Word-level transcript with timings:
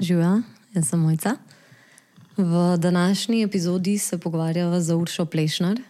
Živijo, 0.00 0.40
jaz 0.74 0.88
sem 0.88 1.00
Mojca. 1.00 1.36
V 2.36 2.76
današnji 2.78 3.42
epizodi 3.42 3.98
se 3.98 4.18
pogovarjava 4.18 4.80
z 4.80 4.94
Uršo 4.94 5.26
Plešnar. 5.26 5.80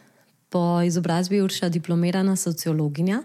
Po 0.49 0.83
izobrazbi 0.83 1.37
je 1.37 1.45
Urša 1.45 1.69
diplomirana 1.69 2.37
sociologinja 2.37 3.23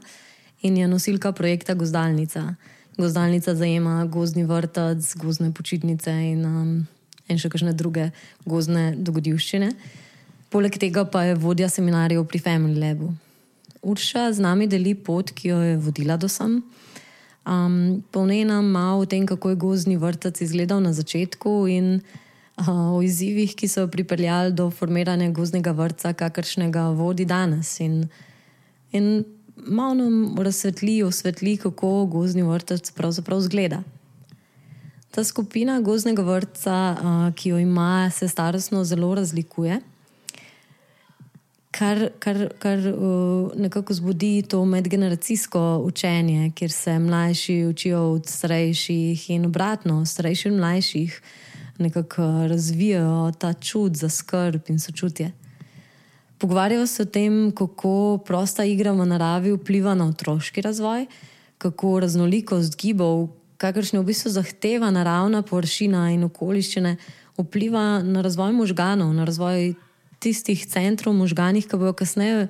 in 0.62 0.78
je 0.78 0.88
nosilka 0.88 1.32
projekta 1.32 1.74
Gozdalnica. 1.74 2.56
Gozdalnica 2.98 3.56
zajema 3.56 4.06
gozdni 4.06 4.44
vrtec, 4.44 5.16
gozdne 5.16 5.54
počitnice 5.54 6.12
in, 6.12 6.46
um, 6.46 6.88
in 7.28 7.42
še 7.42 7.50
kakšne 7.50 7.74
druge 7.74 8.12
gozdne 8.46 8.94
dogodivščine. 8.96 9.72
Poleg 10.50 10.78
tega 10.78 11.06
pa 11.06 11.24
je 11.24 11.36
vodja 11.36 11.70
seminarjev 11.70 12.28
pri 12.30 12.40
Family 12.40 12.78
Labu. 12.80 13.10
Urša 13.82 14.34
z 14.34 14.40
nami 14.40 14.68
deli 14.68 14.94
pot, 14.94 15.34
ki 15.34 15.50
jo 15.50 15.60
je 15.66 15.78
vodila 15.78 16.18
do 16.18 16.30
sem. 16.30 16.62
Um, 17.46 18.02
Povnej 18.12 18.46
nam 18.46 18.66
malo 18.66 19.02
o 19.02 19.06
tem, 19.06 19.26
kako 19.26 19.50
je 19.50 19.56
gozdni 19.56 19.98
vrtec 19.98 20.42
izgledal 20.42 20.82
na 20.82 20.94
začetku 20.94 21.68
in 21.70 22.02
uh, 22.58 22.98
o 22.98 23.02
izzivih, 23.06 23.54
ki 23.56 23.68
so 23.70 23.86
pripeljali 23.88 24.54
do 24.54 24.72
formiranja 24.72 25.30
gozdnega 25.30 25.72
vrtca, 25.72 26.14
kakršnega 26.14 26.90
vodi 26.98 27.26
danes. 27.26 27.80
In, 27.80 28.08
in 28.92 29.26
malo 29.56 29.94
nam 29.94 30.36
razsvetli, 30.42 31.04
osvetli, 31.04 31.58
kako 31.58 32.06
gozdni 32.06 32.44
vrtec 32.44 32.92
pravzaprav 32.92 33.40
izgleda. 33.46 33.84
Ta 35.12 35.24
skupina 35.24 35.80
gozdnega 35.82 36.26
vrtca, 36.26 36.76
uh, 36.98 37.34
ki 37.36 37.50
jo 37.50 37.58
ima, 37.62 38.10
se 38.10 38.28
starostno 38.28 38.84
zelo 38.84 39.16
razlikuje 39.16 39.82
kar, 41.76 42.10
kar, 42.20 42.38
kar 42.60 42.80
uh, 42.88 43.52
nekako 43.56 43.94
zbudi 43.94 44.42
to 44.42 44.66
medgeneracijsko 44.66 45.82
učenje, 45.84 46.52
kjer 46.56 46.72
se 46.72 47.00
mlajši 47.00 47.66
učijo 47.66 48.12
od 48.12 48.28
starejših 48.28 49.30
in 49.30 49.46
obratno, 49.46 50.06
starejši 50.06 50.50
in 50.50 50.58
mlajših 50.58 51.22
nekako 51.78 52.22
razvijajo 52.48 53.32
ta 53.40 53.54
čut 53.54 53.96
za 53.96 54.10
skrb 54.10 54.62
in 54.68 54.80
sočutje. 54.80 55.32
Pogovarjajo 56.38 56.88
se 56.88 57.04
o 57.04 57.06
tem, 57.06 57.52
kako 57.52 58.20
prosta 58.26 58.64
igra 58.64 58.92
v 58.92 59.06
naravi 59.06 59.52
vpliva 59.52 59.96
na 59.96 60.08
otroški 60.08 60.62
razvoj, 60.62 61.06
kako 61.58 62.00
raznolikost 62.00 62.78
gibov, 62.82 63.28
kakršne 63.58 64.00
v 64.00 64.04
bistvu 64.04 64.32
zahteva 64.32 64.92
naravna 64.92 65.42
površina 65.42 66.12
in 66.12 66.24
okoliščine, 66.24 66.98
vpliva 67.38 68.04
na 68.04 68.22
razvoj 68.22 68.52
možganov, 68.52 69.14
na 69.14 69.26
razvoj 69.26 69.74
tistih 70.26 70.66
centrov 70.66 71.14
možganih, 71.14 71.68
ki 71.70 71.78
bodo 71.78 71.94
kasneje 71.94 72.48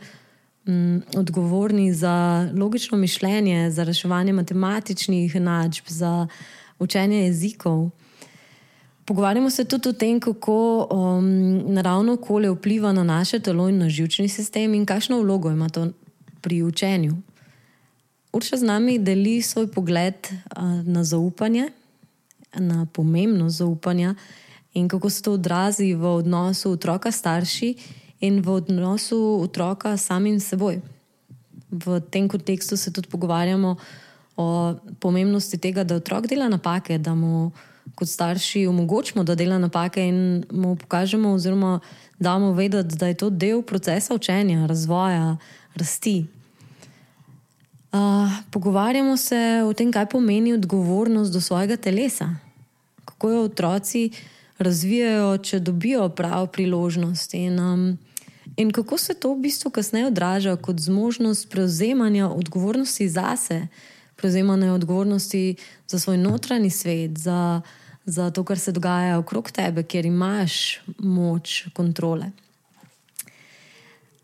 um, 0.65 1.01
odgovorni 1.17 1.91
za 1.93 2.47
logično 2.55 2.97
mišljenje, 2.97 3.69
za 3.71 3.83
reševanje 3.83 4.33
matematičnih 4.33 5.35
enačb, 5.35 5.91
za 5.91 6.27
učenje 6.79 7.25
jezikov. 7.25 7.89
Pogovarjamo 9.05 9.49
se 9.49 9.65
tudi 9.65 9.89
o 9.89 9.93
tem, 9.93 10.19
kako 10.19 10.87
um, 10.89 11.27
naravno 11.73 12.13
okolje 12.13 12.49
vpliva 12.55 12.93
na 12.93 13.03
naše 13.03 13.39
telo 13.39 13.67
in 13.69 13.77
na 13.77 13.89
žilčni 13.89 14.29
sistem, 14.29 14.73
in 14.73 14.85
kakšno 14.85 15.19
vlogo 15.21 15.51
ima 15.51 15.69
to 15.69 15.91
pri 16.41 16.63
učenju. 16.63 17.13
Urša 18.33 18.57
z 18.57 18.63
nami 18.63 18.97
deli 18.99 19.41
svoj 19.41 19.67
pogled 19.71 20.15
uh, 20.31 20.63
na 20.87 21.03
zaupanje, 21.03 21.69
na 22.55 22.85
pomembnost 22.93 23.57
zaupanja 23.57 24.15
in 24.75 24.87
kako 24.87 25.09
se 25.09 25.21
to 25.21 25.33
odrazi 25.33 25.93
v 25.93 26.05
odnosu 26.05 26.71
otroka 26.71 27.11
s 27.11 27.23
starši 27.23 27.75
in 28.19 28.41
v 28.41 28.49
odnosu 28.49 29.39
otroka 29.41 29.97
samim 29.97 30.39
seboj. 30.39 30.81
V 31.71 31.99
tem 32.11 32.27
kontekstu 32.29 32.77
se 32.77 32.91
tudi 32.91 33.07
pogovarjamo 33.07 33.75
o 34.37 34.75
pomembnosti 34.99 35.57
tega, 35.57 35.83
da 35.83 35.95
otrok 35.95 36.27
dela 36.27 36.49
napake, 36.49 36.97
da 36.97 37.15
mu 37.15 37.51
kot 37.95 38.09
starši 38.09 38.67
omogočimo, 38.67 39.23
da 39.23 39.35
dela 39.35 39.57
napake 39.57 40.03
in 40.07 40.43
mu 40.51 40.75
pokažemo, 40.75 41.33
oziroma 41.33 41.79
damo 42.19 42.51
vedeti, 42.53 42.95
da 42.95 43.07
je 43.07 43.13
to 43.13 43.29
del 43.29 43.61
procesa 43.61 44.15
učenja, 44.15 44.65
razvoja, 44.65 45.37
rasti. 45.75 46.25
Uh, 47.95 48.31
pogovarjamo 48.51 49.17
se 49.17 49.63
o 49.63 49.73
tem, 49.73 49.91
kaj 49.91 50.09
pomeni 50.11 50.53
odgovornost 50.53 51.33
do 51.33 51.41
svojega 51.41 51.77
telesa, 51.77 52.35
kako 53.05 53.29
jo 53.29 53.43
otroci 53.43 54.09
razvijajo, 54.57 55.37
če 55.37 55.59
dobijo 55.59 56.09
pravo 56.09 56.47
priložnost. 56.47 57.33
In, 57.33 57.59
um, 57.59 57.97
in 58.57 58.71
kako 58.71 58.97
se 58.97 59.13
to 59.13 59.33
v 59.33 59.47
bistvu 59.47 59.71
kasneje 59.71 60.07
odraža 60.07 60.55
kot 60.55 60.79
zmožnost 60.79 61.49
prevzemanja 61.49 62.29
odgovornosti 62.29 63.09
zase, 63.09 63.67
prevzemanja 64.15 64.73
odgovornosti 64.73 65.55
za 65.87 65.99
svoj 65.99 66.17
notranji 66.17 66.69
svet, 66.69 67.17
za, 67.17 67.61
za 68.05 68.31
to, 68.31 68.43
kar 68.43 68.59
se 68.59 68.71
dogaja 68.71 69.19
okrog 69.19 69.51
tebe, 69.51 69.83
ker 69.83 70.05
imaš 70.05 70.79
moč 70.97 71.65
kontrole. 71.73 72.31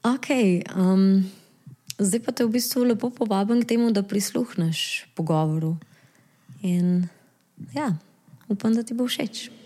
Ok. 0.03 0.27
Um, 0.75 1.23
Zdaj 2.01 2.19
pa 2.25 2.31
te 2.33 2.41
v 2.41 2.57
bistvu 2.57 2.81
lepo 2.89 3.13
povabim 3.13 3.61
k 3.61 3.77
temu, 3.77 3.93
da 3.93 4.01
prisluhneš 4.01 5.05
pogovoru. 5.13 5.77
In 6.65 7.05
ja, 7.77 7.93
upam, 8.49 8.73
da 8.73 8.81
ti 8.81 8.97
bo 8.97 9.05
všeč. 9.05 9.60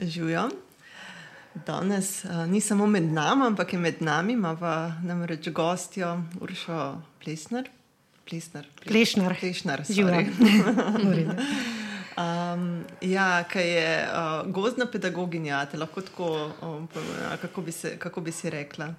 Živijo. 0.00 0.48
Danes 1.66 2.24
uh, 2.24 2.46
ni 2.46 2.60
samo 2.60 2.86
med 2.86 3.12
nami, 3.12 3.46
ampak 3.46 3.72
je 3.72 3.78
med 3.78 4.02
nami, 4.02 4.32
imamo 4.32 4.92
namreč 5.02 5.48
gostjo 5.48 6.22
Uršo 6.40 7.02
Plesner. 7.24 7.70
Plesner. 8.28 8.66
Plešner. 8.86 9.36
Plešner, 9.40 9.84
Živijo. 9.88 10.20
um, 12.16 12.84
ja, 13.16 13.44
kaj 13.44 13.78
je 13.78 14.08
uh, 14.08 14.52
gozdna 14.52 14.86
pedagoginja, 14.86 15.66
te 15.66 15.78
lahko 15.78 16.00
tako, 16.00 16.52
um, 16.62 16.88
kako, 17.40 17.62
bi 17.62 17.72
se, 17.72 17.96
kako 17.98 18.20
bi 18.20 18.32
si 18.32 18.50
rekla? 18.50 18.94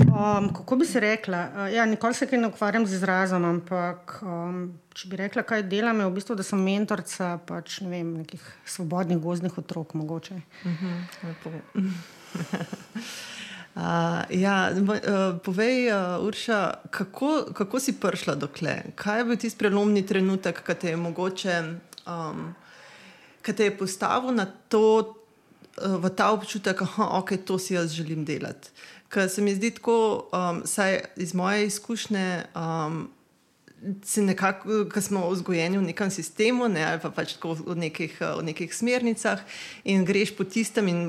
Um, 0.00 0.54
kako 0.54 0.76
bi 0.76 0.86
se 0.86 1.00
rekla? 1.00 1.48
Uh, 1.54 1.74
ja, 1.74 1.86
nikoli 1.86 2.14
se 2.14 2.28
ne 2.32 2.46
ukvarjam 2.46 2.86
z 2.86 2.92
izrazom, 2.94 3.44
ampak 3.44 4.18
um, 4.22 4.72
če 4.94 5.08
bi 5.08 5.18
rekla, 5.20 5.42
kaj 5.42 5.62
delam, 5.68 6.00
je 6.00 6.06
v 6.06 6.14
bistvu, 6.16 6.36
da 6.38 6.46
sem 6.46 6.62
mentorica 6.64 7.34
pač, 7.46 7.80
ne 7.84 7.90
vem, 7.92 8.14
nekih 8.22 8.46
svobodnih 8.64 9.18
gozdnih 9.20 9.58
otrok. 9.58 9.94
Uh 9.94 10.00
-huh, 10.02 10.24
uh, 13.76 14.24
ja, 14.30 14.70
uh, 14.72 15.38
povej, 15.44 15.92
uh, 15.92 16.26
Urša, 16.26 16.74
kako, 16.90 17.52
kako 17.54 17.80
si 17.80 18.00
prišla 18.00 18.34
do 18.34 18.46
tle? 18.46 18.82
Kaj 18.94 19.18
je 19.18 19.24
bil 19.24 19.36
tisti 19.36 19.58
prelomni 19.58 20.06
trenutek, 20.06 20.62
ki 20.66 20.74
te 20.74 20.88
je 20.88 20.96
mogoče, 20.96 21.74
um, 22.06 22.54
ki 23.42 23.52
te 23.52 23.64
je 23.64 23.78
postavil 23.78 24.34
na 24.34 24.46
to, 24.68 25.16
v 25.80 26.10
ta 26.10 26.32
občutek, 26.32 26.78
da 26.78 26.86
okay, 27.20 27.36
to 27.36 27.58
si 27.58 27.74
jaz 27.74 27.92
želim 27.92 28.24
delati? 28.24 28.68
Ker 29.10 29.28
se 29.28 29.42
mi 29.42 29.54
zdi 29.54 29.70
tako, 29.74 30.28
um, 30.32 30.62
saj 30.64 31.00
iz 31.16 31.34
moje 31.34 31.66
izkušnje. 31.66 32.44
Um, 32.54 33.10
se 34.04 34.22
nekako, 34.22 34.84
ki 34.92 35.00
smo 35.00 35.28
vzgojeni 35.30 35.78
v 35.78 35.82
nekem 35.82 36.10
sistemu, 36.10 36.68
ne, 36.68 36.84
ali 36.84 37.00
pa 37.00 37.10
pač 37.10 37.36
v 37.40 37.76
nekih, 37.76 38.12
v 38.20 38.42
nekih 38.44 38.74
smernicah, 38.74 39.40
in 39.88 40.04
greš 40.04 40.34
po 40.36 40.44
tistem, 40.44 40.88
in 40.88 41.00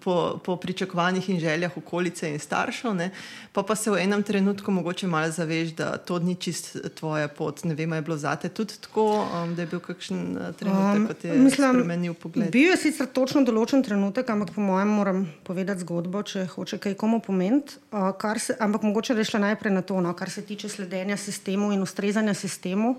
po, 0.00 0.40
po 0.44 0.56
pričakovanjih 0.56 1.28
in 1.30 1.40
željah 1.40 1.76
okolice 1.76 2.30
in 2.32 2.40
staršev, 2.40 2.94
ne, 2.96 3.10
pa 3.52 3.62
pa 3.62 3.76
se 3.76 3.90
v 3.90 4.00
enem 4.00 4.22
trenutku 4.22 4.72
mogoče 4.72 5.06
malo 5.06 5.30
zaveš, 5.30 5.74
da 5.76 5.96
to 5.96 6.18
ni 6.18 6.34
čist 6.34 6.76
tvoja 6.96 7.28
pot. 7.28 7.64
Ne 7.64 7.74
vem, 7.74 7.92
je 7.92 8.02
bilo 8.02 8.16
zate 8.16 8.48
tudi 8.48 8.80
tako, 8.80 9.26
um, 9.28 9.54
da 9.54 9.62
je 9.62 9.68
bil 9.68 9.80
kakšen 9.80 10.18
uh, 10.36 10.54
trenutek, 10.56 11.04
um, 11.04 11.20
ki 11.20 11.28
je 11.28 11.50
spremenil 11.52 12.14
pogled. 12.14 12.50
Bil 12.52 12.70
je 12.72 12.80
sicer 12.80 13.10
točno 13.12 13.44
določen 13.44 13.84
trenutek, 13.84 14.30
ampak 14.32 14.54
po 14.56 14.64
mojem 14.64 14.88
moram 14.88 15.22
povedati 15.44 15.84
zgodbo, 15.84 16.24
če 16.24 16.46
hoče 16.54 16.80
kaj 16.80 16.96
komu 16.96 17.20
pomeniti. 17.20 17.76
Uh, 17.92 18.16
ampak 18.60 18.88
mogoče 18.88 19.20
šla 19.24 19.44
najprej 19.50 19.72
na 19.76 19.84
to, 19.84 20.00
no, 20.00 20.16
kar 20.16 20.30
se 20.30 20.44
tiče 20.46 20.68
sledenja 20.72 21.16
sistemu 21.20 21.72
in 21.72 21.84
ustreznosti 21.84 22.05
ustrezanja 22.06 22.34
sistemu. 22.34 22.94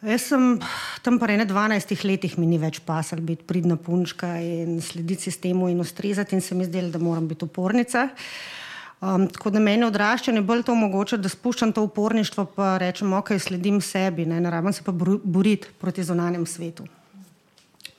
Jaz 0.00 0.28
sem 0.30 0.60
tam 1.02 1.18
po 1.18 1.26
12 1.26 2.04
letih, 2.06 2.38
mi 2.38 2.46
ni 2.46 2.58
več 2.58 2.78
pasal 2.86 3.18
biti 3.20 3.42
pridna 3.44 3.76
punčka 3.76 4.38
in 4.38 4.78
slediti 4.80 5.26
sistemu 5.26 5.68
in 5.68 5.80
ustrezati, 5.80 6.36
in 6.36 6.40
se 6.40 6.54
mi 6.54 6.64
zdelo, 6.64 6.90
da 6.90 6.98
moram 6.98 7.26
biti 7.28 7.44
upornica. 7.44 8.08
Um, 9.00 9.26
tako 9.26 9.50
da 9.50 9.58
meni 9.58 9.84
odraščanje 9.84 10.40
bolj 10.46 10.62
to 10.68 10.72
omogoča, 10.72 11.16
da 11.16 11.28
spuščam 11.28 11.72
to 11.72 11.82
uporništvo, 11.82 12.44
pa 12.54 12.76
rečem, 12.78 13.12
ok, 13.12 13.34
sledim 13.40 13.80
sebi, 13.80 14.26
ne, 14.28 14.38
ne 14.40 14.50
rabim 14.52 14.72
se 14.72 14.84
pa 14.86 14.92
boriti 14.92 15.68
proti 15.80 16.04
zunanjem 16.04 16.46
svetu. 16.46 16.86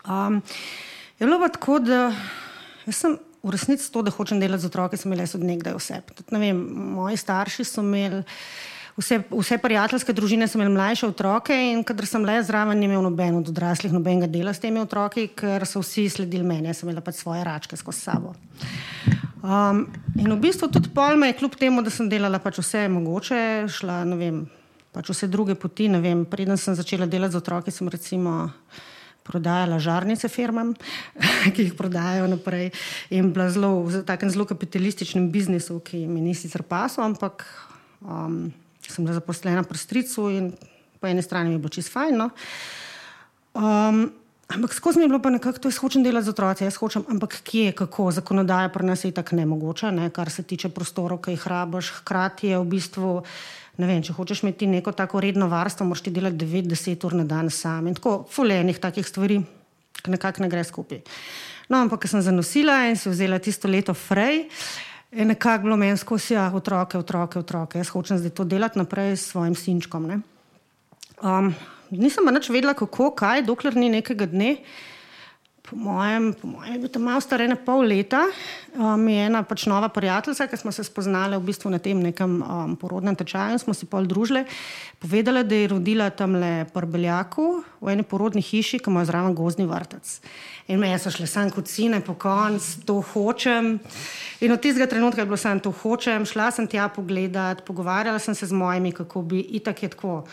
Um, 0.08 0.40
je 1.20 1.28
bilo 1.28 1.42
pa 1.42 1.52
tako, 1.52 1.82
da 1.84 2.14
sem 2.88 3.18
v 3.44 3.54
resnici 3.54 3.92
to, 3.92 4.06
da 4.06 4.14
hočem 4.14 4.40
delati 4.40 4.64
z 4.64 4.72
otroki, 4.72 4.98
sem 4.98 5.12
imel 5.12 5.26
od 5.26 5.46
nekdaj 5.52 5.78
vse. 5.78 6.02
Tudi, 6.16 6.38
vem, 6.38 6.62
moji 6.96 7.18
starši 7.18 7.66
so 7.66 7.84
imeli 7.84 8.24
vse, 8.98 9.22
vse 9.32 9.58
prijateljske 9.62 10.14
družine 10.14 10.48
so 10.48 10.60
imeli 10.60 10.74
mlajše 10.74 11.08
otroke 11.08 11.56
in 11.56 11.84
kadar 11.88 12.08
sem 12.10 12.26
le 12.26 12.38
zraven, 12.44 12.80
ni 12.80 12.90
imel 12.90 13.04
noben 13.06 13.40
od 13.42 13.50
odraslih 13.52 13.94
nobenega 13.94 14.30
dela 14.32 14.54
s 14.54 14.64
temi 14.64 14.82
otroki, 14.82 15.28
ker 15.36 15.66
so 15.68 15.84
vsi 15.84 16.08
sledili 16.10 16.46
meni, 16.48 16.70
jaz 16.72 16.82
sem 16.82 16.90
imela 16.90 17.04
pač 17.06 17.22
svoje 17.22 17.44
račke 17.48 17.80
skozi 17.80 18.06
sabo. 18.08 18.36
Um, 19.42 19.88
in 20.22 20.30
v 20.30 20.38
bistvu 20.38 20.70
tudi 20.70 20.92
pol 20.94 21.18
me 21.18 21.32
je, 21.32 21.40
kljub 21.40 21.58
temu, 21.58 21.82
da 21.82 21.90
sem 21.94 22.10
delala 22.10 22.40
pač 22.40 22.60
vse 22.62 22.86
mogoče, 22.94 23.42
šla 23.74 24.04
vem, 24.14 24.44
pač 24.94 25.10
vse 25.10 25.30
druge 25.32 25.56
poti. 25.58 25.90
Preden 26.30 26.58
sem 26.58 26.78
začela 26.78 27.10
delati 27.10 27.34
z 27.34 27.42
otroki, 27.42 27.74
sem 27.74 27.90
recimo 27.90 28.52
prodajala 29.26 29.80
žarnice 29.80 30.30
firmam, 30.30 30.74
ki 31.54 31.70
jih 31.70 31.76
prodajajo 31.78 32.30
naprej. 32.30 32.70
In 33.10 33.34
bila 33.34 33.50
zelo 33.50 33.82
v 33.86 34.04
takem 34.06 34.30
zelo 34.30 34.46
kapitalističnem 34.46 35.30
biznisu, 35.34 35.80
ki 35.82 36.06
mi 36.06 36.22
ni 36.22 36.38
sicer 36.38 36.62
pasal, 36.62 37.10
ampak 37.10 37.46
um, 38.02 38.52
sem 38.92 39.08
bila 39.08 39.18
zaposlena 39.18 39.64
pri 39.64 39.80
stricu 39.80 40.30
in 40.30 40.52
po 41.00 41.10
eni 41.10 41.24
strani 41.24 41.50
mi 41.50 41.58
je 41.58 41.64
bilo 41.64 41.74
čisto 41.74 41.96
fajn. 41.98 42.18
No. 42.18 42.30
Um, 43.58 44.12
Ampak 44.52 44.74
skozi 44.74 45.00
mi 45.00 45.04
je 45.04 45.08
bilo 45.08 45.22
pa 45.24 45.30
nekako, 45.30 45.60
da 45.64 45.70
jaz 45.70 45.78
hočem 45.80 46.04
delati 46.04 46.26
z 46.26 46.30
otroci, 46.30 46.64
jaz 46.64 46.76
hočem, 46.76 47.06
ampak 47.08 47.38
kje, 47.48 47.72
kako, 47.72 48.10
zakonodaja 48.12 48.70
pri 48.70 48.86
nas 48.86 49.04
je 49.06 49.12
tako 49.16 49.36
nemogoča, 49.40 49.92
ne, 49.96 50.10
kar 50.12 50.30
se 50.30 50.44
tiče 50.44 50.70
prostorov, 50.76 51.22
ki 51.24 51.38
jih 51.38 51.46
rabaš. 51.48 51.92
Hkrati 52.02 52.52
je 52.52 52.60
v 52.60 52.68
bistvu, 52.68 53.14
ne 53.80 53.88
vem, 53.88 54.04
če 54.04 54.14
hočeš 54.18 54.44
imeti 54.44 54.68
neko 54.68 54.92
tako 54.92 55.22
redno 55.24 55.48
varstvo, 55.48 55.88
moraš 55.88 56.04
ti 56.04 56.12
delati 56.12 56.36
9-10 56.44 57.08
ur 57.08 57.16
na 57.22 57.24
dan 57.24 57.50
sam 57.50 57.88
in 57.88 57.96
tako 57.96 58.26
fulejnih 58.32 58.80
takih 58.84 59.08
stvari, 59.08 59.40
ki 60.02 60.16
nekako 60.18 60.44
ne 60.44 60.52
gre 60.52 60.68
skupaj. 60.68 61.00
No, 61.72 61.80
ampak 61.80 62.10
sem 62.12 62.20
zanosila 62.20 62.90
in 62.92 63.00
si 63.00 63.08
vzela 63.08 63.40
tisto 63.40 63.72
leto 63.72 63.96
frej. 63.96 64.50
Je 65.12 65.26
nekako 65.26 65.64
bilo 65.64 65.76
meni 65.78 65.98
skozi 65.98 66.34
ja, 66.34 66.52
otroke, 66.56 66.98
otroke, 66.98 67.40
otroke. 67.40 67.78
Jaz 67.78 67.90
hočem 67.92 68.18
zdaj 68.18 68.32
to 68.32 68.44
delati 68.48 68.80
naprej 68.80 69.18
s 69.18 69.26
svojim 69.34 69.56
sinčkom. 69.56 70.08
Um, 71.22 71.52
nisem 71.92 72.24
pa 72.24 72.32
nič 72.32 72.48
vedela, 72.50 72.72
kako, 72.74 73.12
kaj, 73.12 73.44
dokler 73.44 73.76
ni 73.76 73.90
nekega 73.92 74.26
dne. 74.26 74.56
Po 75.68 75.76
mojem, 75.76 76.32
po 76.34 76.48
mojem 76.48 76.74
je 76.74 76.80
bilo 76.80 76.92
tam 76.96 77.04
malo 77.12 77.22
starejše, 77.22 77.60
pol 77.68 77.84
leta, 77.86 78.24
um, 78.74 79.04
je 79.08 79.28
ena 79.28 79.44
pač 79.44 79.68
nova 79.68 79.92
prijateljica, 79.92 80.48
ki 80.48 80.58
smo 80.58 80.72
se 80.72 80.84
spoznali 80.84 81.36
v 81.38 81.44
bistvu 81.52 81.70
na 81.76 81.80
tem 81.80 82.00
nekem 82.00 82.40
um, 82.42 82.74
porodnem 82.80 83.16
tečaju 83.16 83.56
in 83.56 83.62
smo 83.62 83.76
si 83.76 83.86
pol 83.86 84.08
družili, 84.08 84.48
povedala, 85.04 85.44
da 85.44 85.60
je 85.60 85.70
rodila 85.76 86.10
tam 86.10 86.40
le 86.40 86.66
prbeljaku 86.72 87.62
v 87.84 87.94
eni 87.94 88.08
porodni 88.08 88.42
hiši, 88.42 88.80
ki 88.80 88.90
ima 88.90 89.04
zraven 89.06 89.36
gozni 89.36 89.68
vrtec. 89.68 90.18
In 90.68 90.80
me 90.80 90.92
so 91.00 91.12
šle 91.12 91.28
sam 91.28 91.50
kot 91.50 91.68
sine 91.68 92.02
po 92.06 92.14
konc, 92.14 92.62
to 92.86 93.00
hočem. 93.02 93.80
In 94.42 94.52
od 94.52 94.62
tistega 94.62 94.88
trenutka 94.88 95.22
je 95.22 95.26
bilo 95.26 95.38
samo 95.38 95.60
to 95.60 95.72
hočem, 95.72 96.26
šla 96.26 96.52
sem 96.52 96.68
tja 96.68 96.88
pogledat, 96.90 97.66
pogovarjala 97.66 98.20
sem 98.20 98.36
se 98.36 98.46
z 98.46 98.54
mojimi, 98.54 98.92
kako 98.92 99.22
bi 99.22 99.40
itak 99.40 99.84
je 99.84 99.90
tako 99.90 100.24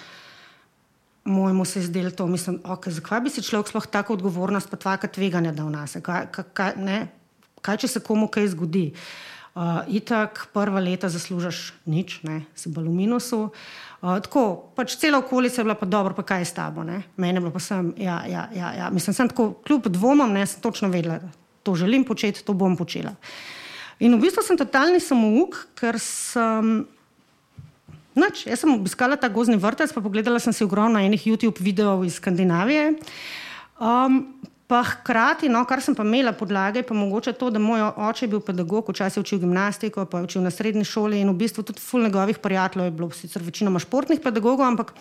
mojemu 1.29 1.65
se 1.65 1.83
zdelo 1.83 2.11
to, 2.11 2.27
mislim, 2.27 2.61
okay, 2.65 2.91
zakaj 2.91 3.21
bi 3.21 3.31
si 3.31 3.43
človek 3.45 3.69
sploh 3.69 3.87
tako 3.87 4.17
odgovornost, 4.17 4.71
pa 4.71 4.77
tvaka 4.81 5.09
tveganja 5.13 5.53
dal 5.53 5.69
nas, 5.69 5.99
kaj, 6.03 6.31
kaj, 6.33 6.73
kaj 7.61 7.77
če 7.85 7.89
se 7.89 8.01
komu 8.01 8.31
kaj 8.33 8.49
zgodi. 8.55 8.93
Uh, 9.59 9.83
itak 9.91 10.47
prva 10.55 10.81
leta 10.81 11.09
zaslužiš 11.11 11.75
nič, 11.85 12.23
ne, 12.23 12.47
si 12.55 12.71
bolj 12.71 12.89
v 12.89 12.95
minusu. 12.95 13.41
Uh, 13.49 13.88
tako, 14.01 14.71
pač 14.79 14.95
cela 14.97 15.19
okolica 15.19 15.61
je 15.61 15.65
bila 15.67 15.75
pa 15.75 15.87
dobro, 15.87 16.15
pa 16.15 16.23
kaj 16.23 16.45
je 16.45 16.51
s 16.51 16.55
tabo, 16.55 16.85
ne. 16.87 17.03
Mene 17.17 17.39
je 17.39 17.41
bilo 17.43 17.53
pa 17.55 17.63
sem, 17.63 17.93
ja, 17.99 18.23
ja, 18.31 18.49
ja, 18.55 18.73
ja. 18.75 18.91
mislim, 18.95 19.15
sem 19.15 19.29
tako, 19.29 19.51
kljub 19.67 19.89
dvomom, 19.91 20.31
ne, 20.33 20.47
sem 20.47 20.63
točno 20.63 20.89
vedela, 20.89 21.19
to 21.67 21.75
želim 21.75 22.05
početi, 22.05 22.45
to 22.47 22.55
bom 22.55 22.77
počela. 22.77 23.17
In 23.99 24.15
v 24.15 24.23
bistvu 24.23 24.45
sem 24.47 24.59
totalni 24.59 25.03
samouk, 25.03 25.67
ker 25.79 25.99
sem 26.03 26.87
Nač, 28.19 28.49
jaz 28.49 28.65
sem 28.65 28.73
obiskala 28.75 29.15
ta 29.15 29.29
gozni 29.31 29.55
vrtec, 29.61 29.93
pa 29.95 30.03
pogledala 30.03 30.41
sem 30.43 30.51
si 30.51 30.65
ogromno 30.67 30.99
enih 30.99 31.23
YouTube 31.29 31.63
videov 31.63 32.03
iz 32.03 32.17
Skandinavije. 32.19 32.97
Um, 33.79 34.35
pa 34.69 34.83
hkrati, 34.85 35.49
no, 35.49 35.63
kar 35.65 35.81
sem 35.81 35.95
pa 35.97 36.05
imela 36.05 36.35
podlage, 36.37 36.83
pa 36.85 36.95
mogoče 36.95 37.33
to, 37.41 37.49
da 37.51 37.61
moj 37.63 37.87
oče 37.89 38.27
je 38.27 38.31
bil 38.35 38.43
pedagog, 38.45 38.91
včasih 38.93 39.23
učil 39.25 39.41
gimnastiko, 39.41 40.05
pa 40.05 40.21
učil 40.27 40.45
na 40.45 40.53
srednji 40.53 40.85
šoli 40.85 41.23
in 41.23 41.33
v 41.33 41.39
bistvu 41.41 41.65
tudi 41.65 41.81
ful 41.81 42.05
njegovih 42.05 42.39
prijateljev 42.45 42.91
je 42.91 42.97
bilo, 42.99 43.09
sicer 43.17 43.43
večinoma 43.43 43.81
športnih 43.81 44.21
pedagogov, 44.21 44.67
ampak 44.67 44.93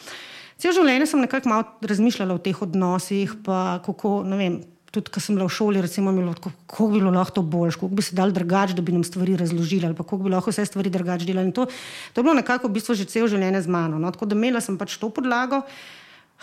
cel 0.57 0.71
življenje 0.71 1.09
sem 1.11 1.19
nekako 1.19 1.51
malo 1.51 1.67
razmišljala 1.83 2.39
o 2.39 2.41
teh 2.41 2.61
odnosih, 2.63 3.35
pa 3.43 3.81
kako, 3.83 4.21
ne 4.23 4.39
vem, 4.39 4.57
tudi 4.87 5.11
ko 5.11 5.19
sem 5.19 5.35
bila 5.35 5.49
v 5.49 5.55
šoli, 5.57 5.83
recimo, 5.83 6.15
bilo, 6.15 6.31
kako 6.39 6.87
bi 6.87 7.01
bilo 7.01 7.11
lahko 7.11 7.43
bolj, 7.43 7.75
kako 7.75 7.91
bi 7.99 8.07
se 8.07 8.15
dal 8.15 8.31
drugače, 8.31 8.77
da 8.77 8.81
bi 8.81 8.95
nam 8.95 9.03
stvari 9.03 9.35
razložili, 9.35 9.85
ali 9.85 9.99
kako 9.99 10.23
bi 10.23 10.31
lahko 10.31 10.55
vse 10.55 10.65
stvari 10.65 10.89
drugače 10.93 11.27
delali. 11.27 11.51
To, 11.51 11.67
to 11.67 12.21
je 12.21 12.23
bilo 12.23 12.39
nekako 12.39 12.71
v 12.71 12.79
bistvu 12.79 12.95
že 12.95 13.11
cel 13.11 13.27
življenje 13.27 13.67
z 13.67 13.67
mano. 13.67 13.99
No? 13.99 14.15
Tako 14.15 14.31
da 14.31 14.39
imela 14.39 14.63
sem 14.63 14.79
pač 14.79 14.95
to 14.95 15.11
podlago, 15.11 15.65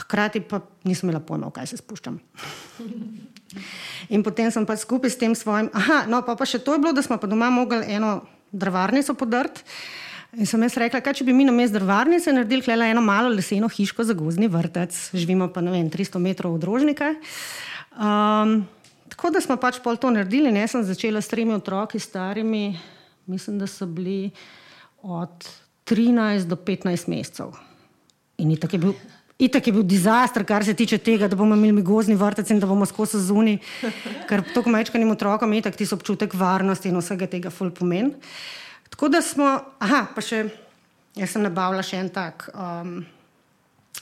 hkrati 0.02 0.40
pa 0.40 0.60
nisem 0.84 1.08
imela 1.08 1.22
pojma, 1.22 1.50
kaj 1.54 1.70
se 1.72 1.78
spuščam. 1.78 2.18
In 4.14 4.24
potem 4.26 4.50
sem 4.50 4.66
pa 4.66 4.76
skupaj 4.76 5.12
s 5.14 5.20
tem 5.20 5.34
svojim. 5.38 5.70
Aha, 5.72 6.04
no, 6.10 6.22
pa, 6.26 6.34
pa 6.38 6.46
še 6.48 6.58
to 6.62 6.74
je 6.74 6.82
bilo, 6.82 6.94
da 6.96 7.04
smo 7.04 7.18
pa 7.20 7.30
doma 7.30 7.50
mogli 7.54 7.84
eno 7.94 8.24
drvarnico 8.50 9.14
podrt. 9.18 9.62
In 10.34 10.48
sem 10.50 10.62
jaz 10.66 10.74
rekla, 10.80 10.98
kaj 11.04 11.20
če 11.20 11.26
bi 11.28 11.34
mi 11.36 11.46
na 11.46 11.54
mestu 11.54 11.78
drvarnice 11.78 12.32
naredili 12.34 12.64
eno 12.88 13.02
malo 13.04 13.30
leseno 13.30 13.68
hiško 13.70 14.02
za 14.02 14.16
gozni 14.18 14.48
vrtec, 14.50 14.90
živimo 15.14 15.46
pa 15.54 15.62
ne 15.62 15.70
vem, 15.70 15.90
300 15.90 16.18
metrov 16.18 16.56
od 16.58 16.64
rožnika. 16.66 17.14
Um, 17.94 18.64
tako 19.14 19.30
da 19.30 19.40
smo 19.40 19.56
pač 19.62 19.78
pol 19.78 19.96
to 19.96 20.10
naredili. 20.10 20.50
Ne? 20.50 20.66
Sem 20.66 20.82
začela 20.82 21.22
s 21.22 21.30
tremi 21.30 21.54
otroki, 21.54 22.02
starimi, 22.02 22.74
mislim, 23.30 23.62
da 23.62 23.70
so 23.70 23.86
bili 23.86 24.32
od 25.06 25.46
13 25.86 26.50
do 26.50 26.58
15 26.58 27.06
mesecev. 27.14 27.54
In 28.42 28.50
itak 28.50 28.74
je 28.74 28.82
bil. 28.82 28.98
Itak 29.44 29.66
je 29.66 29.74
bil 29.76 29.84
dizaster, 29.86 30.44
kar 30.48 30.64
se 30.64 30.74
tiče 30.74 30.98
tega, 30.98 31.28
da 31.28 31.36
bomo 31.36 31.56
imeli 31.58 31.82
gozni 31.84 32.16
vrtec 32.16 32.50
in 32.50 32.60
da 32.62 32.68
bomo 32.70 32.86
skozi 32.88 33.20
zunaj, 33.20 33.58
ker 34.28 34.44
tako 34.54 34.72
majčkanim 34.72 35.10
otrokom 35.12 35.52
je 35.52 35.64
tako 35.68 35.80
tisto 35.82 35.98
občutek 36.00 36.34
varnosti 36.38 36.88
in 36.88 37.00
vsega 37.00 37.28
tega 37.30 37.52
ful 37.52 37.72
pomen. 37.74 38.14
Tako 38.94 39.10
da 39.12 39.20
smo, 39.22 39.50
aha, 39.82 40.06
pa 40.14 40.22
še, 40.24 40.46
jaz 41.18 41.34
sem 41.34 41.44
nabavila 41.44 41.82
še 41.84 42.00
en 42.00 42.08
tak. 42.14 42.48
Um, 42.54 43.02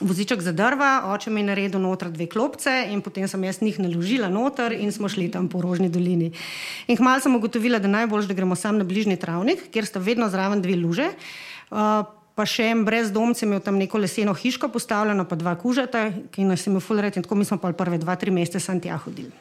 voziček 0.01 0.41
za 0.41 0.51
drva, 0.51 1.13
oče 1.13 1.29
mi 1.29 1.41
je 1.41 1.47
naredil 1.51 1.81
noter 1.81 2.09
dve 2.13 2.25
klopce 2.29 2.71
in 2.89 3.01
potem 3.05 3.27
sem 3.29 3.43
jaz 3.43 3.61
njih 3.61 3.77
naložila 3.81 4.29
noter 4.29 4.73
in 4.73 4.91
smo 4.91 5.09
šli 5.09 5.29
tam 5.31 5.49
po 5.49 5.61
Rožni 5.61 5.89
dolini. 5.89 6.31
In 6.87 6.97
hmalo 6.97 7.21
sem 7.21 7.35
ugotovila, 7.35 7.79
da 7.79 7.91
najbolj, 7.91 8.27
da 8.29 8.37
gremo 8.37 8.55
sam 8.55 8.81
na 8.81 8.87
bližnji 8.87 9.19
travnik, 9.21 9.69
kjer 9.73 9.85
sta 9.85 10.01
vedno 10.01 10.29
zraven 10.33 10.61
dve 10.61 10.77
luže. 10.79 11.11
Uh, 11.69 12.05
Pa 12.33 12.47
še 12.49 12.65
en 12.73 12.81
brezdomce 12.85 13.45
imel 13.45 13.61
tam 13.61 13.77
neko 13.77 13.99
leseno 14.01 14.33
hiško 14.33 14.71
postavljeno, 14.73 15.27
pa 15.29 15.37
dva 15.37 15.53
kužata, 15.59 16.07
ki 16.33 16.47
nas 16.49 16.65
je 16.65 16.71
imel 16.71 16.81
fulred 16.81 17.13
in 17.17 17.25
tako 17.25 17.37
mi 17.37 17.45
smo 17.45 17.59
pa 17.61 17.69
prve 17.77 17.99
dva, 18.01 18.15
tri 18.17 18.33
mesece 18.33 18.63
sem 18.63 18.79
tja 18.81 18.97
hodili. 18.97 19.33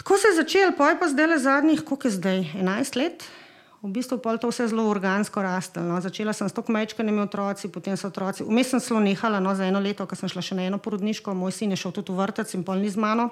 Tako 0.00 0.16
se 0.16 0.32
je 0.32 0.38
začel, 0.40 0.72
pa 0.76 0.88
je 0.90 0.98
pa 1.02 1.08
zdaj 1.12 1.26
le 1.26 1.38
zadnjih, 1.38 1.84
koliko 1.84 2.08
je 2.08 2.16
zdaj, 2.16 2.40
11 2.56 2.96
let, 2.96 3.26
v 3.82 3.92
bistvu 3.92 4.16
pa 4.20 4.36
to 4.36 4.48
vse 4.48 4.68
zelo 4.68 4.88
organsko 4.88 5.42
rastel. 5.44 5.84
No. 5.84 6.00
Začela 6.00 6.32
sem 6.32 6.48
s 6.48 6.56
to 6.56 6.64
kmečkanimi 6.64 7.20
otroci, 7.24 7.68
potem 7.68 7.96
so 7.96 8.08
otroci. 8.08 8.44
Vmes 8.44 8.72
sem 8.72 8.80
zelo 8.80 9.00
nehala 9.00 9.40
no, 9.40 9.52
za 9.56 9.68
eno 9.68 9.80
leto, 9.80 10.04
ker 10.04 10.16
sem 10.16 10.28
šla 10.28 10.44
še 10.44 10.56
na 10.56 10.68
eno 10.68 10.80
porodniško, 10.80 11.36
moj 11.36 11.52
sin 11.52 11.72
je 11.72 11.80
šel 11.80 11.92
tudi 11.96 12.12
v 12.12 12.20
vrtec 12.20 12.48
in 12.56 12.64
pol 12.64 12.80
ni 12.80 12.88
z 12.92 13.00
mano. 13.00 13.28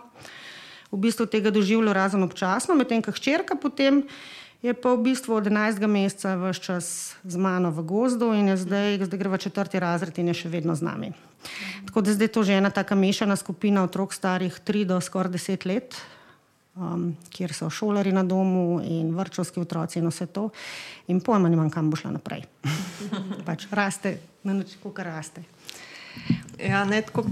V 0.89 0.97
bistvu 0.97 1.29
tega 1.29 1.53
doživljam 1.53 1.93
razen 1.93 2.25
občasno, 2.25 2.73
medtem 2.73 3.05
ko 3.05 3.13
hčerka 3.13 3.61
potem 3.61 4.09
je 4.63 4.75
pa 4.75 4.95
v 4.95 5.03
bistvu 5.03 5.39
od 5.39 5.47
11. 5.47 5.87
meseca 5.87 6.35
vse 6.37 6.61
čas 6.61 6.87
z 7.25 7.37
mano 7.37 7.71
v 7.71 7.83
gozdu 7.87 8.35
in 8.35 8.51
je 8.51 8.57
zdaj, 8.57 9.07
zdaj 9.07 9.19
gre 9.19 9.31
v 9.31 9.39
četrti 9.39 9.79
razred 9.79 10.19
in 10.19 10.31
je 10.31 10.45
še 10.45 10.49
vedno 10.49 10.75
z 10.75 10.83
nami. 10.83 11.09
Tako 11.87 12.03
da 12.03 12.13
zdaj 12.13 12.29
to 12.35 12.43
že 12.43 12.59
ena 12.59 12.71
taka 12.71 12.99
mešana 12.99 13.39
skupina 13.39 13.87
otrok 13.87 14.11
starih 14.11 14.53
3 14.53 14.85
do 14.85 14.97
skoraj 15.01 15.31
10 15.39 15.67
let 15.67 15.95
um, 16.79 17.17
kjer 17.31 17.53
so 17.55 17.71
šolari 17.71 18.13
na 18.13 18.23
domu 18.23 18.81
in 18.85 19.15
vrčovski 19.17 19.61
otroci 19.61 19.99
in 19.99 20.09
vse 20.09 20.27
to. 20.27 20.49
In 21.09 21.21
pojma 21.21 21.49
nimam, 21.49 21.71
kam 21.71 21.91
bo 21.91 21.97
šla 21.97 22.15
naprej. 22.19 22.45
pač 23.47 23.67
raste, 23.71 24.19
na 24.43 24.55
način, 24.55 24.79
kako 24.83 25.03
raste. 25.03 25.43
Ja, 26.59 26.85
ne, 26.85 27.03
tako, 27.03 27.23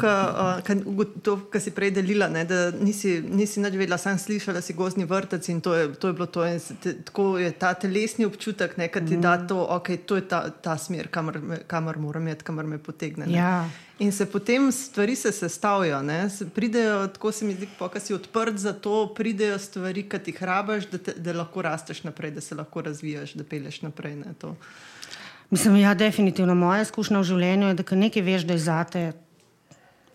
kar 1.51 1.61
si 1.61 1.73
prej 1.75 1.91
delila, 1.97 2.29
ne, 2.31 2.45
da 2.47 2.71
nisi, 2.71 3.19
nisi 3.27 3.61
nič 3.61 3.75
vedela, 3.75 3.99
samo 3.99 4.21
slišala 4.23 4.61
si 4.63 4.77
gozni 4.79 5.05
vrtec 5.05 5.49
in 5.51 5.61
to 5.61 5.75
je, 5.75 5.89
to 5.99 6.13
je 6.13 6.15
bilo 6.15 6.27
to. 6.31 6.45
Te, 6.83 6.93
tako 7.09 7.39
je 7.39 7.51
ta 7.51 7.73
telesni 7.75 8.25
občutek, 8.25 8.77
da 8.79 8.87
ti 9.01 9.17
mm. 9.17 9.21
da 9.21 9.35
to, 9.47 9.67
okay, 9.67 9.99
to 9.99 10.17
je 10.17 10.29
ta, 10.29 10.51
ta 10.51 10.79
smer, 10.79 11.11
kamor, 11.11 11.41
kamor 11.67 11.99
moram 11.99 12.29
iti, 12.29 12.45
kamor 12.45 12.67
me 12.67 12.79
potegne. 12.79 13.27
Ja. 13.33 13.67
In 13.99 14.13
se 14.13 14.27
potem 14.31 14.73
stvari 14.73 15.17
se 15.17 15.33
sestavljajo. 15.33 16.03
Pridejo, 16.55 17.07
tako 17.09 17.33
se 17.33 17.45
mi 17.45 17.55
zdi, 17.55 17.69
da 17.81 18.01
si 18.01 18.15
odprt 18.15 18.59
za 18.59 18.73
to, 18.73 19.15
pridejo 19.15 19.59
stvari, 19.59 20.09
ki 20.09 20.19
ti 20.19 20.31
jih 20.31 20.43
rabaš, 20.43 20.87
da, 20.91 20.99
te, 20.99 21.15
da 21.19 21.33
lahko 21.33 21.63
rasteš 21.63 22.05
naprej, 22.05 22.31
da 22.31 22.41
se 22.41 22.55
lahko 22.55 22.83
razvijaš, 22.83 23.35
da 23.35 23.45
peleš 23.45 23.83
naprej. 23.83 24.17
Ne, 24.17 24.35
Mislim, 25.51 25.77
ja, 25.77 25.95
definitivno 25.95 26.55
moja 26.55 26.83
izkušnja 26.83 27.21
v 27.21 27.29
življenju 27.31 27.71
je, 27.71 27.79
da 27.79 27.97
nekaj 28.03 28.23
veš, 28.23 28.45
da 28.49 28.57
je 28.57 28.65
zate. 28.67 29.07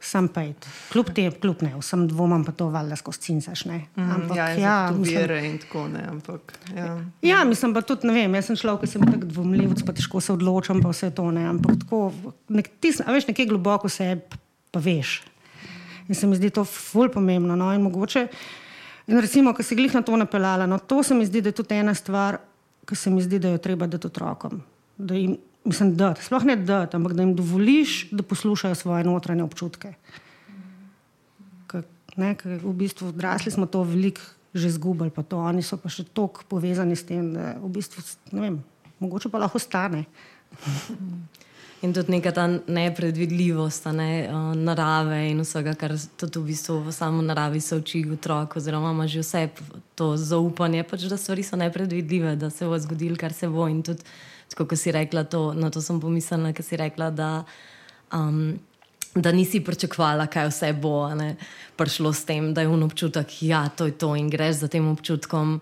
Sam 0.02 0.26
pejt, 0.34 0.66
kljub 0.90 1.12
te, 1.14 1.28
kljub 1.30 1.60
ne, 1.62 1.76
vsem 1.78 2.08
dvomam 2.10 2.42
pa 2.42 2.50
to 2.58 2.72
valjda 2.74 2.96
skozi 2.98 3.20
cincaš, 3.22 3.62
ne. 3.70 3.84
Mhm, 3.94 4.08
ampak, 4.16 4.32
mm, 4.32 4.38
ja, 4.40 4.48
ja 4.58 4.78
mislim, 4.96 5.34
in 5.46 5.60
tako 5.62 5.84
ne, 5.94 6.02
ampak, 6.10 6.56
ja. 6.74 6.96
ja, 7.22 7.44
mislim 7.46 7.76
pa 7.76 7.84
tudi, 7.86 8.10
ne 8.10 8.16
vem, 8.16 8.34
jaz 8.40 8.50
sem 8.50 8.58
človek, 8.58 8.82
ki 8.82 8.90
sem 8.96 9.06
tako 9.06 9.30
dvomljiv, 9.30 9.76
pa 9.86 9.94
težko 9.94 10.24
se 10.26 10.34
odločam, 10.34 10.82
pa 10.82 10.90
vse 10.90 11.12
to, 11.14 11.28
ne, 11.30 11.46
ampak 11.52 11.78
tako, 11.84 12.00
nek, 12.50 12.72
ti, 12.82 12.96
a 13.06 13.14
veš, 13.14 13.30
nekje 13.30 13.46
globoko 13.54 13.94
se 13.94 14.16
pa 14.74 14.82
veš. 14.82 15.20
In 16.10 16.18
se 16.18 16.28
mi 16.28 16.42
zdi 16.42 16.50
to 16.50 16.66
ful 16.66 17.14
pomembno, 17.14 17.54
no, 17.56 17.70
in 17.70 17.86
mogoče, 17.86 18.26
In 19.08 19.20
recimo, 19.20 19.54
ko 19.54 19.64
se 19.64 19.76
glih 19.76 19.94
na 19.94 20.02
to 20.02 20.16
napeljala, 20.18 20.66
no, 20.66 20.78
to 20.80 21.04
se 21.04 21.16
mi 21.16 21.26
zdi, 21.26 21.42
da 21.42 21.50
je 21.50 21.58
tudi 21.58 21.76
ena 21.76 21.94
stvar, 21.96 22.38
ki 22.88 22.96
se 22.96 23.10
mi 23.10 23.22
zdi, 23.22 23.40
da 23.40 23.50
jo 23.50 23.58
treba 23.58 23.88
dati 23.88 24.08
otrokom. 24.08 24.62
Da 25.02 25.18
jim, 25.18 25.38
mislim, 25.66 25.96
da 25.98 26.14
sploh 26.22 26.46
ne 26.46 26.56
da, 26.56 26.84
ampak 26.94 27.16
da 27.18 27.26
jim 27.26 27.34
dovoliš, 27.36 28.12
da 28.12 28.24
poslušajo 28.24 28.76
svoje 28.76 29.08
notranje 29.08 29.44
občutke. 29.44 29.94
K, 31.68 31.82
ne, 32.22 32.36
v 32.44 32.74
bistvu 32.84 33.10
odrasli 33.10 33.52
smo 33.52 33.66
to 33.66 33.84
veliko 33.84 34.22
že 34.54 34.68
izgubili, 34.68 35.10
pa 35.10 35.24
to 35.24 35.40
oni 35.40 35.64
so 35.64 35.78
pa 35.80 35.88
še 35.88 36.04
tako 36.12 36.44
povezani 36.52 36.96
s 36.96 37.08
tem, 37.08 37.32
da 37.32 37.56
v 37.56 37.70
bistvu, 37.72 38.04
ne 38.36 38.42
vem, 38.44 38.58
mogoče 39.00 39.32
pa 39.32 39.40
lahko 39.40 39.62
stane. 39.64 40.04
In 41.82 41.96
tudi 41.96 42.14
neka 42.14 42.30
ta 42.36 42.44
nepredvidljivost 42.68 43.88
ne, 43.96 44.28
uh, 44.30 44.52
narave 44.54 45.18
in 45.32 45.40
vsega, 45.42 45.74
kar 45.74 45.96
tudi 46.20 46.38
v 46.38 46.52
bistvu 46.52 46.76
v 46.86 46.94
samo 46.94 47.24
naravi 47.26 47.62
se 47.64 47.80
uči 47.80 48.04
otrok, 48.14 48.60
oziroma 48.60 48.92
ima 48.94 49.08
že 49.08 49.24
vse 49.24 49.48
to 49.98 50.14
zaupanje, 50.18 50.84
pač, 50.84 51.08
da 51.10 51.18
stvari 51.18 51.42
so 51.44 51.58
nepredvidljive, 51.58 52.36
da 52.36 52.52
se 52.54 52.70
bo 52.70 52.78
zgodilo, 52.78 53.18
kar 53.18 53.34
se 53.34 53.50
bo. 53.50 53.66
In 53.66 53.82
tudi, 53.82 54.06
kot 54.58 54.74
si 54.78 54.92
rekla, 54.92 55.24
to, 55.24 55.52
na 55.54 55.70
to 55.70 55.82
sem 55.82 56.00
pomislila, 56.02 56.54
ker 56.54 56.66
si 56.66 56.80
rekla, 56.80 57.12
da. 57.12 57.32
Um, 58.14 58.60
Da 59.12 59.28
nisi 59.36 59.60
pričakovala, 59.60 60.24
kaj 60.32 60.46
vse 60.48 60.70
bo 60.80 61.04
ne, 61.20 61.34
prišlo 61.76 62.14
s 62.16 62.24
tem, 62.24 62.54
da 62.56 62.64
je 62.64 62.70
un 62.72 62.84
občutek, 62.86 63.28
da 63.28 63.36
ja, 63.44 63.64
je 63.68 63.72
to, 63.76 63.90
to 63.92 64.12
in 64.16 64.30
greš 64.32 64.62
za 64.62 64.70
tem 64.72 64.88
občutkom. 64.88 65.58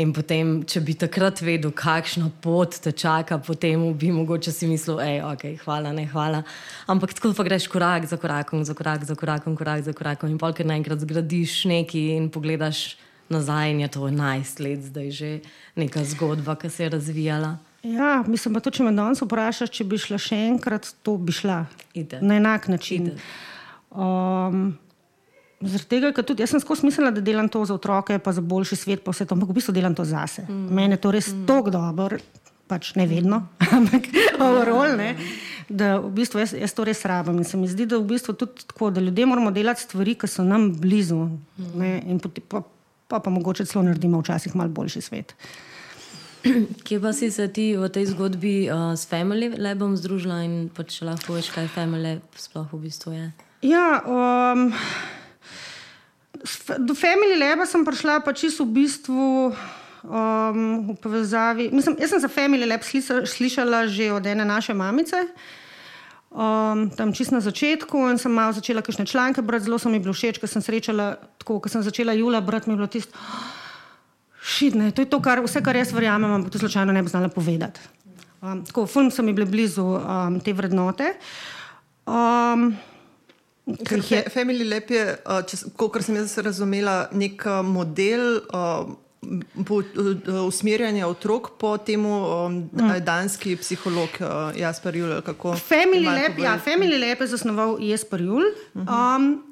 In 0.00 0.12
potem, 0.12 0.50
če 0.68 0.82
bi 0.84 0.92
takrat 0.96 1.40
vedel, 1.40 1.72
kakšna 1.72 2.28
pot 2.44 2.76
te 2.84 2.92
čaka, 2.92 3.38
potem 3.40 3.82
bi 3.96 4.10
mogoče 4.12 4.52
si 4.52 4.68
mislil, 4.68 5.00
da 5.00 5.08
je 5.08 5.22
ok, 5.24 5.44
hvala, 5.64 5.94
ne 5.96 6.04
hvala. 6.12 6.42
Ampak 6.92 7.16
tako 7.16 7.32
pa 7.36 7.44
greš 7.48 7.70
korak 7.72 8.04
za 8.04 8.20
korakom, 8.20 8.64
za 8.68 8.76
korak 8.76 9.08
za 9.08 9.16
korakom, 9.16 9.56
korak 9.56 9.84
za 9.88 9.96
korakom. 9.96 10.28
In 10.28 10.38
pa 10.40 10.52
ker 10.52 10.68
naenkrat 10.68 11.00
zgradiš 11.00 11.64
nekaj 11.72 12.14
in 12.18 12.28
pogledaš 12.28 12.98
nazaj, 13.32 13.70
in 13.72 13.80
je 13.80 13.88
to 13.96 14.04
11 14.08 14.60
let, 14.60 14.84
zdaj 14.92 15.10
že 15.10 15.32
neka 15.76 16.04
zgodba, 16.04 16.56
ki 16.60 16.68
se 16.68 16.84
je 16.84 16.94
razvijala. 16.96 17.56
Ja, 17.82 18.24
mislim 18.26 18.54
pa 18.54 18.60
to, 18.60 18.72
če 18.74 18.84
me 18.84 18.92
danes 18.92 19.22
vprašaš, 19.24 19.72
če 19.72 19.86
bi 19.88 19.98
šla 20.00 20.18
še 20.20 20.36
enkrat, 20.50 20.90
to 21.06 21.16
bi 21.16 21.32
šla 21.32 21.62
Ide. 21.96 22.20
na 22.20 22.36
enak 22.36 22.68
način. 22.68 23.14
Um, 23.90 24.74
Zaradi 25.60 25.88
tega, 25.92 26.10
ker 26.16 26.24
tudi 26.24 26.40
jaz 26.40 26.54
sem 26.54 26.60
skozi 26.62 26.86
mislila, 26.88 27.10
da 27.12 27.20
delam 27.24 27.48
to 27.52 27.60
za 27.68 27.74
otroke, 27.76 28.16
pa 28.18 28.32
za 28.32 28.40
boljši 28.40 28.76
svet, 28.80 29.02
pa 29.04 29.12
vse 29.12 29.26
to, 29.28 29.36
ampak 29.36 29.50
v 29.50 29.56
bistvu 29.58 29.74
delam 29.76 29.96
to 29.96 30.06
zase. 30.08 30.46
Mm. 30.48 30.68
Mene 30.76 30.96
je 30.96 31.02
to 31.04 31.12
res 31.12 31.28
mm. 31.32 31.42
tako 31.48 31.72
dobro, 31.74 32.16
pač 32.68 32.94
ne 32.96 33.04
vedno, 33.08 33.42
ampak 33.76 34.08
overall, 34.40 34.96
ne, 34.96 35.10
da 35.68 35.98
v 36.00 36.12
bistvu 36.16 36.40
jaz, 36.40 36.54
jaz 36.56 36.76
to 36.76 36.86
res 36.88 37.04
rabim. 37.08 37.40
In 37.40 37.48
se 37.48 37.60
mi 37.60 37.68
zdi, 37.68 37.84
da 37.88 38.00
v 38.00 38.08
bistvu 38.08 38.36
tudi 38.40 38.64
tako, 38.72 38.88
da 38.88 39.04
ljudje 39.04 39.28
moramo 39.28 39.52
delati 39.52 39.84
stvari, 39.84 40.16
ki 40.20 40.32
so 40.32 40.44
nam 40.48 40.70
blizu. 40.80 41.26
Mm. 41.28 41.72
Ne, 41.76 41.92
in 42.08 42.24
poti, 42.24 42.40
pa, 42.40 42.64
pa, 43.08 43.20
pa 43.20 43.32
mogoče 43.32 43.68
celo 43.68 43.84
naredimo 43.84 44.24
včasih 44.24 44.56
malo 44.56 44.72
boljši 44.72 45.04
svet. 45.10 45.36
Kje 46.86 47.00
pa 47.00 47.12
si 47.12 47.30
se 47.30 47.48
ti 47.48 47.76
v 47.76 47.88
tej 47.92 48.16
zgodbi 48.16 48.70
uh, 48.70 48.96
s 48.96 49.04
Family 49.04 49.52
Labom 49.60 49.96
združila 49.96 50.40
in 50.44 50.72
pa 50.72 50.86
če 50.88 51.04
lahko 51.04 51.36
veš, 51.36 51.52
kaj 51.52 51.68
Family 51.74 52.16
Lab 52.16 52.24
sploh 52.36 52.68
v 52.72 52.80
bistvu 52.88 53.12
je? 53.12 53.26
Ja, 53.60 54.00
um, 54.08 54.72
do 56.80 56.96
Family 56.96 57.36
Laba 57.36 57.68
sem 57.68 57.84
prišla 57.84 58.24
pa 58.24 58.32
čisto 58.32 58.64
v 58.64 58.80
bistvu 58.80 59.52
um, 59.52 60.88
v 60.88 60.96
povezavi. 60.96 61.68
Mislim, 61.76 62.00
jaz 62.00 62.16
sem 62.16 62.24
za 62.24 62.30
Family 62.32 62.64
Lab 62.64 62.80
slišala 63.28 63.84
že 63.92 64.08
od 64.08 64.24
ene 64.24 64.44
naše 64.48 64.72
mamice. 64.72 65.28
Um, 66.30 66.88
tam 66.94 67.10
čist 67.10 67.34
na 67.34 67.42
začetku 67.42 68.06
in 68.06 68.14
sem 68.14 68.30
malo 68.30 68.54
začela 68.54 68.86
kakšne 68.86 69.02
članke 69.02 69.42
brati, 69.42 69.66
zelo 69.66 69.82
so 69.82 69.90
mi 69.90 69.98
bilo 69.98 70.14
všeč, 70.14 70.38
ker 70.38 70.46
sem 70.46 70.62
srečala, 70.62 71.18
tako, 71.42 71.58
ko 71.58 71.66
sem 71.66 71.82
začela 71.82 72.14
Jula 72.14 72.38
brati, 72.38 72.70
mi 72.70 72.74
je 72.74 72.78
bilo 72.78 72.86
tisto, 72.86 73.18
šitne, 74.50 74.90
to 74.90 75.04
je 75.04 75.10
to, 75.10 75.20
kar, 75.22 75.42
vse, 75.44 75.62
kar 75.62 75.78
jaz 75.78 75.94
verjamem, 75.94 76.32
ampak 76.38 76.52
to 76.52 76.58
slučajno 76.58 76.92
ne 76.92 77.02
bi 77.02 77.12
znala 77.12 77.28
povedati. 77.28 77.80
Um, 78.42 78.64
tako, 78.66 78.86
film 78.86 79.10
so 79.10 79.22
mi 79.22 79.32
bili 79.36 79.46
blizu 79.46 79.84
um, 79.84 80.40
te 80.40 80.52
vrednote. 80.52 81.14
Um, 82.06 82.72
Ker 83.86 84.00
je 84.02 84.24
Family 84.34 84.64
Lab, 84.66 84.88
je, 84.90 85.02
kot 85.78 86.02
sem 86.02 86.16
jaz 86.16 86.32
razumela, 86.42 87.04
nek 87.14 87.44
model 87.62 88.40
usmerjanja 90.46 91.06
otrok 91.06 91.52
po 91.60 91.74
tem 91.78 92.00
mm. 92.02 92.96
danski 93.04 93.54
psiholog 93.60 94.16
Jasper 94.56 94.96
Jul. 94.96 95.12
Family 95.60 96.08
Lab, 96.08 96.40
ja, 96.40 96.56
Family 96.58 96.98
Lab 96.98 97.20
je 97.20 97.30
zasnoval 97.36 97.76
Jasper 97.84 98.20
Jul. 98.20 98.48
Uh 98.74 98.82
-huh. 98.82 99.16
um, 99.16 99.42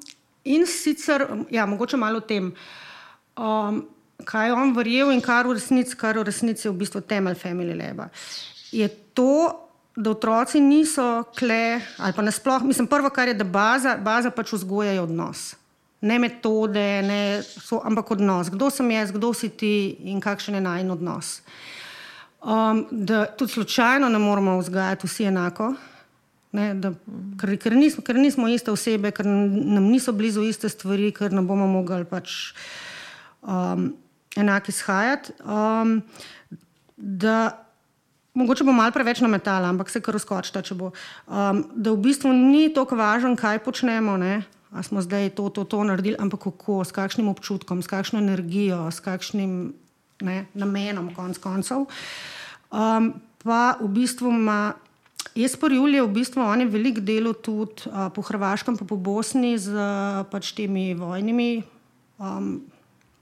in 0.43 0.65
sicer, 0.67 1.27
ja, 1.51 1.65
mogoče 1.65 1.97
malo 1.97 2.17
o 2.17 2.21
tem, 2.21 2.53
um, 3.37 3.85
kaj 4.25 4.47
je 4.47 4.53
on 4.53 4.73
verjel 4.75 5.11
in 5.11 5.21
kar 5.21 5.47
v 5.47 5.55
resnici, 5.57 5.97
kar 5.97 6.17
v 6.17 6.27
resnici 6.27 6.67
je 6.67 6.71
v 6.71 6.79
bistvu 6.81 7.01
temelj 7.01 7.39
Family 7.39 7.75
Laba. 7.77 8.09
Je 8.71 8.87
to, 9.13 9.55
da 9.95 10.11
otroci 10.11 10.61
niso 10.61 11.23
kle, 11.37 11.81
ali 11.97 12.13
pa 12.15 12.21
nasplošno, 12.21 12.67
mislim, 12.67 12.87
prvo, 12.87 13.09
kar 13.09 13.27
je, 13.27 13.33
da 13.33 13.43
baza, 13.43 13.97
baza 13.97 14.31
pač 14.31 14.53
vzgoja 14.53 14.91
je 14.95 15.01
odnos. 15.01 15.55
Ne 16.01 16.19
metode, 16.19 17.01
ne, 17.03 17.41
so, 17.43 17.81
ampak 17.83 18.11
odnos. 18.15 18.51
Kdo 18.53 18.69
sem 18.71 18.91
jaz, 18.91 19.11
kdo 19.11 19.33
si 19.33 19.49
ti 19.49 19.97
in 20.07 20.21
kakšen 20.23 20.55
je 20.55 20.63
najn 20.63 20.91
odnos. 20.91 21.39
Um, 22.39 22.85
da 22.91 23.25
tudi 23.25 23.51
slučajno 23.51 24.09
ne 24.09 24.19
moramo 24.19 24.59
vzgajati 24.61 25.07
vsi 25.07 25.25
enako, 25.27 25.73
ne, 26.55 26.69
da, 26.73 26.93
ker, 27.41 27.57
ker, 27.59 27.75
nismo, 27.75 28.03
ker 28.05 28.15
nismo 28.15 28.47
iste 28.47 28.71
osebe, 28.71 29.11
ker 29.11 29.27
nam 29.27 29.89
niso 29.91 30.13
blizu 30.15 30.45
iste 30.47 30.69
stvari, 30.71 31.11
ker 31.11 31.35
ne 31.35 31.43
bomo 31.43 31.67
mogli 31.67 32.07
pač 32.07 32.53
um, 33.43 33.91
enako 34.37 34.69
izhajati. 34.69 35.33
Um, 35.43 36.01
da, 36.97 37.65
Mogoče 38.33 38.63
bo 38.63 38.71
malo 38.71 38.91
preveč 38.91 39.19
nametala, 39.19 39.69
ampak 39.69 39.89
se 39.89 40.01
kar 40.01 40.13
razkočita. 40.13 40.61
Um, 40.79 41.65
da 41.75 41.91
v 41.91 41.97
bistvu 41.97 42.33
ni 42.33 42.69
tako 42.73 42.95
važno, 42.95 43.35
kaj 43.35 43.59
počnemo, 43.65 44.17
ne? 44.17 44.43
a 44.69 44.83
smo 44.85 45.01
zdaj 45.01 45.33
to, 45.33 45.49
to, 45.49 45.63
to 45.65 45.81
naredili, 45.83 46.15
ampak 46.19 46.45
kako, 46.45 46.85
s 46.85 46.93
kakšnim 46.93 47.27
občutkom, 47.27 47.81
s 47.81 47.89
kakšno 47.89 48.21
energijo, 48.21 48.85
s 48.91 49.01
kakšnim 49.01 49.73
ne, 50.21 50.45
namenom, 50.53 51.09
konc 51.15 51.41
koncev. 51.41 51.89
Um, 52.69 53.13
pa 53.41 53.79
v 53.81 53.89
bistvu 53.89 54.29
ima. 54.29 54.77
Pa 55.29 55.67
Julija, 55.67 56.03
v 56.03 56.13
bistvu 56.15 56.41
oni 56.41 56.65
veliko 56.65 57.01
delo 57.01 57.33
tudi 57.33 57.87
uh, 57.87 58.09
po 58.11 58.21
Hrvaškem, 58.21 58.77
pa 58.79 58.85
po 58.85 58.95
Bosni 58.95 59.57
z 59.59 59.71
uh, 59.71 60.25
pač 60.27 60.51
temi 60.55 60.95
vojnimi, 60.97 61.63
um, 62.17 62.59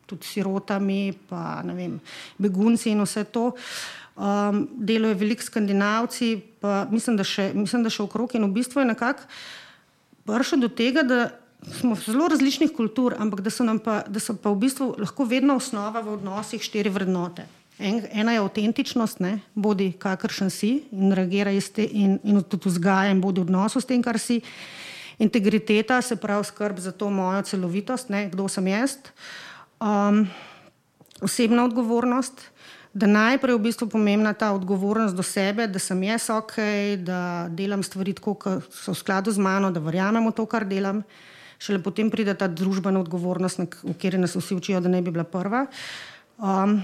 tudi 0.08 0.26
sirotami, 0.26 1.14
pa 1.30 1.62
vem, 1.68 2.00
begunci 2.40 2.96
in 2.96 3.04
vse 3.04 3.28
to. 3.30 3.52
Uh, 3.52 4.08
um, 4.18 4.68
delo 4.72 5.08
je 5.08 5.14
veliko 5.14 5.44
skandinavci, 5.44 6.42
pa 6.60 6.86
mislim, 6.92 7.18
da 7.18 7.24
še, 7.24 7.52
mislim, 7.54 7.84
da 7.84 7.94
še 7.94 8.04
okrog. 8.04 8.36
In 8.36 8.48
v 8.48 8.56
bistvu 8.60 8.82
je 8.82 8.92
nekako 8.92 9.28
prišlo 10.28 10.62
do 10.66 10.70
tega, 10.74 11.04
da 11.08 11.20
smo 11.80 11.96
zelo 12.00 12.28
različnih 12.32 12.74
kultur, 12.76 13.16
ampak 13.20 13.42
da 13.46 13.54
so, 13.54 13.66
pa, 13.84 14.02
da 14.08 14.22
so 14.22 14.36
pa 14.36 14.52
v 14.54 14.62
bistvu 14.66 14.96
lahko 15.00 15.26
vedno 15.26 15.58
osnova 15.58 16.02
v 16.02 16.18
odnosih 16.18 16.62
štiri 16.64 16.92
vrednote. 16.94 17.48
En, 17.78 18.02
ena 18.10 18.34
je 18.34 18.42
avtentičnost, 18.42 19.20
ne, 19.22 19.38
bodi 19.54 19.92
kakršen 20.02 20.50
si 20.50 20.88
in 20.92 21.14
reagira 21.14 21.54
iste 21.54 21.86
in, 21.86 22.18
in 22.26 22.42
tudi 22.42 22.72
vzgaja 22.72 23.14
in 23.14 23.22
bodi 23.22 23.44
odnosu 23.46 23.82
s 23.82 23.90
tem, 23.90 24.02
kar 24.04 24.20
si. 24.20 24.42
Integriteta, 25.18 25.96
se 26.06 26.14
pravi 26.22 26.46
skrb 26.46 26.78
za 26.78 26.92
to 26.94 27.08
mojo 27.10 27.40
celovitost, 27.42 28.12
ne, 28.14 28.28
kdo 28.30 28.46
sem 28.54 28.68
jaz. 28.70 29.00
Um, 29.78 30.26
osebna 31.22 31.66
odgovornost, 31.66 32.42
da 32.94 33.06
najprej 33.08 33.54
je 33.54 33.58
v 33.58 33.62
bistvu 33.62 33.88
pomembna 33.90 34.34
ta 34.34 34.52
odgovornost 34.52 35.16
do 35.16 35.24
sebe, 35.24 35.68
da 35.68 35.80
sem 35.80 36.02
jaz 36.04 36.30
ok, 36.34 36.56
da 37.06 37.48
delam 37.50 37.84
stvari 37.84 38.14
tako, 38.18 38.34
kot 38.34 38.70
so 38.74 38.94
v 38.94 38.98
skladu 38.98 39.32
z 39.32 39.42
mano, 39.42 39.70
da 39.72 39.82
verjamem 39.84 40.26
v 40.26 40.34
to, 40.34 40.46
kar 40.50 40.66
delam. 40.66 41.04
Šele 41.62 41.82
potem 41.82 42.10
pride 42.14 42.34
ta 42.38 42.48
družbena 42.50 43.02
odgovornost, 43.02 43.62
v 43.82 43.94
kateri 43.94 44.22
nas 44.22 44.36
vsi 44.38 44.58
učijo, 44.58 44.82
da 44.82 44.90
ne 44.90 45.02
bi 45.02 45.14
bila 45.14 45.26
prva. 45.26 45.66
Um, 46.38 46.82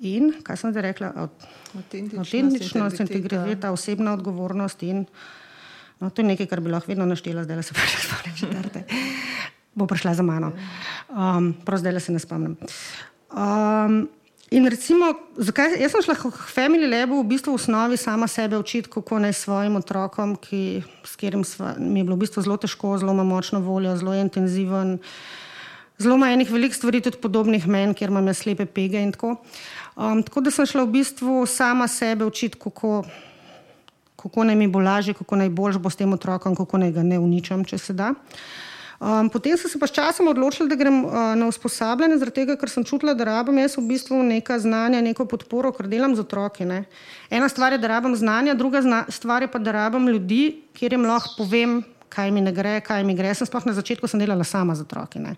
in, 0.00 0.32
kaj 0.44 0.60
sem 0.60 0.72
zdaj 0.72 0.86
rekla? 0.92 1.28
Autentičnost, 1.76 3.00
integriteta, 3.00 3.72
osebna 3.72 4.16
odgovornost. 4.16 4.84
In, 4.88 5.06
no, 6.00 6.08
to 6.08 6.20
je 6.20 6.28
nekaj, 6.32 6.48
kar 6.52 6.60
bi 6.64 6.72
lahko 6.72 6.92
vedno 6.92 7.08
naštela, 7.08 7.44
zdaj 7.44 7.64
se 7.68 7.76
pa 7.76 7.84
še 7.84 8.04
spomnim 8.04 8.36
četrte. 8.36 8.84
Bo 9.74 9.86
prišla 9.86 10.14
za 10.14 10.22
mano. 10.22 10.52
Um, 11.08 11.54
prav 11.64 11.78
zdaj 11.78 12.00
se 12.00 12.12
ne 12.12 12.18
spomnim. 12.18 12.56
Um, 13.30 14.08
In 14.50 14.66
recimo, 14.66 15.12
zakaj 15.38 15.76
jaz 15.78 15.92
sem 15.94 16.02
šla 16.02 16.16
v 16.18 16.30
Family 16.50 16.88
Lab 16.90 17.12
v 17.14 17.22
bistvu 17.22 17.54
v 17.54 17.58
osnovi 17.60 17.94
sama 17.94 18.26
sebe 18.26 18.58
učiti, 18.58 18.90
kako 18.90 19.22
naj 19.22 19.36
svojim 19.38 19.78
otrokom, 19.78 20.34
ki, 20.34 20.82
s 21.06 21.14
katerim 21.14 21.44
sva, 21.46 21.76
mi 21.78 22.02
je 22.02 22.06
bilo 22.08 22.18
v 22.18 22.26
bistvu 22.26 22.42
zelo 22.42 22.56
težko, 22.58 22.96
zelo 22.98 23.14
ima 23.14 23.22
močno 23.22 23.60
voljo, 23.62 23.94
zelo 23.94 24.10
intenziven, 24.18 24.98
zelo 26.02 26.18
ima 26.18 26.32
enih 26.34 26.50
velikih 26.50 26.74
stvari, 26.74 26.98
tudi 26.98 27.22
podobnih 27.22 27.62
meni, 27.70 27.94
ker 27.94 28.10
imam 28.10 28.26
slepe 28.34 28.66
pege 28.66 28.98
in 28.98 29.14
tako. 29.14 29.36
Um, 29.94 30.24
tako 30.26 30.42
da 30.42 30.50
sem 30.50 30.66
šla 30.66 30.82
v 30.82 30.98
bistvu 30.98 31.46
sama 31.46 31.86
sebe 31.86 32.26
učiti, 32.26 32.58
kako, 32.58 33.04
kako 34.18 34.50
naj 34.50 34.58
mi 34.58 34.66
bo 34.66 34.82
lažje, 34.82 35.14
kako 35.14 35.38
naj 35.38 35.54
boljš 35.54 35.78
bo 35.78 35.94
s 35.94 36.02
tem 36.02 36.10
otrokom, 36.10 36.58
kako 36.58 36.82
naj 36.82 36.90
ga 36.98 37.06
ne 37.06 37.22
uničam, 37.22 37.62
če 37.62 37.78
se 37.78 37.94
da. 37.94 38.16
Um, 39.00 39.30
potem 39.32 39.56
sem 39.56 39.70
se 39.70 39.78
pa 39.80 39.88
s 39.88 39.96
časom 39.96 40.28
odločila, 40.28 40.68
da 40.68 40.76
grem 40.76 41.04
uh, 41.08 41.32
na 41.32 41.46
usposabljanje, 41.48 42.18
zaradi 42.20 42.36
tega, 42.36 42.56
ker 42.60 42.68
sem 42.68 42.84
čutila, 42.84 43.14
da 43.16 43.24
rabim 43.24 43.56
jaz 43.56 43.78
v 43.78 43.86
bistvu 43.88 44.18
neka 44.28 44.58
znanja, 44.60 45.00
neko 45.00 45.24
podporo, 45.24 45.70
ker 45.72 45.88
delam 45.88 46.12
z 46.12 46.20
otroki. 46.20 46.66
Ne. 46.68 46.82
Ena 47.32 47.48
stvar 47.48 47.72
je, 47.72 47.78
da 47.80 47.88
rabim 47.88 48.12
znanja, 48.12 48.52
druga 48.60 48.82
zna 48.84 49.06
stvar 49.08 49.46
je 49.46 49.48
pa, 49.48 49.56
da 49.56 49.72
rabim 49.72 50.04
ljudi, 50.04 50.66
kjer 50.76 50.98
jim 50.98 51.08
lahko 51.08 51.32
povem, 51.38 51.80
kaj 52.12 52.28
mi 52.28 52.44
ne 52.44 52.52
gre, 52.52 52.76
kaj 52.84 53.06
mi 53.08 53.16
gre. 53.16 53.32
Sem 53.32 53.48
sploh 53.48 53.64
na 53.70 53.72
začetku 53.72 54.04
sem 54.04 54.20
delala 54.20 54.44
sama 54.44 54.76
z 54.76 54.84
otroki. 54.84 55.24
Ne. 55.24 55.32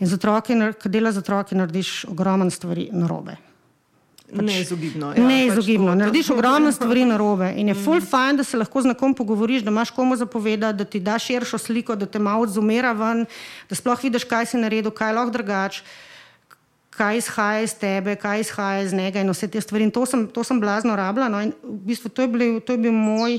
In 0.00 0.08
z 0.08 0.16
otroki, 0.16 0.56
ko 0.80 0.88
delaš 0.88 1.18
z 1.18 1.26
otroki, 1.26 1.60
narediš 1.60 1.92
ogromno 2.08 2.48
stvari 2.48 2.88
narobe. 2.96 3.36
Pač, 4.28 4.44
neizogibno. 4.44 5.12
Ja, 5.16 5.24
neizogibno. 5.24 5.92
Pač 5.92 6.00
Narediš 6.02 6.30
ogromno 6.34 6.72
stvari 6.72 7.06
na 7.08 7.16
robe 7.16 7.48
in 7.56 7.70
je 7.70 7.74
mm. 7.78 7.84
full 7.84 8.04
fajn, 8.04 8.42
da 8.42 8.44
se 8.44 8.60
lahko 8.60 8.82
z 8.84 8.92
nekom 8.92 9.14
pogovoriš, 9.16 9.64
da 9.64 9.72
imaš 9.72 9.90
komu 9.96 10.18
zapovedati, 10.20 10.78
da 10.78 10.84
ti 10.84 11.00
daš 11.00 11.30
širšo 11.30 11.58
sliko, 11.58 11.96
da 11.96 12.06
te 12.06 12.20
malo 12.20 12.44
odzumera 12.44 12.92
ven, 12.92 13.24
da 13.70 13.78
sploh 13.78 14.04
vidiš, 14.04 14.28
kaj 14.28 14.52
si 14.52 14.60
naredil, 14.60 14.92
kaj 14.92 15.16
lahko 15.16 15.32
drugače, 15.38 15.82
kaj 16.98 17.22
izhaja 17.22 17.64
iz 17.64 17.74
tebe, 17.78 18.16
kaj 18.20 18.40
izhaja 18.44 18.82
iz 18.82 18.92
njega 18.92 19.22
in 19.22 19.30
vse 19.30 19.48
te 19.48 19.60
stvari. 19.64 19.88
In 19.88 19.94
to 19.94 20.04
sem, 20.06 20.26
to 20.26 20.44
sem 20.44 20.60
blazno 20.60 20.96
rabila. 20.98 21.28
No? 21.32 21.40
V 21.62 21.78
bistvu 21.88 22.10
to 22.10 22.26
je, 22.26 22.28
bil, 22.28 22.60
to 22.60 22.74
je 22.74 22.84
bil 22.84 22.92
moj. 22.92 23.38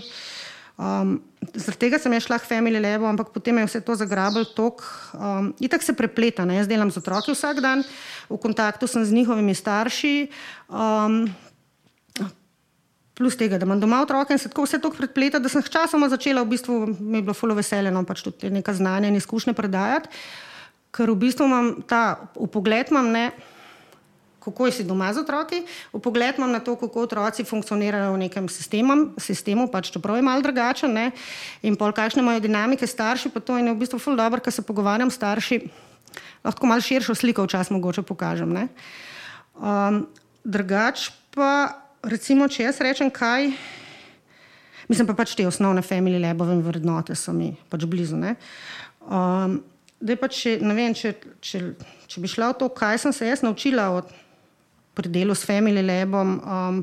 Um, 0.79 1.17
zaradi 1.51 1.75
tega 1.75 1.97
sem 1.99 2.13
šla 2.15 2.37
k 2.39 2.47
Family 2.47 2.79
Levo, 2.79 3.03
ampak 3.03 3.33
potem 3.35 3.57
je 3.59 3.67
vse 3.67 3.79
to 3.83 3.99
zagrabil 3.99 4.47
tok. 4.55 4.79
Um, 5.11 5.51
Itak 5.59 5.83
se 5.83 5.91
prepleta, 5.91 6.47
ne? 6.47 6.55
jaz 6.55 6.71
delam 6.71 6.87
z 6.87 7.03
otroki 7.03 7.35
vsak 7.35 7.59
dan, 7.59 7.83
v 8.31 8.39
kontaktu 8.39 8.87
sem 8.87 9.03
z 9.03 9.11
njihovimi 9.11 9.51
starši. 9.51 10.31
Um, 10.71 11.27
Plus 13.19 13.35
tega, 13.35 13.57
da 13.59 13.67
imam 13.67 13.81
doma 13.83 13.97
otroke 13.99 14.31
in 14.31 14.39
se 14.39 14.47
tako 14.47 14.63
vse 14.63 14.79
to 14.79 14.93
prepleta, 14.95 15.43
da 15.43 15.51
sem 15.51 15.59
časoma 15.59 16.07
začela, 16.07 16.39
v 16.39 16.55
bistvu 16.55 16.75
mi 17.03 17.19
je 17.19 17.25
bilo 17.27 17.35
fulo 17.35 17.51
veselje, 17.51 17.91
no 17.91 18.05
pač 18.07 18.23
tudi 18.23 18.47
nekaj 18.47 18.79
znanja 18.79 19.11
in 19.11 19.19
izkušnje 19.19 19.51
predajati, 19.57 20.07
ker 20.95 21.11
v 21.11 21.17
bistvu 21.27 21.43
imam 21.43 21.67
ta 21.83 22.31
upogled, 22.39 22.87
imam 22.87 23.11
ne 23.11 23.25
kako 24.49 24.71
si 24.73 24.83
doma 24.83 25.13
z 25.13 25.21
otroki, 25.21 25.63
v 25.93 26.01
pogled 26.01 26.37
imam 26.37 26.51
na 26.51 26.59
to, 26.59 26.75
kako 26.75 27.05
otroci 27.05 27.45
funkcionirajo 27.45 28.13
v 28.17 28.25
nekem 28.25 28.49
sistemu, 28.49 29.13
sistemu 29.21 29.69
pač 29.69 29.93
čeprav 29.93 30.17
je 30.17 30.25
malo 30.25 30.41
drugačen, 30.41 30.91
ne? 30.93 31.11
in 31.61 31.77
pol 31.77 31.93
kakšne 31.93 32.25
imajo 32.25 32.41
dinamike 32.41 32.87
starši, 32.87 33.29
pa 33.29 33.39
to 33.39 33.57
je 33.57 33.63
v 33.63 33.77
bistvu 33.77 34.01
ful 34.01 34.17
dobro, 34.17 34.41
ker 34.41 34.53
se 34.53 34.65
pogovarjam 34.65 35.11
starši, 35.13 35.61
lahko 36.43 36.65
malo 36.65 36.81
širšo 36.81 37.15
sliko 37.15 37.45
včasih 37.45 37.77
mogoče 37.77 38.01
pokažem. 38.01 38.51
Um, 39.59 40.07
drugač 40.43 41.11
pa, 41.35 41.77
recimo, 42.03 42.47
če 42.47 42.69
jaz 42.69 42.81
rečem 42.81 43.11
kaj, 43.11 43.51
mislim 44.89 45.07
pa 45.07 45.13
pač 45.13 45.35
te 45.37 45.45
osnovne 45.47 45.83
family 45.85 46.19
lebove 46.19 46.55
in 46.55 46.63
vrednote 46.65 47.15
so 47.15 47.35
mi 47.35 47.53
pač 47.69 47.85
blizu. 47.85 48.17
Um, 48.17 49.61
da 49.99 50.15
je 50.15 50.19
pač, 50.19 50.43
ne 50.63 50.75
vem, 50.75 50.95
če, 50.95 51.13
če, 51.43 51.61
če 52.07 52.23
bi 52.23 52.31
šla 52.31 52.53
v 52.53 52.59
to, 52.61 52.69
kaj 52.71 53.03
sem 53.03 53.15
se 53.15 53.27
jaz 53.27 53.43
naučila 53.43 53.89
od 53.99 54.11
pri 54.99 55.11
delu 55.11 55.35
s 55.35 55.47
Family 55.47 55.79
Labom, 55.79 56.39
um, 56.43 56.81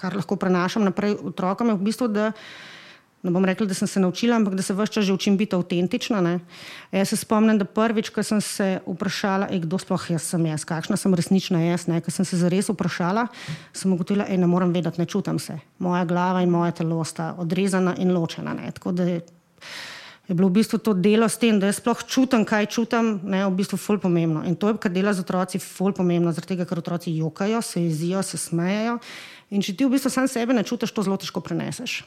kar 0.00 0.16
lahko 0.16 0.40
prenašam 0.40 0.86
naprej 0.88 1.18
otrokom, 1.20 1.68
je 1.68 1.76
v 1.76 1.84
bistvu, 1.84 2.08
da 2.08 2.30
ne 3.24 3.32
bom 3.32 3.44
rekla, 3.44 3.66
da 3.68 3.74
sem 3.76 3.88
se 3.88 4.00
naučila, 4.00 4.36
ampak 4.36 4.56
da 4.56 4.62
se 4.62 4.74
vse 4.76 4.92
čas 4.92 5.04
že 5.04 5.12
učim 5.12 5.36
biti 5.40 5.56
avtentična. 5.56 6.20
Ne. 6.20 6.34
Jaz 6.92 7.08
se 7.08 7.16
spomnim, 7.16 7.58
da 7.58 7.64
prvič, 7.64 8.10
ko 8.12 8.22
sem 8.22 8.40
se 8.40 8.80
vprašala, 8.84 9.48
kdo 9.64 9.80
sploh 9.80 10.10
jaz 10.12 10.28
sem 10.28 10.44
jaz, 10.46 10.64
kakšna 10.68 10.96
sem 11.00 11.14
resnična 11.14 11.62
jaz, 11.64 11.88
ko 12.04 12.12
sem 12.12 12.24
se 12.24 12.36
zares 12.36 12.68
vprašala, 12.68 13.26
sem 13.72 13.92
ugotovila, 13.92 14.28
da 14.28 14.36
ne 14.36 14.48
morem 14.48 14.72
vedeti, 14.76 15.00
ne 15.00 15.08
čutim 15.08 15.40
se. 15.40 15.56
Moja 15.78 16.04
glava 16.04 16.44
in 16.44 16.52
moje 16.52 16.76
telo 16.80 17.04
sta 17.04 17.32
odrezana 17.38 17.96
in 17.98 18.12
ločena. 18.12 18.52
Ne. 18.54 18.70
Tako 18.76 18.92
da 18.92 19.08
je 20.28 20.34
bilo 20.34 20.48
v 20.48 20.56
bistvu 20.60 20.80
to 20.80 20.94
delo 20.96 21.28
s 21.28 21.36
tem, 21.36 21.60
da 21.60 21.68
jaz 21.68 21.82
sploh 21.82 22.00
čutim, 22.08 22.46
kaj 22.48 22.70
čutim, 22.72 23.20
ne, 23.28 23.44
v 23.44 23.52
bistvu 23.60 23.76
ful 23.76 24.00
pomembno. 24.00 24.40
In 24.48 24.56
to 24.56 24.72
je, 24.72 24.80
kar 24.80 24.92
dela 24.92 25.12
z 25.12 25.20
otroci, 25.20 25.60
ful 25.60 25.92
pomembno, 25.92 26.32
zaradi 26.32 26.54
tega, 26.54 26.64
ker 26.64 26.80
otroci 26.80 27.12
jokajo, 27.12 27.60
se 27.60 27.84
jezijo, 27.84 28.22
se 28.24 28.40
smejajo. 28.40 28.98
In 29.52 29.60
če 29.60 29.76
ti 29.76 29.84
v 29.84 29.92
bistvu 29.92 30.08
sam 30.08 30.28
sebe 30.30 30.56
ne 30.56 30.64
čutiš, 30.64 30.94
to 30.96 31.04
zelo 31.04 31.20
težko 31.20 31.44
preneseš. 31.44 32.00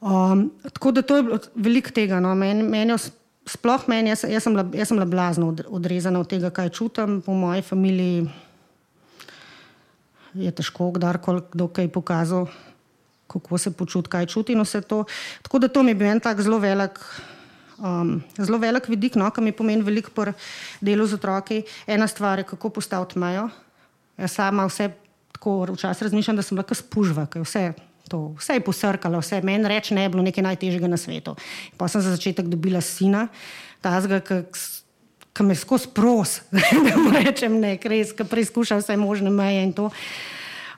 Um, 0.00 0.50
tako 0.74 0.90
da 0.96 1.06
to 1.06 1.20
je 1.20 1.40
veliko 1.54 1.94
tega. 1.94 2.18
No. 2.18 2.34
Meni, 2.34 2.66
meni, 2.66 2.96
sploh 3.46 3.86
meni, 3.86 4.10
jaz, 4.10 4.26
jaz, 4.26 4.42
sem 4.42 4.56
bila, 4.56 4.66
jaz 4.74 4.90
sem 4.90 4.98
bila 4.98 5.06
blazno 5.06 5.52
odrezana 5.70 6.24
od 6.24 6.26
tega, 6.26 6.50
kaj 6.50 6.74
čutim. 6.74 7.20
Po 7.22 7.36
moji 7.38 7.62
familiji 7.62 8.26
je 10.34 10.50
težko, 10.50 10.90
kdorkoli 10.98 11.46
kdo 11.54 11.70
kaj 11.70 11.88
pokazal 11.94 12.50
kako 13.30 13.58
se 13.58 13.70
počuti, 13.70 14.10
kaj 14.10 14.26
čuti 14.26 14.52
in 14.56 14.64
vse 14.64 14.80
to. 14.80 15.04
Tako 15.42 15.58
da 15.58 15.68
to 15.68 15.82
mi 15.82 15.94
je 15.94 16.00
bil 16.02 16.10
en 16.10 16.20
tak 16.20 16.40
zelo 16.40 16.58
velik. 16.58 16.98
Um, 17.80 18.18
zelo 18.36 18.58
velik 18.60 18.90
vidik, 18.92 19.14
no, 19.16 19.30
ki 19.32 19.40
mi 19.40 19.52
pomeni 19.56 19.82
veliko 19.82 20.10
por 20.12 20.32
delu 20.84 21.06
z 21.06 21.16
otroki. 21.16 21.62
Ena 21.86 22.06
stvar 22.06 22.42
je, 22.42 22.44
kako 22.50 22.68
postaviti 22.76 23.18
mejo. 23.18 23.48
Jaz 24.20 24.34
sama 24.36 24.66
vse 24.68 24.90
tako 25.40 25.64
včasih 25.72 26.02
razmišljam, 26.02 26.36
da 26.36 26.42
sem 26.44 26.58
lahko 26.58 26.76
spužva, 26.76 27.24
ker 27.26 27.40
vse, 27.46 27.70
vse 28.12 28.58
je 28.58 28.64
posrkalo, 28.64 29.22
vse 29.24 29.40
meni 29.46 29.68
reče, 29.68 29.94
ne 29.96 30.02
je 30.04 30.10
bilo 30.12 30.22
nekaj 30.26 30.44
najtežjega 30.44 30.90
na 30.90 30.98
svetu. 31.00 31.32
Pa 31.80 31.88
sem 31.88 32.04
za 32.04 32.12
začetek 32.12 32.50
dobila 32.52 32.82
sina, 32.84 33.28
tazga, 33.80 34.20
ki 34.20 35.46
me 35.46 35.56
skozi 35.56 35.88
pros, 35.96 36.42
da 36.86 36.98
mu 37.00 37.14
rečem 37.16 37.56
ne, 37.62 37.78
res, 37.80 38.12
ki 38.12 38.28
preizkuša 38.28 38.82
vse 38.82 38.98
možne 39.00 39.32
meje 39.32 39.64
in 39.64 39.72
to. 39.72 39.88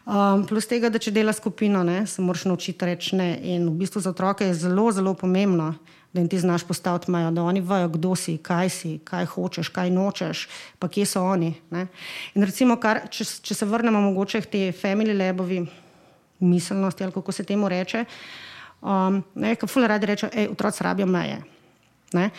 Um, 0.03 0.43
plus 0.47 0.67
tega, 0.67 0.88
da 0.91 0.99
če 0.99 1.12
dela 1.15 1.31
skupino, 1.31 1.85
ne, 1.87 2.01
se 2.11 2.23
moraš 2.23 2.49
naučiti 2.51 2.87
reči 2.88 3.17
ne. 3.17 3.29
In 3.55 3.69
v 3.69 3.77
bistvu 3.85 4.01
za 4.03 4.11
otroke 4.11 4.49
je 4.49 4.57
zelo, 4.65 4.88
zelo 4.93 5.15
pomembno, 5.15 5.69
da 6.12 6.21
jim 6.21 6.29
ti 6.29 6.41
znaš 6.43 6.65
postaviti 6.67 7.11
mejo, 7.11 7.31
da 7.31 7.45
oni 7.47 7.62
vejo, 7.62 7.88
kdo 7.95 8.17
si, 8.19 8.35
kaj 8.43 8.69
si, 8.69 8.97
kaj 9.05 9.31
hočeš, 9.31 9.71
kaj 9.73 9.91
nočeš, 9.95 10.49
pa 10.83 10.91
kje 10.91 11.07
so 11.07 11.23
oni. 11.23 11.55
Ne. 11.71 11.87
In 12.35 12.43
recimo, 12.43 12.77
kar, 12.83 13.05
če, 13.15 13.29
če 13.47 13.55
se 13.55 13.69
vrnemo 13.69 14.01
mogoče 14.11 14.43
k 14.43 14.51
tej 14.51 14.75
family 14.75 15.15
labovi 15.15 15.62
miselnosti, 16.43 17.07
ali 17.07 17.15
kako 17.15 17.33
se 17.33 17.47
temu 17.47 17.71
reče, 17.71 18.05
um, 18.83 19.23
ne, 19.35 19.55
kaj 19.55 19.71
fule 19.71 19.88
radi 19.88 20.11
reče, 20.11 20.33
hej, 20.35 20.51
otroci 20.51 20.85
rabijo 20.85 21.07
meje. 21.07 21.38
Ne. 22.12 22.31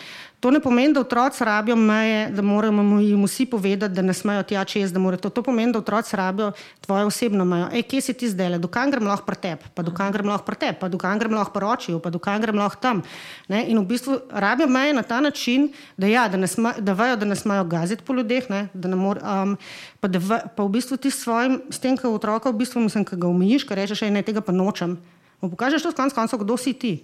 To 0.44 0.50
ne 0.50 0.60
pomeni, 0.60 0.92
da 0.92 1.00
otroci 1.00 1.44
rabijo 1.44 1.76
meje, 1.76 2.30
da 2.30 2.42
moramo 2.42 3.00
jim 3.00 3.22
vsi 3.24 3.46
povedati, 3.46 3.94
da 3.94 4.02
ne 4.02 4.12
smejo 4.14 4.42
tja 4.42 4.64
čez. 4.64 4.92
To, 5.20 5.30
to 5.30 5.42
pomeni, 5.42 5.72
da 5.72 5.78
otroci 5.78 6.16
rabijo 6.16 6.52
tvojo 6.80 7.06
osebno 7.06 7.44
mejo. 7.44 7.68
Ej, 7.72 7.82
kje 7.82 8.00
si 8.00 8.14
ti 8.14 8.28
zdaj, 8.28 8.58
dokaj 8.58 8.90
grem 8.90 9.06
lahko 9.08 9.24
pri 9.26 9.36
tebi, 9.40 9.70
pa 9.74 9.82
dokaj 9.82 10.12
grem 10.12 10.28
lahko 10.28 10.44
pri 10.44 10.56
tebi, 10.56 10.76
pa 10.80 10.88
dokaj 10.92 11.18
grem 11.18 11.32
lahko 11.32 11.52
pri 11.52 11.64
očiju, 11.64 11.98
pa 11.98 12.10
dokaj 12.10 12.40
grem 12.44 12.60
lahko 12.60 12.76
tam. 12.76 13.00
Ne? 13.48 13.62
In 13.72 13.80
v 13.80 13.86
bistvu 13.88 14.18
rabijo 14.30 14.68
meje 14.68 14.92
na 14.92 15.02
ta 15.02 15.20
način, 15.20 15.70
da, 15.96 16.12
ja, 16.12 16.28
da, 16.28 16.46
sme, 16.46 16.74
da 16.76 16.92
vejo, 16.92 17.16
da 17.16 17.24
ne 17.24 17.40
smejo 17.40 17.64
gaziti 17.64 18.04
po 18.04 18.12
ljudeh, 18.12 18.44
da 18.74 18.92
mor, 18.96 19.22
um, 19.24 19.56
pa, 20.00 20.12
da 20.12 20.20
ve, 20.20 20.42
pa 20.56 20.68
v 20.68 20.76
bistvu 20.76 21.00
ti 21.00 21.10
s 21.10 21.24
svojim, 21.24 21.62
s 21.70 21.80
tem, 21.80 21.96
kar 21.96 22.12
otroka 22.12 22.52
v 22.52 22.60
bistvu 22.60 22.84
mislim, 22.84 23.08
ki 23.08 23.16
ga 23.16 23.32
umijiš, 23.32 23.64
kar 23.64 23.80
rečeš, 23.80 24.04
ne 24.12 24.22
tega 24.22 24.44
pa 24.44 24.52
nočem. 24.52 25.00
Mu 25.40 25.48
pokažeš 25.56 25.88
to 25.88 25.90
s 25.92 25.96
konc 25.96 26.12
koncev, 26.12 26.44
kdo 26.44 26.60
si 26.60 26.76
ti. 26.76 27.00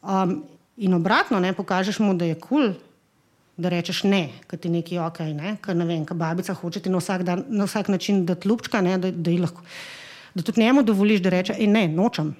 Um, 0.00 0.40
In 0.76 0.94
obratno, 0.94 1.38
ne, 1.40 1.52
pokažeš 1.52 1.98
mu, 2.02 2.14
da 2.18 2.24
je 2.24 2.34
kul, 2.34 2.48
cool, 2.48 2.74
da 3.56 3.70
rečeš 3.70 4.02
ne, 4.10 4.28
ker 4.50 4.58
ti 4.58 4.70
nekaj 4.72 4.98
ok, 5.06 5.20
ne, 5.34 5.56
ker 5.62 5.76
ne 5.78 5.86
vem, 5.86 6.02
ker 6.06 6.18
babica 6.18 6.56
hoče 6.58 6.82
ti 6.82 6.90
na 6.90 6.98
vsak, 6.98 7.22
dan, 7.26 7.44
na 7.48 7.68
vsak 7.68 7.88
način 7.92 8.24
dati 8.26 8.48
lupčka, 8.50 8.80
ne, 8.82 8.96
da, 8.98 9.12
da, 9.14 9.34
lahko, 9.44 9.62
da 10.34 10.42
tudi 10.42 10.64
njemu 10.64 10.82
dovoliš, 10.82 11.22
da 11.22 11.30
reče, 11.30 11.58
ne, 11.70 11.86
nočem. 11.88 12.34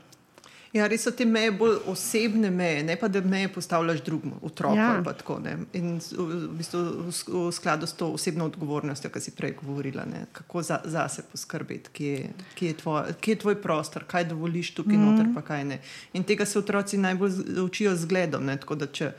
Ja, 0.75 0.89
res 0.91 1.05
so 1.07 1.13
te 1.15 1.23
meje 1.23 1.53
bolj 1.55 1.77
osebne 1.87 2.49
meje, 2.51 2.81
ne 2.83 2.97
pa 2.99 3.07
da 3.09 3.21
meje 3.23 3.47
postavljaš 3.55 4.01
drugemu, 4.03 4.41
otroku. 4.43 4.77
Ja. 4.77 5.03
Tako, 5.07 5.37
in 5.73 6.01
v, 6.03 6.49
bistvu, 6.59 6.81
v 7.07 7.53
skladu 7.55 7.87
s 7.87 7.95
to 7.95 8.09
osebno 8.17 8.49
odgovornostjo, 8.51 9.13
ki 9.15 9.23
si 9.23 9.35
prej 9.39 9.55
govorila, 9.61 10.03
ne? 10.11 10.25
kako 10.33 10.63
za, 10.67 10.81
za 10.85 11.07
se 11.09 11.23
poskrbeti, 11.31 11.95
kje, 11.95 12.17
kje, 12.59 12.73
je 12.73 12.77
tvoj, 12.83 13.15
kje 13.21 13.37
je 13.37 13.43
tvoj 13.47 13.61
prostor, 13.63 14.03
kaj 14.11 14.27
dovoliš 14.33 14.75
tukaj 14.75 14.99
mm. 14.99 15.07
noter, 15.07 15.31
pa 15.35 15.45
kaj 15.47 15.65
ne. 15.65 15.79
In 16.13 16.27
tega 16.27 16.47
se 16.47 16.59
otroci 16.59 16.99
najbolj 16.99 17.61
učijo 17.63 17.95
z 17.97 18.11
gledom. 18.11 18.51
Tako 18.59 18.75
da 18.75 18.91
če 18.91 19.13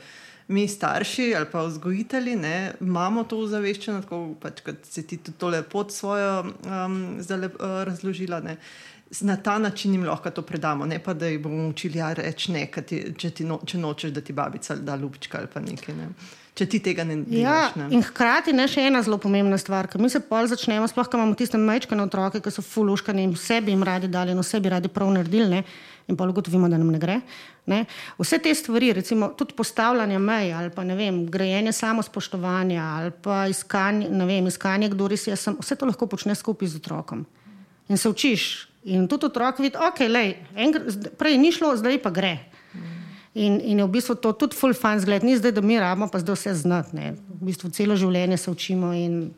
mi, 0.48 0.68
starši 0.68 1.34
ali 1.36 1.48
pa 1.52 1.62
vzgojitelji, 1.62 2.36
ne, 2.36 2.72
imamo 2.80 3.24
to 3.24 3.38
ozaveščeno, 3.38 4.02
tako 4.04 4.20
pač, 4.40 4.60
kot 4.66 4.84
si 4.84 5.06
ti 5.06 5.18
to 5.18 5.48
lepo 5.48 5.86
svojo 5.90 6.44
um, 6.44 7.00
zdaj 7.24 7.48
uh, 7.48 7.80
razložila. 7.88 8.40
Ne? 8.44 8.56
Na 9.20 9.36
ta 9.36 9.58
način 9.58 9.92
jim 9.92 10.04
lahko 10.04 10.30
to 10.30 10.42
predamo, 10.42 10.86
ne 10.86 10.98
pa 10.98 11.14
da 11.14 11.26
jih 11.26 11.40
bomo 11.42 11.68
učili, 11.68 11.98
ja, 11.98 12.12
reč 12.12 12.48
ne, 12.48 12.66
ti, 12.86 13.02
če, 13.18 13.30
ti 13.30 13.44
no, 13.44 13.60
če 13.64 13.78
nočeš, 13.78 14.10
da 14.10 14.20
ti 14.20 14.32
babica 14.32 14.76
da 14.76 14.96
lupčka 14.96 15.38
ali 15.38 15.48
pa 15.52 15.60
nekaj. 15.60 15.94
Ne. 15.94 16.10
Če 16.56 16.64
ti 16.72 16.78
tega 16.80 17.04
ne 17.04 17.18
delaš. 17.20 17.42
Ja, 17.42 17.56
ne. 17.76 17.90
In 17.92 18.00
hkrati 18.00 18.54
je 18.56 18.68
še 18.72 18.86
ena 18.88 19.02
zelo 19.04 19.18
pomembna 19.20 19.58
stvar, 19.60 19.90
ker 19.92 20.00
mi 20.00 20.08
se 20.08 20.22
pol 20.24 20.48
začnemo, 20.48 20.88
sploh 20.88 21.10
ko 21.12 21.18
imamo 21.20 21.36
tiste 21.36 21.60
majčke 21.60 21.96
na 21.98 22.06
otroke, 22.08 22.40
ki 22.40 22.52
so 22.52 22.64
fuluškani 22.64 23.26
in 23.28 23.34
vse 23.34 23.60
bi 23.60 23.74
jim 23.74 23.84
radi 23.84 24.08
dali 24.08 24.32
in 24.32 24.40
vse 24.40 24.62
bi 24.64 24.72
radi 24.72 24.88
prav 24.88 25.12
naredili. 25.12 25.50
Ne. 25.52 25.62
In 26.08 26.16
pa 26.16 26.24
ugotovimo, 26.24 26.70
da 26.70 26.78
nam 26.78 26.94
ne 26.94 27.00
gre. 27.02 27.18
Ne? 27.66 27.82
Vse 28.16 28.38
te 28.38 28.54
stvari, 28.54 28.92
recimo 28.96 29.32
tudi 29.36 29.56
postavljanje 29.58 30.18
mej, 30.22 30.52
ali 30.54 30.70
pa 30.70 30.84
vem, 30.86 31.24
grejenje 31.26 31.72
samospoštovanja, 31.76 32.84
ali 33.00 33.10
pa 33.10 33.46
iskanje, 33.50 34.08
vem, 34.24 34.46
iskanje 34.46 34.88
kdo 34.94 35.08
res 35.10 35.26
je, 35.26 35.36
sem, 35.36 35.56
vse 35.60 35.76
to 35.76 35.88
lahko 35.90 36.06
počneš 36.06 36.40
skupaj 36.40 36.68
z 36.72 36.80
otrokom. 36.80 37.26
In 37.88 37.98
se 37.98 38.08
učiš, 38.08 38.65
In 38.86 39.08
tudi 39.10 39.26
otrok 39.26 39.58
vidi, 39.58 39.74
da 39.74 39.90
okay, 39.90 40.06
je 40.06 41.10
prej 41.18 41.38
ni 41.38 41.50
šlo, 41.52 41.74
zdaj 41.76 41.98
pa 42.02 42.10
gre. 42.14 42.38
In, 43.36 43.58
in 43.60 43.78
je 43.78 43.84
v 43.84 43.92
bistvu 43.92 44.14
to 44.16 44.32
tudi 44.32 44.56
full 44.56 44.72
fun 44.72 44.96
zgled, 45.02 45.26
ni 45.26 45.34
zdaj, 45.36 45.52
da 45.52 45.60
mi 45.60 45.76
rabimo 45.76 46.08
pa 46.08 46.22
zdaj 46.22 46.38
vse 46.38 46.54
znati. 46.54 46.96
Ne. 46.96 47.12
V 47.28 47.50
bistvu 47.50 47.68
celo 47.74 47.96
življenje 47.98 48.38
se 48.40 48.50
učimo 48.50 48.94
in 48.96 49.34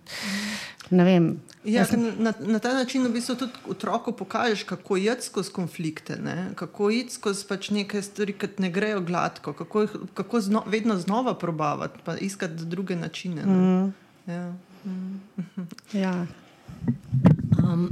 ne 0.94 1.04
vem. 1.04 1.24
Ja, 1.64 1.82
na, 2.16 2.32
na 2.38 2.60
ta 2.62 2.72
način 2.76 3.02
v 3.08 3.10
bistvu 3.16 3.34
tudi 3.40 3.52
otroku 3.68 4.12
pokažeš, 4.12 4.62
kako 4.68 4.96
je 4.96 5.16
skozi 5.26 5.52
konflikte, 5.52 6.16
ne? 6.22 6.52
kako 6.54 6.90
je 6.94 7.08
skozi 7.10 7.44
pač 7.48 7.70
neke 7.74 8.02
stvari, 8.02 8.36
ki 8.38 8.54
ne 8.62 8.70
grejo 8.70 9.00
gladko, 9.00 9.52
kako, 9.52 9.82
jih- 9.88 10.06
kako 10.14 10.40
zno, 10.40 10.62
vedno 10.66 10.96
znova 10.96 11.34
probavati, 11.34 11.98
pa 12.04 12.16
iskati 12.16 12.68
druge 12.70 12.96
načine. 12.96 13.42
Mm. 13.42 13.92
Ja. 14.30 14.44
Ja. 15.92 16.14
Um, 17.58 17.88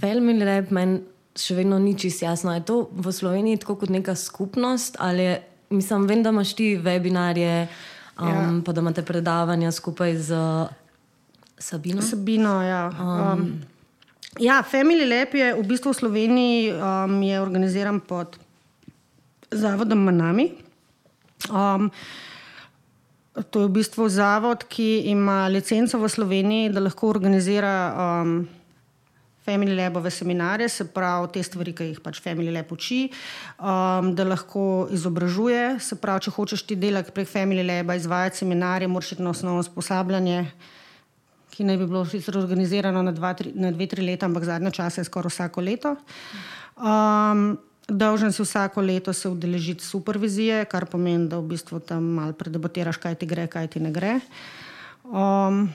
Family 0.00 0.44
Lab 0.44 0.70
meni 0.70 1.00
še 1.34 1.56
vedno 1.58 1.78
ni 1.78 1.96
čisto 1.98 2.24
jasno. 2.24 2.54
Je 2.54 2.62
to 2.62 2.88
v 2.92 3.12
Sloveniji 3.12 3.58
tako 3.64 3.76
kot 3.82 3.90
neka 3.90 4.14
skupnost 4.14 4.96
ali 4.98 5.22
je, 5.22 5.34
mislim, 5.70 6.06
vem, 6.06 6.22
da 6.22 6.30
imaš 6.30 6.54
ti 6.54 6.76
webinarje, 6.78 7.66
um, 8.20 8.28
Ja. 8.28 8.60
pa 8.64 8.72
da 8.72 8.80
imate 8.80 9.02
predavanja 9.02 9.72
skupaj 9.72 10.16
z 10.16 10.30
Sabino. 11.58 12.02
Sabino, 12.02 12.62
ja. 12.62 12.90
Um, 12.94 13.62
ja, 14.38 14.62
Family 14.62 15.06
Lab 15.06 15.34
je 15.34 15.54
v 15.54 15.66
bistvu 15.66 15.90
v 15.90 15.96
Sloveniji 15.96 16.72
um, 16.72 17.22
je 17.22 17.40
organiziran 17.40 18.00
pod 18.00 18.38
Zavodom 19.50 19.98
Manami. 20.04 20.52
Um, 21.50 21.90
to 23.42 23.60
je 23.60 23.66
v 23.66 23.74
bistvu 23.82 24.08
zavod, 24.08 24.62
ki 24.70 25.10
ima 25.10 25.48
licenco 25.50 25.98
v 25.98 26.08
Sloveniji, 26.08 26.70
da 26.70 26.80
lahko 26.80 27.08
organizira 27.10 27.74
um, 28.22 28.46
Family 29.44 29.74
Labove 29.76 30.10
seminarje, 30.10 30.68
se 30.68 30.86
pravi 30.86 31.28
te 31.34 31.42
stvari, 31.42 31.74
ki 31.74 31.88
jih 31.90 31.98
pač 32.00 32.20
Family 32.22 32.54
Lab 32.54 32.70
uči, 32.72 33.08
um, 33.58 34.14
da 34.14 34.24
lahko 34.24 34.86
izobražuje. 34.94 35.80
Se 35.82 35.98
pravi, 36.00 36.24
če 36.28 36.34
hočeš 36.36 36.62
ti 36.64 36.78
delati 36.78 37.12
prek 37.12 37.28
Family 37.28 37.66
Laba, 37.66 37.98
izvajati 37.98 38.40
seminarje, 38.44 38.88
moraš 38.88 39.12
iti 39.12 39.26
na 39.26 39.34
osnovno 39.34 39.66
usposabljanje, 39.66 40.46
ki 41.54 41.66
naj 41.66 41.82
bi 41.82 41.90
bilo 41.90 42.06
sicer 42.06 42.38
organizirano 42.38 43.02
na, 43.02 43.12
dva, 43.12 43.34
tri, 43.34 43.52
na 43.54 43.74
dve, 43.74 43.90
tri 43.90 44.06
leta, 44.06 44.30
ampak 44.30 44.46
zadnje 44.46 44.72
čase 44.78 45.02
je 45.02 45.10
skoraj 45.10 45.34
vsako 45.34 45.66
leto. 45.66 45.96
Um, 46.78 47.58
Dolžen 47.88 48.32
si 48.32 48.42
vsako 48.42 48.80
leto 48.80 49.12
se 49.12 49.28
udeležiti 49.28 49.84
supervizije, 49.84 50.64
kar 50.64 50.86
pomeni, 50.88 51.28
da 51.28 51.38
v 51.38 51.52
bistvu 51.52 51.80
tam 51.84 52.04
malo 52.16 52.32
predebatiraš, 52.32 52.96
kaj 52.96 53.18
ti 53.20 53.26
gre, 53.28 53.44
kaj 53.46 53.68
ti 53.76 53.80
ne 53.80 53.92
gre. 53.92 54.20
Um, 55.04 55.68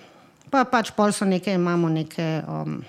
pa 0.49 0.63
pač 0.65 0.89
pol 0.97 1.13
so 1.13 1.27
neke, 1.29 1.53
imamo 1.53 1.89
neke, 1.89 2.41
um, 2.49 2.79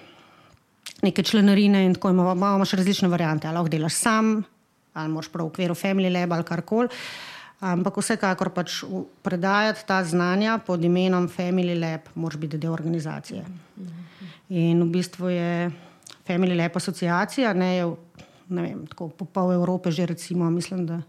neke 1.05 1.23
članarine 1.23 1.85
in 1.85 1.99
tako 1.99 2.15
imamo, 2.15 2.33
imamo 2.33 2.65
še 2.65 2.81
različne 2.81 3.11
variante. 3.13 3.49
Ali 3.49 3.61
lahko 3.61 3.75
delaš 3.77 3.99
sam, 4.01 4.33
ali 4.97 5.13
moraš 5.13 5.29
prav 5.29 5.51
v 5.51 5.53
okviru 5.53 5.77
Family 5.77 6.09
Lab 6.13 6.33
ali 6.33 6.49
karkoli. 6.49 6.89
Ampak 7.61 7.99
vsekakor 8.01 8.55
pač 8.57 8.79
predajati 9.21 9.85
ta 9.85 10.01
znanja 10.01 10.57
pod 10.65 10.81
imenom 10.81 11.29
Family 11.29 11.77
Lab, 11.77 12.09
moraš 12.15 12.41
biti 12.41 12.57
del 12.57 12.73
organizacije. 12.73 13.45
In 14.49 14.81
v 14.81 14.89
bistvu 14.97 15.29
je 15.29 15.51
Family 16.25 16.57
Lab 16.57 16.81
asociacija, 16.81 17.53
ne, 17.53 17.85
ne 18.51 18.63
vem, 18.63 18.85
tako 18.91 19.09
po 19.09 19.25
pol 19.25 19.53
Evrope 19.55 19.91
že 19.91 20.07
recimo, 20.07 20.51
mislim, 20.51 20.87
da, 20.87 21.03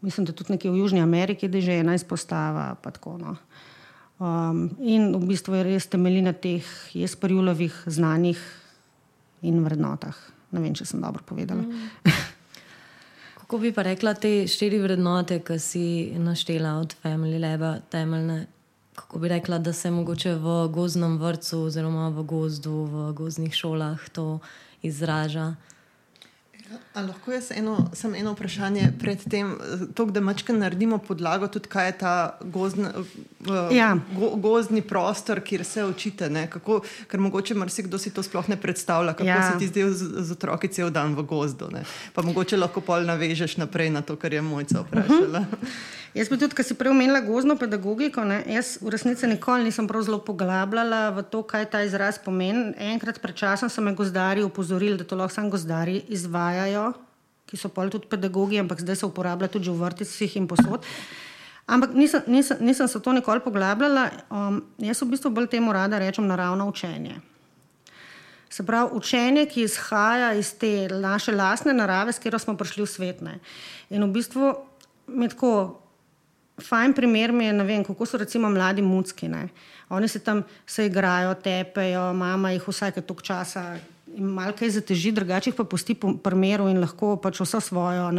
mislim, 0.00 0.26
da 0.26 0.32
tudi 0.32 0.52
nekje 0.52 0.70
v 0.70 0.82
Južni 0.82 1.00
Ameriki, 1.00 1.48
da 1.48 1.58
je 1.58 1.68
že 1.68 1.78
ena 1.80 1.94
izpostava. 1.94 2.74
pa 2.82 2.90
Tako, 2.90 3.18
no. 3.18 3.36
um, 4.18 4.70
in 4.80 5.12
v 5.16 5.26
bistvu 5.26 5.54
je 5.54 5.62
res 5.64 5.86
temelji 5.86 6.22
na 6.22 6.32
teh 6.32 6.64
Jesperjulovih 6.94 7.82
znanjih 7.86 8.40
in 9.42 9.64
vrednotah. 9.64 10.16
Ne 10.52 10.60
vem, 10.60 10.74
če 10.74 10.84
sem 10.84 11.00
dobro 11.00 11.24
povedala. 11.26 11.62
Mm. 11.62 11.90
Kako 13.40 13.58
bi 13.58 13.72
pa 13.74 13.82
rekla 13.82 14.14
te 14.14 14.46
štiri 14.46 14.78
vrednote, 14.78 15.40
ki 15.42 15.58
si 15.58 15.84
naštela 16.18 16.76
od 16.78 16.94
Family 17.02 17.40
Laba, 17.42 17.80
temeljne? 17.90 18.46
Kako 18.94 19.18
bi 19.18 19.30
rekla, 19.32 19.58
da 19.58 19.72
se 19.72 19.90
mogoče 19.90 20.34
v 20.38 20.68
gozdnem 20.70 21.16
vrtu, 21.18 21.64
oziroma 21.66 22.10
v 22.14 22.22
gozdu, 22.28 22.84
v 22.86 23.12
gozdnih 23.16 23.54
šolah 23.54 24.08
to 24.12 24.38
izraža? 24.86 25.54
A 26.94 27.00
lahko 27.02 27.32
jaz 27.32 27.50
eno, 27.50 27.90
samo 27.92 28.16
eno 28.16 28.32
vprašanje 28.32 28.92
pred 28.98 29.18
tem, 29.30 29.56
to, 29.94 30.04
da 30.04 30.20
mačka 30.20 30.52
naredimo 30.52 30.98
podlago, 30.98 31.46
tudi 31.48 31.68
kaj 31.68 31.86
je 31.86 31.98
ta 31.98 32.38
gozdna, 32.42 32.90
uh, 32.98 33.76
Ja. 33.76 33.96
go, 34.18 34.30
gozdni 34.36 34.82
prostor, 34.82 35.40
kjer 35.40 35.64
se 35.64 35.84
učite. 35.84 36.30
ne? 36.30 36.50
Kako, 36.50 36.80
ker 37.08 37.20
mogoče 37.20 37.54
marsikdo 37.54 37.98
si 37.98 38.10
to 38.10 38.22
sploh 38.22 38.48
ne 38.48 38.56
predstavlja, 38.56 39.12
kako 39.12 39.28
Ja. 39.28 39.36
ja. 39.36 39.52
se 39.52 39.58
ti 39.58 39.66
zdi 39.66 39.82
z, 39.90 40.10
z 40.24 40.32
otroki 40.32 40.68
cel 40.68 40.90
dan 40.90 41.14
v 41.14 41.22
gozdu. 41.22 41.68
Ne? 41.72 41.84
Pa 42.14 42.22
mogoče 42.22 42.56
lahko 42.56 42.80
pol 42.80 43.02
navežeš 43.06 43.56
naprej 43.56 43.90
na 43.90 44.02
to, 44.02 44.16
kar 44.16 44.32
je 44.32 44.42
mojca 44.42 44.80
vprašala. 44.80 45.38
Uh 45.38 45.46
-huh. 45.46 45.98
Jaz 46.10 46.26
bi 46.26 46.34
tudi, 46.40 46.56
ker 46.58 46.66
si 46.66 46.74
prej 46.74 46.90
omenila 46.90 47.20
gozdno 47.22 47.54
pedagogiko, 47.54 48.24
ne, 48.26 48.40
jaz 48.50 48.80
v 48.82 48.90
resnici 48.90 49.28
nikoli 49.30 49.62
nisem 49.68 49.86
prav 49.86 50.02
zelo 50.02 50.18
poglabljala 50.26 51.14
v 51.14 51.22
to, 51.22 51.44
kaj 51.46 51.68
ta 51.70 51.84
izraz 51.86 52.18
pomeni. 52.18 52.72
Enkrat 52.82 53.20
pred 53.22 53.36
časom 53.38 53.70
so 53.70 53.78
me 53.78 53.94
gozdarji 53.94 54.42
upozorili, 54.42 54.98
da 54.98 55.06
to 55.06 55.14
lahko 55.14 55.36
samo 55.36 55.52
gozdarji 55.54 56.02
izvajajo, 56.10 56.88
ki 57.46 57.54
so 57.56 57.70
pol 57.70 57.92
tudi 57.94 58.10
pedagogi, 58.10 58.58
ampak 58.58 58.82
zdaj 58.82 58.98
se 58.98 59.06
uporablja 59.06 59.46
tudi 59.54 59.70
v 59.70 59.78
vrtcih 59.78 60.34
in 60.36 60.48
posod. 60.50 60.82
Ampak 61.70 61.94
nisem, 61.94 62.26
nisem, 62.26 62.58
nisem 62.58 62.88
se 62.90 62.98
to 62.98 63.14
nikoli 63.14 63.38
poglabljala. 63.44 64.08
Um, 64.34 64.64
jaz 64.82 65.02
v 65.04 65.14
bistvu 65.14 65.30
bolj 65.30 65.46
temu 65.52 65.70
rada 65.70 66.00
rečem 66.02 66.26
naravno 66.26 66.66
učenje. 66.66 67.20
Se 68.50 68.66
pravi, 68.66 68.98
učenje, 68.98 69.46
ki 69.46 69.62
izhaja 69.62 70.32
iz 70.34 70.50
te 70.58 70.90
naše 70.90 71.30
lastne 71.30 71.70
narave, 71.70 72.10
s 72.10 72.18
katero 72.18 72.42
smo 72.42 72.56
prišli 72.58 72.82
v 72.82 72.90
svet. 72.90 73.22
Ne. 73.22 73.38
In 73.94 74.02
v 74.02 74.10
bistvu 74.18 74.56
mi 75.06 75.30
tako. 75.30 75.79
Fajn 76.60 76.94
primer 76.94 77.32
mi 77.32 77.44
je, 77.44 77.52
vem, 77.64 77.84
kako 77.84 78.06
so 78.06 78.18
recimo 78.18 78.50
mladi 78.50 78.82
mucki. 78.82 79.28
Ne. 79.28 79.48
Oni 79.88 80.08
se 80.08 80.18
tam 80.18 80.42
se 80.66 80.86
igrajo, 80.86 81.34
tepejo, 81.34 82.12
mama 82.14 82.52
jih 82.52 82.68
vsake 82.68 83.00
tok 83.00 83.22
časa 83.22 83.78
in 84.16 84.26
malo 84.26 84.52
kaj 84.58 84.70
zateži, 84.78 85.12
drugače 85.14 85.50
jih 85.50 85.56
pa 85.56 85.64
pusti 85.64 85.94
po 85.94 86.14
primeru 86.18 86.68
in 86.70 86.80
lahko 86.82 87.16
pač 87.16 87.40
vso 87.40 87.60
svojo. 87.60 88.10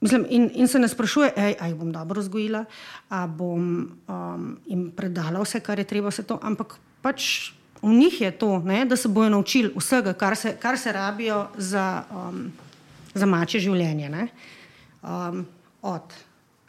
Mislim, 0.00 0.24
in, 0.30 0.50
in 0.54 0.68
se 0.68 0.78
ne 0.78 0.88
sprašuje, 0.88 1.32
ali 1.36 1.70
jih 1.70 1.76
bom 1.76 1.92
dobro 1.92 2.20
vzgojila, 2.20 2.64
ali 3.08 3.32
bom 3.36 3.64
um, 4.08 4.46
jim 4.66 4.90
predala 4.96 5.42
vse, 5.44 5.60
kar 5.60 5.78
je 5.78 5.84
treba, 5.84 6.10
to, 6.10 6.38
ampak 6.42 6.78
pač 7.02 7.52
v 7.82 7.92
njih 7.96 8.20
je 8.20 8.30
to, 8.30 8.58
ne, 8.64 8.84
da 8.84 8.96
se 8.96 9.08
bojo 9.08 9.28
naučili 9.28 9.72
vsega, 9.76 10.14
kar 10.14 10.36
se, 10.36 10.56
kar 10.60 10.78
se 10.78 10.92
rabijo 10.92 11.46
za, 11.56 12.02
um, 12.10 12.48
za 13.14 13.26
mače 13.26 13.60
življenje. 13.60 14.28
Um, 15.02 15.46
od 15.82 16.16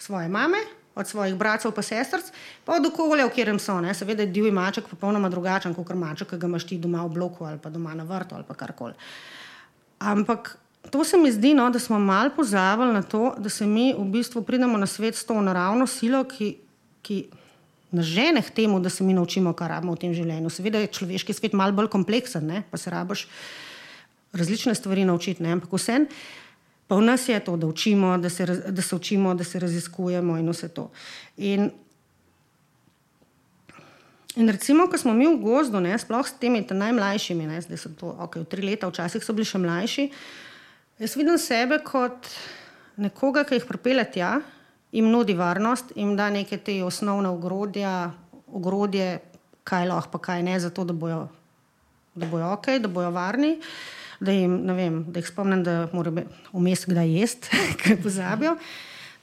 svoje 0.02 0.30
mame, 0.30 0.58
od 0.96 1.08
svojih 1.08 1.36
bratov 1.36 1.72
in 1.78 1.84
sestrc, 1.84 2.32
pa 2.66 2.76
od 2.76 2.86
okolja, 2.86 3.26
v 3.26 3.30
katerem 3.30 3.60
so. 3.60 3.80
Ne. 3.82 3.94
Seveda 3.94 4.24
je 4.24 4.34
divji 4.34 4.52
maček 4.52 4.88
popolnoma 4.88 5.30
drugačen 5.30 5.74
kot 5.74 5.94
maček, 5.96 6.30
ki 6.30 6.38
ga 6.38 6.48
imaš 6.48 6.68
ti 6.68 6.78
doma 6.78 7.06
v 7.06 7.14
bloku 7.14 7.46
ali 7.46 7.60
pa 7.60 7.70
doma 7.70 7.94
na 7.96 8.04
vrtu 8.04 8.36
ali 8.36 8.44
karkoli. 8.58 8.94
Ampak 10.00 10.58
to 10.90 11.04
se 11.04 11.18
mi 11.18 11.32
zdi, 11.32 11.54
no, 11.54 11.70
da 11.70 11.80
smo 11.80 12.00
malo 12.00 12.30
pozabili 12.36 12.94
na 12.94 13.04
to, 13.04 13.36
da 13.38 13.50
se 13.50 13.66
mi 13.66 13.94
v 13.94 14.04
bistvu 14.04 14.42
pridemo 14.42 14.78
na 14.78 14.88
svet 14.88 15.16
s 15.16 15.26
to 15.26 15.42
naravno 15.42 15.88
silo, 15.88 16.24
ki, 16.24 16.58
ki 17.02 17.28
nas 17.92 18.06
žene 18.06 18.42
k 18.42 18.50
temu, 18.50 18.80
da 18.80 18.90
se 18.90 19.04
mi 19.04 19.14
naučimo, 19.14 19.54
kar 19.54 19.70
rabimo 19.70 19.94
v 19.94 20.02
tem 20.02 20.14
življenju. 20.14 20.50
Seveda 20.50 20.82
je 20.82 20.92
človeški 20.92 21.34
svet 21.34 21.54
malo 21.54 21.72
bolj 21.72 21.92
kompleksen, 21.92 22.48
ne? 22.48 22.64
pa 22.72 22.78
se 22.78 22.90
rabiš 22.90 23.28
različne 24.34 24.76
stvari 24.76 25.06
naučiti, 25.06 25.44
ne? 25.44 25.52
ampak 25.52 25.74
vse. 25.76 26.06
Pa 26.92 27.00
v 27.00 27.08
nas 27.08 27.24
je 27.24 27.40
to, 27.40 27.56
da, 27.56 27.72
učimo, 27.72 28.18
da, 28.20 28.28
se, 28.28 28.44
da 28.46 28.82
se 28.84 28.96
učimo, 28.96 29.32
da 29.40 29.48
se 29.48 29.60
raziskujemo 29.64 30.36
in 30.38 30.50
vse 30.52 30.68
to. 30.76 30.90
In 31.38 31.72
In 34.36 34.48
recimo, 34.48 34.88
ko 34.88 34.98
smo 34.98 35.12
mi 35.14 35.28
v 35.28 35.40
gozdu, 35.44 35.80
ne, 35.84 35.92
sploh 36.00 36.24
s 36.24 36.40
temi 36.40 36.64
najmlajšimi, 36.64 37.48
ne, 37.52 37.60
zdaj 37.60 37.80
so 37.80 37.90
to 38.00 38.12
okay, 38.16 38.46
tri 38.48 38.64
leta, 38.64 38.88
včasih 38.88 39.20
so 39.20 39.36
bili 39.36 39.44
še 39.44 39.60
mlajši, 39.60 40.06
jaz 41.04 41.16
vidim 41.20 41.36
sebe 41.36 41.82
kot 41.84 42.30
nekoga, 42.96 43.44
ki 43.44 43.60
jih 43.60 43.68
pripelje 43.68 44.06
tja, 44.16 44.32
jim 44.96 45.12
nudi 45.12 45.36
varnost, 45.36 45.92
jim 46.00 46.16
da 46.16 46.30
neke 46.32 46.60
te 46.64 46.78
osnovne 46.84 47.28
ogrodja, 47.28 48.14
ogrodje, 48.48 49.20
kaj 49.68 49.92
lahko, 49.92 50.16
pa 50.16 50.24
kaj 50.32 50.48
ne, 50.48 50.56
zato 50.64 50.88
da 50.88 50.96
bojo, 50.96 51.26
da 52.16 52.32
bojo 52.32 52.56
ok, 52.56 52.72
da 52.80 52.88
bojo 52.88 53.12
varni. 53.12 53.58
Da 54.22 54.34
jim, 54.36 54.54
vem, 54.78 55.02
da 55.10 55.20
jih 55.20 55.28
spomnim, 55.32 55.64
da 55.66 55.88
morajo 55.94 56.28
vmes 56.54 56.86
kdaj 56.86 57.10
jesti, 57.18 57.62
ker 57.82 57.98
pozabijo. 58.04 58.56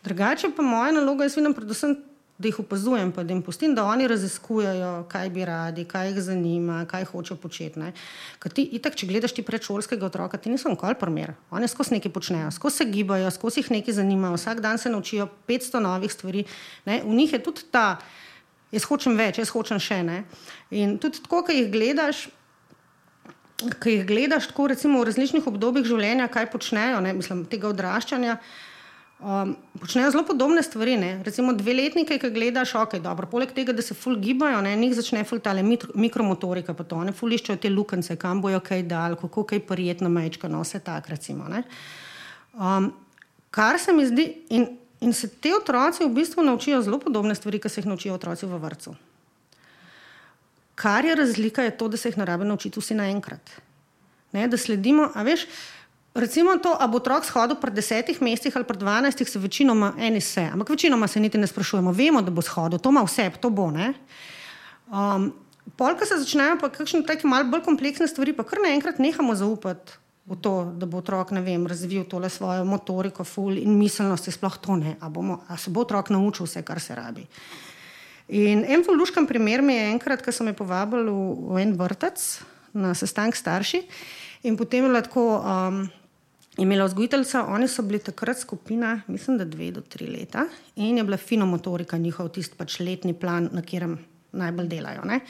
Drugače 0.04 0.50
pa 0.56 0.62
moja 0.66 0.92
naloga, 0.94 1.26
jaz 1.26 1.36
vidim 1.38 1.54
predvsem 1.54 1.96
da 2.38 2.48
jih 2.48 2.60
opazujem, 2.62 3.10
pa 3.12 3.24
da 3.26 3.34
jim 3.34 3.42
pustim, 3.42 3.74
da 3.74 3.84
oni 3.84 4.06
raziskujejo, 4.08 5.04
kaj 5.10 5.30
bi 5.34 5.44
radi, 5.44 5.84
kaj 5.84 6.12
jih 6.12 6.20
zanima, 6.22 6.84
kaj 6.86 7.08
hočejo 7.10 7.36
početi. 7.42 7.82
Ker 8.38 8.54
ti, 8.54 8.62
itak, 8.78 8.94
če 8.94 9.08
gledaš 9.10 9.34
ti 9.34 9.42
predšolskega 9.42 10.06
otroka, 10.06 10.38
ti 10.38 10.52
niso 10.52 10.70
nikoli 10.70 10.94
primer. 11.00 11.34
Oni 11.50 11.68
skozi 11.68 11.96
nekaj 11.96 12.14
počnejo, 12.14 12.52
skozi 12.54 12.84
se 12.84 12.86
gibajo, 12.92 13.30
skozi 13.34 13.64
jih 13.64 13.72
nekaj 13.74 13.98
zanima, 13.98 14.30
vsak 14.36 14.62
dan 14.62 14.78
se 14.78 14.90
naučijo 14.90 15.26
500 15.50 15.82
novih 15.82 16.14
stvari. 16.14 16.44
Ne. 16.86 17.02
V 17.02 17.18
njih 17.18 17.32
je 17.32 17.42
tudi 17.42 17.66
ta, 17.74 17.98
jaz 18.70 18.86
hočem 18.86 19.18
več, 19.18 19.42
jaz 19.42 19.50
hočem 19.50 19.82
še 19.82 20.02
ne. 20.06 20.22
In 20.70 20.94
tudi 21.02 21.18
tako, 21.24 21.42
ki 21.48 21.58
jih 21.58 21.72
gledaš. 21.74 22.28
Ki 23.58 23.96
jih 23.96 24.06
gledaš 24.06 24.46
tako, 24.52 24.68
recimo, 24.70 25.00
v 25.02 25.08
različnih 25.08 25.46
obdobjih 25.50 25.86
življenja, 25.88 26.28
kaj 26.30 26.50
počnejo, 26.52 27.00
ne, 27.02 27.12
mislim, 27.16 27.42
tega 27.50 27.72
odraščanja, 27.72 28.38
Um, 29.18 29.56
počnejo 29.80 30.12
zelo 30.14 30.22
podobne 30.22 30.62
stvari. 30.62 30.94
Ne? 30.96 31.22
Recimo 31.26 31.52
dveletnike, 31.52 32.20
ki 32.22 32.30
gledaš, 32.30 32.76
ok, 32.78 33.00
dobro. 33.02 33.26
Poleg 33.26 33.50
tega, 33.50 33.74
da 33.74 33.82
se 33.82 33.94
ful 33.94 34.14
gibajo, 34.22 34.60
ne? 34.62 34.76
njih 34.78 34.94
začne 34.94 35.24
ful 35.26 35.40
tale 35.42 35.64
mikromotorika, 35.94 36.74
pa 36.74 36.86
to 36.86 37.00
ne 37.02 37.12
ful 37.12 37.34
iščejo 37.34 37.58
te 37.58 37.70
lukance, 37.70 38.14
kam 38.16 38.38
bojo 38.42 38.60
kaj 38.62 38.84
dal, 38.86 39.16
kako 39.18 39.42
kaj 39.50 39.64
prijetno 39.66 40.08
mečka, 40.08 40.46
no 40.48 40.62
vse 40.62 40.78
tak 40.86 41.10
recimo. 41.10 41.50
Um, 42.54 42.92
kar 43.50 43.82
se 43.82 43.92
mi 43.92 44.06
zdi, 44.06 44.28
in, 44.54 44.68
in 45.02 45.12
se 45.12 45.26
te 45.28 45.50
otroci 45.56 46.06
v 46.06 46.14
bistvu 46.14 46.46
naučijo 46.46 46.78
zelo 46.86 47.02
podobne 47.02 47.34
stvari, 47.34 47.58
kot 47.58 47.74
se 47.74 47.82
jih 47.82 47.90
naučijo 47.90 48.14
otroci 48.14 48.46
v 48.46 48.62
vrtu. 48.62 48.94
Kar 50.78 51.04
je 51.04 51.14
razlika, 51.18 51.62
je 51.66 51.74
to, 51.76 51.88
da 51.88 51.96
se 51.96 52.12
jih 52.12 52.18
ne 52.18 52.24
rabi 52.24 52.46
naučiti 52.46 52.80
vsi 52.80 52.94
naenkrat. 52.94 53.50
Ne? 54.32 54.46
Da 54.48 54.56
sledimo, 54.56 55.10
a 55.14 55.22
veš. 55.26 55.46
Recimo 56.14 56.56
to, 56.62 56.76
ali 56.80 56.90
bo 56.90 56.98
otrok 56.98 57.26
shodil 57.26 57.58
pred 57.60 57.74
desetih 57.74 58.22
mesecih 58.22 58.56
ali 58.56 58.66
pred 58.66 58.78
dvanajstih, 58.80 59.28
se 59.30 59.38
večinoma 59.38 59.92
eni 59.98 60.20
se, 60.20 60.48
ampak 60.52 60.70
večinoma 60.70 61.06
se 61.08 61.20
niti 61.20 61.38
ne 61.38 61.46
sprašujemo. 61.46 61.92
Vemo, 61.92 62.22
da 62.22 62.30
bo 62.30 62.42
shodil, 62.42 62.78
to 62.78 62.90
ima 62.94 63.02
vse, 63.06 63.30
to 63.40 63.50
bo. 63.50 63.70
Um, 63.70 65.32
Polka 65.76 66.06
se 66.06 66.16
začnejo 66.18 66.56
pa 66.60 66.70
kakšne 66.72 67.04
take 67.06 67.28
malce 67.28 67.50
bolj 67.50 67.62
kompleksne 67.66 68.08
stvari, 68.08 68.32
pa 68.32 68.44
kar 68.46 68.62
naenkrat 68.64 68.98
nehamo 68.98 69.34
zaupati 69.34 69.98
v 70.28 70.36
to, 70.36 70.52
da 70.76 70.86
bo 70.86 71.00
otrok 71.00 71.32
vem, 71.32 71.66
razvil 71.66 72.04
tole 72.04 72.28
svojo 72.28 72.64
motoriko, 72.64 73.24
ful 73.24 73.56
in 73.56 73.78
miselnost, 73.78 74.28
sploh 74.32 74.58
to 74.60 74.76
ne, 74.76 74.96
a, 75.00 75.08
bomo, 75.08 75.40
a 75.48 75.56
se 75.56 75.70
bo 75.70 75.86
otrok 75.86 76.10
naučil 76.12 76.46
vse, 76.46 76.62
kar 76.62 76.80
se 76.80 76.94
rabi. 76.94 77.24
In 78.28 78.64
en 78.64 78.82
voluškan 78.84 79.26
primer 79.26 79.62
mi 79.62 79.74
je 79.74 79.90
enkrat, 79.92 80.22
ko 80.24 80.32
so 80.32 80.44
me 80.44 80.52
povabili 80.52 81.08
v, 81.08 81.54
v 81.54 81.62
en 81.62 81.72
vrtec 81.78 82.24
na 82.76 82.92
sestank 82.94 83.36
starši 83.36 83.82
in 84.44 84.56
potem 84.56 84.84
je 84.84 84.92
lahko. 84.92 85.30
Um, 85.40 85.86
imela 86.58 86.88
vzgojiteljca, 86.88 87.44
oni 87.54 87.68
so 87.68 87.82
bili 87.86 88.00
takrat 88.02 88.38
skupina, 88.38 89.00
mislim, 89.06 89.38
da 89.38 89.44
dve 89.44 89.70
do 89.70 89.80
tri 89.80 90.08
leta 90.10 90.42
in 90.76 90.98
je 90.98 91.04
bila 91.04 91.16
finomotorika 91.16 91.96
njihov 91.96 92.32
tisti 92.34 92.58
pač 92.58 92.80
letni 92.80 93.14
plan, 93.14 93.48
na 93.52 93.62
katerem 93.62 93.98
najbolj 94.32 94.68
delajo. 94.68 95.04
Ne? 95.06 95.20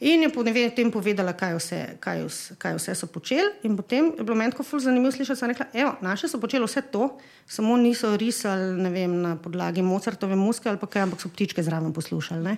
In 0.00 0.22
je 0.22 0.28
potem 0.28 0.90
povedala, 0.92 1.32
kaj 1.32 1.54
vse, 1.56 1.80
kaj, 2.00 2.26
vse, 2.28 2.56
kaj 2.60 2.76
vse 2.76 2.94
so 2.94 3.06
počeli. 3.08 3.48
In 3.64 3.76
potem 3.76 4.12
je 4.12 4.24
bilo 4.24 4.36
meni 4.36 4.52
tako 4.52 4.66
zelo 4.68 4.80
zanimivo 4.80 5.12
slišati, 5.12 5.40
so 5.40 5.46
rekli: 5.46 5.66
Evo, 5.72 5.96
naše 6.04 6.28
so 6.28 6.40
počeli 6.40 6.68
vse 6.68 6.82
to, 6.92 7.16
samo 7.46 7.76
niso 7.76 8.16
risali 8.16 8.90
vem, 8.90 9.22
na 9.22 9.36
podlagi 9.36 9.82
Mozartove 9.82 10.36
muske 10.36 10.68
ali 10.68 10.78
pa 10.78 10.86
kaj, 10.86 11.08
ampak 11.08 11.20
so 11.20 11.32
ptičke 11.32 11.62
zraven 11.62 11.92
poslušali. 11.92 12.56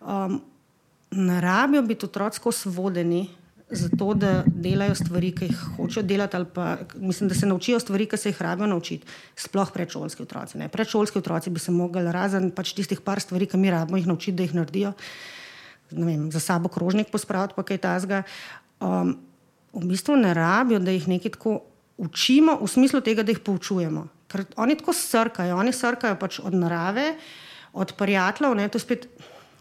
Um, 0.00 0.40
ne 1.10 1.40
rabijo 1.40 1.82
biti 1.82 2.06
otrocko 2.06 2.52
svodeni 2.52 3.28
zato, 3.70 4.14
da 4.14 4.44
delajo 4.46 4.94
stvari, 4.94 5.30
ki 5.34 5.50
jih 5.50 5.58
hočejo 5.76 6.02
delati, 6.06 6.36
ali 6.36 6.46
pa 6.54 6.76
mislim, 6.94 7.28
da 7.28 7.34
se 7.34 7.46
naučijo 7.46 7.80
stvari, 7.80 8.06
ki 8.06 8.16
se 8.16 8.28
jih 8.28 8.42
rabijo 8.42 8.66
naučiti, 8.66 9.06
sploh 9.36 9.70
predšolski 9.74 10.22
otroci. 10.22 10.58
Ne. 10.58 10.68
Predšolski 10.68 11.18
otroci 11.18 11.50
bi 11.50 11.60
se 11.60 11.72
mogli 11.72 12.02
razen 12.12 12.50
pač 12.50 12.72
tistih 12.74 13.00
par 13.00 13.20
stvari, 13.20 13.46
ki 13.46 13.56
mi 13.56 13.70
rabimo 13.70 13.98
jih 13.98 14.06
naučiti, 14.06 14.36
da 14.36 14.42
jih 14.42 14.54
naredijo, 14.54 14.92
vem, 15.90 16.30
za 16.32 16.40
sabo 16.40 16.68
krožnik 16.68 17.10
pospraviti, 17.10 17.54
pa 17.56 17.62
kaj 17.62 17.78
tasga. 17.78 18.22
Um, 18.80 19.16
v 19.72 19.86
bistvu 19.86 20.16
ne 20.16 20.34
rabijo, 20.34 20.80
da 20.82 20.90
jih 20.90 21.08
nekaj 21.08 21.36
tako 21.38 21.60
učimo, 22.00 22.56
v 22.62 22.68
smislu 22.68 23.00
tega, 23.04 23.22
da 23.22 23.32
jih 23.34 23.42
poučujemo. 23.44 24.06
Ker 24.30 24.44
oni 24.56 24.76
tako 24.78 24.94
srkajo, 24.96 25.56
oni 25.58 25.72
srkajo 25.72 26.16
pač 26.18 26.40
od 26.42 26.54
narave, 26.54 27.14
od 27.72 27.94
prijateljev. 27.98 28.56
To 28.70 28.78
je 28.78 28.82
spet 28.82 29.08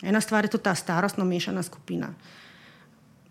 ena 0.01 0.21
stvar, 0.21 0.45
je 0.45 0.55
tudi 0.55 0.63
ta 0.63 0.75
starostno 0.75 1.25
mešana 1.25 1.63
skupina. 1.63 2.13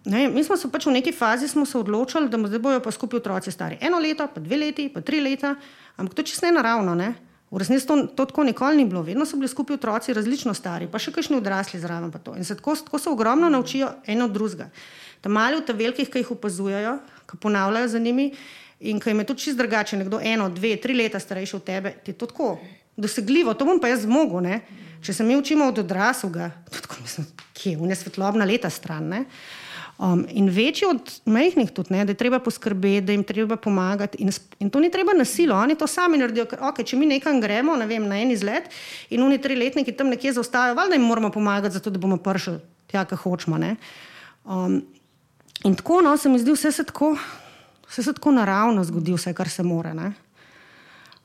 Ne, 0.09 0.29
mi 0.29 0.45
smo 0.45 0.57
se 0.57 0.71
pač 0.73 0.87
v 0.87 0.95
neki 0.97 1.13
fazi 1.13 1.49
odločili, 1.75 2.29
da 2.29 2.39
bodo 2.39 2.81
pa 2.81 2.91
skupaj 2.91 3.19
otroci 3.19 3.53
stari 3.53 3.79
eno 3.81 3.99
leto, 3.99 4.27
pa 4.35 4.41
dve 4.41 4.57
leti, 4.57 4.89
pa 4.89 5.01
tri 5.01 5.21
leta, 5.21 5.55
ampak 5.97 6.15
to 6.15 6.23
čisto 6.23 6.47
ne 6.47 6.53
naravno. 6.53 6.95
Ne? 6.95 7.15
V 7.51 7.59
resnici 7.59 7.87
to, 7.87 8.07
to 8.13 8.27
tako 8.29 8.45
nikoli 8.45 8.77
ni 8.77 8.85
bilo, 8.85 9.03
vedno 9.03 9.25
so 9.27 9.37
bili 9.37 9.49
skupaj 9.49 9.75
otroci 9.75 10.13
različno 10.13 10.53
stari, 10.55 10.89
pa 10.91 11.01
še 11.01 11.15
kakšni 11.17 11.39
odrasli 11.41 11.81
zraven. 11.81 12.13
In 12.37 12.45
se 12.45 12.57
tako, 12.59 12.77
tako 12.77 12.99
se 12.99 13.09
ogromno 13.09 13.49
naučijo 13.49 13.89
eno 14.07 14.27
od 14.29 14.35
drugega. 14.37 14.69
Tam 15.25 15.33
mali 15.33 15.57
v 15.57 15.65
teh 15.65 15.77
velikih, 15.77 16.11
ki 16.13 16.21
jih 16.21 16.35
opazujejo, 16.37 16.99
ki 17.31 17.39
ponavljajo 17.41 17.89
za 17.89 17.99
njimi 17.99 18.35
in 18.81 19.01
ki 19.01 19.11
jim 19.11 19.25
je 19.25 19.27
tudi 19.31 19.41
čisto 19.41 19.63
drugače, 19.63 19.97
nekdo 19.97 20.21
eno, 20.23 20.51
dve, 20.53 20.77
tri 20.77 20.95
leta 20.95 21.19
starejši 21.19 21.57
od 21.57 21.65
tebe, 21.65 21.95
ti 22.05 22.13
je 22.13 22.19
to 22.21 22.29
tako 22.31 22.59
dosegljivo, 22.97 23.55
to 23.55 23.65
bom 23.65 23.81
pa 23.81 23.89
jaz 23.89 24.05
zmogel. 24.05 24.61
Če 25.03 25.15
se 25.15 25.25
mi 25.25 25.37
učimo 25.39 25.71
od 25.71 25.79
odraslega, 25.79 26.51
tako 26.71 27.01
mislim, 27.03 27.27
kje 27.55 27.73
je, 27.73 27.79
v 27.79 27.89
nesvetlobna 27.91 28.45
leta 28.45 28.71
stran. 28.71 29.09
Ne? 29.09 29.25
Um, 29.99 30.27
in 30.31 30.47
večji 30.49 30.87
od 30.87 31.21
majhnih 31.25 31.71
tudi, 31.75 31.91
ne, 31.91 32.05
da 32.07 32.15
je 32.15 32.17
treba 32.17 32.39
poskrbeti, 32.39 33.01
da 33.01 33.13
jim 33.13 33.25
treba 33.27 33.57
pomagati. 33.57 34.19
In, 34.23 34.31
in 34.59 34.71
to 34.71 34.81
ni 34.81 34.91
treba 34.95 35.13
na 35.13 35.25
silo, 35.25 35.57
oni 35.57 35.75
to 35.75 35.87
sami 35.87 36.19
naredijo. 36.19 36.45
Ker, 36.47 36.61
okay, 36.63 36.87
če 36.87 36.97
mi 36.97 37.09
nekam 37.11 37.41
gremo 37.43 37.75
ne 37.77 37.87
vem, 37.91 38.07
na 38.07 38.21
en 38.23 38.31
izlet 38.31 38.71
in 39.11 39.27
oni 39.27 39.41
tri 39.43 39.57
letniki 39.59 39.97
tam 39.99 40.15
nekje 40.15 40.37
zaostajajo, 40.39 40.79
valjda 40.79 40.95
jim 40.95 41.09
moramo 41.11 41.33
pomagati, 41.35 41.75
zato 41.75 41.91
da 41.91 41.99
bomo 41.99 42.21
prišli 42.23 42.55
tja, 42.87 43.05
kar 43.11 43.19
hočemo. 43.19 43.59
Um, 44.45 44.79
in 45.65 45.75
tako 45.75 46.01
no, 46.07 46.15
se 46.17 46.31
mi 46.31 46.39
zdi, 46.39 46.55
vse 46.55 46.73
se 46.73 46.87
tako, 46.87 47.17
vse 47.91 48.07
se 48.07 48.15
tako 48.15 48.39
naravno 48.39 48.87
zgodi, 48.87 49.19
vse 49.19 49.35
kar 49.35 49.51
se 49.51 49.67
more. 49.67 49.99
Ne. 49.99 50.13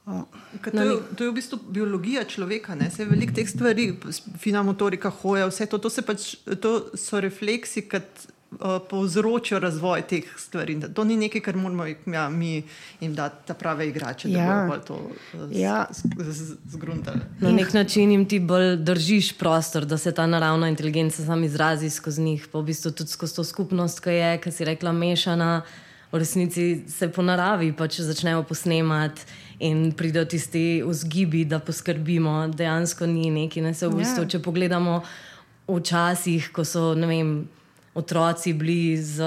To 0.05 0.81
je, 0.81 0.99
to 1.15 1.23
je 1.23 1.29
v 1.29 1.33
bistvu 1.37 1.59
biologija 1.69 2.25
človeka, 2.25 2.73
vse 2.89 3.05
veliko 3.05 3.37
teh 3.37 3.49
stvari, 3.49 3.91
fina 4.41 4.65
motorika, 4.65 5.13
hoja, 5.13 5.45
vse 5.53 5.69
to, 5.69 5.77
to, 5.77 5.93
pač, 6.01 6.31
to 6.57 6.79
so 6.97 7.21
refleksi, 7.21 7.85
kot 7.85 8.25
uh, 8.25 8.39
povzročijo 8.89 9.59
razvoj 9.59 10.01
teh 10.07 10.23
stvari. 10.37 10.77
To 10.93 11.03
ni 11.03 11.17
nekaj, 11.17 11.41
kar 11.41 11.55
moramo 11.57 11.85
ja, 12.13 12.29
mi 12.29 12.63
jim 12.99 13.15
dati, 13.15 13.47
ta 13.47 13.53
prave 13.53 13.87
igrače, 13.87 14.31
ja. 14.31 14.45
da 14.45 14.67
bodo 14.67 14.83
to 14.83 14.93
uh, 14.93 15.47
ja. 15.51 15.85
zgruntali. 16.65 17.19
Na 17.39 17.51
nek 17.51 17.73
način 17.73 18.11
jim 18.11 18.25
ti 18.25 18.39
bolj 18.39 18.75
držiš 18.77 19.37
prostor, 19.37 19.85
da 19.85 19.97
se 19.97 20.11
ta 20.11 20.27
naravna 20.27 20.69
inteligenca 20.69 21.25
sam 21.25 21.43
izrazi 21.43 21.89
skozi 21.89 22.21
njih, 22.21 22.47
pa 22.51 22.59
v 22.59 22.63
bistvu 22.63 22.91
tudi 22.91 23.09
skozi 23.09 23.35
to 23.35 23.43
skupnost, 23.43 23.99
ki 23.99 24.09
je, 24.09 24.37
ki 24.41 24.51
si 24.51 24.65
rekla, 24.65 24.91
mešana. 24.91 25.61
V 26.11 26.19
resnici 26.21 26.83
se 26.87 27.07
po 27.09 27.23
naravi 27.25 27.71
pač 27.73 27.97
začnejo 28.05 28.43
posnemati 28.43 29.21
in 29.59 29.91
pridejo 29.97 30.25
tisti 30.25 30.83
vzgibi, 30.85 31.45
da 31.45 31.59
poskrbimo. 31.59 32.47
Dejansko 32.53 33.07
ni 33.09 33.31
neki. 33.31 33.61
Ne? 33.61 33.73
Se 33.73 33.87
v 33.87 33.97
bistvu, 33.97 34.21
yeah. 34.21 34.27
Ja. 34.27 34.29
Če 34.29 34.39
pogledamo 34.45 35.01
včasih, 35.67 36.51
ko 36.53 36.65
so, 36.67 36.91
ne 36.93 37.07
vem, 37.07 37.31
otroci 37.93 38.53
bili 38.53 38.97
z, 38.97 39.23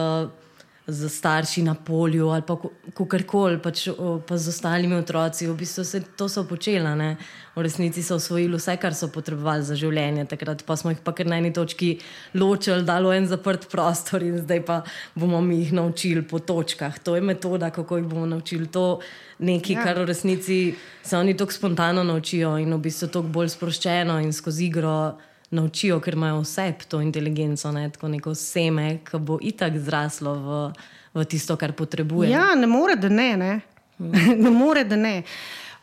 z 0.86 1.08
starši 1.08 1.62
na 1.62 1.74
polju 1.74 2.28
ali 2.28 2.42
pa 2.46 2.56
kakorkoli, 2.94 3.58
pač, 3.62 3.88
pa 4.26 4.38
z 4.38 4.48
ostalimi 4.48 4.94
otroci. 4.94 5.46
V 5.46 5.54
bistvu 5.54 5.84
se 5.84 6.00
to 6.16 6.28
so 6.28 6.44
počela. 6.44 6.94
Ne? 6.94 7.16
V 7.56 7.62
resnici 7.62 8.02
so 8.02 8.18
osvojili 8.20 8.56
vse, 8.56 8.76
kar 8.76 8.94
so 8.94 9.08
potrebovali 9.08 9.64
za 9.66 9.74
življenje. 9.74 10.26
Takrat 10.30 10.62
pa 10.66 10.76
smo 10.76 10.92
jih 10.94 11.02
pa 11.02 11.14
kar 11.16 11.26
na 11.26 11.38
eni 11.42 11.52
točki 11.52 11.96
ločili, 12.34 12.84
dalo 12.86 13.12
en 13.14 13.26
zaprt 13.26 13.68
prostor 13.72 14.22
in 14.22 14.38
zdaj 14.42 14.62
pa 14.66 14.82
bomo 15.14 15.40
mi 15.40 15.62
jih 15.64 15.72
naučili 15.72 16.22
po 16.22 16.38
točkah. 16.38 16.98
To 17.02 17.16
je 17.16 17.22
metoda, 17.22 17.70
kako 17.70 18.02
jih 18.02 18.06
bomo 18.06 18.26
naučili. 18.26 18.66
To 18.70 19.00
nekaj, 19.38 19.74
ja. 19.74 19.84
kar 19.84 20.02
v 20.02 20.10
resnici 20.10 20.74
se 21.02 21.16
oni 21.16 21.36
tako 21.36 21.52
spontano 21.52 22.04
naučijo 22.04 22.58
in 22.58 22.74
v 22.74 22.78
bistvu 22.78 23.08
tako 23.08 23.32
bolj 23.32 23.54
sproščeno 23.56 24.20
in 24.22 24.32
skozi 24.32 24.68
igro 24.70 25.16
naučijo, 25.50 26.00
ker 26.00 26.14
imajo 26.14 26.40
vse 26.40 26.72
to 26.88 27.00
inteligenco, 27.00 27.72
ne, 27.72 27.90
tako 27.90 28.08
neko 28.08 28.34
seme, 28.34 28.98
ki 29.04 29.18
bo 29.18 29.38
itak 29.42 29.78
zraslo 29.78 30.34
v, 30.34 30.58
v 31.14 31.24
tisto, 31.24 31.56
kar 31.56 31.72
potrebuje. 31.72 32.30
Ja, 32.30 32.54
ne 32.54 32.66
more, 32.66 32.96
da 32.96 33.08
ne. 33.08 33.36
ne. 33.36 33.60
ne 34.44 34.50
more, 34.50 34.84
da 34.84 34.96
ne. 34.96 35.22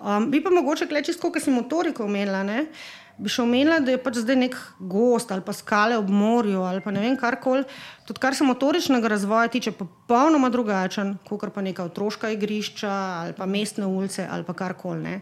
Um, 0.04 0.28
bi 0.32 0.44
pa 0.44 0.52
mogoče 0.52 0.90
reči, 0.92 1.16
kot 1.20 1.40
si 1.42 1.52
motoriko 1.52 2.04
omenila. 2.04 2.44
Ne? 2.44 2.66
Bi 3.14 3.30
še 3.30 3.44
omenila, 3.46 3.78
da 3.80 3.94
je 3.94 4.02
pač 4.02 4.18
zdaj 4.24 4.38
nek 4.40 4.56
gost 4.90 5.30
ali 5.32 5.44
pa 5.46 5.54
skale 5.54 6.00
ob 6.00 6.10
morju 6.10 6.64
ali 6.66 6.82
pa 6.82 6.92
ne 6.92 7.04
vem 7.04 7.16
karkoli. 7.18 7.62
Tudi 8.08 8.20
kar 8.20 8.36
se 8.36 8.44
motoričnega 8.44 9.12
razvoja 9.14 9.52
tiče, 9.54 9.72
pa 9.78 9.86
popolnoma 9.86 10.50
drugačen, 10.52 11.14
kot 11.30 11.46
pa 11.54 11.62
neka 11.62 11.86
otroška 11.88 12.34
igrišča 12.34 12.94
ali 13.22 13.38
pa 13.38 13.46
mestne 13.46 13.86
ulice 13.86 14.26
ali 14.26 14.44
pa 14.44 14.58
karkoli. 14.58 15.20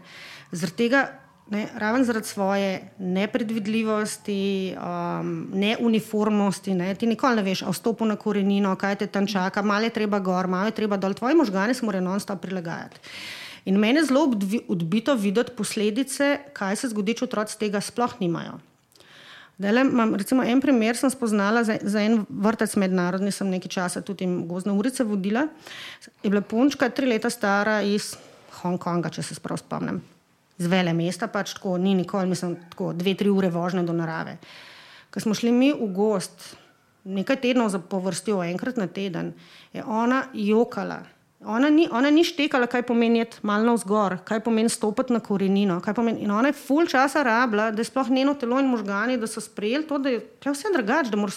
Zaradi 0.50 0.78
tega 0.86 1.04
Ne, 1.50 1.68
raven 1.74 2.04
zaradi 2.04 2.26
svoje 2.26 2.90
nepredvidljivosti, 2.98 4.74
um, 4.76 5.50
neuniformnosti, 5.52 6.74
ne, 6.74 6.94
ti 6.94 7.06
nikoli 7.06 7.36
ne 7.36 7.42
veš, 7.42 7.62
o 7.62 7.72
stopu 7.72 8.06
na 8.06 8.16
korenino, 8.16 8.76
kaj 8.76 8.96
te 8.96 9.06
tam 9.06 9.26
čaka, 9.26 9.62
malo 9.62 9.84
je 9.84 9.90
treba 9.90 10.18
gor, 10.18 10.46
malo 10.46 10.70
je 10.70 10.76
treba 10.78 10.96
dol, 10.96 11.14
tvoji 11.14 11.34
možgani 11.34 11.74
se 11.74 11.84
morajo 11.86 12.04
non-stop 12.04 12.40
prilagajati. 12.40 13.00
In 13.64 13.78
meni 13.78 13.98
je 13.98 14.04
zelo 14.04 14.22
odbito 14.68 15.14
videti 15.14 15.52
posledice, 15.56 16.38
kaj 16.52 16.76
se 16.76 16.88
zgodi, 16.88 17.18
če 17.18 17.24
otroci 17.24 17.58
tega 17.58 17.80
sploh 17.80 18.14
nimajo. 18.20 18.56
Dele, 19.58 19.84
mam, 19.84 20.14
recimo, 20.18 20.46
en 20.46 20.60
primer 20.60 20.96
sem 20.96 21.10
spoznala 21.10 21.64
za, 21.64 21.76
za 21.82 22.00
en 22.02 22.22
vrtec 22.30 22.78
mednarodni, 22.80 23.34
sem 23.34 23.50
nekaj 23.50 23.70
časa 23.70 24.00
tudi 24.00 24.26
gozne 24.48 24.72
urice 24.72 25.04
vodila. 25.04 25.44
Je 26.22 26.30
bila 26.30 26.40
punčka, 26.40 26.88
tri 26.88 27.06
leta 27.12 27.30
stara 27.30 27.82
iz 27.82 28.14
Hongkonga, 28.62 29.12
če 29.12 29.22
se 29.26 29.38
sprav 29.38 29.60
spomnim 29.60 30.00
z 30.62 30.70
vele 30.70 30.94
mesta, 30.96 31.28
pač 31.28 31.56
tako 31.58 31.76
ni 31.82 31.94
nikoli, 31.98 32.30
mislim, 32.30 32.56
tako 32.70 32.92
dve, 32.96 33.16
tri 33.18 33.30
ure 33.30 33.50
vožnje 33.50 33.82
do 33.86 33.96
narave. 33.96 34.38
Ko 35.12 35.20
smo 35.20 35.34
šli 35.34 35.52
mi 35.52 35.72
v 35.72 35.90
gost, 35.92 36.52
nekaj 37.04 37.40
tednov 37.42 37.72
za 37.74 37.82
povrstjo, 37.82 38.42
enkrat 38.46 38.78
na 38.80 38.86
teden, 38.86 39.34
je 39.74 39.84
ona 39.84 40.24
jokala 40.32 41.02
Ona 41.44 41.70
ni, 41.70 41.88
ona 41.90 42.10
ni 42.10 42.22
štekala, 42.24 42.68
kaj 42.70 42.84
pomeni 42.86 43.24
malo 43.42 43.72
navzgor, 43.72 44.20
kaj 44.24 44.40
pomeni 44.46 44.70
stopiti 44.70 45.12
na 45.12 45.20
korenino. 45.20 45.80
Pomeni, 45.94 46.22
in 46.22 46.30
ona 46.30 46.52
je 46.52 46.58
full 46.58 46.86
časa 46.86 47.22
rabila, 47.26 47.70
da 47.74 47.82
je 47.82 47.88
sploh 47.88 48.10
njeno 48.10 48.34
telo 48.38 48.60
in 48.62 48.70
možgani, 48.70 49.18
da 49.18 49.26
so 49.26 49.42
sprejeli 49.42 49.86
to, 49.86 49.98
da 49.98 50.12
je 50.12 50.20
vse 50.44 50.70
drugače, 50.74 51.10
da 51.10 51.16
moraš 51.16 51.34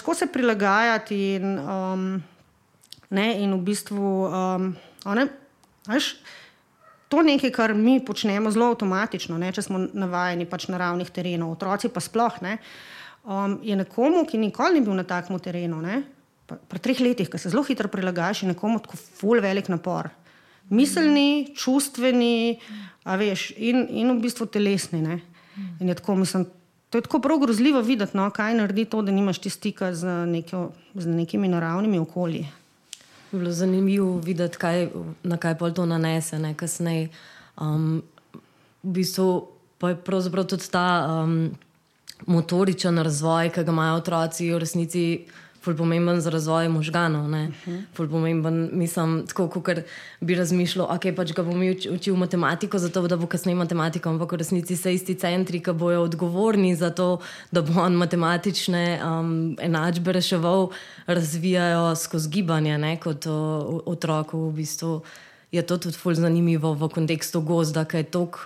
skozi 0.00 0.18
se 0.18 0.26
prilagajati. 0.32 1.18
In, 1.34 1.58
um, 1.58 2.22
ne, 3.10 3.42
in 3.42 3.52
v 3.52 3.60
bistvu 3.60 4.12
um, 4.24 4.72
ona, 5.04 5.26
veš, 5.86 6.14
to 7.12 7.20
je 7.20 7.28
nekaj, 7.28 7.50
kar 7.52 7.74
mi 7.76 7.98
počnemo 8.00 8.48
zelo 8.50 8.70
avtomatično, 8.72 9.36
ne, 9.36 9.50
če 9.52 9.66
smo 9.66 9.82
navajeni 9.92 10.46
pač 10.48 10.64
naravnih 10.72 11.10
terenov, 11.12 11.50
otroci 11.58 11.90
pa 11.92 12.00
sploh 12.00 12.38
ne. 12.40 12.56
Um, 13.22 13.58
je 13.60 13.76
nekomu, 13.76 14.24
ki 14.24 14.40
nikoli 14.40 14.80
ni 14.80 14.86
bil 14.86 14.96
na 14.96 15.04
takem 15.04 15.36
terenu. 15.36 15.82
Ne, 15.84 15.98
pri 16.48 16.80
treh 16.80 17.02
letih, 17.04 17.28
ki 17.28 17.36
se 17.36 17.52
zelo 17.52 17.66
hitro 17.68 17.90
prilagajaš 17.92 18.46
nekomu, 18.48 18.80
tako 18.80 18.96
ful 19.20 19.44
velik 19.44 19.68
napor. 19.68 20.08
Miselni, 20.72 21.52
čustveni, 21.52 22.56
veš, 23.04 23.50
in, 23.60 23.84
in 23.92 24.14
v 24.14 24.18
bistvu 24.24 24.48
telesni. 24.48 25.04
Je 25.84 25.98
tako, 26.00 26.16
mislim, 26.22 26.48
to 26.88 26.96
je 26.96 27.04
tako 27.04 27.20
prav 27.20 27.44
grozljivo 27.44 27.84
videti, 27.84 28.16
no, 28.16 28.30
kaj 28.32 28.56
naredi 28.56 28.88
to, 28.88 29.04
da 29.04 29.12
nimaš 29.12 29.44
ti 29.44 29.52
stika 29.52 29.92
z, 29.92 30.16
neko, 30.32 30.70
z 30.96 31.12
nekimi 31.12 31.52
naravnimi 31.52 32.00
okolji. 32.00 32.46
Bilo 33.32 33.52
zanimivo 33.52 34.18
videti, 34.18 34.58
kaj, 34.58 34.88
na 35.22 35.36
kaj 35.36 35.58
pol 35.58 35.72
to 35.72 35.86
nanese, 35.86 36.38
ne 36.38 36.54
kasneje. 36.54 37.08
Um, 37.56 38.02
v 38.82 38.92
bistvu 38.98 39.48
pa 39.78 39.92
je 39.92 39.96
pravzaprav 40.04 40.44
tudi 40.46 40.68
ta 40.70 40.86
um, 41.08 41.50
motoričen 42.26 42.98
razvoj, 42.98 43.50
ki 43.50 43.64
ga 43.64 43.72
imajo 43.72 43.96
otroci 44.02 44.50
v 44.52 44.58
resnici 44.58 45.04
ful 45.62 45.76
pomemben 45.76 46.20
za 46.20 46.30
razvoj 46.30 46.68
možganov. 46.68 47.24
Uh 47.24 47.30
-huh. 47.30 47.82
Ful 47.94 48.08
pomemben, 48.08 48.70
mislim, 48.72 49.26
tako 49.26 49.48
kot 49.48 49.78
bi 50.20 50.34
razmišljal, 50.34 50.86
ok, 50.90 51.16
pač 51.16 51.32
ga 51.32 51.42
bom 51.42 51.62
učil 51.94 52.16
matematiko, 52.16 52.78
zato 52.78 53.08
da 53.08 53.16
bo 53.16 53.26
kasneje 53.26 53.56
matematiko, 53.56 54.08
ampak 54.08 54.32
v 54.32 54.36
resnici 54.36 54.76
so 54.76 54.88
isti 54.88 55.14
centri, 55.14 55.62
ki 55.62 55.72
bojo 55.72 56.02
odgovorni 56.02 56.74
za 56.76 56.90
to, 56.90 57.18
da 57.50 57.62
bo 57.62 57.80
on 57.80 57.92
matematične 57.92 59.00
um, 59.04 59.56
enačbe 59.60 60.12
reševal, 60.12 60.70
razvijajo 61.06 61.96
skozi 61.96 62.28
gibanje, 62.28 62.78
ne, 62.78 62.96
kot 63.00 63.26
otroku. 63.86 64.48
V 64.48 64.52
bistvu 64.52 65.00
je 65.52 65.62
to 65.62 65.78
tudi 65.78 65.96
ful 65.96 66.14
zanimivo 66.14 66.74
v 66.74 66.88
kontekstu 66.88 67.40
gozda, 67.40 67.84
ker 67.84 68.00
je 68.00 68.10
toliko 68.10 68.38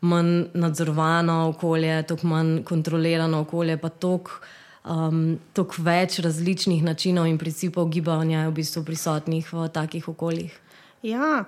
manj 0.00 0.44
nadzorovano 0.54 1.48
okolje, 1.48 2.02
toliko 2.02 2.26
manj 2.26 2.62
kontrolirano 2.64 3.40
okolje, 3.40 3.76
pa 3.76 3.88
toliko 3.88 4.30
um, 4.84 5.38
toliko 5.52 5.84
več 5.86 6.18
različnih 6.24 6.82
načinov 6.84 7.28
in 7.30 7.38
principov 7.38 7.88
gibanja 7.92 8.44
je 8.44 8.50
v 8.50 8.56
bistvu 8.60 8.84
prisotnih 8.86 9.52
v 9.52 9.68
takih 9.72 10.08
okoljih. 10.08 10.58
Ja. 11.06 11.44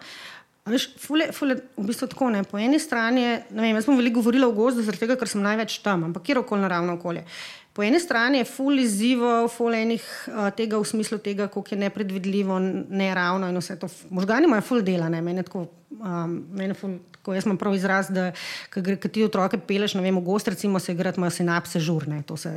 Veš, 0.65 0.87
fule, 0.97 1.29
fule, 1.37 1.59
v 1.77 1.83
bistvu 1.85 2.09
tako, 2.09 2.31
po 2.49 2.59
eni 2.59 2.79
strani, 2.81 3.25
vem, 3.53 3.75
jaz 3.77 3.85
sem 3.85 3.99
veliko 3.99 4.23
govorila 4.23 4.49
o 4.49 4.55
gozdu, 4.57 4.81
zaradi 4.81 5.03
tega, 5.03 5.19
ker 5.21 5.29
sem 5.29 5.43
največ 5.45 5.83
tam, 5.85 6.07
ampak 6.09 6.25
kjer 6.25 6.41
okolje 6.41 6.65
naravno 6.65 6.97
okolje. 6.97 7.27
Po 7.75 7.83
eni 7.83 7.99
strani 8.01 8.39
je 8.39 8.47
ful 8.47 8.79
izzivo, 8.79 9.49
ful 9.51 9.75
enih 9.75 10.03
uh, 10.31 10.47
tega 10.55 10.79
v 10.79 10.87
smislu 10.87 11.19
tega, 11.19 11.49
koliko 11.51 11.75
je 11.75 11.81
nepredvidljivo, 11.81 12.59
neravno 12.89 13.49
in 13.51 13.59
vse 13.59 13.75
to. 13.81 13.89
Možgani 14.15 14.47
imajo 14.47 14.63
ful 14.63 14.83
dela, 14.87 15.09
ne, 15.11 15.19
meni 15.23 15.43
tako, 15.43 15.67
um, 15.99 16.37
meni 16.55 16.77
ful, 16.79 17.01
tako, 17.19 17.35
jaz 17.35 17.49
imam 17.49 17.59
prav 17.59 17.75
izraz, 17.75 18.13
da 18.15 18.31
ko 18.71 19.11
ti 19.11 19.27
otroke 19.27 19.59
peleš, 19.59 19.97
ne 19.99 20.07
vem, 20.07 20.23
gost, 20.23 20.49
recimo 20.55 20.79
se 20.79 20.95
igrati, 20.95 21.19
imajo 21.19 21.35
sinapse 21.35 21.83
žurne, 21.83 22.23
to 22.23 22.39
se 22.39 22.53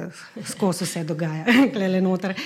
skozi 0.54 0.86
vse 0.86 1.04
dogaja, 1.04 1.46
klele 1.74 2.02
noter. 2.02 2.38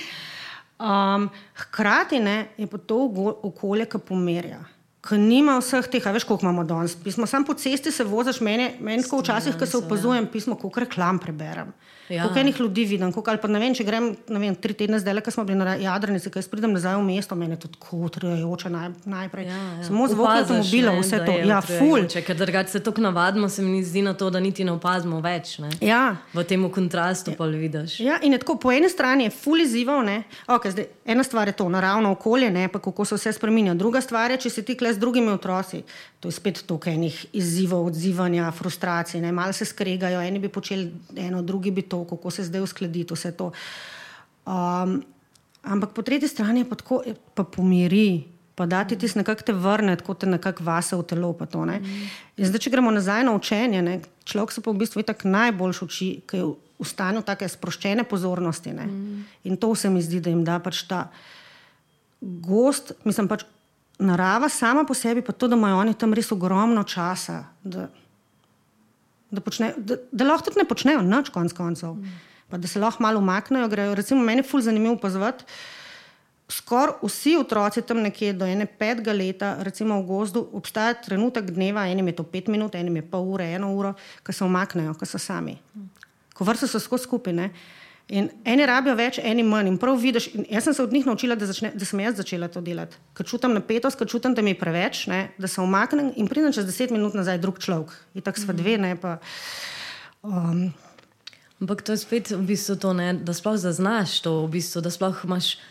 Um, 0.80 1.28
hkrati 1.66 2.24
ne, 2.24 2.38
je 2.58 2.72
pa 2.72 2.80
to 2.80 3.04
okolje, 3.52 3.86
ki 3.92 4.00
pomerja 4.08 4.64
ki 5.02 5.18
nima 5.18 5.58
vseh 5.58 5.88
teh, 5.90 6.06
veš, 6.14 6.28
koliko 6.30 6.46
imamo 6.46 6.64
danes. 6.70 6.94
Pismo, 7.04 7.26
sam 7.28 7.46
po 7.46 7.56
cesti 7.58 7.92
se 7.92 8.06
voziš, 8.06 8.40
meni, 8.46 8.70
meni 8.80 9.04
tako 9.04 9.24
včasih, 9.24 9.58
ko 9.58 9.66
se 9.66 9.78
ja. 9.78 9.82
opazujem 9.82 10.28
pismo, 10.30 10.56
koliko 10.56 10.84
reklam 10.86 11.20
preberem. 11.20 11.72
Ja. 12.10 12.24
Koliko 12.24 12.40
enih 12.40 12.60
ljudi 12.60 12.86
vidim, 12.86 13.12
koliko, 13.12 13.32
ali 13.32 13.40
pa 13.42 13.48
ne 13.48 13.60
vem, 13.60 13.76
če 13.76 13.84
grem 13.84 14.12
vem, 14.28 14.56
tri 14.56 14.74
tedne 14.74 15.00
zdaj, 15.00 15.22
ko 15.24 15.32
smo 15.32 15.44
bili 15.48 15.60
na 15.60 15.76
Jadrnici, 15.80 16.32
jaz 16.36 16.48
pridem 16.52 16.74
nazaj 16.76 16.98
v 16.98 17.06
mesto, 17.06 17.36
meni 17.36 17.56
je 17.56 17.62
to 17.64 17.72
tako 17.76 18.02
utrujajoče 18.08 18.70
naj, 18.70 18.90
najprej. 19.06 19.48
Ja, 19.48 19.60
ja. 19.78 19.84
Samo 19.88 20.08
zvok 20.12 20.30
avtomobila, 20.30 20.96
vse 21.00 21.22
to. 21.26 21.38
Ja, 21.48 21.62
ful. 21.62 22.08
Ker 22.12 22.38
drugače 22.38 22.72
se 22.72 22.84
tako 22.84 23.02
navadimo, 23.02 23.50
se 23.50 23.62
mi 23.62 23.84
zdi 23.84 24.02
na 24.02 24.14
to, 24.14 24.30
da 24.30 24.40
niti 24.40 24.64
ne 24.68 24.76
opazimo 24.76 25.22
več. 25.22 25.58
Ne? 25.64 25.70
Ja. 25.82 26.18
V 26.34 26.44
tem 26.48 26.66
kontrastu 26.72 27.32
ja. 27.32 27.38
pa 27.38 27.46
vidiš. 27.46 28.00
Ja, 28.04 28.20
in 28.22 28.38
tako 28.40 28.58
po 28.60 28.72
eni 28.72 28.90
strani 28.90 29.30
je 29.30 29.36
ful 29.36 29.64
izzival, 29.64 30.04
okay, 30.48 30.72
zdaj, 30.72 30.88
ena 31.06 31.24
stvar 31.24 31.48
je 31.48 31.56
to, 31.58 31.70
naravno 31.70 32.12
okolje, 32.12 32.52
ne, 32.52 32.68
pa 32.68 32.80
kako 32.80 33.06
se 33.06 33.16
vse 33.16 33.34
spremenja. 33.34 33.74
Druga 33.78 34.02
stvar 34.02 34.32
je, 34.32 34.42
če 34.46 34.50
si 34.50 34.66
ti 34.66 34.76
kle 34.78 34.94
z 34.94 35.00
drugimi 35.00 35.32
otroci, 35.32 35.84
to 36.20 36.30
je 36.30 36.36
spet 36.36 36.64
toliko 36.68 36.90
enih 36.90 37.18
izzivov, 37.34 37.86
odzivanja, 37.92 38.52
frustracij, 38.52 39.22
ne, 39.22 39.32
malo 39.32 39.54
se 39.54 39.66
skregajo, 39.66 40.22
eni 40.22 40.40
bi 40.40 40.50
počeli 40.50 40.92
eno, 41.18 41.42
drugi 41.42 41.72
bi 41.72 41.82
to 41.82 42.01
kako 42.10 42.32
se 42.32 42.44
zdaj 42.44 42.62
uskladiti 42.62 43.14
vse 43.14 43.32
to. 43.38 43.52
Um, 44.46 45.02
ampak 45.64 45.94
po 45.94 46.02
tretji 46.02 46.30
strani 46.30 46.66
pa 46.66 46.76
tako, 46.76 47.04
pa 47.34 47.44
pomiri. 47.44 48.24
Pa 48.56 48.66
da 48.66 48.84
ti 48.84 48.98
tisti 49.00 49.18
nekako 49.18 49.44
te 49.48 49.54
vrne, 49.54 49.96
tako 49.96 50.14
te 50.14 50.28
nekako 50.28 50.64
vase 50.64 50.96
v 50.96 51.04
telo. 51.08 51.32
To, 51.34 51.66
mm. 51.66 52.10
zdaj, 52.38 52.60
če 52.60 52.70
gremo 52.70 52.92
nazaj 52.92 53.24
na 53.24 53.32
učenje, 53.34 53.82
ne, 53.82 54.02
človek 54.28 54.52
se 54.52 54.62
pa 54.62 54.74
v 54.74 54.82
bistvu 54.84 55.06
tako 55.08 55.32
najbolj 55.32 55.80
uči, 55.82 56.10
ki 56.28 56.38
je 56.38 56.50
v 56.82 56.86
stanju 56.86 57.24
tako 57.26 57.48
sproščene 57.48 58.04
pozornosti. 58.04 58.74
Mm. 58.76 59.24
In 59.50 59.58
to 59.58 59.72
se 59.76 59.90
mi 59.90 60.04
zdi, 60.04 60.20
da 60.20 60.30
jim 60.30 60.44
da 60.46 60.60
pač 60.60 60.84
ta 60.90 61.08
gost, 62.22 62.92
mislim 63.08 63.32
pač 63.32 63.48
narava 64.02 64.50
sama 64.50 64.84
po 64.86 64.94
sebi, 64.94 65.22
pa 65.22 65.34
to, 65.34 65.48
da 65.48 65.56
imajo 65.56 65.80
oni 65.82 65.94
tam 65.94 66.14
res 66.14 66.32
ogromno 66.34 66.84
časa. 66.84 67.44
Da, 67.64 67.88
da, 69.32 69.42
počne, 69.42 69.74
da, 69.78 69.98
da 70.12 70.28
lahko 70.28 70.50
tudi 70.50 70.62
ne 70.62 70.68
počnejo 70.68 71.02
nič, 71.06 71.32
konc 71.34 71.54
koncev. 71.56 71.98
Pa 72.52 72.60
da 72.60 72.68
se 72.68 72.80
lahko 72.80 73.04
malo 73.04 73.20
umaknejo. 73.20 73.70
Grejo. 73.72 73.96
Recimo, 73.96 74.24
meni 74.24 74.44
je 74.44 74.50
fulj 74.50 74.68
zanimivo 74.68 74.98
opazovati. 75.00 75.48
Skoraj 76.52 77.00
vsi 77.04 77.38
otroci 77.40 77.82
tam 77.82 78.02
nekje 78.04 78.34
do 78.36 78.46
ene 78.46 78.66
petega 78.68 79.14
leta, 79.16 79.54
recimo 79.64 80.02
v 80.02 80.08
gozdu, 80.10 80.42
obstaja 80.52 80.98
trenutek 81.00 81.48
dneva, 81.56 81.86
enim 81.88 82.10
je 82.12 82.18
to 82.18 82.26
pet 82.28 82.50
minut, 82.52 82.76
enim 82.76 82.98
je 83.00 83.06
pol 83.08 83.30
ure, 83.38 83.46
eno 83.56 83.70
uro, 83.72 83.94
ko 84.24 84.36
se 84.36 84.44
umaknejo, 84.44 84.98
ko 85.00 85.08
so 85.08 85.22
sami. 85.22 85.56
Ko 86.36 86.44
vrsto 86.44 86.68
so 86.68 86.82
skozi 86.84 87.08
skupine. 87.08 87.48
In 88.10 88.30
eni 88.46 88.66
rabijo 88.66 88.96
več, 88.96 89.20
eni 89.24 89.44
manj. 89.44 89.68
In 89.68 89.78
prav 89.78 90.00
vidiš, 90.02 90.28
in 90.36 90.46
jaz 90.50 90.64
sem 90.64 90.74
se 90.74 90.84
od 90.84 90.94
njih 90.94 91.06
naučila, 91.06 91.36
da, 91.36 91.48
začne, 91.48 91.72
da 91.76 91.86
sem 91.86 92.00
jaz 92.00 92.18
začela 92.18 92.48
to 92.52 92.62
delati. 92.62 92.98
Ker 93.14 93.26
čutim 93.26 93.54
napetost, 93.54 93.98
ker 94.00 94.08
čutim, 94.08 94.36
da 94.36 94.42
mi 94.42 94.52
je 94.52 94.60
preveč, 94.60 95.06
ne, 95.08 95.32
da 95.38 95.48
se 95.48 95.62
umaknem 95.62 96.12
in 96.16 96.28
pridem 96.28 96.54
čez 96.54 96.66
deset 96.66 96.92
minut 96.92 97.14
nazaj 97.16 97.40
drug 97.40 97.60
človek. 97.60 97.94
In 98.16 98.26
tako 98.26 98.44
sva 98.44 98.54
dve, 98.58 98.78
ne 98.78 98.96
pa. 99.00 99.20
Um, 100.22 100.74
Ampak 101.62 101.86
to 101.86 101.94
je 101.94 102.02
spet 102.02 102.32
v 102.34 102.42
bistvu 102.42 102.74
to, 102.82 102.90
ne, 102.98 103.14
da 103.14 103.38
sploh 103.38 103.54
zaznaš 103.54 104.18
to, 104.26 104.50
v 104.50 104.58
bistvu, 104.58 104.82
da 104.82 104.90
sploh 104.90 105.14
imaš 105.30 105.62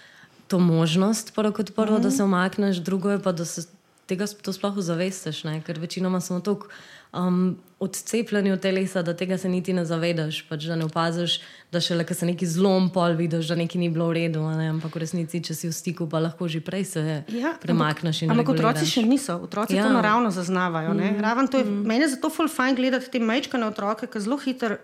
to 0.47 0.63
možnost, 0.63 1.35
prvo 1.35 1.51
kot 1.51 1.75
prvo, 1.75 1.99
mm 1.99 1.99
-hmm. 1.99 2.03
da 2.03 2.11
se 2.11 2.23
umakneš, 2.23 2.77
drugo 2.77 3.11
je 3.11 3.19
pa, 3.19 3.33
da 3.33 3.45
se 3.45 3.67
tega 4.07 4.27
sploh 4.27 4.79
zavestiš, 4.79 5.43
ker 5.67 5.79
večinoma 5.79 6.21
smo 6.21 6.41
tako 6.41 6.69
um, 7.13 7.59
odcepljeni 7.81 8.53
od 8.53 8.61
telesa, 8.61 9.03
da 9.03 9.17
tega 9.17 9.39
se 9.39 9.49
niti 9.49 9.73
ne 9.73 9.85
zavedaš, 9.85 10.43
pač, 10.49 10.67
da 10.69 10.77
ne 10.77 10.85
opaziš, 10.85 11.39
da 11.73 11.81
še 11.81 11.97
le, 11.97 12.05
ker 12.05 12.17
se 12.17 12.27
neki 12.29 12.47
zlom 12.47 12.91
pol 12.93 13.17
vidiš, 13.17 13.49
da 13.49 13.57
nekaj 13.57 13.81
ni 13.81 13.89
bilo 13.89 14.11
v 14.11 14.19
redu. 14.19 14.43
Ampak 14.45 14.99
v 14.99 15.03
resnici, 15.05 15.41
če 15.49 15.57
si 15.57 15.71
v 15.71 15.73
stiku, 15.75 16.09
pa 16.11 16.21
lahko 16.21 16.49
že 16.49 16.61
prej 16.61 16.85
se 16.93 17.05
ja, 17.33 17.55
premakneš. 17.63 18.27
Ampak 18.29 18.53
otroci 18.53 18.85
še 18.85 19.07
niso, 19.09 19.39
otroci 19.49 19.79
ja. 19.79 19.89
to 19.89 19.95
naravno 19.97 20.29
zaznavajo. 20.35 20.93
Mm. 20.93 21.25
To 21.51 21.63
je, 21.63 21.65
mm. 21.65 21.83
Meni 21.89 22.05
je 22.05 22.15
zato 22.19 22.31
ful 22.31 22.53
fajn 22.53 22.77
gledati 22.77 23.09
te 23.11 23.23
majčkane 23.23 23.67
otroke, 23.67 24.11
ki 24.11 24.21
zelo 24.21 24.37
hitro. 24.45 24.77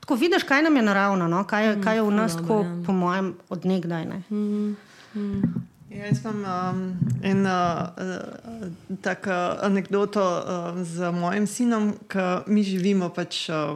Tako 0.00 0.16
vidiš, 0.16 0.48
kaj 0.48 0.64
nam 0.64 0.76
je 0.80 0.82
naravno, 0.82 1.28
no? 1.28 1.44
kaj, 1.44 1.74
mm, 1.76 1.82
kaj 1.84 2.00
je 2.00 2.02
v 2.06 2.14
nas, 2.16 2.36
tako, 2.40 2.62
ja. 2.64 2.72
po 2.86 2.96
mojem, 2.96 3.34
odnegdaj. 3.52 4.08
Mm, 4.30 4.76
mm. 5.12 5.68
Ja, 5.90 6.06
jaz 6.06 6.20
imam 6.24 6.44
um, 6.74 6.98
eno 7.22 7.86
uh, 7.96 8.98
tako 9.02 9.30
anegdoto 9.62 10.22
uh, 10.22 10.82
z 10.82 11.10
mojim 11.10 11.46
sinom, 11.46 11.94
ki 12.08 12.26
mi 12.46 12.62
živimo 12.62 13.08
pač, 13.10 13.48
uh, 13.50 13.74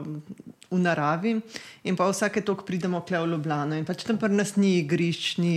v 0.70 0.78
naravi 0.78 1.40
in 1.84 1.96
pa 1.96 2.08
vsake 2.08 2.40
toliko 2.40 2.64
pridemo 2.64 3.00
kle 3.00 3.20
v 3.20 3.30
Ljubljano. 3.34 3.76
In 3.76 3.84
pač 3.84 4.06
tam 4.08 4.16
pri 4.18 4.32
nas 4.32 4.54
ni 4.56 4.78
igrišč, 4.80 5.36
ni, 5.36 5.54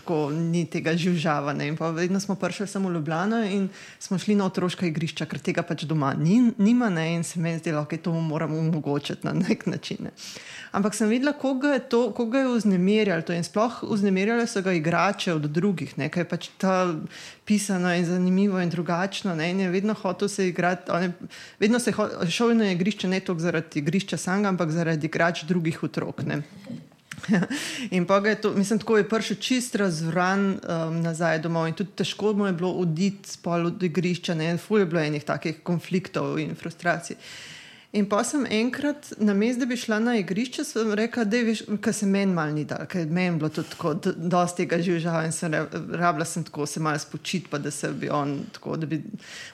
tako, 0.00 0.30
ni 0.34 0.64
tega 0.66 0.96
živžavanja. 0.98 1.68
In 1.70 1.76
pa 1.78 1.92
vedno 1.94 2.20
smo 2.20 2.34
prišli 2.34 2.66
samo 2.66 2.90
v 2.90 2.96
Ljubljano 2.98 3.44
in 3.46 3.68
smo 4.02 4.18
šli 4.18 4.34
na 4.34 4.48
otroška 4.50 4.88
igrišča, 4.90 5.28
ker 5.30 5.38
tega 5.38 5.62
pač 5.62 5.86
doma 5.86 6.14
ni, 6.18 6.50
nima 6.58 6.90
ne? 6.90 7.12
in 7.14 7.22
se 7.24 7.38
mi 7.40 7.54
je 7.54 7.62
zdelo, 7.62 7.78
da 7.82 7.86
okay, 7.86 8.02
to 8.02 8.12
moramo 8.12 8.58
omogočiti 8.58 9.26
na 9.26 9.32
nek 9.38 9.66
način. 9.66 10.02
Ne? 10.08 10.10
Ampak 10.72 10.96
sem 10.98 11.08
videla, 11.08 11.32
koga 11.32 11.76
je 11.76 11.84
to, 11.94 12.02
koga 12.16 12.42
je 12.42 12.48
vznemirjalo 12.56 13.22
to 13.22 13.32
in 13.36 13.44
sploh 13.44 13.82
vznemirjalo 13.86 14.46
so 14.46 14.62
ga 14.62 14.72
igrače 14.72 15.34
od 15.36 15.46
drugih, 15.46 15.94
nekaj 15.98 16.24
pač 16.24 16.48
ta 16.58 16.90
pisano 17.44 17.94
in 17.94 18.06
zanimivo 18.06 18.58
in 18.60 18.70
drugačno. 18.70 19.34
Ne? 19.34 19.50
In 19.50 19.60
je 19.60 19.70
vedno 19.70 19.94
hotel 19.94 20.28
se 20.28 20.48
igrati, 20.48 20.90
je, 21.02 21.12
vedno 21.60 21.78
se 21.78 21.94
je 21.94 22.30
šel 22.30 22.56
na 22.56 22.72
igrišče 22.72 23.08
ne 23.08 23.20
toliko 23.20 23.42
zaradi 23.46 23.78
igrišča 23.78 24.16
samega, 24.16 24.48
ampak 24.48 24.70
zaradi 24.70 25.06
igrač 25.06 25.44
drugih 25.44 25.51
otrok. 25.82 26.22
Ne? 26.26 26.42
in 27.96 28.06
pa 28.06 28.16
je 28.16 28.40
to, 28.40 28.52
mislim, 28.54 28.78
tako 28.78 28.96
je 28.96 29.08
prišel 29.08 29.36
čist 29.36 29.74
razvran 29.74 30.46
um, 30.48 31.00
nazaj 31.00 31.38
domov 31.38 31.68
in 31.68 31.74
tudi 31.74 31.90
težko 31.96 32.32
mu 32.32 32.46
je 32.46 32.52
bilo 32.52 32.72
oditi 32.72 33.30
z 33.30 33.36
pol 33.36 33.66
od 33.66 33.82
igrišča, 33.82 34.34
ne, 34.34 34.50
in 34.50 34.58
ful 34.58 34.78
je 34.78 34.86
bilo 34.86 35.00
enih 35.00 35.24
takih 35.24 35.62
konfliktov 35.62 36.38
in 36.38 36.54
frustracij. 36.54 37.16
In 37.92 38.06
pa 38.08 38.22
sem 38.24 38.46
enkrat, 38.48 39.10
na 39.20 39.34
mestu, 39.36 39.60
da 39.60 39.66
bi 39.68 39.76
šla 39.76 39.98
na 40.00 40.14
igrišče, 40.16 40.64
sem 40.64 40.92
rekla, 40.96 41.24
da 41.28 41.36
je 41.36 41.92
se 41.92 42.06
meni 42.06 42.32
mal 42.32 42.54
ni 42.54 42.64
dal, 42.64 42.86
ker 42.88 43.04
meni 43.04 43.36
bilo 43.36 43.50
tudi 43.52 43.68
tako, 43.68 43.92
da 43.94 44.14
dosti 44.16 44.62
tega 44.62 44.78
živžava 44.80 45.26
in 45.26 45.34
sem 45.36 45.52
rabila 45.52 46.24
sem 46.24 46.44
tako 46.44 46.66
se 46.66 46.80
malo 46.80 46.98
spočiti, 46.98 47.50
pa 47.50 47.58
da 47.58 47.70
se 47.70 47.90
bi 47.92 48.08
on 48.08 48.38
tako, 48.52 48.78
bi, 48.88 49.02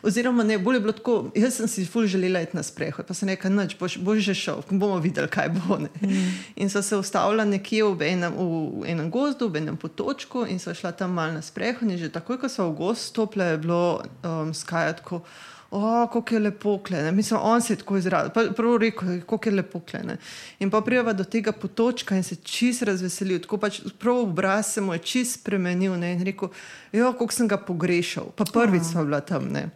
oziroma 0.06 0.46
ne, 0.46 0.58
bolje 0.58 0.80
bilo 0.80 0.94
tako, 0.94 1.16
jaz 1.34 1.58
sem 1.58 1.68
si 1.68 1.86
ful 1.86 2.06
želela 2.06 2.44
iti 2.46 2.56
na 2.56 2.62
sprehod, 2.62 3.06
pa 3.10 3.14
sem 3.14 3.28
rekla, 3.28 3.50
noč, 3.50 3.74
boš, 3.80 3.98
boš 3.98 4.22
že 4.30 4.38
šel, 4.44 4.62
bomo 4.70 5.02
videli, 5.02 5.26
kaj 5.28 5.50
bo. 5.58 5.80
Mm. 5.82 6.30
In 6.62 6.70
so 6.70 6.82
se 6.82 6.96
ustavila 6.96 7.44
nekje 7.44 7.90
v 7.90 8.12
enem, 8.12 8.38
v 8.38 8.86
enem 8.86 9.10
gozdu, 9.10 9.50
v 9.50 9.64
enem 9.64 9.76
potočku 9.76 10.46
in 10.46 10.62
so 10.62 10.74
šla 10.74 10.94
tam 10.94 11.18
mal 11.18 11.34
na 11.34 11.42
sprehod 11.42 11.90
in 11.90 11.98
že 11.98 12.14
takoj, 12.14 12.38
ko 12.38 12.46
so 12.46 12.70
v 12.70 12.78
gost 12.86 13.10
stopile, 13.10 13.56
je 13.56 13.62
bilo 13.66 14.02
um, 14.22 14.54
skajatko 14.54 15.24
kako 15.70 16.34
je 16.34 16.40
lepo 16.40 16.78
klene. 16.78 17.12
Mislim, 17.12 17.40
on 17.42 17.62
se 17.62 17.72
je 17.72 17.76
tako 17.76 17.96
izrazil. 17.96 18.30
Prvo 18.56 18.78
rekel, 18.78 19.20
kako 19.20 19.48
je 19.48 19.54
lepo 19.54 19.80
klene. 19.80 20.16
In 20.58 20.70
pa 20.70 20.80
prijava 20.80 21.12
do 21.12 21.24
tega 21.24 21.52
potočka 21.52 22.16
in 22.16 22.22
se 22.22 22.36
čist 22.36 22.82
razveselil. 22.82 23.40
Tako 23.44 23.58
pač 23.58 23.80
prav 23.98 24.18
obraz 24.18 24.72
se 24.72 24.80
mu 24.80 24.92
je 24.92 24.98
čist 24.98 25.40
spremenil 25.40 25.98
ne? 25.98 26.12
in 26.12 26.24
rekel, 26.24 26.48
jo, 26.92 27.12
kako 27.12 27.32
sem 27.32 27.48
ga 27.48 27.56
pogrešal. 27.56 28.30
Pa 28.36 28.44
prvič 28.44 28.82
smo 28.92 29.04
bila 29.04 29.20
tam. 29.20 29.52
Ne? 29.52 29.68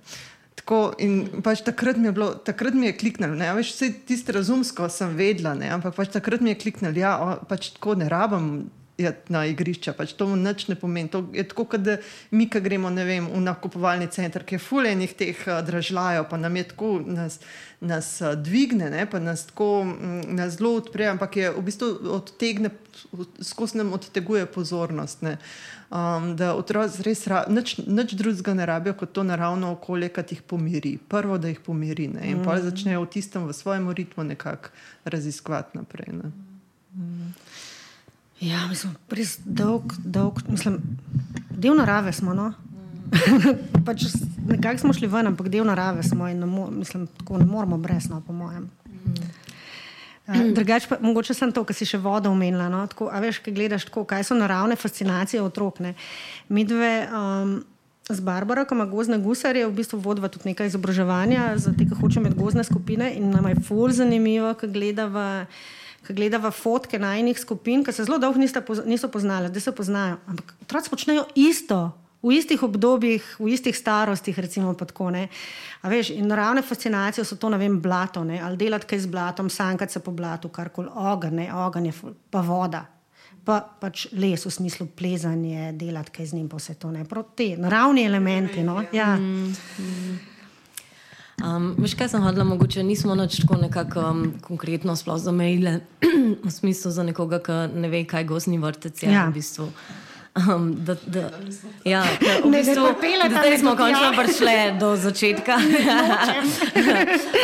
Tako, 0.54 0.92
in 0.98 1.42
pač 1.42 1.64
takrat 1.66 1.96
mi 1.96 2.06
je, 2.08 2.12
bilo, 2.12 2.34
takrat 2.34 2.74
mi 2.74 2.86
je 2.86 2.96
kliknilo, 2.96 3.34
ne 3.34 3.48
veš, 3.56 3.72
vse 3.74 3.88
tiste 4.06 4.32
razumsko 4.32 4.86
sem 4.88 5.16
vedela, 5.16 5.56
ne? 5.58 5.72
ampak 5.74 5.96
pač 5.96 6.12
takrat 6.14 6.40
mi 6.40 6.52
je 6.52 6.60
kliknilo, 6.60 6.92
da 6.94 7.00
ja, 7.00 7.14
pač 7.48 7.72
tako 7.74 7.96
ne 7.98 8.06
rabim 8.08 8.70
na 9.28 9.46
igrišča. 9.46 9.92
Pač 9.96 10.12
to 10.12 10.28
nič 10.36 10.68
ne 10.68 10.76
pomeni. 10.76 11.08
To 11.12 11.24
je 11.32 11.44
tako, 11.48 11.64
kot 11.64 11.82
da 11.82 11.96
mi, 12.30 12.46
ki 12.50 12.60
gremo 12.60 12.90
vem, 12.92 13.26
v 13.26 13.40
nakupovalni 13.40 14.08
center, 14.12 14.44
ki 14.44 14.56
je 14.56 14.62
fulejnih 14.62 15.14
teh 15.16 15.44
uh, 15.46 15.60
dražljajo, 15.64 16.26
pa 16.30 16.36
nam 16.36 16.56
je 16.56 16.64
tako, 16.68 17.00
nas, 17.06 17.40
nas 17.80 18.20
uh, 18.20 18.36
dvigne, 18.36 18.90
ne, 18.92 19.06
pa 19.10 19.18
nas 19.18 19.46
tako 19.48 19.84
mm, 19.84 20.36
nas 20.36 20.58
zelo 20.58 20.76
odpre, 20.76 21.08
ampak 21.08 21.36
je 21.36 21.50
v 21.50 21.62
bistvu 21.64 21.88
odtegne, 22.12 22.70
skozi 23.40 23.80
nam 23.80 23.92
odteguje 23.96 24.46
pozornost. 24.46 25.22
Ne. 25.22 25.38
Um, 25.92 26.30
da 26.36 26.54
otroci 26.56 27.02
res 27.04 27.26
nič, 27.52 27.74
nič 27.84 28.14
drugega 28.16 28.54
ne 28.56 28.64
rabijo 28.64 28.94
kot 28.96 29.12
to 29.12 29.24
naravno 29.28 29.74
okolje, 29.76 30.08
ki 30.08 30.36
jih 30.36 30.40
pomiri. 30.48 30.94
Prvo, 30.96 31.36
da 31.36 31.52
jih 31.52 31.60
pomiri 31.60 32.08
ne? 32.08 32.30
in 32.30 32.40
mm. 32.40 32.46
pa 32.48 32.56
začnejo 32.64 33.04
v 33.04 33.10
tistem, 33.12 33.44
v 33.44 33.52
svojem 33.52 33.90
ritmu 33.92 34.24
nekako 34.24 34.72
raziskovati 35.04 35.76
naprej. 35.76 36.16
Ne? 36.16 36.32
Mm. 36.96 37.34
Ja, 38.42 38.64
mislim, 38.66 38.96
res 39.14 39.36
dolg, 39.44 39.94
dolg, 40.02 40.40
mislim, 40.50 40.80
del 41.50 41.76
narave 41.78 42.12
smo. 42.12 42.34
No? 42.34 42.50
pač 43.86 44.08
nekako 44.48 44.80
smo 44.82 44.94
šli 44.96 45.10
ven, 45.10 45.30
ampak 45.30 45.50
del 45.52 45.66
narave 45.68 46.02
smo 46.02 46.28
in 46.28 46.42
mislim, 46.74 47.06
ne 47.30 47.46
moramo 47.46 47.78
brez, 47.78 48.08
no, 48.10 48.22
po 48.26 48.34
mojem. 48.34 48.70
Uh, 50.26 50.48
drugač, 50.54 50.88
pa, 50.90 50.98
mogoče 51.02 51.34
sem 51.34 51.52
to, 51.54 51.62
kar 51.66 51.76
si 51.76 51.86
še 51.86 52.00
voda 52.02 52.30
omenila. 52.30 52.66
No? 52.72 52.82
Tako, 52.90 53.10
a 53.14 53.20
veš, 53.22 53.38
kaj 53.44 53.54
gledaš, 53.54 53.86
tako, 53.90 54.04
kaj 54.10 54.26
so 54.26 54.38
naravne 54.38 54.78
fascinacije 54.78 55.42
otrok. 55.42 55.78
Mi 56.48 56.64
dve 56.66 56.94
um, 57.14 57.60
z 58.10 58.26
Barbara, 58.26 58.64
ki 58.66 58.74
ima 58.74 58.88
gozne 58.90 59.20
gusarje, 59.22 59.68
v 59.68 59.76
bistvu 59.76 60.00
vodva 60.02 60.30
tudi 60.32 60.50
nekaj 60.50 60.72
izobraževanja 60.72 61.52
za 61.62 61.74
te, 61.76 61.86
ki 61.86 62.00
hoče 62.00 62.24
med 62.26 62.34
gozne 62.38 62.66
skupine 62.66 63.12
in 63.14 63.30
nam 63.30 63.46
je 63.50 63.62
ful 63.66 63.94
zanimivo, 63.94 64.50
ki 64.58 64.70
gledava 64.74 65.46
ki 66.06 66.14
gledava 66.14 66.50
fotke 66.50 66.98
najnih 66.98 67.38
skupin, 67.38 67.84
ki 67.84 67.92
se 67.92 68.04
zelo 68.04 68.18
dolgo 68.18 68.40
niso 68.40 69.08
poznali, 69.08 69.50
da 69.50 69.60
se 69.60 69.72
poznajo. 69.72 70.18
Ampak 70.26 70.54
otroci 70.62 70.90
počnejo 70.90 71.26
isto. 71.34 71.98
V 72.22 72.36
istih 72.38 72.62
obdobjih, 72.62 73.24
v 73.38 73.48
istih 73.50 73.74
starostih, 73.74 74.36
recimo, 74.38 74.74
tako, 74.78 75.10
veš, 75.82 76.12
in 76.14 76.28
naravne 76.30 76.62
fascinacije 76.62 77.24
so 77.24 77.34
to, 77.36 77.48
ne 77.50 77.58
vem, 77.58 77.80
blato, 77.82 78.22
ne, 78.24 78.38
ali 78.38 78.56
delati 78.56 78.86
kaj 78.86 78.98
z 78.98 79.10
blatom, 79.10 79.50
sankati 79.50 79.92
se 79.92 80.00
po 80.00 80.14
blatu, 80.14 80.48
karkoli, 80.48 80.88
ogen, 80.94 81.34
ne, 81.34 81.48
ogen 81.54 81.86
je 81.86 81.92
pa 82.30 82.40
voda, 82.46 82.84
pa 83.44 83.58
pač 83.58 84.06
les 84.12 84.46
v 84.46 84.54
smislu 84.54 84.86
plezanje, 84.94 85.72
delati 85.74 86.14
kaj 86.14 86.26
z 86.26 86.38
njim, 86.38 86.48
pa 86.48 86.62
vse 86.62 86.78
to, 86.78 86.92
ne, 86.94 87.02
prav 87.04 87.32
te 87.34 87.56
naravni 87.58 88.06
elementi. 88.06 88.62
No, 88.62 88.84
ja. 88.92 89.16
mm, 89.16 89.56
mm. 89.78 90.31
Um, 91.40 91.72
veš, 91.80 91.94
kaj 91.96 92.12
sem 92.12 92.22
hodila, 92.22 92.44
mogoče 92.44 92.82
nismo 92.84 93.14
nič 93.16 93.40
tako 93.40 93.56
nekako 93.56 94.00
um, 94.10 94.22
konkretno 94.44 94.96
sploh 94.96 95.18
zamejile 95.18 95.80
v 96.44 96.50
smislu 96.50 96.92
za 96.92 97.02
nekoga, 97.02 97.40
ki 97.42 97.72
ne 97.72 97.88
ve, 97.88 98.04
kaj 98.04 98.28
gozni 98.28 98.60
vrtec 98.60 99.02
je 99.02 99.10
ja. 99.10 99.26
v 99.26 99.40
bistvu. 99.40 99.72
Um, 100.32 100.70
da, 100.84 100.94
da, 101.06 101.28
ja, 101.84 102.04
v 102.44 102.52
bistvu, 102.52 102.84
ne, 103.04 103.26
zdaj 103.28 103.58
smo 103.58 103.74
končno 103.76 104.12
prišli 104.16 104.54
do 104.80 104.94
začetka. 104.96 105.58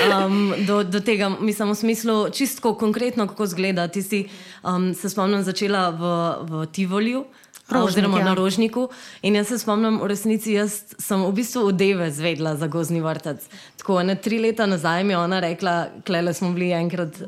um, 0.08 0.54
do, 0.68 0.84
do 0.84 1.00
tega, 1.00 1.28
mislim, 1.40 1.72
v 1.72 1.74
smislu, 1.74 2.16
čisto 2.32 2.72
konkretno, 2.74 3.26
kako 3.28 3.44
izgleda. 3.44 3.88
Tisti, 3.88 4.28
um, 4.64 4.94
se 4.94 5.10
spomnim, 5.10 5.42
začela 5.42 5.90
v, 5.90 6.02
v 6.48 6.66
Oziroma 7.68 8.18
ja. 8.18 8.24
na 8.24 8.34
rožniku. 8.34 8.88
In 9.22 9.36
jaz 9.36 9.48
se 9.48 9.58
spomnim, 9.58 9.98
v 10.00 10.08
resnici 10.08 10.56
sem 10.98 11.24
v 11.24 11.32
bistvu 11.36 11.66
od 11.68 11.76
Deve 11.76 12.10
zvedla 12.10 12.56
za 12.56 12.66
gozni 12.66 13.00
vrtec. 13.04 13.44
Tako 13.76 14.02
ne 14.02 14.16
tri 14.16 14.38
leta 14.40 14.66
nazaj 14.66 15.04
mi 15.04 15.12
je 15.12 15.18
ona 15.18 15.40
rekla, 15.40 15.88
klele 16.06 16.34
smo 16.34 16.52
bili 16.52 16.70
enkrat, 16.72 17.20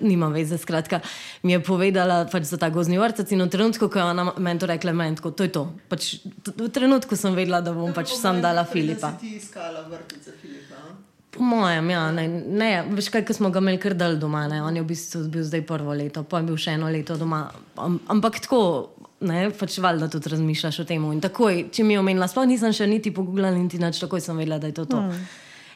nima 0.00 0.28
veze, 0.28 0.58
skratka, 0.58 1.00
mi 1.42 1.52
je 1.52 1.62
povedala 1.62 2.24
pač 2.30 2.46
za 2.54 2.58
ta 2.58 2.70
gozni 2.70 2.98
vrtec. 2.98 3.32
In 3.34 3.42
v 3.42 3.50
trenutku, 3.50 3.88
ko 3.88 3.98
je 3.98 4.04
ona 4.04 4.32
meni 4.38 4.62
to 4.62 4.70
rekla, 4.70 4.92
meni 4.92 5.18
tako, 5.18 5.34
to 5.34 5.48
je 5.48 5.52
to. 5.52 5.66
Pač, 5.88 6.14
v 6.46 6.70
trenutku 6.70 7.18
sem 7.18 7.34
vedela, 7.34 7.60
da 7.60 7.74
bom 7.74 7.90
pač 7.92 8.14
sam 8.14 8.38
dala 8.42 8.64
Filipa. 8.64 9.16
Ti 9.18 9.36
iskala 9.42 9.88
vrtec 9.90 10.22
za 10.22 10.38
Filipa? 10.38 10.84
Po 11.34 11.42
mojem, 11.42 11.90
ja, 11.90 12.12
ne, 12.14 12.28
ne, 12.30 12.70
veš 12.94 13.08
kaj, 13.10 13.24
ko 13.26 13.34
smo 13.34 13.50
ga 13.50 13.58
imeli 13.58 13.78
kar 13.82 13.96
dal 13.98 14.14
doma, 14.22 14.44
ne. 14.46 14.60
on 14.62 14.76
je 14.76 14.82
v 14.84 14.86
bistvu 14.86 15.24
bil 15.34 15.42
zdaj 15.42 15.64
prvo 15.66 15.90
leto, 15.90 16.22
pa 16.22 16.38
je 16.38 16.46
bil 16.46 16.58
še 16.60 16.76
eno 16.78 16.86
leto 16.94 17.16
doma. 17.18 17.48
Ampak 17.74 18.38
tako, 18.44 18.93
ne, 19.26 19.48
pač 19.58 19.78
valjda 19.82 20.10
tudi 20.12 20.32
razmišljaš 20.34 20.82
o 20.84 20.88
tem. 20.88 21.06
In 21.12 21.22
takoj, 21.24 21.66
če 21.74 21.86
mi 21.86 21.96
je 21.96 22.02
omenila, 22.02 22.28
sploh 22.30 22.46
nisem 22.48 22.74
še 22.76 22.88
niti 22.90 23.14
pogooglala, 23.14 23.56
niti 23.56 23.80
nič, 23.82 24.02
takoj 24.02 24.22
sem 24.22 24.38
vedela, 24.38 24.60
da 24.62 24.70
je 24.70 24.78
to 24.80 24.86
to. 24.90 25.00
Mm. 25.00 25.24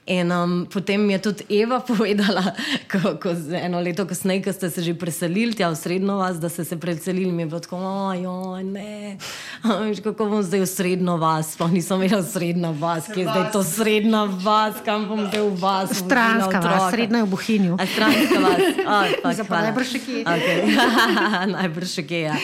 In 0.08 0.30
um, 0.30 0.66
potem 0.72 1.00
mi 1.00 1.12
je 1.12 1.18
tudi 1.18 1.44
Eva 1.60 1.80
povedala, 1.90 2.56
ko, 2.88 3.20
ko 3.20 3.34
eno 3.52 3.80
leto 3.80 4.06
kasneje, 4.08 4.40
ko 4.42 4.52
ste 4.56 4.70
se 4.72 4.80
že 4.80 4.94
preselili 4.96 5.52
tja 5.52 5.68
v 5.68 5.76
srednjo 5.76 6.16
vas, 6.16 6.40
da 6.40 6.48
ste 6.48 6.64
se 6.64 6.80
preselili, 6.80 7.28
mi 7.28 7.44
je 7.44 7.46
bilo 7.46 7.60
tako, 7.60 7.76
ojoj, 7.76 8.64
ne. 8.64 9.20
Veš, 9.60 10.00
kako 10.00 10.32
bom 10.32 10.40
zdaj 10.40 10.64
v 10.64 10.68
srednjo 10.72 11.18
vas, 11.20 11.52
pa 11.60 11.68
nisem 11.68 12.00
imela 12.00 12.24
srednjo 12.24 12.72
vas, 12.80 13.04
ki 13.04 13.20
je 13.20 13.28
zdaj 13.28 13.52
to 13.52 13.60
srednja 13.60 14.24
vas, 14.40 14.80
kam 14.80 15.04
bom 15.12 15.28
zdaj 15.28 15.44
v 15.44 15.60
vas. 15.60 15.92
Stranska 15.92 16.64
vas, 16.64 16.88
srednja 16.88 17.28
v 17.28 17.28
Bohinju. 17.28 17.76
A 17.76 17.84
stranska 17.84 18.38
vas, 18.40 18.64
oh, 18.88 19.60
najbrž 19.60 19.92
še 19.92 20.00
kje. 20.00 20.24
Okay. 20.24 20.58
najbrž 21.60 21.88
še 22.00 22.08
kje, 22.08 22.24
ja. 22.32 22.40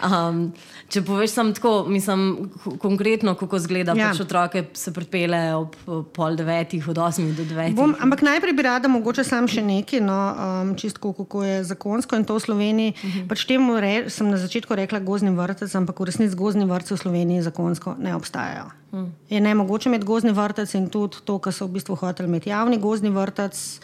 Um, 0.00 0.52
če 0.88 1.02
poveš 1.04 1.34
samo 1.34 1.52
tako, 1.52 1.84
mislim, 1.88 2.50
konkretno, 2.80 3.34
kako 3.36 3.58
izgleda, 3.60 3.92
ja. 3.98 4.08
pač 4.10 4.22
otroke 4.24 4.62
se 4.76 4.92
pripele 4.96 5.40
ob 5.54 5.76
pol 6.16 6.38
devetih, 6.38 6.88
od 6.88 6.98
osmih 7.04 7.34
do 7.36 7.44
devetih. 7.44 7.76
Bom, 7.76 7.92
ampak 8.00 8.24
najprej 8.24 8.56
bi 8.56 8.64
rada 8.64 8.88
mogoče 8.88 9.24
sam 9.28 9.48
še 9.50 9.62
nekaj, 9.66 10.00
no, 10.04 10.16
um, 10.32 10.72
čisto 10.80 11.12
kako 11.12 11.44
je 11.44 11.60
zakonsko 11.68 12.16
in 12.16 12.24
to 12.28 12.38
v 12.38 12.44
Sloveniji. 12.46 12.94
Uh 12.96 13.04
mhm. 13.04 13.18
-huh. 13.18 13.28
pač 13.28 13.44
temu 13.44 13.80
re, 13.80 14.10
sem 14.10 14.30
na 14.30 14.36
začetku 14.36 14.74
rekla 14.74 14.98
gozni 14.98 15.30
vrtec, 15.30 15.74
ampak 15.74 16.00
v 16.00 16.08
resnici 16.08 16.36
gozni 16.36 16.64
vrtci 16.64 16.94
v 16.94 16.98
Sloveniji 16.98 17.42
zakonsko 17.42 17.96
ne 17.98 18.16
obstajajo. 18.16 18.70
Uh 18.92 18.98
hm. 18.98 19.04
-huh. 19.04 19.10
Je 19.28 19.40
ne 19.40 19.54
mogoče 19.54 19.88
imeti 19.88 20.04
gozni 20.04 20.32
vrtec 20.32 20.74
in 20.74 20.88
tudi 20.88 21.16
to, 21.24 21.38
kar 21.38 21.52
so 21.52 21.66
v 21.66 21.72
bistvu 21.72 21.94
hoteli 21.94 22.28
imeti 22.28 22.50
javni 22.50 22.78
gozni 22.78 23.10
vrtec, 23.10 23.80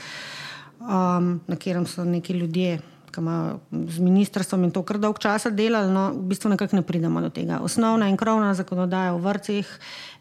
um, 0.80 1.40
na 1.46 1.56
katerem 1.56 1.86
so 1.86 2.04
neki 2.04 2.32
ljudje 2.32 2.80
ki 3.10 3.20
ima 3.20 3.56
z 3.72 4.02
ministrstvom 4.02 4.64
in 4.64 4.74
to 4.74 4.82
kar 4.86 4.98
dolg 4.98 5.18
časa 5.22 5.50
delali, 5.50 5.92
no, 5.92 6.10
v 6.14 6.28
bistvu 6.32 6.52
nekako 6.52 6.76
ne 6.76 6.82
pridemo 6.86 7.20
do 7.20 7.30
tega. 7.30 7.60
Osnovna 7.64 8.08
in 8.08 8.16
krovna 8.16 8.54
zakonodaja 8.54 9.14
v 9.16 9.24
vrcih 9.24 9.74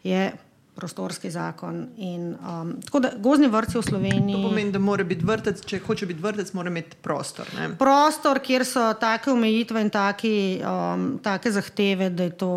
je 0.04 0.32
prostorski 0.76 1.30
zakon. 1.30 1.86
In, 1.96 2.34
um, 2.36 2.74
tako 2.84 3.00
da 3.00 3.10
gozni 3.18 3.48
vrci 3.48 3.78
v 3.78 3.82
Sloveniji. 3.82 4.36
To 4.36 4.48
pomeni, 4.48 4.72
da 4.72 4.78
mora 4.78 5.04
biti 5.04 5.24
vrtec, 5.24 5.62
če 5.64 5.80
hoče 5.86 6.06
biti 6.06 6.20
vrtec, 6.22 6.52
mora 6.52 6.68
imeti 6.70 6.98
prostor. 7.02 7.48
Ne? 7.56 7.70
Prostor, 7.80 8.42
kjer 8.44 8.66
so 8.68 8.90
take 9.00 9.32
omejitve 9.32 9.80
in 9.80 9.90
taki, 9.90 10.34
um, 10.60 11.06
take 11.24 11.52
zahteve, 11.52 12.10
da 12.12 12.28
je 12.28 12.36
to 12.36 12.50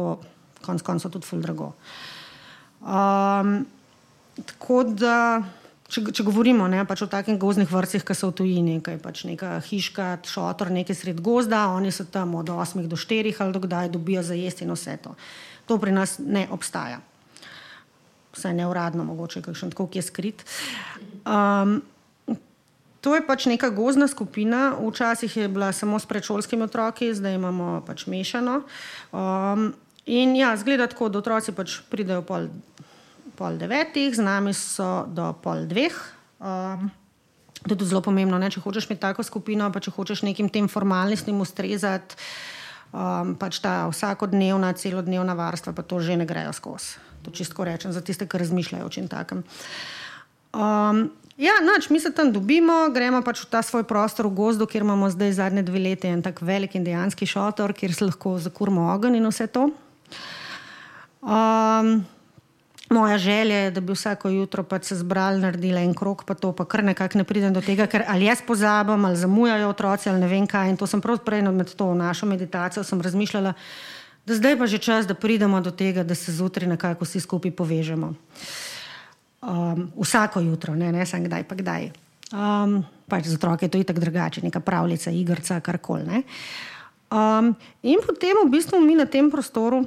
konec 0.66 0.84
koncev 0.84 1.16
tudi 1.16 1.30
ful 1.30 1.40
drago. 1.46 1.72
Um, 2.84 3.64
tako 4.44 4.84
da. 4.84 5.16
Če, 5.90 6.04
če 6.14 6.24
govorimo 6.26 6.68
ne, 6.70 6.84
pač 6.86 7.02
o 7.02 7.10
takih 7.10 7.40
gozdnih 7.42 7.70
vrstih, 7.72 8.04
ki 8.06 8.14
so 8.14 8.30
v 8.30 8.38
tujini, 8.38 8.78
ki 8.86 8.96
je 8.96 9.02
pač 9.02 9.24
neka 9.26 9.56
hiška, 9.66 10.10
šotor, 10.30 10.70
nekaj 10.74 10.98
sred 10.98 11.22
gozda, 11.26 11.66
oni 11.74 11.90
so 11.90 12.06
tam 12.06 12.38
od 12.38 12.52
8 12.54 12.86
do 12.86 13.00
4 13.00 13.34
ali 13.34 13.56
do 13.56 13.62
kdaj 13.64 13.90
dobijo 13.90 14.22
za 14.22 14.38
jesti 14.38 14.68
in 14.68 14.76
vse 14.76 15.00
to. 15.02 15.16
To 15.66 15.82
pri 15.82 15.94
nas 15.96 16.20
ne 16.22 16.46
obstaja. 16.54 17.02
Vsaj 18.38 18.54
ne 18.54 18.70
uradno, 18.70 19.04
mogoče 19.04 19.42
kakšen 19.42 19.74
tako, 19.74 19.90
ki 19.90 20.00
je 20.00 20.06
skrit. 20.06 20.46
Um, 21.26 21.82
To 23.00 23.16
je 23.16 23.24
pač 23.24 23.48
neka 23.48 23.72
gozna 23.72 24.12
skupina. 24.12 24.76
Včasih 24.76 25.32
je 25.32 25.48
bila 25.48 25.72
samo 25.72 26.00
s 26.00 26.06
predšolskimi 26.06 26.68
otroki, 26.68 27.14
zdaj 27.16 27.40
imamo 27.40 27.80
pač 27.88 28.08
mešano. 28.12 28.68
Um, 29.16 29.72
in 30.04 30.36
ja, 30.36 30.52
zgleda 30.60 30.90
tako, 30.92 31.08
da 31.08 31.24
otroci 31.24 31.56
pač 31.56 31.80
pridejo 31.88 32.26
pol, 32.28 32.52
pol 33.40 33.56
devetih, 33.56 34.12
z 34.12 34.20
nami 34.20 34.52
so 34.52 35.08
do 35.08 35.32
pol 35.40 35.64
dveh. 35.70 35.96
Um, 36.44 36.92
to 37.64 37.76
je 37.76 37.80
tudi 37.80 37.92
zelo 37.92 38.04
pomembno, 38.04 38.40
ne? 38.40 38.52
če 38.52 38.64
hočeš 38.64 38.88
imeti 38.88 39.04
tako 39.04 39.24
skupino, 39.24 39.68
pa 39.72 39.84
če 39.84 39.92
hočeš 39.96 40.24
nekim 40.28 40.48
tem 40.52 40.68
formalnostim 40.72 41.40
ustrezati, 41.44 42.20
um, 42.92 43.36
pač 43.40 43.60
ta 43.64 43.88
vsakodnevna, 43.92 44.72
celodnevna 44.80 45.36
varstva, 45.36 45.76
pa 45.76 45.84
to 45.84 46.00
že 46.04 46.20
ne 46.20 46.28
grejo 46.28 46.56
skozi. 46.56 47.00
To 47.28 47.32
čisto 47.36 47.68
rečem 47.68 47.92
za 47.92 48.00
tiste, 48.00 48.24
ki 48.24 48.40
razmišljajo 48.40 48.88
o 48.88 48.94
čem 48.94 49.12
takem. 49.12 49.44
Um, 50.56 51.12
ja, 51.36 51.60
nač, 51.60 51.92
mi 51.92 52.00
se 52.00 52.16
tam 52.16 52.32
dobimo, 52.32 52.88
gremo 52.96 53.20
pač 53.22 53.44
v 53.44 53.52
ta 53.52 53.60
svoj 53.60 53.84
prostor 53.84 54.32
v 54.32 54.40
gozdu, 54.40 54.64
kjer 54.64 54.88
imamo 54.88 55.12
zdaj 55.12 55.36
zadnje 55.44 55.68
dve 55.68 55.84
leti 55.84 56.08
en 56.08 56.24
tak 56.24 56.40
velik 56.40 56.80
indijanski 56.80 57.28
šotor, 57.28 57.76
kjer 57.76 57.92
se 57.92 58.08
lahko 58.08 58.40
zakurmo 58.40 58.88
ogenj 58.96 59.20
in 59.20 59.28
vse 59.28 59.52
to. 59.52 59.68
Um, 61.20 62.08
moja 62.90 63.18
želja 63.18 63.58
je, 63.58 63.72
da 63.72 63.82
bi 63.82 63.94
vsako 63.94 64.30
jutro 64.30 64.64
pač 64.64 64.90
se 64.90 64.96
zbrali, 64.96 65.42
naredili 65.42 65.84
en 65.84 65.94
krok, 65.94 66.24
pa 66.26 66.34
to 66.34 66.52
pa 66.52 66.66
kar 66.66 66.84
nekako 66.84 67.18
ne 67.18 67.24
pridem 67.24 67.54
do 67.54 67.62
tega, 67.62 67.88
ker 67.88 68.04
ali 68.08 68.26
jaz 68.26 68.42
pozabim, 68.48 69.06
ali 69.06 69.18
zamujajo 69.18 69.70
otroci, 69.70 70.10
ali 70.10 70.20
ne 70.20 70.28
vem 70.28 70.48
kaj. 70.48 70.70
In 70.70 70.78
to 70.78 70.88
sem 70.88 71.02
prav 71.02 71.22
prej 71.26 71.42
med 71.42 71.76
to 71.76 71.94
našo 71.94 72.26
meditacijo 72.26 72.84
razmišljala 73.02 73.54
da 74.30 74.36
zdaj 74.38 74.58
pa 74.62 74.66
že 74.70 74.78
čas, 74.78 75.08
da 75.10 75.18
pridemo 75.18 75.58
do 75.62 75.72
tega, 75.72 76.04
da 76.06 76.16
se 76.16 76.32
zjutraj 76.32 76.70
nekako 76.70 77.06
vsi 77.06 77.20
skupaj 77.20 77.52
povežemo. 77.52 78.14
Um, 79.42 79.90
vsako 79.98 80.44
jutro, 80.46 80.76
ne, 80.76 80.92
ne 80.92 81.06
samo 81.06 81.26
kdaj, 81.26 81.44
pa 81.50 81.56
kdaj. 81.56 81.90
Um, 82.30 82.84
pač 83.10 83.26
za 83.26 83.40
otroke 83.40 83.66
je 83.66 83.74
to 83.74 83.82
itak 83.82 84.00
drugače, 84.00 84.44
neka 84.46 84.60
pravljica, 84.60 85.10
igrica, 85.12 85.60
karkoli. 85.60 86.22
Um, 87.10 87.56
in 87.82 87.98
potem 88.06 88.38
v 88.46 88.52
bistvu 88.54 88.78
mi 88.86 88.94
na 89.00 89.10
tem 89.10 89.32
prostoru 89.34 89.82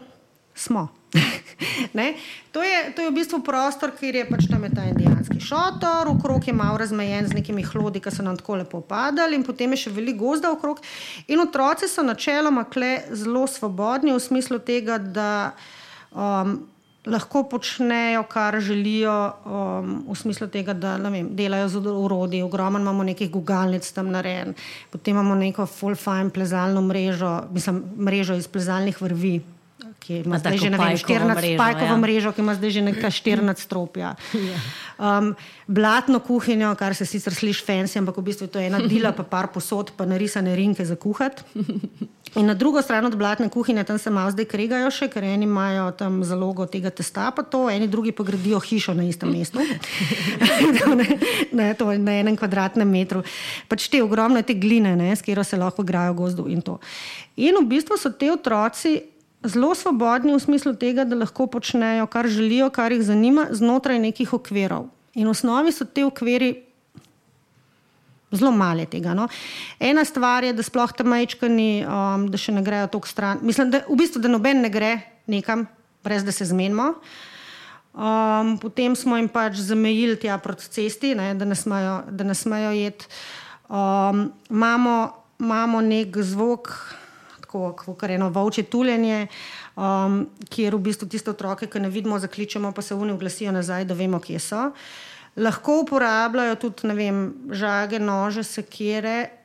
smo. 0.54 0.88
to, 2.52 2.62
je, 2.62 2.92
to 2.96 3.02
je 3.02 3.10
v 3.10 3.14
bistvu 3.14 3.42
prostor, 3.44 3.92
kjer 3.92 4.22
je 4.22 4.24
pač 4.28 4.48
tam 4.50 4.64
je 4.64 4.70
ta 4.72 4.84
indijanski 4.88 5.40
šotor, 5.40 6.08
okrog 6.08 6.46
je 6.46 6.54
malo 6.56 6.80
razmejen 6.80 7.28
z 7.28 7.36
nekimi 7.36 7.64
hlodi, 7.66 8.00
ki 8.00 8.10
so 8.10 8.24
nam 8.24 8.36
tako 8.40 8.62
lepo 8.62 8.80
padali, 8.80 9.36
in 9.36 9.44
potem 9.44 9.72
je 9.76 9.84
še 9.84 9.94
veliko 9.94 10.32
gozda 10.32 10.52
okrog. 10.52 10.80
In 11.28 11.44
otroci 11.44 11.88
so 11.88 12.04
načeloma 12.04 12.64
zelo 13.12 13.46
svobodni 13.46 14.12
v 14.12 14.20
smislu 14.20 14.58
tega, 14.58 14.98
da 14.98 15.52
um, 16.12 16.62
lahko 17.06 17.44
počnejo, 17.50 18.22
kar 18.30 18.60
želijo, 18.60 19.32
um, 19.44 20.04
v 20.08 20.16
smislu 20.16 20.48
tega, 20.48 20.72
da 20.72 20.96
vem, 20.96 21.34
delajo 21.36 21.68
z 21.68 21.76
urodji. 21.92 22.42
Ogromno 22.42 22.80
imamo 22.80 23.04
nekih 23.04 23.30
gugalnic 23.30 23.84
tam 23.92 24.12
narejen, 24.14 24.54
potem 24.90 25.12
imamo 25.16 25.34
neko 25.34 25.66
full 25.66 25.96
fine 25.96 26.30
plezalno 26.30 26.80
mrežo, 26.80 27.42
mislim, 27.52 27.82
mrežo 27.98 28.38
iz 28.38 28.48
plezalnih 28.48 29.02
vrvi 29.02 29.40
ki 30.02 30.22
ima 30.26 30.38
zdaj 30.42 30.58
že 30.58 30.70
nekaj 30.74 30.96
14 31.06 31.56
pajkovo 31.56 31.96
mrežo, 32.02 32.32
ki 32.34 32.42
ima 32.42 32.54
zdaj 32.58 32.70
že 32.70 32.82
nekaj 32.82 33.10
14 33.10 33.66
stropja. 33.68 34.14
Ja. 34.42 34.58
Um, 34.98 35.34
blatno 35.66 36.18
kuhinjo, 36.20 36.74
kar 36.78 36.94
se 36.94 37.06
sicer 37.06 37.34
sliši 37.34 37.64
fancy, 37.64 37.98
ampak 37.98 38.18
v 38.18 38.24
bistvu 38.26 38.46
to 38.50 38.58
je 38.58 38.68
ena 38.68 38.80
dila, 38.82 39.12
pa 39.14 39.22
par 39.22 39.48
posod, 39.54 39.94
pa 39.96 40.06
narisane 40.06 40.54
rinke 40.56 40.84
za 40.84 40.96
kuhati. 40.96 41.42
In 42.34 42.46
na 42.48 42.54
drugo 42.54 42.82
stran 42.82 43.06
od 43.06 43.16
blatne 43.16 43.48
kuhinje, 43.52 43.84
tam 43.84 43.98
se 43.98 44.10
malo 44.10 44.30
zdaj 44.32 44.46
kregajo 44.48 44.88
še, 44.94 45.08
ker 45.12 45.24
eni 45.26 45.44
imajo 45.44 45.90
tam 45.96 46.22
zalogo 46.24 46.64
tega 46.70 46.88
testa, 46.88 47.28
pa 47.36 47.44
to, 47.44 47.66
eni 47.68 47.90
drugi 47.92 48.14
pa 48.16 48.24
gradijo 48.24 48.60
hišo 48.60 48.94
na 48.96 49.04
istem 49.04 49.34
mestu. 49.36 49.60
ne, 51.00 51.08
ne, 51.52 51.68
to 51.76 51.92
na 51.92 52.16
enem 52.22 52.38
kvadratnem 52.40 52.88
metru. 52.88 53.20
Pač 53.68 53.90
te 53.92 54.00
ogromne 54.00 54.40
te 54.48 54.56
gline, 54.56 54.94
ne, 54.96 55.12
s 55.12 55.20
katero 55.20 55.44
se 55.44 55.60
lahko 55.60 55.84
igrajo 55.84 56.16
gozdu 56.16 56.48
in 56.48 56.64
to. 56.64 56.78
In 57.36 57.60
v 57.60 57.68
bistvu 57.68 58.00
so 58.00 58.12
te 58.16 58.32
otroci 58.32 58.96
zelo 59.44 59.74
svobodni 59.74 60.34
v 60.34 60.40
smislu 60.40 60.74
tega, 60.78 61.04
da 61.04 61.18
lahko 61.18 61.46
počnejo, 61.46 62.06
kar 62.06 62.28
želijo, 62.28 62.70
kar 62.70 62.92
jih 62.92 63.02
zanima, 63.02 63.48
znotraj 63.50 63.98
nekih 63.98 64.32
okvirov. 64.32 64.88
In 65.14 65.26
v 65.26 65.34
osnovi 65.34 65.72
so 65.72 65.84
te 65.84 66.04
okviri 66.06 66.54
zelo 68.32 68.52
male 68.52 68.86
tega. 68.86 69.14
No. 69.14 69.28
Ena 69.80 70.04
stvar 70.04 70.44
je, 70.44 70.54
da 70.56 70.64
sploh 70.64 70.92
tam 70.96 71.12
majčkani, 71.12 71.84
um, 71.84 72.26
da 72.32 72.40
še 72.40 72.54
ne 72.56 72.62
grejo 72.64 72.88
tako 72.94 73.10
stran. 73.10 73.42
Mislim, 73.44 73.70
da 73.74 73.82
v 73.88 73.98
bistvu 73.98 74.22
da 74.24 74.32
noben 74.32 74.62
ne 74.64 74.72
gre 74.72 74.94
nekam, 75.30 75.66
brez 76.04 76.24
da 76.24 76.32
se 76.32 76.48
zmenimo. 76.48 76.94
Um, 77.92 78.56
potem 78.56 78.96
smo 78.96 79.18
jim 79.20 79.28
pač 79.28 79.60
zamejili 79.60 80.16
tja 80.16 80.38
proti 80.40 80.70
cesti, 80.72 81.12
ne, 81.18 81.34
da 81.36 81.44
ne 81.44 82.34
smejo 82.34 82.72
jeti. 82.72 83.10
Um, 83.68 84.30
imamo, 84.48 85.12
imamo 85.40 85.84
nek 85.84 86.16
zvok 86.16 86.72
tako, 87.52 87.94
kot 87.98 88.10
eno 88.10 88.30
volče 88.30 88.62
tuljenje, 88.62 89.26
um, 89.76 90.26
kjer 90.48 90.74
v 90.76 90.80
bistvu 90.80 91.08
tiste 91.08 91.30
otroke, 91.30 91.66
ki 91.66 91.80
ne 91.80 91.90
vidimo, 91.90 92.18
zakličemo, 92.18 92.72
pa 92.72 92.82
se 92.82 92.94
vni 92.94 93.12
oglasijo 93.12 93.52
nazaj, 93.52 93.84
da 93.84 93.94
vemo, 93.94 94.20
kje 94.20 94.38
so. 94.40 94.70
Lahko 95.36 95.80
uporabljajo 95.82 96.56
tudi 96.56 96.92
vem, 96.96 97.32
žage, 97.50 97.98
nože, 97.98 98.44
sekere 98.44 99.41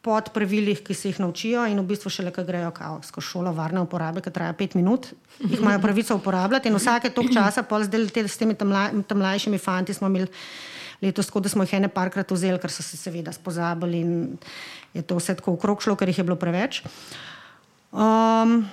pod 0.00 0.30
pravilih, 0.32 0.80
ki 0.84 0.94
se 0.96 1.10
jih 1.10 1.20
naučijo, 1.20 1.66
in 1.68 1.80
v 1.82 1.84
bistvu 1.92 2.12
še 2.12 2.24
le, 2.24 2.32
ki 2.32 2.44
grejo 2.48 2.72
skozi 3.04 3.26
šolo 3.26 3.52
varne 3.56 3.82
uporabe, 3.84 4.22
ki 4.24 4.32
traja 4.32 4.56
pet 4.56 4.74
minut, 4.78 5.10
jih 5.42 5.60
imajo 5.60 5.82
pravico 5.82 6.16
uporabljati. 6.16 6.72
In 6.72 6.78
vsake 6.80 7.12
tok 7.12 7.30
časa, 7.36 7.66
pol 7.68 7.84
zdaj 7.84 8.08
te, 8.14 8.24
s 8.24 8.40
temi 8.40 8.56
tam, 8.56 8.72
tam 9.04 9.20
mlajšimi 9.20 9.60
fanti 9.60 9.96
smo 9.96 10.08
imeli. 10.08 10.30
Letos, 11.00 11.30
tako 11.30 11.40
da 11.40 11.48
smo 11.48 11.64
jih 11.64 11.78
ene 11.78 11.88
parkrat 11.88 12.28
vzeli, 12.28 12.60
ker 12.60 12.68
so 12.68 12.84
se 12.84 12.98
seveda 13.00 13.32
spozabili 13.32 14.02
in 14.04 14.10
je 14.92 15.00
to 15.00 15.16
vse 15.16 15.32
tako 15.38 15.54
okrog 15.56 15.80
šlo, 15.80 15.94
ker 15.96 16.10
jih 16.12 16.18
je 16.20 16.26
bilo 16.28 16.36
preveč. 16.36 16.82
Um, 17.88 18.66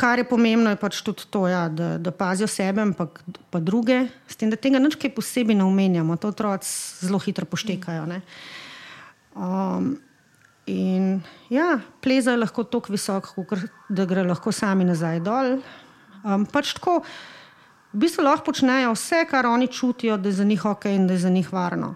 kar 0.00 0.18
je 0.18 0.24
pomembno, 0.24 0.72
je 0.72 0.80
pač 0.80 1.02
tudi 1.04 1.28
to, 1.28 1.44
ja, 1.48 1.66
da, 1.68 1.98
da 2.00 2.10
pazijo 2.10 2.48
sebe, 2.48 2.80
ampak 2.82 3.20
pa 3.52 3.60
druge, 3.60 4.06
s 4.24 4.40
tem, 4.40 4.48
da 4.48 4.56
tega 4.56 4.80
nič 4.80 4.96
posebej 4.96 5.60
ne 5.60 5.68
omenjamo. 5.68 6.16
To 6.16 6.32
otroci 6.32 7.04
zelo 7.04 7.20
hitro 7.20 7.44
poštekajo. 7.44 8.08
Um, 9.34 9.96
in 10.66 11.22
ja, 11.50 11.80
plezajo 12.00 12.40
lahko 12.40 12.64
tako 12.64 12.92
visoko, 12.92 13.44
da 13.88 14.04
gre 14.06 14.24
lahko 14.26 14.52
sami 14.52 14.84
nazaj 14.84 15.20
dol. 15.24 15.56
Um, 16.22 16.44
pač 16.46 16.74
tako, 16.76 17.00
v 17.92 18.02
bistvu 18.04 18.24
lahko 18.24 18.50
počnejo 18.50 18.92
vse, 18.94 19.24
kar 19.30 19.48
oni 19.48 19.68
čutijo, 19.72 20.16
da 20.16 20.28
je 20.28 20.38
za 20.40 20.44
njih 20.44 20.64
ok 20.64 20.86
in 20.92 21.06
da 21.06 21.16
je 21.16 21.24
za 21.24 21.30
njih 21.30 21.52
varno. 21.52 21.94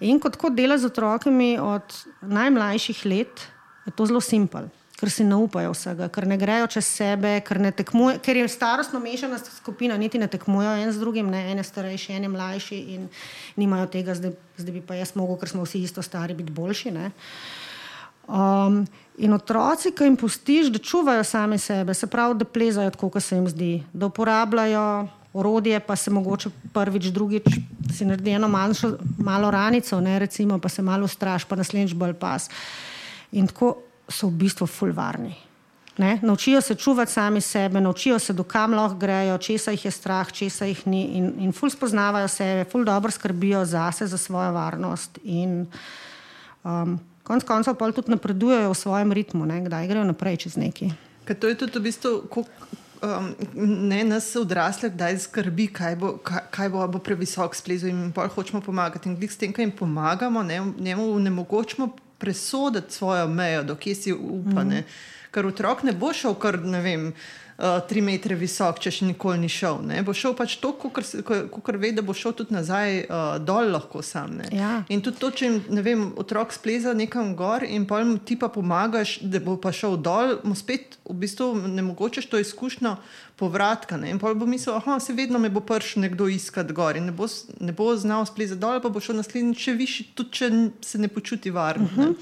In 0.00 0.20
kot 0.20 0.38
dela 0.54 0.78
z 0.78 0.90
otroki 0.90 1.30
od 1.60 2.00
najmlajših 2.22 3.04
let, 3.06 3.46
je 3.86 3.92
to 3.92 4.06
zelo 4.06 4.20
simpel. 4.20 4.70
Ker 4.96 5.10
si 5.12 5.24
ne 5.28 5.36
upajo 5.36 5.74
vsega, 5.74 6.08
ker 6.08 6.24
ne 6.24 6.38
grejo 6.40 6.70
čez 6.72 6.86
sebe, 6.88 7.34
ker, 7.44 7.60
tekmuje, 7.76 8.16
ker 8.24 8.38
je 8.40 8.46
starostno 8.48 8.96
mešana 9.00 9.36
skupina, 9.44 9.98
niti 10.00 10.16
ne 10.18 10.28
tekmujejo 10.32 10.72
en 10.80 10.92
z 10.92 11.02
drugim, 11.02 11.28
ne 11.30 11.42
ene 11.52 11.64
starejši, 11.64 12.14
ene 12.16 12.30
mlajši 12.32 12.78
in 12.94 13.08
nimajo 13.60 13.90
tega, 13.92 14.16
zdaj, 14.16 14.32
zdaj 14.56 14.72
bi 14.72 14.80
pa 14.80 14.96
jaz 14.96 15.12
mogel, 15.12 15.36
ker 15.36 15.52
smo 15.52 15.66
vsi 15.68 15.82
isto 15.84 16.00
stari, 16.02 16.34
biti 16.34 16.54
boljši. 16.56 16.94
Um, 18.26 18.80
in 19.20 19.36
otroci, 19.36 19.92
ki 19.92 20.08
jim 20.08 20.16
pustiš, 20.16 20.72
da 20.72 20.80
čuvajo 20.80 21.24
sami 21.24 21.58
sebe, 21.58 21.94
se 21.94 22.08
pravi, 22.08 22.40
da 22.40 22.48
plezajo 22.48 22.90
tako, 22.96 23.12
kot 23.14 23.22
se 23.22 23.36
jim 23.36 23.46
zdi, 23.52 23.84
da 23.92 24.08
uporabljajo 24.08 24.88
orodje, 25.36 25.80
pa 25.80 25.96
se 25.96 26.10
mogoče 26.10 26.50
prvič, 26.72 27.10
drugič 27.12 27.44
si 27.92 28.04
naredi 28.04 28.30
eno 28.30 28.48
manjšo, 28.48 28.96
malo 29.18 29.50
ranico, 29.50 30.00
ne, 30.00 30.18
recimo, 30.18 30.58
pa 30.58 30.68
se 30.68 30.82
malo 30.82 31.08
straš, 31.08 31.44
pa 31.44 31.56
naslednjič 31.56 31.94
bolj 31.94 32.14
pas. 32.14 32.48
In 33.32 33.46
tako 33.46 33.74
so 34.08 34.30
v 34.30 34.46
bistvu 34.46 34.66
fulvarni. 34.66 35.34
Ne? 35.98 36.18
Naučijo 36.22 36.60
se 36.60 36.74
čuvati 36.74 37.12
sami 37.12 37.40
sebe, 37.40 37.80
naučijo 37.80 38.18
se, 38.18 38.32
dokam 38.32 38.74
lahko 38.74 38.98
grejo, 38.98 39.38
česa 39.38 39.70
jih 39.70 39.84
je 39.84 39.90
strah, 39.90 40.32
česa 40.32 40.66
jih 40.66 40.86
ni, 40.86 41.04
in, 41.16 41.32
in 41.38 41.52
ful 41.52 41.70
spoznavajo 41.70 42.28
sebe, 42.28 42.64
ful 42.70 42.84
dobro 42.84 43.10
skrbijo 43.10 43.64
zase, 43.64 44.06
za 44.06 44.18
svojo 44.18 44.52
varnost. 44.52 45.18
In 45.24 45.66
um, 46.64 46.98
konec 47.22 47.44
koncev 47.44 47.74
pa 47.74 47.92
tudi 47.92 48.12
napredujejo 48.12 48.70
v 48.70 48.76
svojem 48.76 49.12
ritmu, 49.12 49.46
ne? 49.46 49.60
kdaj 49.64 49.88
grejo 49.88 50.04
naprej 50.04 50.36
čez 50.36 50.56
neki. 50.56 50.92
Ker 51.24 51.38
to 51.38 51.48
je 51.48 51.58
tudi 51.64 51.78
v 51.78 51.82
bistvu. 51.88 52.44
Um, 53.02 53.34
ne, 53.88 54.04
nas 54.04 54.36
odrasle, 54.36 54.88
da 54.88 55.08
je 55.08 55.18
skrbi, 55.18 55.66
kaj 55.68 55.96
bo, 55.96 56.14
kaj, 56.24 56.68
bo, 56.72 56.80
bo 56.88 56.98
previsok 56.98 57.54
splezel 57.54 57.92
in 57.92 58.12
pa 58.12 58.24
hočemo 58.28 58.60
pomagati. 58.60 59.08
In 59.08 59.16
s 59.28 59.36
tem, 59.36 59.52
kaj 59.52 59.64
jim 59.64 59.72
pomagamo, 59.72 60.42
ne, 60.42 60.60
njemu 60.78 61.18
ne 61.18 61.30
mogočemo 61.30 61.90
presoditi 62.18 62.94
svojo 62.94 63.28
mejo, 63.28 63.62
dokje 63.62 63.94
si 63.94 64.12
upane. 64.12 64.80
Mm. 64.80 65.30
Ker 65.30 65.46
otrok 65.46 65.82
ne 65.82 65.92
bo 65.92 66.12
šel 66.16 66.34
kar 66.40 66.58
ne 66.64 66.80
vem. 66.80 67.10
uh, 67.58 67.80
tri 67.88 68.02
metre 68.04 68.36
visok, 68.38 68.80
če 68.82 68.92
še 68.92 69.08
nikoli 69.08 69.40
ni 69.40 69.50
šel. 69.52 69.80
Ne? 69.88 70.00
Bo 70.06 70.14
šel 70.16 70.36
pač 70.38 70.56
to, 70.62 70.72
kar 70.76 71.78
ve, 71.80 71.92
da 71.96 72.04
bo 72.06 72.14
šel 72.16 72.34
tudi 72.36 72.54
nazaj 72.56 73.02
uh, 73.04 73.36
dol, 73.42 73.70
lahko 73.74 74.02
sam. 74.04 74.40
Ja. 74.52 74.82
In 74.92 75.02
tudi 75.04 75.20
to, 75.22 75.30
če 75.32 75.50
ne 75.72 75.84
vem, 75.84 76.08
otrok 76.20 76.54
spleza 76.56 76.94
nekam 76.96 77.34
gor 77.38 77.64
in 77.66 77.86
pa 77.88 78.02
jim 78.02 78.16
ti 78.18 78.38
pa 78.38 78.50
pomagaš, 78.52 79.18
da 79.24 79.40
bo 79.42 79.56
pa 79.60 79.72
šel 79.74 79.98
dol, 80.00 80.38
mu 80.46 80.56
spet 80.58 80.98
v 81.06 81.18
bistvu 81.24 81.52
ne 81.70 81.84
mogoče 81.86 82.26
to 82.30 82.40
izkušnjo 82.42 82.96
povratka. 83.36 83.96
Ne? 83.96 84.10
In 84.10 84.18
pa 84.18 84.34
bo 84.34 84.46
mislil, 84.46 84.80
da 84.86 85.00
se 85.00 85.12
vedno 85.12 85.38
me 85.38 85.50
bo 85.50 85.60
prišel 85.60 86.02
nekdo 86.02 86.28
iskat 86.28 86.72
gor 86.72 86.96
in 86.96 87.10
ne 87.10 87.12
bo, 87.12 87.28
ne 87.60 87.72
bo 87.72 87.92
znal 87.96 88.26
splezati 88.26 88.60
dol, 88.60 88.80
pa 88.80 88.88
bo 88.88 89.00
šel 89.00 89.20
naslednjič 89.20 89.64
še 89.68 89.74
višji, 89.76 90.06
tudi 90.16 90.38
če 90.40 90.50
se 90.84 90.98
ne 90.98 91.08
počuti 91.08 91.50
varno. 91.50 91.84
Uh 91.84 91.98
-huh. 91.98 92.14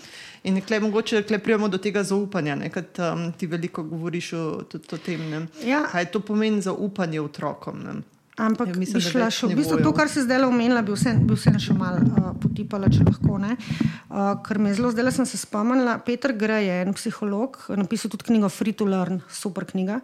In 0.45 0.61
klej, 0.61 0.81
mogoče 0.81 1.23
klej 1.23 1.39
prijemo 1.39 1.69
do 1.69 1.79
tega 1.79 2.03
zaupanja, 2.03 2.57
ker 2.71 2.85
um, 3.01 3.33
ti 3.33 3.47
veliko 3.47 3.83
govoriš 3.83 4.33
o, 4.33 4.63
tudi, 4.69 4.85
o 4.93 4.99
tem, 4.99 5.49
ja. 5.65 5.87
kaj 5.93 6.11
to 6.11 6.21
pomeni 6.21 6.61
zaupanje 6.63 7.21
otrokom. 7.21 7.83
Ne? 7.83 7.95
Ampak 8.35 8.69
ja, 8.69 8.75
mislim, 8.75 8.99
šla, 8.99 9.29
še, 9.31 9.47
v 9.47 9.55
bistvu, 9.61 9.79
to, 9.79 9.93
kar 9.95 10.09
se 10.11 10.25
zdaj 10.25 10.41
le 10.43 10.49
omenila, 10.51 10.81
bi 10.83 10.91
vse, 10.91 11.13
bi 11.23 11.37
vse 11.39 11.53
še 11.63 11.75
malo 11.79 12.01
uh, 12.03 12.33
potipala, 12.43 12.91
če 12.91 13.07
lahko. 13.07 13.39
Uh, 13.39 14.35
ker 14.43 14.59
me 14.59 14.73
zelo 14.75 14.91
zdaj, 14.91 15.13
sem 15.15 15.29
se 15.31 15.39
spomnila, 15.39 16.01
Petr 16.03 16.35
Grej 16.35 16.67
je 16.67 16.81
en 16.83 16.97
psiholog, 16.99 17.61
napisal 17.79 18.11
tudi 18.11 18.27
knjigo 18.33 18.51
Free 18.51 18.75
to 18.75 18.89
Learn, 18.91 19.23
super 19.31 19.69
knjiga. 19.71 20.01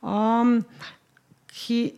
Um, 0.00 0.62
ki, 1.52 1.92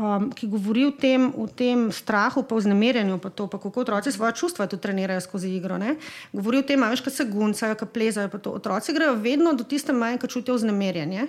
um, 0.00 0.30
ki 0.32 0.48
govori 0.48 0.86
o 0.88 0.96
tem, 0.96 1.28
o 1.36 1.44
tem 1.44 1.90
strahu, 1.92 2.46
pa 2.48 2.56
o 2.56 2.64
znemerjanju, 2.64 3.20
pa 3.20 3.28
to, 3.36 3.50
pa 3.52 3.60
kako 3.60 3.84
otroci 3.84 4.16
svoje 4.16 4.32
čustva 4.40 4.64
tudi 4.64 4.80
trenirajo 4.88 5.20
skozi 5.28 5.52
igro. 5.52 5.76
Ne? 5.76 5.98
Govori 6.32 6.64
o 6.64 6.68
tem, 6.72 6.80
da 6.80 6.96
se 6.96 7.28
guncajo, 7.28 7.76
da 7.76 7.84
plezajo. 7.84 8.32
Otroci 8.56 8.96
grejo 8.96 9.20
vedno 9.20 9.52
do 9.52 9.68
tiste 9.68 9.92
meje, 9.92 10.24
ki 10.24 10.36
čutijo 10.40 10.56
znemerjanje, 10.56 11.28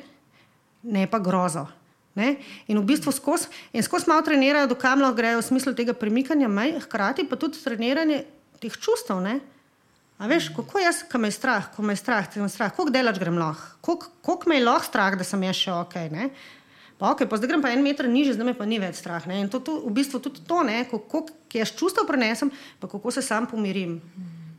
ne 0.88 1.08
pa 1.12 1.20
grozo. 1.20 1.68
Ne? 2.14 2.38
In 2.70 2.78
v 2.78 2.86
bistvu 2.86 3.09
skozi 3.09 4.05
malo 4.05 4.22
trenirajo, 4.22 4.70
dokam 4.70 5.01
lahko 5.01 5.18
grejo 5.18 5.41
v 5.41 5.47
smislu 5.49 5.74
tega 5.74 5.97
premikanja 5.97 6.47
mej, 6.47 6.78
hkrati 6.86 7.26
pa 7.26 7.39
tudi 7.41 7.57
treniranje 7.57 8.24
teh 8.61 8.74
čustev. 8.78 9.18
Ne? 9.26 9.39
A 10.22 10.30
veš, 10.30 10.51
kako 10.53 10.78
jaz, 10.80 11.01
ko 11.09 11.18
me 11.18 11.34
je 11.34 11.38
strah, 11.39 11.72
ko 11.74 11.82
me 11.82 11.97
je 11.97 12.03
strah, 12.05 12.30
ko 12.30 12.39
me 12.39 12.45
je 12.45 12.53
strah, 12.53 12.70
koliko 12.70 12.93
delač 12.93 13.18
grem 13.18 13.39
lahko, 13.41 13.97
koliko 14.22 14.49
me 14.49 14.61
je 14.61 14.66
lahko 14.66 14.86
strah, 14.86 15.18
da 15.18 15.26
sem 15.26 15.41
jaz 15.41 15.57
še 15.57 15.74
ok. 15.74 15.95
Ne? 16.14 16.30
Pa, 17.01 17.09
okay, 17.11 17.26
pa 17.26 17.41
zdaj 17.41 17.49
grem 17.49 17.66
pa 17.66 17.74
en 17.74 17.82
meter 17.82 18.05
niže, 18.05 18.38
zdaj 18.38 18.53
me 18.53 18.53
pa 18.53 18.70
ni 18.70 18.78
več 18.78 19.01
strah. 19.01 19.26
Ne? 19.26 19.41
In 19.41 19.49
to, 19.49 19.57
to, 19.59 19.82
v 19.82 19.97
bistvu 19.97 20.22
tudi 20.22 20.45
to, 20.45 20.61
kako 20.93 21.26
jaz 21.49 21.74
čustva 21.74 22.05
prenesem, 22.05 22.53
pa 22.78 22.86
kako 22.88 23.09
se 23.09 23.26
sam 23.26 23.49
pomirim. 23.49 23.97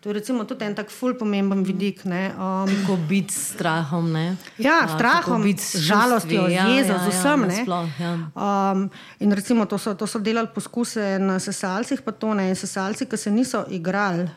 To 0.05 0.11
je 0.13 0.21
recimo 0.21 0.45
tudi 0.45 0.69
en 0.69 0.75
tak 0.77 0.91
ful 0.93 1.15
pomemben 1.17 1.63
vidik. 1.65 2.03
Um, 2.05 2.69
kako 2.69 2.97
biti 3.09 3.33
s 3.33 3.55
strahom. 3.55 4.13
Ne? 4.13 4.37
Ja, 4.61 4.85
s 4.85 4.93
strahom, 5.01 5.41
z 5.57 5.81
žalostjo, 5.81 6.45
z 6.45 6.53
ja, 6.53 6.67
jezo, 6.69 6.93
ja, 6.93 6.99
z 6.99 7.09
vsem. 7.09 7.45
Ja, 7.49 7.63
sploh, 7.65 7.89
ja. 7.97 8.13
um, 8.37 8.91
in 9.25 9.33
recimo 9.33 9.65
to 9.65 9.79
so, 9.81 9.95
to 9.97 10.05
so 10.05 10.21
delali 10.21 10.53
poskuse 10.53 11.17
na 11.17 11.39
sesalcih, 11.41 12.05
pa 12.05 12.13
to 12.13 12.35
ne. 12.37 12.51
In 12.53 12.57
sesalci, 12.57 13.09
ki 13.09 13.17
se 13.17 13.33
niso 13.33 13.65
igrali 13.73 14.29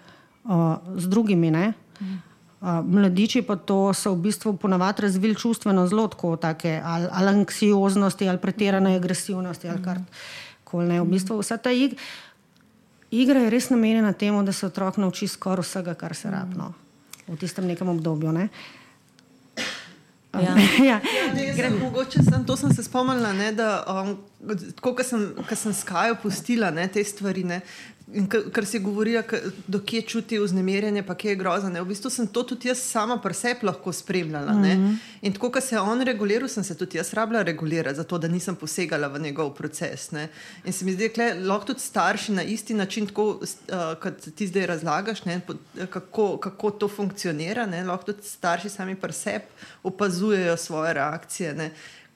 z 0.96 1.06
drugimi. 1.12 1.52
Ne? 1.52 1.74
Uh, 2.00 2.80
mladiči 2.88 3.44
pa 3.44 3.60
to 3.60 3.92
so 3.92 4.16
v 4.16 4.32
bistvu 4.32 4.56
ponavadi 4.56 5.04
razvili 5.04 5.36
čustveno 5.36 5.84
zelo 5.88 6.08
tako, 6.08 6.38
take, 6.40 6.80
ali, 6.80 7.12
ali 7.12 7.44
anksioznosti, 7.44 8.24
ali 8.30 8.40
pretirane 8.40 8.96
agresivnosti, 8.96 9.68
ali 9.68 9.84
kar 9.84 10.00
koli. 10.64 11.00
V 11.00 11.12
bistvu 11.12 11.40
vsa 11.40 11.58
ta 11.60 11.72
igra, 11.76 12.00
igra 13.12 13.40
je 13.40 13.50
res 13.50 13.70
namenjena 13.70 14.14
temu, 14.14 14.44
da 14.44 14.54
se 14.54 14.66
otrok 14.66 14.98
nauči 14.98 15.28
skoraj 15.28 15.66
vsega, 15.66 15.94
kar 15.94 16.16
se 16.16 16.32
rabno 16.32 16.74
v 17.28 17.36
tistem 17.36 17.68
nekem 17.68 17.90
obdobju. 17.90 18.32
Ne? 18.32 18.50
Ja. 20.34 20.56
ja. 20.90 21.00
Ja, 21.02 21.56
sem, 21.56 21.80
mogoče 21.82 22.24
sem 22.24 22.46
to 22.46 22.58
sem 22.58 22.74
se 22.74 22.84
spomnila, 22.84 23.34
ne, 23.34 23.52
da 23.52 23.84
um, 23.90 24.18
ko 24.82 24.96
sem, 25.04 25.30
sem 25.56 25.74
skajo 25.74 26.18
pustila 26.22 26.72
ne, 26.72 26.88
te 26.88 27.04
stvari, 27.04 27.44
ne, 27.48 27.62
kar 28.52 28.66
se 28.66 28.80
govori, 28.80 29.18
da 29.68 29.80
kje 29.86 30.02
čuti 30.02 30.40
vznemirjenje, 30.40 31.04
pa 31.04 31.16
kje 31.16 31.30
je 31.30 31.36
grozno. 31.36 31.84
V 31.84 31.88
bistvu 31.88 32.10
sem 32.10 32.28
to 32.28 32.44
tudi 32.44 32.68
jaz 32.68 32.80
sama 32.80 33.18
pri 33.22 33.34
sebi 33.34 33.66
lahko 33.68 33.94
spremljala. 33.94 34.54
Mm 34.54 34.64
-hmm. 34.64 34.96
In 35.22 35.34
tako, 35.34 35.52
kot 35.52 35.64
se 35.64 35.76
je 35.76 35.82
on 35.82 36.02
reguliral, 36.02 36.50
sem 36.50 36.64
se 36.64 36.78
tudi 36.78 36.98
jaz 36.98 37.14
rabila 37.14 37.42
regulirati, 37.42 37.96
zato 37.96 38.18
da 38.18 38.28
nisem 38.28 38.56
posegala 38.56 39.08
v 39.08 39.20
njegov 39.20 39.54
proces. 39.54 40.12
Ne? 40.12 40.28
In 40.66 40.74
se 40.74 40.86
mi 40.86 40.94
zdi, 40.94 41.12
da 41.16 41.34
lahko 41.34 41.66
tudi 41.66 41.80
starši 41.80 42.32
na 42.32 42.44
isti 42.44 42.74
način, 42.74 43.08
tako, 43.08 43.28
uh, 43.28 43.42
kot 44.02 44.14
ti 44.36 44.48
zdaj 44.48 44.66
razlagaš, 44.66 45.26
ne, 45.26 45.42
kako, 45.90 46.38
kako 46.38 46.72
to 46.72 46.88
funkcionira. 46.88 47.66
Ne? 47.66 47.84
Lahko 47.84 48.06
tudi 48.06 48.24
starši 48.24 48.70
sami 48.70 48.96
pri 48.96 49.14
sebi 49.14 49.46
opazujejo 49.84 50.58
svoje 50.58 50.94
reakcije. 50.94 51.54
Ne? 51.54 51.72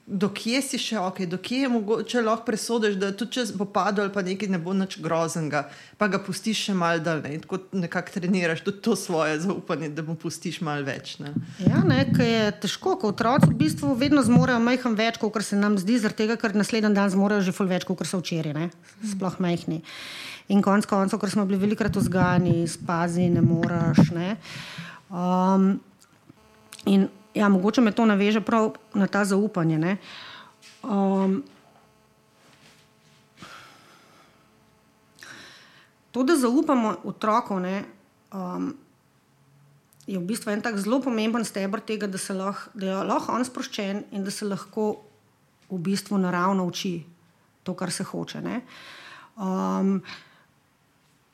Dokje 0.06 0.58
si 0.62 0.78
še 0.82 0.98
ok, 0.98 1.22
dokje 1.30 1.62
je 1.62 1.68
mogoče 1.70 2.22
lahko 2.24 2.44
presodiš, 2.48 2.96
da 2.98 3.12
tudi 3.14 3.38
če 3.38 3.44
bo 3.58 3.68
padel 3.70 4.06
ali 4.06 4.12
pa 4.14 4.24
nekaj 4.26 4.50
ne 4.50 4.58
bo 4.58 4.74
nič 4.74 4.98
groznega, 5.02 5.62
pa 5.98 6.08
ga 6.10 6.18
pustiš 6.22 6.64
še 6.68 6.74
mal 6.78 6.98
dal 7.04 7.22
in 7.30 7.44
tako 7.44 7.60
nekako 7.78 8.16
treniraš 8.18 8.64
tudi 8.66 8.82
to 8.82 8.96
svoje 8.98 9.38
zaupanje, 9.44 9.92
da 9.94 10.02
mu 10.02 10.16
pustiš 10.18 10.60
mal 10.66 10.82
več. 10.86 11.14
Ne? 11.22 11.32
Ja, 11.62 11.84
nekaj 11.86 12.32
je 12.34 12.50
težko, 12.66 12.96
ko 12.98 13.12
otroci 13.14 13.52
v 13.52 13.60
bistvu 13.62 13.94
vedno 13.98 14.26
zmorejo 14.26 14.58
majhen 14.64 14.98
več, 14.98 15.22
kot 15.22 15.38
se 15.46 15.58
nam 15.58 15.78
zdi, 15.78 16.00
zaradi 16.02 16.24
tega, 16.24 16.38
ker 16.40 16.58
naslednji 16.58 16.92
dan 16.98 17.14
zmorejo 17.14 17.46
že 17.46 17.54
ful 17.54 17.70
več, 17.70 17.86
kot 17.86 18.02
so 18.08 18.18
včeraj, 18.20 18.72
sploh 19.14 19.38
majhni. 19.38 19.82
In 20.50 20.60
konec 20.66 20.88
koncev, 20.90 21.22
ker 21.22 21.30
smo 21.30 21.46
bili 21.46 21.62
velikrat 21.62 21.94
vzgajani, 21.96 22.66
spazi, 22.68 23.30
ne 23.30 23.40
moreš. 23.46 24.10
Ne? 24.10 24.34
Um, 25.14 25.76
in 26.90 27.06
ja, 27.34 27.48
mogoče 27.48 27.80
me 27.80 27.92
to 27.92 28.06
naveže 28.06 28.40
prav 28.40 28.72
na 28.94 29.06
ta 29.06 29.24
zaupanje. 29.24 29.96
Um, 30.82 31.42
to, 36.10 36.22
da 36.22 36.36
zaupamo 36.36 36.96
otrokom, 37.04 37.64
um, 38.32 38.74
je 40.06 40.18
v 40.18 40.24
bistvu 40.26 40.50
en 40.50 40.62
tak 40.62 40.76
zelo 40.78 41.00
pomemben 41.00 41.44
stebr 41.44 41.80
tega, 41.80 42.06
da, 42.06 42.18
lahko, 42.34 42.70
da 42.74 42.86
je 42.86 43.04
lahko 43.06 43.32
on 43.32 43.44
sproščen 43.44 44.04
in 44.10 44.24
da 44.24 44.30
se 44.30 44.44
lahko 44.44 44.96
v 45.70 45.78
bistvu 45.78 46.18
naravno 46.18 46.66
uči 46.66 47.00
to, 47.62 47.74
kar 47.74 47.92
se 47.92 48.04
hoče. 48.04 48.42
Um, 49.36 50.02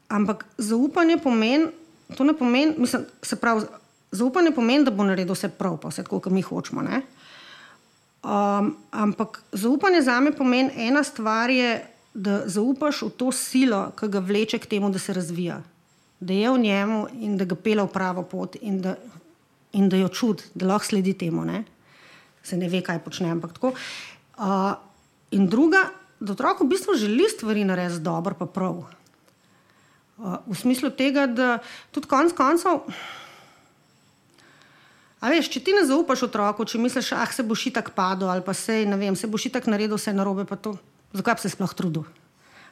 ampak 0.08 0.44
zaupanje 0.58 1.18
pomeni, 1.18 1.72
to 2.16 2.24
ne 2.24 2.36
pomeni, 2.36 2.74
mislim, 2.78 3.06
se 3.22 3.36
pravi. 3.36 3.66
Zaupanje 4.10 4.54
pomeni, 4.56 4.84
da 4.84 4.90
bo 4.90 5.04
naredil 5.04 5.36
vse 5.36 5.50
prav, 5.52 5.76
pa 5.82 5.90
vse 5.92 6.02
tako, 6.02 6.20
kot 6.24 6.32
mi 6.32 6.42
hočemo. 6.42 6.82
Um, 8.18 8.76
ampak 8.90 9.42
zaupanje 9.52 10.02
za 10.02 10.20
me 10.20 10.32
pomeni 10.32 10.70
ena 10.88 11.04
stvar, 11.04 11.50
je, 11.50 11.86
da 12.14 12.42
zaupaš 12.48 13.02
v 13.02 13.10
to 13.16 13.28
silo, 13.32 13.92
ki 13.94 14.08
ga 14.10 14.18
vleče 14.18 14.58
k 14.58 14.66
temu, 14.66 14.90
da 14.90 14.98
se 14.98 15.12
razvija, 15.14 15.60
da 16.20 16.34
je 16.34 16.50
v 16.50 16.58
njemu 16.58 17.06
in 17.20 17.36
da 17.38 17.44
ga 17.44 17.54
pele 17.54 17.84
v 17.84 17.92
pravo 17.92 18.24
pot 18.26 18.56
in 18.60 18.80
da, 18.82 18.96
in 19.72 19.88
da 19.88 19.96
jo 19.96 20.08
čuti, 20.08 20.50
da 20.54 20.66
lahko 20.66 20.88
sledi 20.88 21.14
temu. 21.14 21.44
Ne? 21.44 21.62
Se 22.42 22.56
ne 22.56 22.68
ve, 22.68 22.82
kaj 22.82 22.98
počne. 23.04 23.36
Uh, 23.36 24.74
in 25.30 25.46
druga, 25.46 25.84
da 26.20 26.32
otrok 26.32 26.64
v 26.64 26.72
bistvu 26.74 26.96
želi 26.98 27.28
stvari 27.30 27.64
narediti 27.64 28.02
dobro, 28.02 28.34
pa 28.34 28.46
prav. 28.46 28.82
Uh, 30.18 30.40
v 30.46 30.58
smislu 30.58 30.90
tega, 30.90 31.26
da 31.26 31.58
tudi 31.92 32.08
konec 32.08 32.34
koncev. 32.34 32.82
A 35.18 35.32
veš, 35.32 35.50
če 35.50 35.64
ti 35.66 35.74
ne 35.74 35.82
zaupaš 35.88 36.28
otroku, 36.28 36.66
če 36.68 36.78
misliš, 36.78 37.10
ah, 37.16 37.26
se 37.34 37.42
boš 37.42 37.68
tako 37.74 37.94
padel 37.96 38.30
ali 38.30 38.44
pa 38.44 38.54
se, 38.54 38.84
vem, 38.86 39.16
se 39.18 39.26
boš 39.26 39.50
tako 39.50 39.74
naredil 39.74 39.98
vse 39.98 40.14
narobe, 40.14 40.46
pa 40.46 40.56
to, 40.56 40.76
zakaj 41.12 41.40
bi 41.40 41.46
se 41.46 41.54
sploh 41.56 41.74
trudil? 41.74 42.06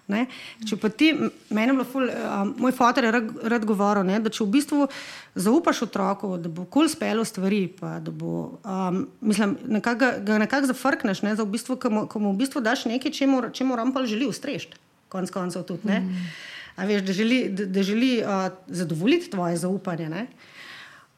Ne? 0.07 0.29
Če 0.63 0.77
pa 0.79 0.87
ti, 0.87 1.09
meni 1.51 1.73
je 1.73 1.75
bilo, 1.75 1.85
ful, 1.91 2.07
uh, 2.07 2.45
moj 2.63 2.71
fotor 2.77 3.03
je 3.03 3.11
rad, 3.11 3.31
rad 3.51 3.65
govoril, 3.67 4.07
ne, 4.07 4.21
da 4.23 4.31
če 4.31 4.45
v 4.45 4.53
bistvu 4.55 4.87
zaupaš 5.35 5.83
otroku, 5.89 6.37
da 6.39 6.47
bo 6.47 6.63
kul 6.63 6.87
cool 6.87 6.93
spelo 6.93 7.25
stvari, 7.27 7.65
pa 7.75 7.97
da 7.99 8.15
bo, 8.15 8.61
um, 8.63 9.01
mislim, 9.27 9.57
nekak, 9.79 10.05
ga 10.23 10.39
nekako 10.39 10.71
zafrkneš, 10.71 11.25
ne, 11.27 11.35
za 11.35 11.43
v 11.43 11.51
bistvu, 11.57 11.79
ko 11.83 11.91
mu, 11.91 12.05
ko 12.07 12.23
mu 12.23 12.37
v 12.37 12.45
bistvu 12.45 12.63
daš 12.63 12.87
nekaj, 12.87 13.17
če 13.19 13.67
mu 13.67 13.79
rampal 13.79 14.07
želi 14.07 14.31
ustrešiti, 14.31 14.79
konc 15.11 15.35
koncev 15.35 15.67
tudi. 15.67 15.91
Ne? 15.91 16.05
Mm. 16.07 16.31
A 16.79 16.87
veš, 16.87 17.03
da 17.03 17.17
želi, 17.17 17.43
da, 17.51 17.67
da 17.67 17.83
želi 17.83 18.13
uh, 18.23 18.47
zadovoljiti 18.71 19.33
tvoje 19.35 19.59
zaupanje. 19.59 20.07
Ne? 20.13 20.27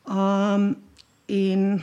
Um, 0.09 0.71
In, 1.29 1.83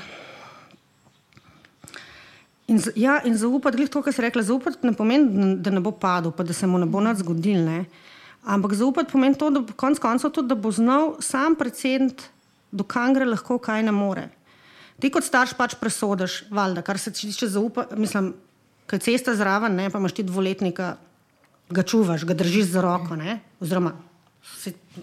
in, 2.67 2.81
ja, 2.97 3.19
in 3.25 3.37
zaupati, 3.37 3.77
glede 3.77 3.91
to, 3.93 4.01
kar 4.01 4.13
si 4.13 4.23
rekla, 4.25 4.41
zaupati 4.41 4.87
ne 4.87 4.93
pomeni, 4.97 5.55
da 5.61 5.73
ne 5.73 5.83
bo 5.85 5.93
padel, 5.93 6.33
pa 6.33 6.43
da 6.43 6.53
se 6.53 6.67
mu 6.67 6.81
ne 6.81 6.89
bo 6.89 7.01
nič 7.01 7.21
zgodilo. 7.21 7.83
Ampak 8.45 8.73
zaupati 8.77 9.11
pomeni 9.11 9.37
to, 9.37 9.49
da 9.53 9.61
bo 9.61 9.73
konec 9.77 10.01
koncev 10.01 10.33
tudi, 10.33 10.49
da 10.49 10.57
bo 10.57 10.71
znal 10.73 11.15
sam 11.21 11.57
predsednik, 11.57 12.23
do 12.71 12.83
kam 12.83 13.13
gre 13.13 13.25
lahko, 13.25 13.59
kaj 13.61 13.85
ne 13.85 13.93
more. 13.93 14.27
Ti 15.01 15.11
kot 15.11 15.25
starš 15.27 15.53
pač 15.57 15.75
presodiš, 15.77 16.45
valjda, 16.49 16.81
kar 16.85 16.99
se 16.99 17.13
tiče 17.13 17.49
zaupanja. 17.51 17.97
Mislim, 17.99 18.33
kaj 18.89 19.01
cesta 19.05 19.35
zraven, 19.35 19.75
ne, 19.75 19.89
pa 19.89 20.01
imaš 20.01 20.15
ti 20.17 20.23
dvoletnika, 20.23 20.95
ga 21.69 21.83
čuvaš, 21.83 22.25
ga 22.25 22.37
držiš 22.37 22.71
za 22.75 22.81
roko. 22.85 23.17
Ne, 23.19 23.39
oziroma, 23.59 23.95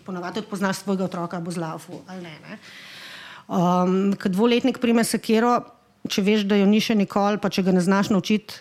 ponavadi 0.07 0.43
poznaš 0.51 0.83
svojega 0.83 1.05
otroka, 1.05 1.41
bo 1.41 1.51
zlaufu 1.51 2.03
ali 2.07 2.23
ne. 2.23 2.39
ne. 2.47 2.59
Um, 3.49 4.13
Kad 4.19 4.33
dvoletnik 4.33 4.79
prime 4.83 5.05
sekiro, 5.05 5.61
če 6.09 6.23
veš, 6.23 6.45
da 6.51 6.59
jo 6.59 6.67
ni 6.67 6.81
še 6.83 6.97
nikoli, 6.99 7.41
pa 7.43 7.51
če 7.53 7.65
ga 7.67 7.75
ne 7.75 7.83
znaš 7.85 8.11
naučiti, 8.15 8.61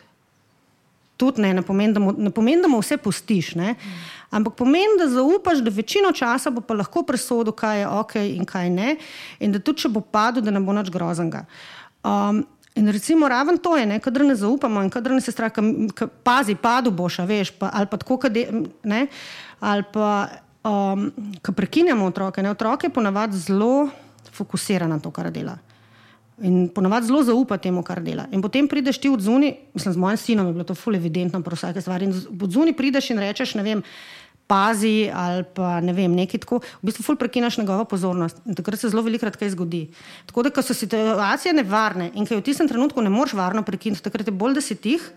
tudi 1.21 1.41
ne, 1.41 1.53
ne 1.53 1.61
pomeni, 1.61 1.93
da 1.93 2.01
mu, 2.01 2.13
ne 2.17 2.31
pomeni, 2.33 2.63
da 2.63 2.69
mu 2.71 2.79
vse 2.81 2.97
pustiš. 2.97 3.53
Ne? 3.59 3.75
Ampak 4.33 4.55
pomeni, 4.57 4.97
da 4.99 5.09
zaupaš, 5.11 5.61
da 5.61 5.73
večino 5.73 6.09
časa 6.17 6.49
bo 6.53 6.63
pa 6.65 6.77
lahko 6.77 7.03
presodil, 7.05 7.53
kaj 7.53 7.83
je 7.83 7.91
ok 7.99 8.15
in 8.23 8.47
kaj 8.49 8.71
ne, 8.73 8.95
in 9.39 9.53
da 9.53 9.61
tudi 9.61 9.85
če 9.85 9.93
bo 9.93 10.01
padel, 10.01 10.45
da 10.45 10.53
ne 10.53 10.63
bo 10.63 10.73
nič 10.77 10.89
groznega. 10.93 11.45
Um, 12.01 12.45
In 12.75 12.87
recimo, 12.87 13.27
raven 13.27 13.57
to 13.59 13.75
je, 13.75 13.99
kadar 13.99 14.23
ne 14.23 14.35
zaupamo 14.35 14.79
in 14.79 14.89
kadar 14.89 15.11
ne 15.11 15.19
se 15.19 15.31
strah, 15.31 15.51
ka, 15.51 16.07
pazi, 16.23 16.55
padu 16.55 16.87
boš, 16.95 17.17
veš, 17.27 17.51
pa, 17.59 17.67
ali 17.75 17.89
pa 17.91 17.97
tako, 17.99 18.15
kade, 18.23 18.45
ne, 18.87 19.01
ali 19.59 19.83
pa, 19.91 20.29
um, 20.63 21.09
ko 21.43 21.51
prekinjamo 21.51 22.07
otroke, 22.07 22.39
ne, 22.39 22.53
otroke 22.55 22.87
ponavadi 22.89 23.37
zelo 23.43 23.89
fokusira 24.31 24.87
na 24.87 24.99
to, 24.99 25.11
kar 25.11 25.31
dela. 25.31 25.57
In 26.41 26.69
ponavadi 26.73 27.07
zelo 27.07 27.23
zaupa 27.23 27.57
temu, 27.57 27.83
kar 27.83 28.01
dela. 28.01 28.25
In 28.31 28.41
potem 28.41 28.67
prideš 28.67 28.97
ti 28.97 29.09
od 29.09 29.21
zunaj, 29.21 29.53
mislim, 29.73 29.93
z 29.93 29.97
mojim 29.97 30.17
sinom 30.17 30.47
je 30.47 30.53
bilo 30.53 30.63
to 30.65 30.73
fully 30.73 30.97
evidentno, 30.97 31.41
pro 31.41 31.55
vsake 31.55 31.81
stvari. 31.81 32.09
In 32.09 32.15
od 32.41 32.51
zunaj 32.51 32.73
prideš 32.73 33.11
in 33.13 33.21
rečeš, 33.21 33.53
ne 33.59 33.63
vem, 33.63 33.83
pazi 34.51 35.07
ali 35.13 35.45
pa 35.47 35.79
ne 35.79 35.93
vem, 35.95 36.11
nekaj 36.11 36.43
tako, 36.43 36.59
v 36.81 36.89
bistvu 36.89 37.05
ful 37.05 37.15
prekinaš 37.15 37.57
njegovo 37.61 37.85
pozornost. 37.85 38.41
In 38.45 38.57
takrat 38.57 38.81
se 38.81 38.89
zelo 38.91 39.03
velikrat 39.05 39.37
kaj 39.39 39.53
zgodi. 39.53 39.85
Tako 40.27 40.43
da, 40.43 40.51
ko 40.51 40.63
so 40.65 40.75
situacije 40.75 41.53
nevarne 41.55 42.09
in 42.15 42.25
ko 42.25 42.35
je 42.35 42.41
v 42.41 42.47
tistem 42.49 42.67
trenutku 42.67 43.01
ne 43.01 43.13
moreš 43.13 43.37
varno 43.39 43.63
prekiniti, 43.63 44.03
takrat 44.03 44.27
je 44.27 44.35
bolj, 44.35 44.57
da 44.59 44.65
si 44.65 44.75
tih 44.75 45.07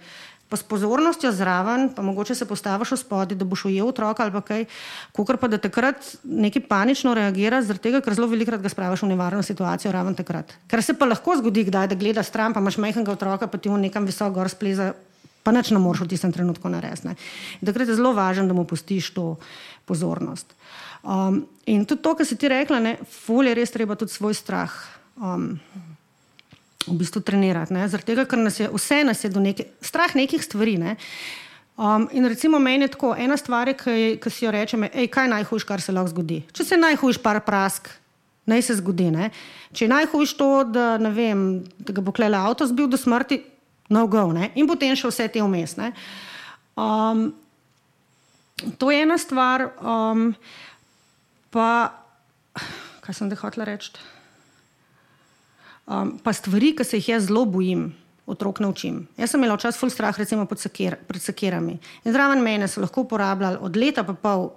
pa 0.54 0.58
s 0.60 0.62
pozornostjo 0.62 1.32
zraven, 1.34 1.88
pa 1.90 2.02
mogoče 2.06 2.34
se 2.38 2.46
postaviš 2.46 2.94
v 2.94 2.98
spodaj, 3.00 3.34
da 3.34 3.44
boš 3.44 3.64
ujel 3.66 3.88
otroka 3.90 4.22
ali 4.22 4.42
kaj, 4.46 4.66
kukor 5.12 5.36
pa 5.42 5.50
da 5.50 5.58
takrat 5.58 5.98
nekaj 6.22 6.62
panično 6.70 7.14
reagira, 7.18 7.58
zaradi 7.62 7.82
tega, 7.88 8.00
ker 8.04 8.14
zelo 8.14 8.30
velikrat 8.30 8.62
ga 8.62 8.70
spraviš 8.70 9.02
v 9.02 9.10
nevarno 9.10 9.42
situacijo, 9.42 9.90
raven 9.92 10.14
takrat. 10.14 10.54
Ker 10.70 10.82
se 10.82 10.94
pa 10.94 11.08
lahko 11.10 11.34
zgodi, 11.42 11.66
kdaj, 11.66 11.90
da 11.90 11.98
gledaš 11.98 12.30
stran, 12.30 12.54
pa 12.54 12.62
imaš 12.62 12.78
majhnega 12.78 13.10
otroka, 13.10 13.50
pa 13.50 13.58
ti 13.58 13.72
v 13.72 13.80
nekam 13.82 14.06
visoko 14.06 14.38
gor 14.38 14.52
spleza, 14.52 14.92
pa 15.42 15.50
nič 15.50 15.74
ne 15.74 15.82
moreš 15.82 16.06
v 16.06 16.12
tistem 16.14 16.30
trenutku 16.32 16.70
narediti. 16.70 17.16
Takrat 17.66 17.90
je 17.90 17.98
zelo 17.98 18.14
važno, 18.14 18.46
da 18.46 18.54
mu 18.54 18.62
pustiš 18.62 19.10
to 19.18 19.34
pozornost. 19.90 20.54
Um, 21.02 21.42
in 21.66 21.82
tudi 21.82 22.00
to, 22.06 22.14
kar 22.14 22.30
si 22.30 22.38
ti 22.38 22.48
rekla, 22.48 22.78
ne, 22.80 22.94
ful 23.26 23.44
je 23.44 23.58
res 23.58 23.74
treba 23.74 23.98
tudi 23.98 24.14
svoj 24.14 24.38
strah. 24.38 24.70
Um, 25.18 25.58
v 26.86 26.96
bistvu 27.00 27.22
trenirati. 27.24 27.74
Zaradi 27.74 28.12
tega, 28.12 28.26
ker 28.28 28.40
nas 28.40 28.60
je 28.60 28.68
vse 28.72 29.02
nas 29.04 29.24
je 29.24 29.30
do 29.32 29.40
neke, 29.40 29.66
strah 29.84 30.14
nekih 30.16 30.42
stvari. 30.44 30.76
Ne? 30.80 30.96
Um, 31.76 32.06
in 32.12 32.26
recimo 32.30 32.58
meni 32.62 32.86
je 32.86 32.94
tako, 32.94 33.14
ena 33.18 33.36
stvar, 33.36 33.72
ki, 33.74 34.16
ki 34.22 34.30
si 34.30 34.44
jo 34.44 34.52
rečem, 34.54 34.86
je, 34.86 35.08
kaj 35.10 35.26
je 35.26 35.34
najhujše, 35.34 35.66
kar 35.66 35.82
se 35.82 35.92
lahko 35.92 36.12
zgodi. 36.12 36.42
Če 36.54 36.66
se 36.68 36.78
najhujš 36.78 37.18
par 37.24 37.40
prask, 37.46 37.88
naj 38.46 38.62
se 38.62 38.78
zgodi. 38.78 39.08
Ne? 39.14 39.30
Če 39.74 39.86
je 39.86 39.90
najhujš 39.90 40.36
to, 40.38 40.50
da, 40.70 40.94
vem, 41.14 41.64
da 41.78 41.96
ga 41.96 42.04
bo 42.04 42.14
klele 42.14 42.38
avto 42.38 42.68
zbil 42.70 42.86
do 42.90 43.00
smrti, 43.00 43.40
no 43.90 44.06
go. 44.10 44.28
Ne? 44.36 44.52
In 44.54 44.70
potem 44.70 44.94
še 44.98 45.10
vse 45.10 45.28
te 45.34 45.42
vmes. 45.42 45.74
Um, 46.78 47.26
to 48.78 48.94
je 48.94 49.02
ena 49.02 49.18
stvar, 49.18 49.72
um, 49.82 50.30
pa 51.50 51.68
kaj 53.04 53.18
sem 53.18 53.28
da 53.28 53.36
hotela 53.36 53.66
reči. 53.68 53.92
Um, 55.84 56.14
pa 56.24 56.32
stvari, 56.32 56.72
ki 56.76 56.84
se 56.84 56.96
jih 56.96 57.14
jaz 57.14 57.26
zelo 57.28 57.44
bojim, 57.44 57.90
otrok 58.26 58.60
naučim. 58.64 59.02
Jaz 59.20 59.34
sem 59.34 59.42
imela 59.42 59.58
včasih 59.58 59.80
full 59.80 59.92
strah, 59.92 60.16
recimo 60.18 60.46
sekir, 60.56 60.96
pred 61.06 61.22
sekirami. 61.22 61.78
In 62.04 62.12
zraven 62.12 62.40
mene 62.42 62.68
so 62.68 62.80
lahko 62.80 63.04
uporabljali 63.04 63.58
od 63.60 63.76
leta 63.76 64.04
pa 64.04 64.14
pol. 64.14 64.52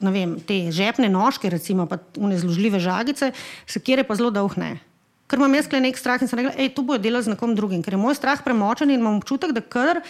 Vem, 0.00 0.36
te 0.44 0.68
žepne 0.68 1.08
nožke, 1.08 1.48
recimo, 1.48 1.86
pa 1.88 1.96
unezložljive 2.20 2.76
žagice, 2.84 3.30
sekire 3.64 4.04
pa 4.04 4.14
zelo 4.14 4.28
dolhne. 4.30 4.76
Ker 5.26 5.40
imam 5.40 5.54
jaz 5.56 5.70
nek 5.72 5.96
strah 5.96 6.20
in 6.20 6.28
sem 6.28 6.38
rekla, 6.38 6.52
da 6.52 6.68
to 6.68 6.84
bojo 6.84 7.00
delali 7.00 7.24
z 7.24 7.32
nekom 7.32 7.54
drugim, 7.56 7.80
ker 7.82 7.96
je 7.96 7.98
moj 7.98 8.14
strah 8.14 8.42
premočen 8.44 8.92
in 8.92 9.00
imam 9.00 9.16
občutek, 9.16 9.56
da 9.56 9.64
kar 9.64 10.02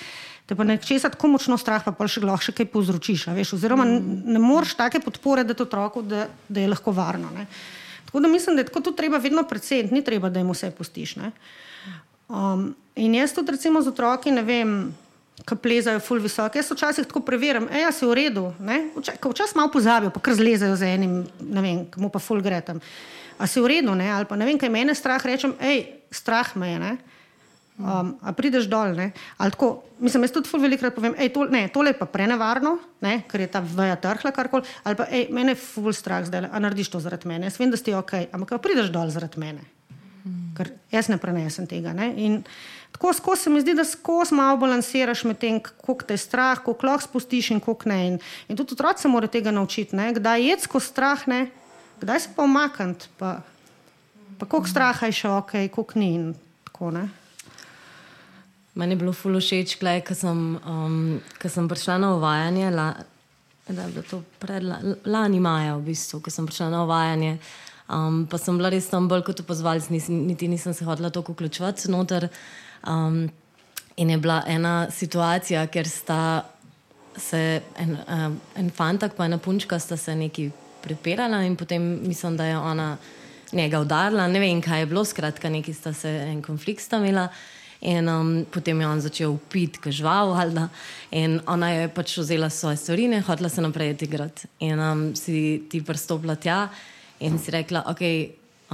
te 0.46 0.54
pa 0.54 0.66
nečesa 0.66 1.08
tako 1.10 1.28
močno 1.28 1.56
strah, 1.58 1.86
pa 1.86 1.94
pa 1.94 2.06
še 2.10 2.20
lahko 2.20 2.50
še 2.50 2.52
kaj 2.58 2.68
povzročiš. 2.74 3.28
Oziroma, 3.54 3.86
mm. 3.86 4.34
ne 4.34 4.42
moreš 4.42 4.74
take 4.74 5.00
podpore 5.00 5.46
dati 5.46 5.62
otroku, 5.62 6.02
da, 6.02 6.26
da 6.48 6.60
je 6.60 6.68
lahko 6.74 6.92
varno. 6.94 7.30
Ne. 7.34 7.46
Tako 8.06 8.20
da 8.20 8.28
mislim, 8.28 8.56
da 8.56 8.62
je 8.62 8.70
tako 8.70 8.80
tudi 8.80 8.96
treba 8.96 9.18
vedno 9.18 9.42
predsedeti, 9.42 9.94
ni 9.94 10.04
treba, 10.04 10.30
da 10.30 10.40
jim 10.40 10.50
vse 10.50 10.70
pustiš. 10.70 11.16
Um, 12.28 12.74
in 12.94 13.14
jaz 13.14 13.34
tudi 13.34 13.52
recimo 13.52 13.82
z 13.82 13.88
otroki, 13.88 14.30
ne 14.30 14.42
vem, 14.42 14.78
ki 15.44 15.58
plezajo 15.62 16.00
ful 16.00 16.22
visoko. 16.22 16.58
Jaz 16.58 16.70
včasih 16.72 17.06
tako 17.06 17.20
preverjam, 17.26 17.68
ej, 17.68 17.90
si 17.92 18.06
v 18.06 18.14
redu, 18.16 18.46
včasih 19.20 19.56
malo 19.56 19.70
pozabijo, 19.74 20.10
pa 20.14 20.22
kar 20.22 20.34
zlezajo 20.34 20.76
za 20.76 20.88
enim, 20.88 21.26
ne 21.40 21.62
vem, 21.62 21.84
komu 21.92 22.10
pa 22.10 22.22
ful 22.22 22.40
gre 22.42 22.60
tam. 22.64 22.80
A 23.38 23.46
si 23.46 23.60
v 23.60 23.68
redu, 23.68 23.94
ne? 23.94 24.08
ali 24.10 24.24
pa 24.24 24.36
ne 24.36 24.48
vem, 24.48 24.58
kaj 24.58 24.72
mene 24.72 24.94
strah, 24.96 25.20
rečem, 25.20 25.52
hej, 25.60 25.84
strah 26.10 26.56
me 26.56 26.72
je. 26.72 26.78
Ne? 26.80 26.92
Um, 27.76 28.14
a 28.24 28.32
prideš 28.32 28.70
dol. 28.72 28.96
Tako, 29.36 29.82
mislim, 30.00 30.24
jaz 30.24 30.32
tudi 30.32 30.48
velikokrat 30.56 30.94
povem, 30.96 31.12
da 31.12 31.28
to, 31.28 31.44
tole 31.74 31.92
je 31.92 31.98
pa 31.98 32.06
prenevarno, 32.08 32.78
ne, 33.04 33.18
ker 33.28 33.42
je 33.44 33.48
ta 33.52 33.60
veja 33.60 33.98
trhla 34.00 34.32
karkoli. 34.32 34.64
Ali 34.80 34.96
pa 34.96 35.04
ej, 35.12 35.26
mene 35.28 35.52
je 35.52 35.60
ful 35.60 35.92
strah 35.92 36.24
zdaj, 36.24 36.48
a 36.48 36.60
narediš 36.62 36.88
to 36.94 37.02
zaradi 37.04 37.28
mene. 37.28 37.50
Jaz 37.50 37.58
vem, 37.60 37.68
da 37.68 37.76
si 37.76 37.92
ok, 37.92 38.14
ampak 38.32 38.56
prideš 38.64 38.88
dol 38.94 39.12
zaradi 39.12 39.42
mene. 39.42 39.66
Ker 40.56 40.70
jaz 40.88 41.10
ne 41.12 41.18
prenesem 41.20 41.66
tega. 41.68 41.92
Ne. 41.92 42.08
In 42.16 42.38
tako 42.96 43.12
skozi 43.12 43.44
se 43.44 43.52
mi 43.52 43.60
zdi, 43.60 43.76
da 43.76 43.84
skozi 43.84 44.34
malo 44.34 44.56
balansiraš 44.64 45.26
med 45.28 45.36
tem, 45.44 45.60
koliko 45.60 46.08
te 46.08 46.16
je 46.16 46.24
strah, 46.24 46.64
koliko 46.64 46.88
lahko 46.88 47.04
spustiš 47.10 47.52
in 47.52 47.60
koliko 47.60 47.92
ne. 47.92 48.00
In, 48.06 48.18
in 48.48 48.56
tudi 48.56 48.72
otroci 48.72 49.04
se 49.04 49.12
morajo 49.12 49.34
tega 49.36 49.52
naučiti, 49.52 49.96
ne. 50.00 50.14
kdaj 50.16 50.48
je 50.48 50.58
skozi 50.64 50.94
strah, 50.94 51.28
ne. 51.28 51.44
kdaj 52.00 52.24
se 52.24 52.32
pa 52.32 52.48
omakniti, 52.48 53.12
pa, 53.20 53.36
pa 54.40 54.48
koliko 54.48 54.72
straha 54.72 55.12
je 55.12 55.20
še 55.20 55.36
ok, 55.42 55.56
koliko 55.76 56.00
ni. 56.00 56.12
In, 56.16 56.26
tako, 56.64 56.94
Meni 58.76 58.92
je 58.92 59.00
bilo 59.00 59.12
fulo 59.16 59.40
všeč, 59.40 59.78
ko 60.04 60.14
sem, 60.14 60.40
um, 60.68 61.20
sem 61.48 61.68
prišla 61.68 61.96
na 61.98 62.10
uvajanje, 62.16 62.70
la, 62.70 62.90
da 63.68 63.86
je 63.86 63.92
bilo 63.94 64.04
to 64.04 64.18
pred 64.38 64.62
la, 64.62 64.76
lani 65.08 65.40
maja, 65.40 65.78
v 65.80 65.88
bistvu, 65.88 66.20
ko 66.20 66.30
sem 66.30 66.44
prišla 66.44 66.68
na 66.74 66.82
uvajanje. 66.84 67.38
Um, 67.88 68.26
pa 68.28 68.36
sem 68.36 68.56
bila 68.58 68.68
res 68.68 68.90
tam 68.90 69.08
bolj 69.08 69.24
kot 69.24 69.40
opozovalec, 69.40 69.88
niti 69.88 70.48
nisem 70.50 70.74
se 70.76 70.84
hodila 70.84 71.08
tako 71.08 71.32
vključevati 71.32 71.88
noter. 71.90 72.28
Um, 72.84 73.30
in 73.96 74.10
je 74.10 74.18
bila 74.20 74.42
ena 74.46 74.90
situacija, 74.92 75.64
ker 75.72 75.88
sta 75.88 76.44
se 77.16 77.62
en, 77.80 77.96
um, 77.96 78.40
en 78.60 78.70
fantak 78.70 79.16
in 79.16 79.30
ena 79.30 79.38
punčka 79.38 79.78
sta 79.80 79.96
se 79.96 80.14
neki 80.14 80.50
pripirala 80.82 81.42
in 81.42 81.56
potem 81.56 81.82
mislim, 82.04 82.36
da 82.36 82.44
je 82.44 82.58
ona 82.58 82.96
njega 83.52 83.80
udarila. 83.80 84.28
Ne 84.28 84.40
vem, 84.40 84.60
kaj 84.62 84.80
je 84.80 84.86
bilo, 84.86 85.04
skratka, 85.04 85.48
neki 85.48 85.72
sta 85.72 85.92
se 85.92 86.10
en 86.10 86.42
konflikt 86.42 86.82
stavila. 86.84 87.28
In 87.86 88.08
um, 88.08 88.44
potem 88.50 88.80
je 88.80 88.86
on 88.86 89.00
začel 89.00 89.36
piti, 89.48 89.78
kažval, 89.78 90.34
ali 90.34 90.64
in 91.14 91.38
ona 91.46 91.70
je 91.70 91.88
pač 91.94 92.16
vzela 92.18 92.50
svoje 92.50 92.76
stvari 92.82 93.04
in 93.06 93.22
hodila 93.22 93.48
se 93.48 93.62
naprej 93.62 93.94
igrati. 94.02 94.48
In 94.58 94.80
um, 94.80 95.14
si 95.14 95.62
ti 95.70 95.80
prstopila 95.80 96.34
tja 96.34 96.66
in 97.20 97.38
si 97.38 97.50
rekla, 97.54 97.84
ok, 97.86 98.02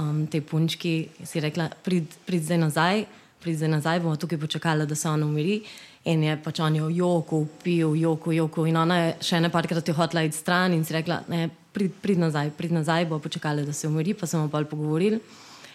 um, 0.01 0.25
te 0.25 0.41
punčki, 0.41 1.09
si 1.23 1.39
rekla, 1.39 1.69
prid, 1.85 2.09
prid 2.25 2.41
zdaj 2.41 2.57
nazaj, 2.57 3.05
prid 3.37 3.61
zdaj 3.61 3.69
nazaj, 3.69 4.01
bomo 4.01 4.17
tukaj 4.17 4.41
počakali, 4.41 4.89
da 4.89 4.95
se 4.95 5.09
on 5.09 5.23
umiri. 5.23 5.61
In 6.09 6.23
je 6.23 6.33
pač 6.41 6.59
on 6.59 6.75
jo 6.75 6.89
joko, 6.89 7.45
pil, 7.63 7.93
joko, 7.95 8.33
joko. 8.33 8.65
In 8.65 8.81
ona 8.81 8.97
je 8.97 9.15
še 9.29 9.39
ne 9.39 9.53
parkrat 9.53 9.93
hodila 9.93 10.25
id 10.25 10.33
stran 10.33 10.73
in 10.73 10.81
si 10.83 10.97
rekla, 10.97 11.21
ne, 11.29 11.51
prid, 11.71 11.93
prid 12.01 12.17
nazaj, 12.17 12.49
prid 12.57 12.73
nazaj, 12.73 13.05
bomo 13.05 13.21
počakali, 13.21 13.61
da 13.61 13.77
se 13.77 13.87
umiri, 13.87 14.17
pa 14.17 14.25
smo 14.25 14.49
pa 14.49 14.65
pogovorili 14.65 15.21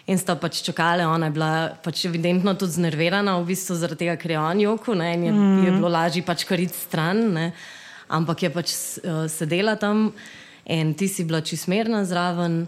in 0.09 0.17
sta 0.17 0.35
pač 0.35 0.63
čakali. 0.65 1.05
Ona 1.05 1.29
je 1.29 1.35
bila 1.37 1.51
pač 1.83 2.05
evidentno 2.09 2.55
tudi 2.57 2.79
znervirana, 2.79 3.37
v 3.39 3.51
bistvu 3.53 3.77
zaradi 3.77 4.05
tega, 4.05 4.17
ker 4.19 4.33
je 4.35 4.41
on 4.41 4.61
joko 4.63 4.97
ne, 4.97 5.13
in 5.13 5.25
je, 5.29 5.33
mm. 5.33 5.63
je 5.65 5.73
bilo 5.77 5.91
lažje 5.93 6.25
pač 6.25 6.45
kariti 6.49 6.77
stran, 6.77 7.23
ne. 7.37 7.51
ampak 8.09 8.43
je 8.43 8.49
pač 8.49 8.69
uh, 8.73 9.25
sedela 9.29 9.75
tam 9.77 10.09
in 10.65 10.93
ti 10.97 11.07
si 11.07 11.25
bila 11.25 11.41
čismerna 11.41 12.05
zraven. 12.05 12.65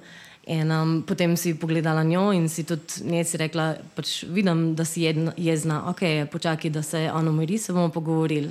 In 0.52 0.72
um, 0.74 0.94
potem 1.06 1.36
si 1.38 1.54
pogledala 1.54 2.02
njo 2.04 2.32
in 2.34 2.48
si 2.50 2.64
tudi 2.66 3.06
njej 3.06 3.26
si 3.30 3.38
rekla, 3.38 3.76
pač 3.96 4.24
vidim, 4.26 4.74
da 4.76 4.86
si 4.86 5.06
jedna, 5.06 5.36
jezna, 5.38 5.84
ok, 5.89 6.02
počakaj, 6.34 6.72
da 6.74 6.82
se 6.82 7.06
on 7.14 7.30
umiri, 7.30 7.60
se 7.62 7.74
bomo 7.74 7.94
pogovorili. 7.94 8.50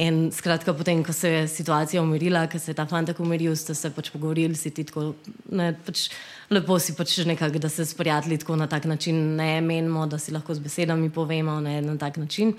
In 0.00 0.30
skratka, 0.32 0.72
potem, 0.76 1.04
ko 1.04 1.12
se 1.12 1.28
je 1.28 1.42
situacija 1.48 2.02
umirila, 2.02 2.46
ko 2.48 2.58
se 2.58 2.72
je 2.72 2.76
ta 2.76 2.86
fantak 2.88 3.20
umiril, 3.20 3.52
ste 3.56 3.74
se 3.76 3.90
pač 3.92 4.10
pogovorili, 4.12 4.56
si 4.56 4.72
ti 4.72 4.84
tako, 4.84 5.12
ne, 5.52 5.70
pač 5.86 6.08
lepo 6.50 6.78
si 6.78 6.94
pač 6.96 7.18
nekako, 7.26 7.58
da 7.58 7.68
se 7.68 7.84
sprijatelji 7.84 8.38
tako 8.38 8.56
na 8.56 8.66
tak 8.66 8.84
način 8.84 9.36
ne 9.36 9.60
menimo, 9.60 10.06
da 10.06 10.18
si 10.18 10.32
lahko 10.32 10.54
z 10.54 10.64
besedami 10.64 11.10
povemo 11.10 11.60
ne, 11.60 11.80
na 11.82 11.96
tak 11.98 12.16
način. 12.16 12.54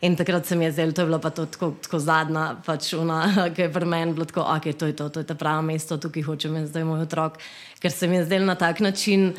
In 0.00 0.16
takrat 0.16 0.46
se 0.46 0.56
mi 0.56 0.64
je 0.64 0.72
zdelo, 0.72 0.92
to 0.92 1.02
je 1.02 1.06
bilo 1.06 1.18
pa 1.18 1.30
to 1.30 1.46
tako, 1.46 1.70
tako 1.82 1.98
zadnja, 1.98 2.56
pač 2.66 2.92
una, 2.92 3.22
ki 3.54 3.62
je 3.62 3.72
pri 3.72 3.86
meni 3.88 4.12
bilo 4.12 4.26
tako, 4.28 4.44
ok, 4.44 4.72
to 4.78 4.86
je 4.86 4.96
to, 4.96 5.08
to 5.08 5.20
je 5.20 5.26
ta 5.26 5.34
pravo 5.34 5.62
mesto, 5.62 5.96
tukaj 5.96 6.22
hočem 6.22 6.56
jaz, 6.60 6.68
zdaj 6.68 6.84
moj 6.84 7.06
otrok. 7.06 7.38
Ker 7.80 7.92
se 7.92 8.06
mi 8.06 8.16
je 8.20 8.24
zdelo 8.24 8.46
na 8.46 8.54
tak 8.54 8.80
način. 8.80 9.32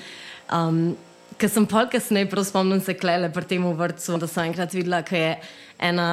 Um, 0.53 0.95
Ker 1.37 1.51
sem 1.53 1.67
pa 1.69 1.83
kasneje, 1.85 2.25
prav 2.31 2.47
spomnim 2.47 2.79
se, 2.81 2.95
klele 2.97 3.29
pri 3.29 3.45
tem 3.45 3.65
vrtu, 3.77 4.15
da 4.17 4.25
sem 4.27 4.47
enkrat 4.49 4.73
videla, 4.73 5.03
da 5.05 5.17
je 5.17 5.35
ena 5.77 6.07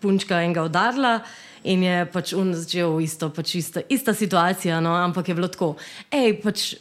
punčka 0.00 0.38
enega 0.40 0.64
udarila. 0.64 1.18
In 1.66 1.82
je 1.82 2.06
pač 2.12 2.32
začel 2.32 3.00
isto, 3.02 3.28
pač 3.34 3.56
ista, 3.58 3.82
ista 3.88 4.14
situacija, 4.14 4.80
no? 4.80 4.94
ampak 4.94 5.28
je 5.28 5.34
bilo 5.34 5.50
tako, 5.50 5.74
hej, 6.14 6.36
pač 6.42 6.76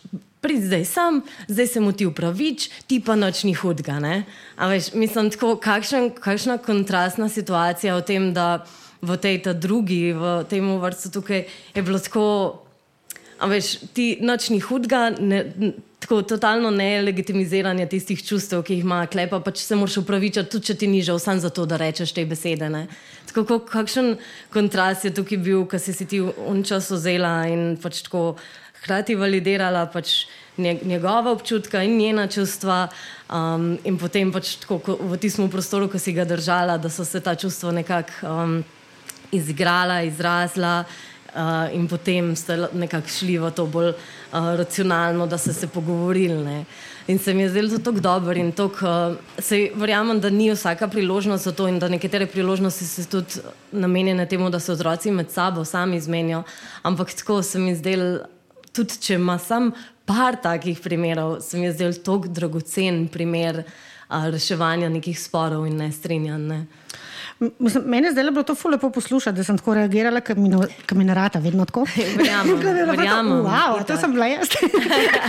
prid 0.46 0.62
zdaj 0.62 0.86
sam, 0.86 1.22
zdaj 1.50 1.68
se 1.68 1.82
mu 1.82 1.92
ti 1.92 2.06
upravič, 2.06 2.70
ti 2.86 3.00
pa 3.02 3.16
noč 3.18 3.44
ni 3.44 3.56
hudga. 3.58 3.98
Veš, 4.62 4.94
mislim, 4.94 5.32
tako, 5.34 5.56
kakšen, 5.58 6.12
kakšna 6.22 6.60
kontrastna 6.62 7.30
situacija 7.30 7.98
v 7.98 8.06
tem, 8.06 8.30
da 8.34 8.66
v 9.02 9.18
tej 9.18 9.42
drugi, 9.58 10.14
v 10.14 10.46
tem 10.50 10.70
vrstu 10.82 11.10
tukaj 11.18 11.46
je 11.50 11.82
bilo 11.82 11.98
tako, 12.00 12.26
veš, 13.42 13.90
ti 13.98 14.20
noč 14.22 14.52
ni 14.54 14.62
hudga. 14.62 15.10
Ne, 15.18 15.74
Tako 16.06 16.22
totalno 16.22 16.70
nelegitimiziranje 16.70 17.88
tistih 17.90 18.20
čustev, 18.22 18.60
ki 18.62 18.76
jih 18.76 18.84
ima 18.86 19.00
klepa, 19.10 19.40
pa 19.42 19.50
če 19.50 19.64
se 19.66 19.78
moraš 19.80 19.96
upravičiti, 20.04 20.52
tudi 20.54 20.68
če 20.68 20.76
ti 20.78 20.90
ni 20.92 21.00
žal, 21.02 21.18
samo 21.18 21.42
zato, 21.42 21.64
da 21.66 21.80
rečeš 21.82 22.12
te 22.14 22.22
besede. 22.30 22.68
Ne? 22.70 22.84
Tako 23.32 23.58
kakšen 23.66 24.12
kontrast 24.54 25.08
je 25.10 25.12
tukaj 25.18 25.40
bil, 25.42 25.64
ko 25.66 25.80
si, 25.82 25.96
si 25.98 26.06
ti 26.06 26.20
v 26.22 26.60
čas 26.62 26.92
ozela 26.94 27.32
in 27.50 27.74
pač 27.82 28.04
tako 28.06 28.36
hkrati 28.84 29.16
validirala 29.18 29.88
pač 29.90 30.28
njegova 30.62 31.34
občutka 31.34 31.82
in 31.82 31.98
njena 31.98 32.28
čustva, 32.30 32.86
um, 33.34 33.74
in 33.82 33.98
potem 33.98 34.30
pač 34.30 34.60
tako 34.62 35.00
v 35.10 35.18
tistem 35.18 35.50
prostoru, 35.50 35.90
ko 35.90 35.98
si 35.98 36.14
ga 36.14 36.28
držala, 36.30 36.78
da 36.78 36.94
so 36.94 37.02
se 37.02 37.18
ta 37.18 37.34
čustva 37.34 37.74
nekako 37.82 38.30
um, 38.30 38.56
izigrala, 39.34 40.04
izrazila. 40.06 40.84
Uh, 41.36 41.68
in 41.76 41.88
potem 41.88 42.36
ste 42.36 42.70
nekako 42.74 43.12
šli 43.12 43.34
v 43.38 43.50
to 43.52 43.66
bolj 43.68 43.90
uh, 43.90 43.98
racionalno, 44.56 45.26
da 45.28 45.38
ste 45.38 45.54
se 45.54 45.68
pogovorili. 45.68 46.38
Ne. 46.44 46.66
In 47.08 47.20
se 47.20 47.34
mi 47.34 47.44
je 47.44 47.50
zdelo 47.50 47.70
to 47.70 47.78
tako 47.78 48.00
dobro 48.00 48.34
in 48.40 48.52
tako, 48.52 48.88
uh, 48.88 49.76
verjamem, 49.76 50.20
da 50.20 50.30
ni 50.30 50.48
vsaka 50.52 50.88
priložnost 50.88 51.44
za 51.44 51.52
to 51.52 51.68
in 51.68 51.80
da 51.80 51.90
nekatere 51.92 52.26
priložnosti 52.26 52.88
so 52.88 53.04
tudi 53.12 53.44
namenjene 53.72 54.26
temu, 54.26 54.50
da 54.50 54.60
se 54.60 54.72
otroci 54.72 55.12
med 55.12 55.32
sabo 55.32 55.66
sami 55.66 55.98
izmenijo. 55.98 56.44
Ampak 56.84 57.14
tako 57.14 57.42
se 57.44 57.60
mi 57.60 57.70
je 57.70 57.76
zdelo, 57.76 58.20
tudi 58.72 58.96
če 59.02 59.20
ima 59.20 59.36
sam 59.40 59.74
par 60.06 60.38
takih 60.42 60.80
primerov, 60.80 61.42
se 61.42 61.58
mi 61.58 61.66
je 61.66 61.74
zdel 61.74 61.94
tako 61.94 62.28
dragocen 62.28 63.08
primer 63.08 63.64
a, 64.08 64.30
reševanja 64.30 64.90
nekih 64.90 65.20
sporov 65.20 65.68
in 65.68 65.78
nestrinjanj. 65.78 66.48
Ne. 66.48 66.66
Mene 67.40 68.12
zdaj 68.12 68.24
je 68.24 68.32
bilo 68.32 68.44
to 68.48 68.56
ful 68.56 68.72
lepo 68.72 68.90
poslušati, 68.90 69.36
da 69.36 69.44
sem 69.44 69.58
tako 69.60 69.74
reagirala, 69.76 70.22
ker 70.24 70.38
mi 70.40 71.04
ne 71.04 71.14
rata, 71.14 71.40
vedno 71.40 71.66
tako. 71.66 71.84
Verjamem, 72.18 72.62
verjamem. 72.88 73.42
Wow, 73.44 73.82
to 73.84 73.98
sem 74.00 74.14
bila 74.16 74.30
jaz. 74.32 74.54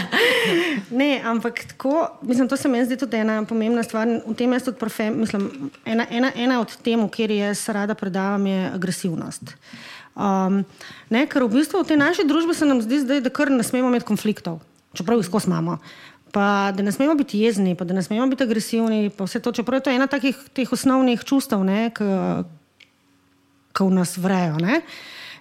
ne, 1.01 1.21
ampak 1.25 1.65
tako, 1.73 2.07
mislim, 2.23 2.49
to 2.49 2.57
se 2.57 2.69
mi 2.69 2.85
zdi 2.85 2.97
tudi 2.97 3.17
ena 3.17 3.43
pomembna 3.45 3.83
stvar. 3.83 4.07
V 4.27 4.37
tem 4.39 4.53
jaz 4.55 4.69
tudi 4.69 4.79
profem, 4.79 5.19
mislim, 5.19 5.51
ena, 5.85 6.07
ena, 6.11 6.31
ena 6.37 6.61
od 6.61 6.77
tem, 6.77 7.03
kjer 7.09 7.35
jaz 7.41 7.67
rada 7.69 7.99
predavam, 7.99 8.47
je 8.47 8.71
agresivnost. 8.75 9.57
Um, 10.15 10.63
ne, 11.11 11.27
ker 11.27 11.43
v 11.43 11.59
bistvu 11.59 11.83
v 11.83 11.91
tej 11.91 11.99
naši 12.01 12.25
družbi 12.25 12.55
se 12.55 12.71
nam 12.71 12.79
zdi, 12.87 13.03
zdaj, 13.03 13.21
da 13.27 13.35
kar 13.35 13.51
ne 13.51 13.67
smemo 13.67 13.91
imeti 13.91 14.07
konfliktov, 14.07 14.63
čeprav 14.95 15.19
jih 15.19 15.27
skozi 15.27 15.51
imamo. 15.51 15.81
Pa 16.33 16.73
da 16.75 16.83
ne 16.83 16.93
smemo 16.93 17.15
biti 17.15 17.41
jezni, 17.41 17.75
pa 17.75 17.85
da 17.85 17.95
ne 17.95 18.03
smemo 18.03 18.27
biti 18.27 18.43
agresivni. 18.43 19.11
To, 19.43 19.53
čeprav 19.53 19.79
je 19.79 19.85
to 19.85 19.91
ena 19.91 20.07
takih 20.07 20.73
osnovnih 20.73 21.25
čustev, 21.25 21.63
ki 23.77 23.85
v 23.85 23.93
nas 23.93 24.17
vrejo. 24.17 24.59
Ne? 24.61 24.81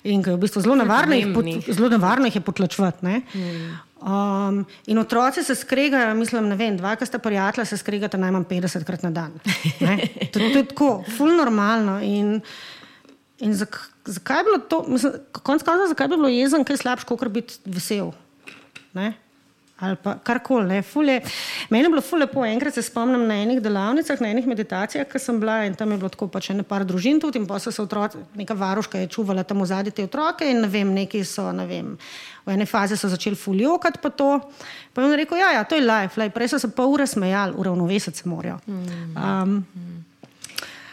In 0.06 0.22
ki 0.24 0.30
je 0.30 0.38
v 0.38 0.44
bistvu 0.44 0.62
zelo 0.62 0.76
nevarno, 0.78 1.18
jih, 1.18 1.34
pot, 1.34 1.48
zelo 1.66 1.90
nevarno 1.90 2.30
jih 2.30 2.36
je 2.38 2.42
potlačevati. 2.46 3.06
Mm. 3.34 3.74
Um, 4.06 4.60
in 4.86 5.00
otroci 5.02 5.44
se 5.44 5.56
skregajo, 5.56 6.14
mislim, 6.16 6.46
ne 6.52 6.56
vem, 6.56 6.78
dva, 6.78 6.94
ki 6.96 7.08
sta 7.10 7.18
prijatelja, 7.20 7.66
se 7.66 7.80
skregata 7.82 8.20
najmanj 8.22 8.46
50 8.52 8.86
krat 8.86 9.04
na 9.08 9.12
dan. 9.12 9.34
To, 10.36 10.40
to 10.40 10.58
je 10.60 10.66
tako, 10.68 10.90
fulno 11.18 11.42
normalno. 11.42 11.98
In, 12.04 12.42
In 13.44 13.52
zak, 13.54 13.76
zakaj 14.08 14.38
je 14.40 14.44
bilo 14.48 14.58
to, 14.58 14.78
konc 15.44 15.64
konca, 15.64 15.88
zakaj 15.92 16.08
bi 16.08 16.16
bilo 16.16 16.30
jezen, 16.32 16.64
kaj 16.64 16.80
slabše, 16.80 17.08
kot 17.10 17.28
biti 17.36 17.58
vesel? 17.68 18.14
Ne? 18.96 19.12
Ali 19.80 19.98
pa 20.00 20.14
karkoli. 20.24 20.82
Meni 21.70 21.84
je 21.84 21.90
bilo 21.90 22.02
ful 22.02 22.20
lepo, 22.20 22.46
enkrat 22.48 22.74
se 22.74 22.82
spomnim 22.82 23.26
na 23.28 23.36
enih 23.44 23.60
delavnicah, 23.60 24.22
na 24.24 24.30
enih 24.32 24.48
meditacijah, 24.48 25.08
ki 25.08 25.20
sem 25.20 25.40
bila 25.40 25.66
in 25.68 25.76
tam 25.76 25.92
je 25.92 25.98
bilo 25.98 26.10
tako 26.10 26.30
pač 26.32 26.50
ene 26.54 26.64
par 26.64 26.86
družin 26.88 27.20
tudi 27.20 27.42
in 27.42 27.48
pa 27.48 27.60
so 27.60 27.72
se 27.76 27.82
otroci, 27.84 28.22
neka 28.40 28.56
varuška 28.56 29.04
je 29.04 29.12
čuvala 29.12 29.44
tam 29.44 29.60
v 29.60 29.68
zadnji 29.68 29.92
te 29.92 30.08
otroke 30.08 30.48
in 30.48 30.64
ne 30.64 30.72
vem, 30.72 30.94
neki 30.96 31.26
so, 31.28 31.50
ne 31.52 31.68
vem, 31.68 31.92
v 32.46 32.56
ene 32.56 32.66
faze 32.66 32.96
so 32.96 33.12
začeli 33.12 33.36
fuljokati 33.36 34.00
pa 34.00 34.10
to. 34.10 34.40
Pa 34.94 35.04
je 35.04 35.12
on 35.12 35.20
rekel, 35.20 35.44
ja, 35.44 35.52
ja, 35.60 35.68
to 35.68 35.76
je 35.76 35.84
life, 35.84 36.22
life. 36.22 36.32
prej 36.32 36.56
so 36.56 36.60
se 36.60 36.72
pol 36.72 36.96
ure 36.96 37.08
smejali, 37.08 37.60
uravnovesiti 37.60 38.24
se 38.24 38.30
morajo. 38.30 38.62
Um, 38.68 39.60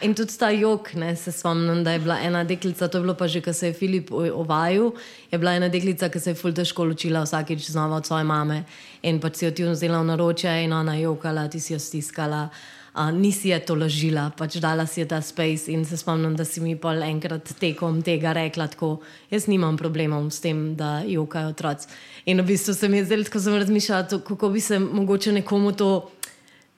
In 0.03 0.15
tudi 0.19 0.35
ta 0.39 0.51
jog, 0.51 0.89
ne, 0.99 1.17
se 1.17 1.33
spomnim, 1.33 1.85
da 1.85 1.93
je 1.93 1.99
bila 2.03 2.19
ena 2.21 2.45
deklica, 2.45 2.89
to 2.89 2.99
je 2.99 3.03
bilo 3.03 3.15
pa 3.15 3.27
že, 3.27 3.41
ko 3.41 3.53
se 3.53 3.67
je 3.67 3.73
Filip 3.73 4.11
ovajal, 4.13 4.91
je 5.31 5.39
bila 5.39 5.55
ena 5.55 5.69
deklica, 5.69 6.09
ki 6.09 6.21
se 6.21 6.31
je 6.31 6.35
ful 6.35 6.53
težko 6.53 6.85
ločila 6.85 7.23
vsakeč 7.23 7.71
znova 7.71 7.97
od 8.03 8.07
svoje 8.07 8.25
mame 8.25 8.65
in 9.03 9.21
pa 9.21 9.31
si 9.33 9.45
jo 9.45 9.51
ti 9.51 9.63
vzela 9.63 10.03
v 10.03 10.11
naročje 10.11 10.65
in 10.65 10.73
ona 10.73 10.97
jokala, 10.99 11.49
ti 11.49 11.61
si 11.61 11.73
jo 11.73 11.79
stiskala. 11.79 12.49
Uh, 12.95 13.11
nisi 13.13 13.49
je 13.49 13.59
to 13.65 13.75
lažila, 13.75 14.31
pač 14.37 14.59
dala 14.61 14.87
si 14.87 15.01
je 15.01 15.07
ta 15.09 15.21
space 15.21 15.73
in 15.73 15.85
se 15.85 15.97
spomnim, 15.97 16.37
da 16.37 16.45
si 16.45 16.61
mi 16.61 16.77
pol 16.77 17.03
enkrat 17.03 17.55
tekom 17.61 18.03
tega 18.03 18.33
rekla 18.33 18.67
tako, 18.69 19.01
jaz 19.31 19.47
nimam 19.49 19.77
problemov 19.77 20.29
s 20.31 20.41
tem, 20.41 20.75
da 20.77 21.01
jokajo 21.07 21.55
otroci. 21.55 21.89
In 22.27 22.41
v 22.41 22.47
bistvu 22.53 22.75
se 22.75 22.89
mi 22.89 22.99
je 23.01 23.05
zdelo, 23.05 23.25
ko 23.33 23.41
sem 23.41 23.55
razmišljala, 23.55 24.21
kako 24.27 24.49
bi 24.49 24.61
se 24.61 24.79
mogoče 24.79 25.33
nekomu 25.33 25.73
to 25.73 26.11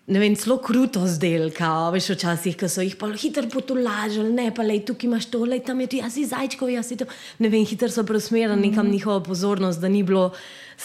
ne 0.06 0.20
vem, 0.20 0.34
zelo 0.36 0.58
kruto 0.60 1.06
zdel, 1.08 1.48
kao, 1.56 1.88
veš, 1.94 2.10
včasih, 2.12 2.58
so 2.68 2.84
jih 2.84 2.96
pa 3.00 3.08
hitro 3.16 3.48
potulažili, 3.48 4.32
ne 4.36 4.50
pa 4.54 4.62
le 4.66 4.76
tukaj 4.84 5.08
imaš 5.08 5.30
to, 5.32 5.40
le 5.48 5.60
tam 5.64 5.80
je 5.80 5.86
ti, 5.94 6.02
jaz 6.02 6.18
si 6.18 6.26
zajčkov, 6.28 6.68
jaz 6.68 6.92
si 6.92 6.98
to. 7.00 7.08
Ne 7.40 7.48
vem, 7.48 7.64
hitro 7.64 7.88
so 7.88 8.04
preusmerili 8.04 8.56
mm. 8.56 8.68
nekam 8.68 8.90
njihovo 8.90 9.22
pozornost, 9.24 9.80
da 9.80 9.88
ni 9.88 10.02
bilo. 10.02 10.32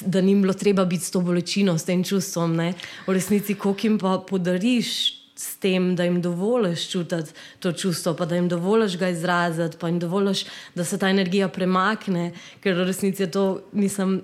Da 0.06 0.22
ni 0.22 0.36
bilo 0.38 0.54
treba 0.54 0.84
biti 0.86 1.04
s 1.04 1.12
to 1.12 1.20
bolečino, 1.26 1.74
s 1.78 1.84
tem 1.84 2.04
čustvom. 2.06 2.52
Ne? 2.56 2.76
V 3.08 3.14
resnici, 3.18 3.56
koliko 3.58 3.88
jim 3.88 3.96
pa 3.98 4.20
podariš 4.22 4.92
s 5.34 5.56
tem, 5.58 5.96
da 5.96 6.06
jim 6.06 6.22
dovoliš 6.22 6.84
čutiti 6.92 7.34
to 7.60 7.72
čustvo, 7.72 8.14
pa 8.14 8.28
da 8.30 8.38
jim 8.38 8.50
dovoliš 8.50 9.00
ga 9.02 9.10
izraziti, 9.10 9.78
pa 9.82 9.90
jim 9.90 9.98
dovoliš, 10.00 10.46
da 10.76 10.86
se 10.86 11.00
ta 11.02 11.10
energija 11.10 11.50
premakne, 11.50 12.32
ker 12.62 12.78
v 12.78 12.86
resnici 12.92 13.26
je 13.26 13.32
to, 13.32 13.46
nisem 13.74 14.20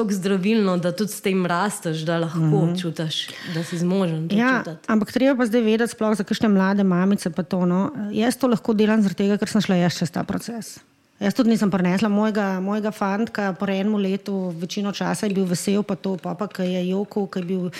tako 0.00 0.16
zdravilno, 0.16 0.76
da 0.80 0.92
tudi 0.96 1.12
s 1.12 1.20
tem 1.20 1.46
rasteš, 1.46 2.04
da 2.08 2.18
lahko 2.18 2.38
mm 2.38 2.52
-hmm. 2.52 2.80
čutiš, 2.80 3.28
da 3.54 3.64
si 3.64 3.78
zmožen. 3.78 4.28
Ja, 4.32 4.64
ampak 4.86 5.12
treba 5.12 5.36
pa 5.36 5.46
zdaj 5.46 5.60
vedeti, 5.60 5.92
sploh 5.92 6.16
za 6.16 6.24
kakšne 6.24 6.48
mlade 6.48 6.84
mamice. 6.84 7.30
To, 7.30 7.66
no. 7.66 7.90
Jaz 8.12 8.36
to 8.36 8.46
lahko 8.46 8.74
delam 8.74 9.02
zaradi 9.02 9.16
tega, 9.16 9.38
ker 9.38 9.48
sem 9.48 9.60
šla 9.60 9.76
jaz 9.76 9.98
čez 9.98 10.10
ta 10.10 10.24
proces. 10.24 10.78
Jaz 11.20 11.34
tudi 11.34 11.50
nisem 11.50 11.70
prenesla 11.70 12.08
mojega, 12.08 12.60
mojega 12.60 12.90
fanta, 12.90 13.52
po 13.52 13.66
enem 13.68 13.94
letu, 13.94 14.54
večino 14.56 14.92
časa 14.92 15.26
je 15.26 15.34
bil 15.34 15.44
vesel, 15.44 15.82
pa 15.82 15.94
to, 15.94 16.16
pa, 16.16 16.34
pa 16.34 16.48
ki 16.48 16.62
je 16.62 16.88
joko, 16.88 17.26
ki 17.26 17.38
je 17.38 17.44
bil. 17.44 17.70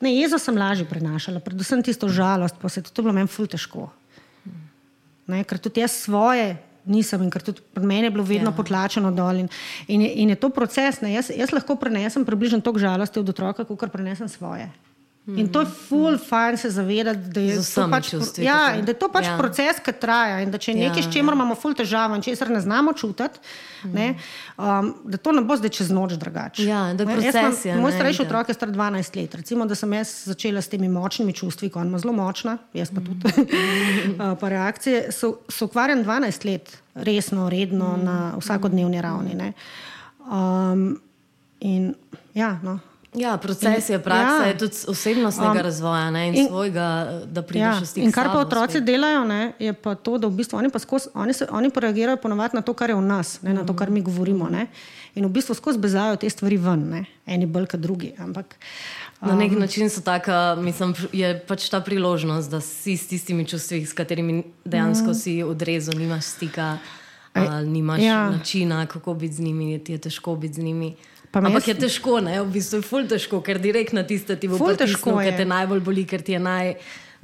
Ne, 0.00 0.12
jezo 0.12 0.38
sem 0.38 0.56
lažje 0.56 0.84
prenašala, 0.84 1.40
predvsem 1.40 1.82
tisto 1.82 2.08
žalost, 2.08 2.54
pa 2.60 2.68
se 2.68 2.82
to 2.82 3.00
je 3.00 3.02
bilo 3.02 3.14
meni 3.16 3.28
ful 3.28 3.46
težko. 3.46 3.88
Ne, 5.26 5.44
ker 5.44 5.58
tudi 5.58 5.80
jaz 5.80 5.90
svoje 6.04 6.56
nisem 6.86 7.22
in 7.22 7.30
ker 7.30 7.44
tudi 7.44 7.62
pri 7.74 7.86
meni 7.86 8.08
je 8.08 8.14
bilo 8.14 8.24
vedno 8.24 8.50
ja. 8.50 8.56
potlačeno 8.56 9.12
dol. 9.14 9.44
In, 9.44 9.48
in, 9.86 10.02
in 10.02 10.34
je 10.34 10.40
to 10.40 10.50
proces, 10.54 11.02
jaz, 11.02 11.30
jaz 11.34 11.54
lahko 11.54 11.76
prenesem 11.80 12.24
približno 12.24 12.60
toliko 12.60 12.86
žalosti 12.86 13.20
od 13.20 13.34
otroka, 13.34 13.66
kot 13.66 13.92
prenesem 13.92 14.28
svoje. 14.28 14.70
In 15.26 15.48
to 15.50 15.60
je 15.60 15.66
full 15.66 16.14
mm. 16.14 16.18
fajn 16.28 16.56
se 16.56 16.70
zavedati, 16.70 17.18
da 17.18 17.40
je 17.40 17.56
to 17.74 17.88
pač, 17.90 18.10
čustvi, 18.10 18.44
ja, 18.44 18.76
da 18.82 18.92
je 18.92 18.98
to 18.98 19.08
pač 19.10 19.24
ja. 19.26 19.34
proces, 19.38 19.80
ki 19.82 19.94
traja. 19.98 20.38
In 20.44 20.52
da 20.54 20.58
če 20.62 20.70
je 20.70 20.76
nekaj, 20.84 21.02
ja, 21.02 21.06
s 21.08 21.10
čimer 21.10 21.34
ja. 21.34 21.38
imamo 21.40 21.56
full 21.58 21.74
težavo 21.74 22.14
in 22.14 22.22
česar 22.22 22.52
ne 22.54 22.60
znamo 22.62 22.94
čutiti, 22.94 23.42
mm. 23.82 23.90
ne, 23.90 24.06
um, 24.54 24.92
da 25.10 25.18
to 25.18 25.34
ne 25.34 25.42
bo 25.42 25.58
zdaj 25.58 25.74
čez 25.80 25.90
noč 25.90 26.14
drugače. 26.22 26.68
Ja, 26.68 26.84
proces, 26.94 27.64
ja, 27.66 27.74
moj 27.82 27.96
starejši 27.98 28.22
otrok 28.22 28.54
je 28.54 28.58
star 28.58 28.70
12 28.70 29.18
let. 29.18 29.34
Recimo, 29.42 29.66
da 29.66 29.74
sem 29.74 29.98
jaz 29.98 30.14
začela 30.30 30.62
s 30.62 30.70
temi 30.70 30.86
močnimi 30.94 31.34
čustvi, 31.34 31.74
ko 31.74 31.82
ima 31.82 31.98
zelo 31.98 32.14
močna, 32.14 32.60
jaz 32.76 32.94
pa 32.94 33.02
tudi. 33.02 33.26
Mm. 33.26 34.14
uh, 34.22 34.38
pa 34.38 34.54
reakcije 34.54 35.08
so, 35.10 35.40
so 35.50 35.66
ukvarjene 35.66 36.06
12 36.06 36.50
let, 36.52 36.76
resno, 36.94 37.50
redno, 37.50 37.96
mm. 37.96 38.04
na 38.06 38.18
vsakodnevni 38.38 39.02
ravni. 39.02 39.54
Um, 40.22 40.92
in 41.66 41.96
ja, 42.38 42.60
no. 42.62 42.78
Ja, 43.16 43.36
proces 43.36 43.88
je 43.88 43.98
praksa, 44.02 44.44
ja. 44.44 44.48
je 44.48 44.58
tudi 44.58 44.76
osebnostnega 44.88 45.50
um, 45.50 45.64
razvoja 45.64 46.10
ne, 46.10 46.28
in, 46.28 46.34
in 46.34 46.48
svojega, 46.48 46.86
da 47.24 47.42
prideš 47.42 47.64
ja, 47.64 47.80
v 47.80 47.86
stik. 47.86 48.04
In 48.04 48.12
kar 48.12 48.28
pa 48.28 48.42
otroci 48.44 48.76
spet. 48.76 48.84
delajo, 48.84 49.24
ne, 49.24 49.52
je 49.58 49.72
pa 49.72 49.94
to, 49.94 50.18
da 50.20 50.28
v 50.28 50.36
bistvu 50.36 50.60
oni 50.60 50.68
pa 50.70 50.78
skozi, 50.78 51.08
oni, 51.14 51.32
se, 51.32 51.48
oni 51.50 51.70
pa 51.72 51.80
reagirajo 51.80 52.20
ponovadi 52.20 52.60
na 52.60 52.62
to, 52.62 52.74
kar 52.76 52.92
je 52.92 52.98
v 52.98 53.06
nas, 53.06 53.38
ne, 53.42 53.54
na 53.56 53.64
to, 53.64 53.72
kar 53.72 53.90
mi 53.90 54.04
govorimo. 54.04 54.50
Ne, 54.52 54.66
in 55.16 55.24
v 55.24 55.32
bistvu 55.32 55.56
skozi 55.56 55.80
bezajo 55.80 56.20
te 56.20 56.30
stvari 56.30 56.60
ven, 56.60 56.84
ne, 56.92 57.02
eni 57.24 57.48
bolj 57.48 57.70
kot 57.72 57.80
drugi. 57.80 58.12
Ampak, 58.20 58.58
um, 59.22 59.32
na 59.32 59.38
nek 59.40 59.56
način 59.56 59.88
taka, 60.04 60.54
mislim, 60.60 60.92
je 61.16 61.32
pač 61.48 61.70
ta 61.72 61.80
priložnost, 61.80 62.52
da 62.52 62.60
si 62.60 63.00
s 63.00 63.08
tistimi 63.08 63.48
čustvi, 63.48 63.80
s 63.86 63.96
katerimi 63.96 64.42
dejansko 64.64 65.16
mm. 65.16 65.18
si 65.24 65.40
odrezal, 65.42 65.96
nimaš 65.98 66.36
stika, 66.36 66.76
Aj, 67.36 67.64
nimaš 67.64 68.00
ja. 68.00 68.30
načina, 68.30 68.86
kako 68.86 69.14
biti 69.14 69.34
z 69.34 69.40
njimi, 69.40 69.84
ti 69.84 69.92
je 69.92 69.98
težko 69.98 70.36
biti 70.36 70.54
z 70.54 70.58
njimi. 70.64 70.94
Ampak 71.32 71.68
je 71.68 71.74
težko, 71.74 72.20
ne? 72.24 72.38
v 72.42 72.48
bistvu 72.58 72.80
je 72.80 72.86
ful 72.86 73.08
težko, 73.08 73.40
ker 73.44 73.60
direktno 73.60 74.04
tiste 74.06 74.36
ti 74.38 74.48
bo 74.48 74.58
težko, 74.58 75.18
ker 75.20 75.36
te 75.36 75.44
najbolj 75.48 75.82
boli, 75.84 76.04
ker 76.08 76.22
ti 76.24 76.36
je 76.36 76.40
naj, 76.40 76.76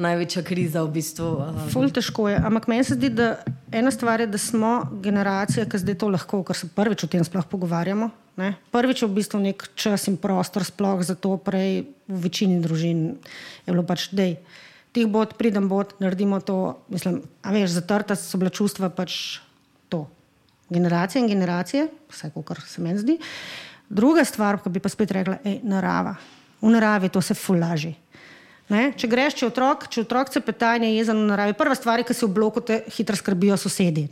največja 0.03 0.42
kriza 0.44 0.82
v 0.84 0.92
bistvu. 0.98 1.28
Um. 1.40 1.61
Ful 1.72 1.92
težko 1.94 2.26
je. 2.28 2.36
Ampak 2.36 2.68
meni 2.68 2.84
se 2.84 2.96
zdi, 2.98 3.12
da 3.12 3.44
ena 3.72 3.92
stvar 3.94 4.20
je, 4.24 4.28
da 4.32 4.40
smo 4.40 4.72
generacija, 5.05 5.64
ki 5.68 5.80
zdaj 5.80 5.98
to 6.03 6.11
lahko, 6.12 6.42
ker 6.46 6.59
se 6.59 6.68
prvič 6.72 7.07
o 7.07 7.11
tem 7.12 7.24
sploh 7.24 7.46
pogovarjamo. 7.48 8.11
Ne? 8.40 8.55
Prvič 8.72 9.05
je 9.05 9.09
v 9.09 9.16
bistvu 9.20 9.42
nek 9.44 9.64
čas 9.76 10.09
in 10.09 10.16
prostor, 10.16 10.64
sploh 10.64 11.05
zato 11.05 11.36
prej 11.36 11.84
v 12.09 12.18
večini 12.24 12.61
družin 12.64 13.20
je 13.66 13.70
bilo 13.70 13.84
pač 13.84 14.09
dej. 14.12 14.40
Tih 14.92 15.09
bod, 15.09 15.36
pridem 15.40 15.68
bod, 15.72 15.96
naredimo 16.00 16.40
to. 16.44 16.84
Mislim, 16.92 17.22
a 17.40 17.53
veš, 17.53 17.76
zatrta 17.76 18.16
so 18.16 18.40
bila 18.40 18.53
čustva 18.53 18.92
pač 18.92 19.40
to. 19.92 20.05
Generacije 20.72 21.20
in 21.20 21.28
generacije, 21.28 21.86
vse, 22.12 22.32
kar 22.32 22.61
se 22.64 22.80
meni 22.84 23.00
zdi. 23.00 23.16
Druga 23.93 24.24
stvar, 24.24 24.57
ki 24.62 24.72
bi 24.72 24.80
pa 24.80 24.88
spet 24.88 25.11
rekla, 25.12 25.36
je 25.45 25.59
narava. 25.68 26.14
V 26.62 26.70
naravi 26.72 27.11
to 27.12 27.20
se 27.20 27.34
fulaži. 27.36 27.93
Ne? 28.72 28.93
Če 28.97 29.09
greš, 29.11 29.34
če 29.36 29.49
otrok, 29.51 29.84
če 29.93 30.05
otrok 30.07 30.30
se 30.32 30.40
petanje 30.40 30.88
jezen 30.95 31.18
v 31.18 31.28
naravi, 31.28 31.57
prva 31.59 31.76
stvar 31.76 32.01
je, 32.01 32.07
ki 32.09 32.16
se 32.16 32.24
v 32.24 32.32
bloku 32.32 32.62
te 32.64 32.78
hitro 32.95 33.18
skrbijo 33.18 33.59
sosedi. 33.61 34.07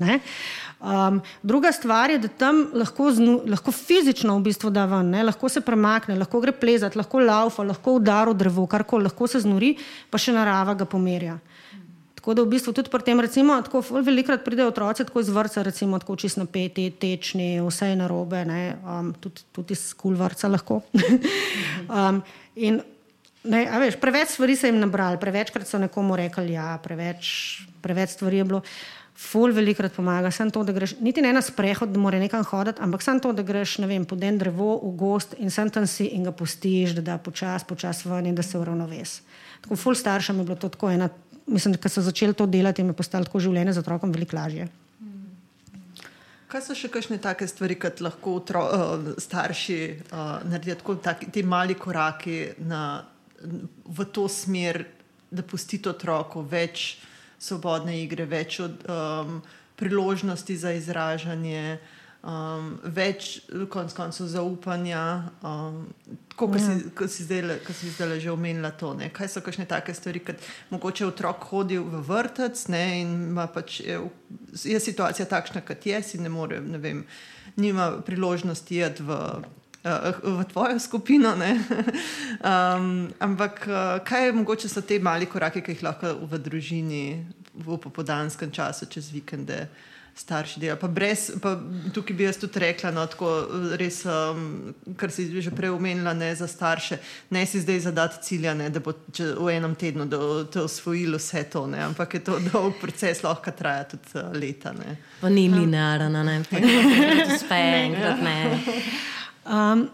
Um, 0.80 1.20
druga 1.46 1.72
stvar 1.72 2.12
je, 2.12 2.18
da 2.26 2.28
tam 2.42 2.66
lahko, 2.76 3.08
znu, 3.16 3.38
lahko 3.48 3.72
fizično 3.72 4.36
v 4.36 4.50
bistvu 4.50 4.72
da 4.74 4.84
ven, 4.90 5.14
ne? 5.14 5.22
lahko 5.24 5.48
se 5.48 5.62
premakne, 5.64 6.18
lahko 6.20 6.42
gre 6.44 6.52
plezati, 6.52 6.98
lahko 7.00 7.22
laufa, 7.24 7.64
lahko 7.70 7.96
udari 8.00 8.34
drevo, 8.36 8.66
karkoli, 8.68 9.08
lahko 9.08 9.30
se 9.30 9.40
znuri, 9.46 9.76
pa 10.10 10.20
še 10.20 10.36
narava 10.36 10.76
ga 10.76 10.88
pomerja. 10.88 11.38
Tako 12.20 12.36
da 12.36 12.44
v 12.44 12.52
bistvu 12.52 12.74
tudi 12.76 12.92
pri 12.92 13.00
tem, 13.00 13.20
recimo, 13.20 13.56
tako 13.64 13.80
velikrat 14.04 14.44
pridejo 14.44 14.68
otroci 14.68 15.06
tako 15.08 15.24
iz 15.24 15.32
vrca, 15.32 15.64
recimo, 15.64 15.98
tako 15.98 16.18
čist 16.20 16.36
napeti, 16.36 16.90
tečni, 16.92 17.54
vse 17.64 17.94
je 17.94 17.96
narobe, 17.96 18.44
um, 18.44 19.14
tudi, 19.16 19.40
tudi 19.56 19.72
iz 19.72 19.94
kul 19.96 20.18
vrca 20.20 20.52
lahko. 20.52 20.82
um, 21.88 22.20
in 22.60 22.82
Ne, 23.40 23.64
veš, 23.80 23.96
preveč 23.96 24.34
stvari 24.34 24.52
so 24.52 24.68
jim 24.68 24.82
nabrali, 24.82 25.16
prevečkrat 25.16 25.64
so 25.64 25.78
nekomu 25.80 26.16
rekli, 26.18 26.52
ja, 26.52 26.74
preveč, 26.84 27.62
preveč 27.80 28.18
stvari 28.18 28.42
je 28.42 28.44
bilo. 28.44 28.60
Ful 29.20 29.52
velikrat 29.52 29.92
pomaga, 29.92 30.30
samo 30.32 30.52
to, 30.52 30.62
da 30.64 30.72
greš, 30.72 30.94
niti 31.00 31.20
ne 31.20 31.32
na 31.32 31.42
sprehod, 31.44 31.90
da 31.92 32.00
mora 32.00 32.20
nekam 32.20 32.44
hoditi, 32.44 32.80
ampak 32.80 33.02
samo 33.04 33.20
to, 33.20 33.32
da 33.36 33.44
greš 33.44 33.78
vem, 33.84 34.04
po 34.08 34.16
den 34.16 34.38
drevo 34.40 34.78
v 34.80 34.92
gost 34.96 35.34
in 35.40 35.52
sem 35.52 35.68
tam 35.72 35.86
si 35.88 36.06
in 36.16 36.24
ga 36.24 36.32
pustiš, 36.32 36.94
da 36.96 37.04
da 37.04 37.18
počasi, 37.18 37.68
počasi 37.68 38.08
ven 38.08 38.30
in 38.30 38.36
da 38.36 38.42
se 38.42 38.58
uravnoves. 38.58 39.20
Tako 39.60 39.76
ful 39.76 39.96
staršem 39.96 40.40
je 40.40 40.44
bilo 40.44 40.56
to 40.56 40.68
tako 40.72 40.90
ena, 40.90 41.08
mislim, 41.50 41.74
da 41.74 41.90
so 41.90 42.02
začeli 42.02 42.34
to 42.34 42.46
delati 42.46 42.82
in 42.82 42.92
je 42.92 42.96
postalo 42.96 43.26
tako 43.26 43.42
življenje 43.42 43.74
z 43.76 43.82
otrokom 43.82 44.14
veliko 44.14 44.38
lažje. 44.38 44.68
Kaj 46.50 46.64
so 46.66 46.74
še 46.74 46.88
kakšne 46.90 47.20
take 47.22 47.46
stvari, 47.46 47.76
kot 47.78 48.00
lahko 48.02 48.34
otro, 48.40 48.64
uh, 48.66 49.10
starši 49.22 49.78
uh, 49.90 50.42
naredijo, 50.50 50.96
tako 51.02 51.30
ti 51.30 51.44
mali 51.46 51.76
koraki 51.78 52.40
na 52.66 53.04
v 53.86 54.06
to 54.12 54.26
smer, 54.28 54.82
da 55.30 55.44
pustite 55.46 55.92
otroku 55.92 56.42
več 56.42 56.98
svobodne 57.40 57.94
igre, 58.02 58.26
več 58.28 58.58
od, 58.60 58.82
um, 58.90 59.38
priložnosti 59.80 60.56
za 60.56 60.74
izražanje, 60.76 61.78
um, 62.22 62.72
več 62.84 63.40
konc 63.72 63.94
koncev 63.96 64.28
zaupanja. 64.30 65.04
Um, 65.42 65.88
Kot 66.40 66.56
ja. 66.56 66.62
si, 67.12 67.26
si 67.76 67.90
zdaj 67.92 68.16
že 68.16 68.30
omenila, 68.32 68.70
to, 68.72 68.94
kaj 69.12 69.28
so 69.28 69.42
kakšne 69.44 69.66
take 69.68 69.92
stvari, 69.92 70.22
kot 70.24 70.40
mogoče 70.72 71.04
otrok 71.04 71.44
hodi 71.50 71.76
v 71.76 72.00
vrtec 72.00 72.62
ne, 72.72 72.84
in 73.02 73.10
pač 73.52 73.82
je, 73.84 73.98
je 74.56 74.80
situacija 74.80 75.28
takšna, 75.28 75.60
kot 75.60 75.84
je, 75.84 76.00
si 76.02 76.16
ne 76.16 76.32
more, 76.32 76.62
ne 76.64 76.80
vem, 76.80 77.04
nima 77.60 78.00
priložnosti 78.06 78.72
jeti 78.72 79.04
v 79.04 79.20
uh, 79.84 80.16
v 80.22 80.44
tvojo 80.48 80.78
skupino. 80.78 81.34
um, 81.40 83.12
ampak 83.20 83.68
uh, 83.68 84.04
kaj 84.04 84.26
je 84.26 84.32
mogoče 84.32 84.68
so 84.68 84.80
te 84.80 84.98
mali 84.98 85.26
korake, 85.26 85.60
ki 85.60 85.76
jih 85.76 85.84
lahko 85.84 86.14
v 86.24 86.38
družini 86.38 87.04
v 87.54 87.76
popodanskem 87.76 88.50
času, 88.50 88.86
čez 88.86 89.12
vikende. 89.12 89.68
Starši 90.20 90.60
delajo. 90.60 90.76
Pa 90.82 90.88
brez, 90.92 91.30
pa 91.40 91.54
tukaj 91.94 92.16
bi 92.16 92.26
jaz 92.26 92.36
tudi 92.42 92.60
rekla, 92.60 92.90
no, 92.92 93.06
tako 93.08 93.30
res, 93.80 94.02
um, 94.04 94.74
kar 95.00 95.12
si 95.14 95.24
že 95.40 95.52
prej 95.56 95.72
omenila, 95.72 96.12
ne 96.14 96.28
za 96.36 96.48
starše. 96.50 96.98
Ne 97.32 97.46
si 97.48 97.62
zdaj 97.62 97.80
zadati 97.86 98.20
cilja, 98.26 98.52
ne, 98.54 98.68
da 98.70 98.82
bo 98.84 98.92
če, 98.92 99.30
v 99.40 99.54
enem 99.54 99.74
tednu 99.80 100.04
te 100.52 100.60
osvojilo 100.60 101.16
vse 101.16 101.46
to, 101.52 101.64
ne, 101.72 101.80
ampak 101.88 102.18
je 102.18 102.24
to 102.26 102.36
dolg 102.50 102.76
proces, 102.82 103.22
lahko 103.24 103.54
traja 103.56 103.86
tudi 103.94 104.12
uh, 104.20 104.28
leta. 104.36 104.74
Ne. 104.76 104.98
Pa 105.22 105.32
ni 105.32 105.48
linearno, 105.48 106.24
ne, 106.26 106.36
pa 106.50 106.60
ne, 106.66 107.38
spet 107.40 107.78
enkrat 107.86 108.20
ne. 108.26 108.36
Um, 109.48 109.86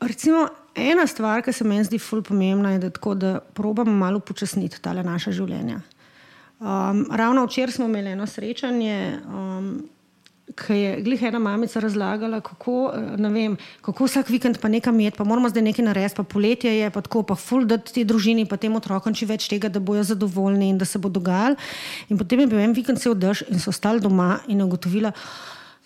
recimo, 0.00 0.46
ena 0.72 1.06
stvar, 1.06 1.44
ki 1.44 1.52
se 1.52 1.64
mi 1.68 1.82
zdi 1.84 2.00
fully 2.00 2.24
pomembna, 2.24 2.72
je, 2.72 2.86
da, 2.86 2.90
tako, 2.90 3.14
da 3.14 3.36
probamo 3.40 3.92
malo 3.92 4.24
počasniti 4.24 4.80
ta 4.80 4.96
naša 4.96 5.36
življenja. 5.36 5.82
Um, 6.60 7.06
ravno 7.12 7.44
včeraj 7.44 7.72
smo 7.72 7.84
imeli 7.84 8.10
eno 8.10 8.26
srečanje, 8.26 9.18
um, 9.28 9.88
ki 10.56 10.74
je 10.74 11.00
glih 11.02 11.22
ena 11.22 11.38
mamica 11.38 11.80
razlagala, 11.80 12.40
kako, 12.40 12.92
vem, 13.18 13.56
kako 13.82 14.06
vsak 14.06 14.30
vikend 14.30 14.58
pa 14.62 14.68
nekaj 14.68 14.92
met, 14.92 15.16
pa 15.16 15.24
moramo 15.24 15.48
zdaj 15.48 15.62
nekaj 15.62 15.84
narediti, 15.84 16.16
pa 16.16 16.22
poletje 16.22 16.72
je 16.78 16.90
pa 16.90 17.00
tako, 17.00 17.22
pa 17.22 17.34
ful 17.34 17.66
da 17.68 17.76
ti 17.76 18.04
družini, 18.04 18.46
pa 18.48 18.56
tem 18.56 18.76
otrokom 18.76 19.14
če 19.14 19.26
več 19.26 19.48
tega, 19.52 19.68
da 19.68 19.82
bojo 19.82 20.04
zadovoljni 20.06 20.70
in 20.70 20.78
da 20.78 20.88
se 20.88 20.98
bo 20.98 21.10
dogajalo. 21.12 21.58
In 22.08 22.18
potem 22.18 22.40
je 22.40 22.46
bil 22.46 22.62
en 22.62 22.72
vikend 22.72 23.02
se 23.02 23.10
održ 23.10 23.42
in 23.50 23.60
so 23.60 23.74
ostali 23.74 24.00
doma 24.00 24.38
in 24.48 24.62
ugotovila. 24.62 25.12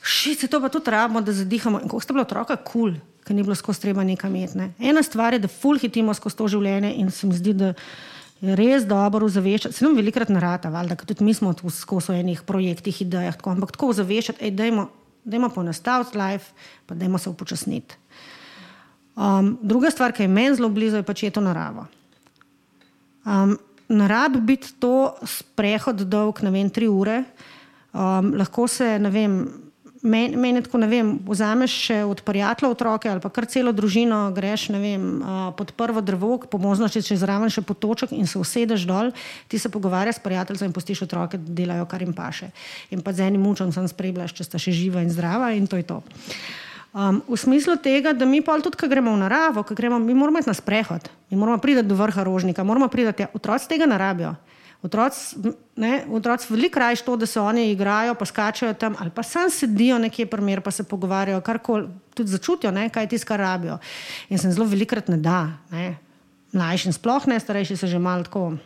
Šice, 0.02 0.46
to 0.48 0.60
pa 0.60 0.68
tudi 0.68 0.90
rabimo, 0.92 1.20
da 1.20 1.32
zadihamo. 1.32 1.80
In 1.82 1.88
ko 1.90 1.98
ste 2.00 2.14
bili 2.14 2.22
otroka, 2.22 2.56
kul, 2.56 2.94
cool, 2.94 3.24
ker 3.26 3.36
ni 3.36 3.42
bilo 3.42 3.58
skozi 3.58 3.82
treba 3.82 4.04
nekam 4.04 4.36
imeti. 4.36 4.58
Ne. 4.58 4.70
Ena 4.78 5.02
stvar 5.02 5.34
je, 5.34 5.42
da 5.42 5.48
ful 5.48 5.80
hitimo 5.82 6.14
skozi 6.14 6.36
to 6.36 6.48
življenje 6.54 6.94
in 7.00 7.10
se 7.10 7.26
mi 7.26 7.36
zdi, 7.36 7.56
da 7.58 7.74
res 8.40 8.86
dobro 8.88 9.28
zaveščati. 9.28 9.76
Se 9.76 9.84
nam 9.84 9.96
velikrat 9.98 10.30
narata, 10.32 10.70
valjda, 10.72 10.96
tudi 11.04 11.24
mi 11.24 11.34
smo 11.36 11.52
tu 11.54 11.70
skozi 11.70 12.18
enih 12.20 12.42
projektih, 12.48 13.02
idejah, 13.04 13.36
tako, 13.36 13.54
ampak 13.54 13.74
tako 13.76 13.92
zaveščati, 13.96 14.44
ej, 14.46 14.54
dajmo, 14.56 14.86
dajmo 15.24 15.50
ponastaviti 15.54 16.18
life, 16.18 16.52
pa 16.86 16.96
dajmo 16.96 17.18
se 17.18 17.30
upočasniti. 17.30 17.98
Um, 19.20 19.58
druga 19.62 19.90
stvar, 19.90 20.14
ki 20.16 20.24
je 20.24 20.32
meni 20.32 20.56
zelo 20.56 20.70
blizu, 20.72 21.02
je 21.02 21.06
pač 21.06 21.24
je 21.26 21.34
to 21.34 21.42
narava. 21.44 21.88
Um, 23.26 23.58
Narab 23.90 24.36
biti 24.46 24.68
to 24.78 25.16
sprehod 25.26 26.04
dolg, 26.06 26.38
ne 26.46 26.52
vem, 26.54 26.68
tri 26.70 26.86
ure, 26.86 27.24
um, 27.90 28.28
lahko 28.38 28.68
se, 28.70 28.86
ne 29.02 29.10
vem, 29.10 29.34
Meni 30.02 30.36
men 30.36 30.56
je 30.56 30.62
tako, 30.64 30.78
ne 30.80 30.86
vem, 30.88 31.08
vzameš 31.28 31.72
še 31.84 31.96
od 32.08 32.22
prijatelja 32.24 32.70
otroke 32.72 33.08
ali 33.10 33.20
pa 33.20 33.28
kar 33.28 33.44
celo 33.44 33.68
družino, 33.76 34.30
greš 34.32 34.70
vem, 34.72 35.20
pod 35.58 35.74
prvo 35.76 36.00
drevo, 36.00 36.38
po 36.40 36.56
možnosti 36.56 37.02
če 37.04 37.18
zraven 37.20 37.52
še 37.52 37.60
potoček 37.60 38.14
in 38.16 38.24
se 38.24 38.40
usedeš 38.40 38.86
dol, 38.88 39.12
ti 39.44 39.60
se 39.60 39.68
pogovarjaš 39.68 40.16
s 40.16 40.24
prijateljem 40.24 40.70
in 40.70 40.72
postiš 40.72 41.04
otroke, 41.04 41.36
da 41.36 41.52
delajo 41.52 41.84
kar 41.84 42.00
jim 42.00 42.16
paše. 42.16 42.48
In 42.96 43.04
pa 43.04 43.12
z 43.12 43.28
enim 43.28 43.44
mučom 43.44 43.74
sem 43.76 43.84
spremljal, 43.92 44.32
če 44.32 44.48
sta 44.48 44.56
še 44.56 44.72
živa 44.72 45.04
in 45.04 45.12
zdrava 45.12 45.52
in 45.52 45.68
to 45.68 45.76
je 45.76 45.84
to. 45.84 46.00
Um, 46.90 47.20
v 47.28 47.36
smislu 47.36 47.76
tega, 47.76 48.16
da 48.16 48.24
mi 48.24 48.40
pa 48.40 48.56
tudi, 48.58 48.80
ko 48.80 48.88
gremo 48.88 49.12
v 49.12 49.20
naravo, 49.20 49.62
gremo, 49.68 50.00
mi 50.00 50.16
moramo 50.16 50.40
iti 50.40 50.48
na 50.48 50.56
sprehod, 50.56 51.12
mi 51.28 51.36
moramo 51.36 51.60
priti 51.60 51.84
do 51.84 51.94
vrha 51.94 52.24
rožnika, 52.24 52.64
moramo 52.64 52.88
priti, 52.88 53.28
otroci 53.36 53.68
tega 53.68 53.84
ne 53.84 54.00
rabijo. 54.00 54.32
Otroci 54.82 55.36
otroc 56.08 56.46
veliko 56.50 56.80
raje 56.80 57.02
to, 57.04 57.16
da 57.16 57.26
se 57.26 57.40
oni 57.40 57.70
igrajo, 57.70 58.14
pa 58.14 58.24
skačajo 58.24 58.74
tam 58.74 58.94
ali 58.98 59.10
pa 59.10 59.22
sam 59.22 59.50
sedijo 59.50 59.98
nekje 59.98 60.26
primer, 60.26 60.60
pa 60.60 60.70
se 60.70 60.84
pogovarjajo, 60.84 61.40
kar 61.40 61.58
koli 61.58 61.88
tudi 62.14 62.30
začutijo, 62.30 62.70
ne, 62.72 62.88
kaj 62.88 63.08
ti 63.08 63.18
skar 63.18 63.40
rabijo. 63.40 63.78
In 64.28 64.38
se 64.38 64.50
zelo 64.50 64.66
velikrat 64.66 65.08
ne 65.08 65.16
da. 65.16 65.48
Ne. 65.70 65.98
Mlajši 66.52 66.88
in 66.88 66.96
sploh 66.96 67.26
ne, 67.26 67.40
starejši 67.40 67.76
se 67.76 67.86
že 67.86 67.98
malo 67.98 68.24
tako 68.24 68.56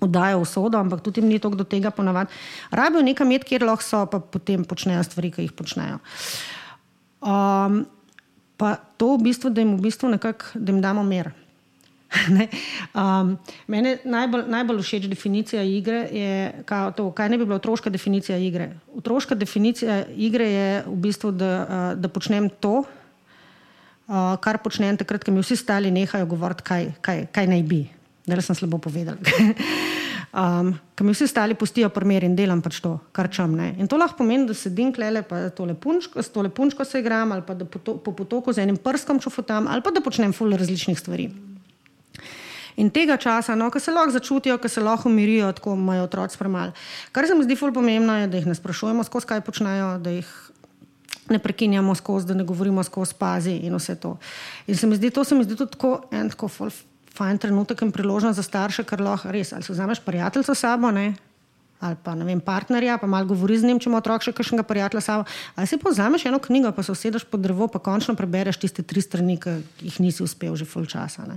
oddajo 0.00 0.40
v 0.40 0.48
sodo, 0.48 0.78
ampak 0.78 1.00
tudi 1.00 1.20
jim 1.20 1.28
ni 1.28 1.38
to 1.38 1.50
do 1.50 1.64
tega 1.64 1.90
ponavadi. 1.90 2.32
Rabijo 2.70 3.04
nekaj 3.04 3.26
met, 3.28 3.44
kjer 3.44 3.64
lahko 3.64 3.84
so, 3.84 4.04
pa 4.08 4.20
potem 4.20 4.64
počnejo 4.64 5.04
stvari, 5.04 5.30
ki 5.32 5.48
jih 5.48 5.52
počnejo. 5.56 6.00
Um, 7.20 7.84
pa 8.56 8.76
to 8.96 9.16
v 9.16 9.28
bistvu, 9.28 9.52
da 9.52 9.60
jim 9.60 9.76
v 9.76 9.88
bistvu 9.88 10.12
nekako, 10.16 10.56
da 10.56 10.72
jim 10.72 10.80
damo 10.84 11.04
mer. 11.04 11.32
um, 12.94 13.34
mene 13.66 13.96
najbolj, 14.04 14.44
najbolj 14.48 14.82
všeč 14.82 15.08
definicija 15.10 15.62
igre 15.62 16.06
je, 16.12 16.36
kaj, 16.68 16.92
to, 16.96 17.08
kaj 17.10 17.30
ne 17.32 17.38
bi 17.38 17.44
bila 17.44 17.58
otroška 17.58 17.90
definicija 17.90 18.38
igre. 18.38 18.70
Otroška 18.94 19.34
definicija 19.34 20.04
igre 20.14 20.46
je 20.50 20.68
v 20.86 20.96
bistvu, 21.08 21.32
da, 21.34 21.50
uh, 21.62 21.88
da 21.98 22.08
počnem 22.08 22.48
to, 22.60 22.84
uh, 24.06 24.36
kar 24.40 24.62
počnem 24.62 24.96
takrat, 24.96 25.24
ko 25.24 25.34
mi 25.34 25.42
vsi 25.42 25.58
stali 25.58 25.90
nehajo 25.90 26.26
govoriti, 26.30 26.66
kaj, 26.66 26.90
kaj, 27.00 27.26
kaj 27.32 27.50
naj 27.50 27.62
bi. 27.66 27.84
Da 28.26 28.40
sem 28.42 28.56
slabo 28.58 28.78
povedal. 28.82 29.14
um, 30.34 30.74
Ko 30.98 31.04
mi 31.04 31.12
vsi 31.14 31.28
stali 31.30 31.54
pustijo 31.54 31.88
primer 31.94 32.24
in 32.26 32.34
delam 32.36 32.62
pač 32.62 32.80
to, 32.82 32.96
kar 33.14 33.28
čem. 33.30 33.54
Ne. 33.54 33.68
In 33.78 33.86
to 33.86 33.98
lahko 34.00 34.18
pomeni, 34.22 34.48
da 34.48 34.54
sedim 34.54 34.90
klele, 34.94 35.22
pa 35.22 35.46
tole 35.54 35.76
punčko, 35.78 36.22
s 36.22 36.32
tole 36.34 36.50
punčko 36.50 36.84
se 36.84 37.02
igram, 37.04 37.32
ali 37.32 37.44
pa 37.46 37.54
da 37.54 37.68
po, 37.68 37.78
to, 37.78 37.98
po 38.02 38.16
potoku 38.16 38.52
z 38.52 38.64
enim 38.64 38.80
prskom 38.80 39.20
čufutam, 39.22 39.68
ali 39.70 39.84
pa 39.84 39.94
da 39.94 40.02
počnem 40.02 40.34
ful 40.34 40.56
različnih 40.56 40.98
stvari. 40.98 41.30
In 42.76 42.90
tega 42.92 43.16
časa, 43.16 43.54
no, 43.56 43.70
ki 43.72 43.80
se 43.80 43.92
lahko 43.92 44.12
začutijo, 44.12 44.58
ki 44.60 44.68
se 44.68 44.82
lahko 44.84 45.08
umirijo, 45.08 45.48
tako 45.56 45.74
imajo 45.74 46.04
otroci 46.04 46.38
premalo. 46.38 46.74
Kar 47.12 47.26
se 47.26 47.34
mi 47.34 47.46
zdi 47.46 47.56
fulj 47.56 47.72
pomembno, 47.72 48.18
je, 48.20 48.26
da 48.28 48.36
jih 48.36 48.50
ne 48.50 48.54
sprašujemo, 48.54 49.04
skozi 49.04 49.30
kaj 49.32 49.40
počnejo, 49.46 49.94
da 50.04 50.12
jih 50.18 50.34
ne 51.32 51.38
prekinjamo 51.38 51.94
skozi, 51.94 52.26
da 52.26 52.34
ne 52.34 52.44
govorimo 52.44 52.82
skozi 52.84 53.14
pazi 53.18 53.56
in 53.66 53.74
vse 53.74 53.96
to. 54.00 54.16
In 54.66 54.76
se 54.76 54.86
mi 54.86 54.96
zdi, 54.96 55.10
to 55.10 55.24
se 55.24 55.34
mi 55.34 55.44
zdi 55.44 55.56
tudi 55.56 55.72
tako, 55.72 56.00
en 56.12 56.30
tako 56.30 56.50
fajn 57.16 57.38
trenutek 57.38 57.82
in 57.82 57.92
priložnost 57.92 58.36
za 58.36 58.44
starše, 58.44 58.84
ker 58.84 59.00
lahko 59.00 59.32
res 59.32 59.52
ali 59.56 59.64
si 59.64 59.72
vzameš 59.72 60.04
prijateljico 60.04 60.54
s 60.54 60.60
sabo, 60.60 60.90
ne? 60.90 61.14
ali 61.80 61.96
pa 62.02 62.14
vem, 62.14 62.40
partnerja, 62.40 62.98
pa 62.98 63.06
malo 63.06 63.26
govori 63.26 63.58
z 63.58 63.68
njim, 63.68 63.78
če 63.80 63.90
ima 63.90 63.98
otrok 64.00 64.24
še 64.24 64.32
kakšnega 64.32 64.64
prijatelja 64.64 65.00
s 65.00 65.08
sabo. 65.10 65.26
Ali 65.56 65.68
si 65.68 65.76
pa 65.76 65.92
vzameš 65.92 66.24
eno 66.26 66.38
knjigo, 66.40 66.72
pa 66.72 66.82
se 66.82 66.92
usedeš 66.92 67.26
pod 67.28 67.42
drevo, 67.44 67.68
pa 67.68 67.78
končno 67.78 68.14
prebereš 68.16 68.56
tiste 68.62 68.82
tri 68.82 69.02
strani, 69.04 69.36
ki 69.36 69.58
jih 69.84 69.98
nisi 70.00 70.24
uspel 70.24 70.56
že 70.56 70.64
full 70.64 70.88
časa. 70.88 71.26
Ne? 71.28 71.36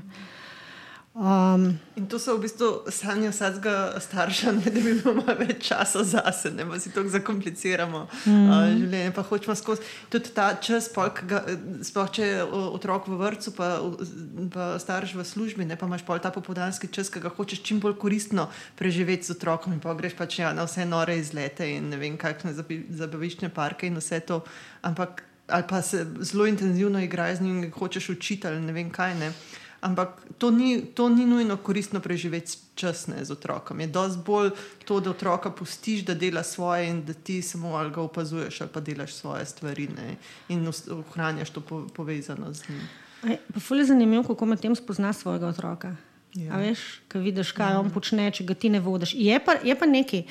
Um, 1.19 1.77
in 1.97 2.07
to 2.07 2.15
so 2.15 2.37
v 2.37 2.47
bistvu 2.47 2.87
sanje 2.87 3.27
vsakega 3.27 3.99
starša, 3.99 4.51
ne, 4.55 4.71
da 4.71 4.79
bi 4.79 4.93
imel 4.95 5.35
več 5.35 5.65
časa 5.67 5.99
za 6.07 6.23
sebe, 6.31 6.63
da 6.63 6.79
si 6.79 6.93
tako 6.95 7.11
zakompliciramo 7.11 8.05
mm. 8.07 8.45
uh, 8.47 8.63
življenje. 8.71 9.11
Pa 9.17 9.25
hočemo 9.27 9.55
skozi 9.59 9.83
tudi 10.07 10.31
ta 10.31 10.53
čas, 10.63 10.87
sploh 10.87 12.15
če 12.15 12.23
je 12.23 12.47
otrok 12.47 13.11
v 13.11 13.19
vrtu, 13.19 13.51
pa, 13.51 13.67
pa 14.55 14.71
starš 14.79 15.17
v 15.19 15.27
službi, 15.27 15.67
ne 15.67 15.75
pa 15.75 15.91
imaš 15.91 16.07
pol 16.07 16.23
ta 16.23 16.31
popoldanski 16.31 16.87
čas, 16.87 17.11
ki 17.11 17.19
ga 17.19 17.35
hočeš 17.35 17.67
čim 17.67 17.83
bolj 17.83 17.99
koristno 17.99 18.47
preživeti 18.79 19.27
z 19.27 19.35
otrokom. 19.35 19.75
In 19.75 19.83
pa 19.83 19.99
greš 19.99 20.15
pač 20.15 20.39
ja, 20.39 20.55
na 20.55 20.69
vse 20.71 20.87
nore 20.87 21.19
izlete 21.19 21.67
in 21.67 21.91
ne 21.91 21.99
vem, 21.99 22.15
kakšne 22.15 22.55
zabaviščne 22.55 23.51
parke 23.51 23.91
in 23.91 23.99
vse 23.99 24.23
to. 24.23 24.39
Ampak 24.87 25.25
ali 25.49 25.63
pa 25.67 25.81
se 25.81 26.07
zelo 26.19 26.45
intenzivno 26.47 27.01
igraš 27.01 27.37
z 27.37 27.41
njim 27.41 27.71
hočeš 27.71 28.09
učiti 28.09 28.47
ali 28.47 28.61
ne 28.61 28.73
vem 28.73 28.89
kaj. 28.89 29.15
Ne. 29.15 29.31
Ampak 29.81 30.21
to 30.37 30.51
ni, 30.51 30.81
to 30.81 31.09
ni 31.09 31.25
nujno 31.25 31.57
koristno 31.57 31.99
preživeti 31.99 32.57
čas 32.75 33.07
ne, 33.07 33.25
z 33.25 33.31
otrokom. 33.31 33.79
Je 33.79 33.87
dosti 33.87 34.19
bolj 34.25 34.51
to, 34.85 34.99
da 34.99 35.09
otroka 35.09 35.51
pustiš, 35.51 36.03
da 36.05 36.13
dela 36.13 36.43
svoje 36.43 36.89
in 36.89 37.05
da 37.05 37.13
ti 37.13 37.41
samo 37.41 37.75
ali 37.75 37.91
ga 37.91 38.01
opazuješ 38.01 38.61
ali 38.61 38.69
pa 38.73 38.79
delaš 38.79 39.13
svoje 39.13 39.45
stvari 39.45 39.87
ne, 39.87 40.15
in 40.49 40.67
ohranjaš 40.91 41.49
to 41.49 41.61
povezano 41.95 42.53
z 42.53 42.69
njim. 42.69 42.87
Pravno 43.21 43.77
je 43.77 43.85
zanimivo, 43.85 44.23
kako 44.23 44.45
med 44.45 44.59
tem 44.59 44.75
spoznaš 44.75 45.17
svojega 45.17 45.47
otroka. 45.47 45.95
Ja. 46.33 46.57
Veš, 46.57 47.01
kaj 47.07 47.21
vidiš, 47.21 47.51
kaj 47.51 47.73
ja. 47.73 47.79
on 47.79 47.89
počne, 47.91 48.29
če 48.31 48.43
ga 48.45 48.53
ti 48.53 48.69
ne 48.69 48.79
vodiš. 48.79 49.15
Je 49.17 49.39
pa, 49.43 49.57
je 49.63 49.75
pa 49.75 49.87
nekaj. 49.89 50.25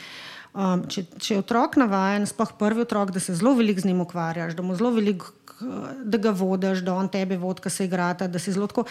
Um, 0.55 0.85
če, 0.89 1.05
če 1.21 1.35
je 1.35 1.41
otrok 1.43 1.77
navaden, 1.77 2.25
sploh 2.27 2.55
prvi 2.59 2.83
otrok, 2.87 3.11
da 3.13 3.21
se 3.21 3.35
zelo 3.37 3.53
veliko 3.59 3.83
z 3.85 3.91
njim 3.91 4.01
ukvarjaš, 4.01 4.57
da, 4.57 4.65
veliko, 4.95 5.33
da 6.05 6.19
ga 6.19 6.31
vodiš, 6.31 6.81
da 6.87 6.95
on 6.95 7.11
tebe 7.13 7.37
vodi, 7.37 7.67
da 7.67 7.71
se 7.71 7.85
igrata, 7.85 8.29
da 8.29 8.39
si 8.39 8.55
zelo 8.55 8.67
tako 8.67 8.87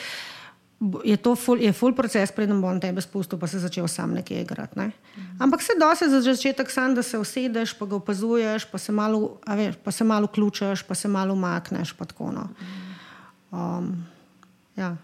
je 1.03 1.17
to 1.17 1.35
ful, 1.35 1.57
je 1.57 1.73
full 1.73 1.93
proces, 1.97 2.31
preden 2.31 2.61
bo 2.61 2.69
on 2.69 2.79
tebe 2.79 3.01
spustil, 3.01 3.39
pa 3.41 3.47
se 3.49 3.59
začel 3.59 3.87
sam 3.89 4.13
nekaj 4.13 4.41
igrati. 4.41 4.77
Ne? 4.77 4.85
Mm. 4.85 5.41
Ampak 5.41 5.61
se 5.61 5.73
dosti 5.79 6.09
za 6.09 6.21
začetek 6.21 6.69
sam, 6.71 6.95
da 6.95 7.03
se 7.03 7.17
usedeš, 7.17 7.73
pa 7.73 7.85
ga 7.85 7.95
opazuješ, 7.95 8.65
pa 8.71 8.77
se 8.77 8.91
malo, 8.91 9.39
veš, 9.47 9.75
pa 9.83 9.91
se 9.91 10.03
malo 10.03 10.27
ključeš, 10.27 10.83
pa 10.83 10.95
se 10.95 11.07
malo 11.07 11.33
umakneš. 11.33 11.95
No. 12.19 12.49
Um, 13.51 14.05
ja. 14.75 14.95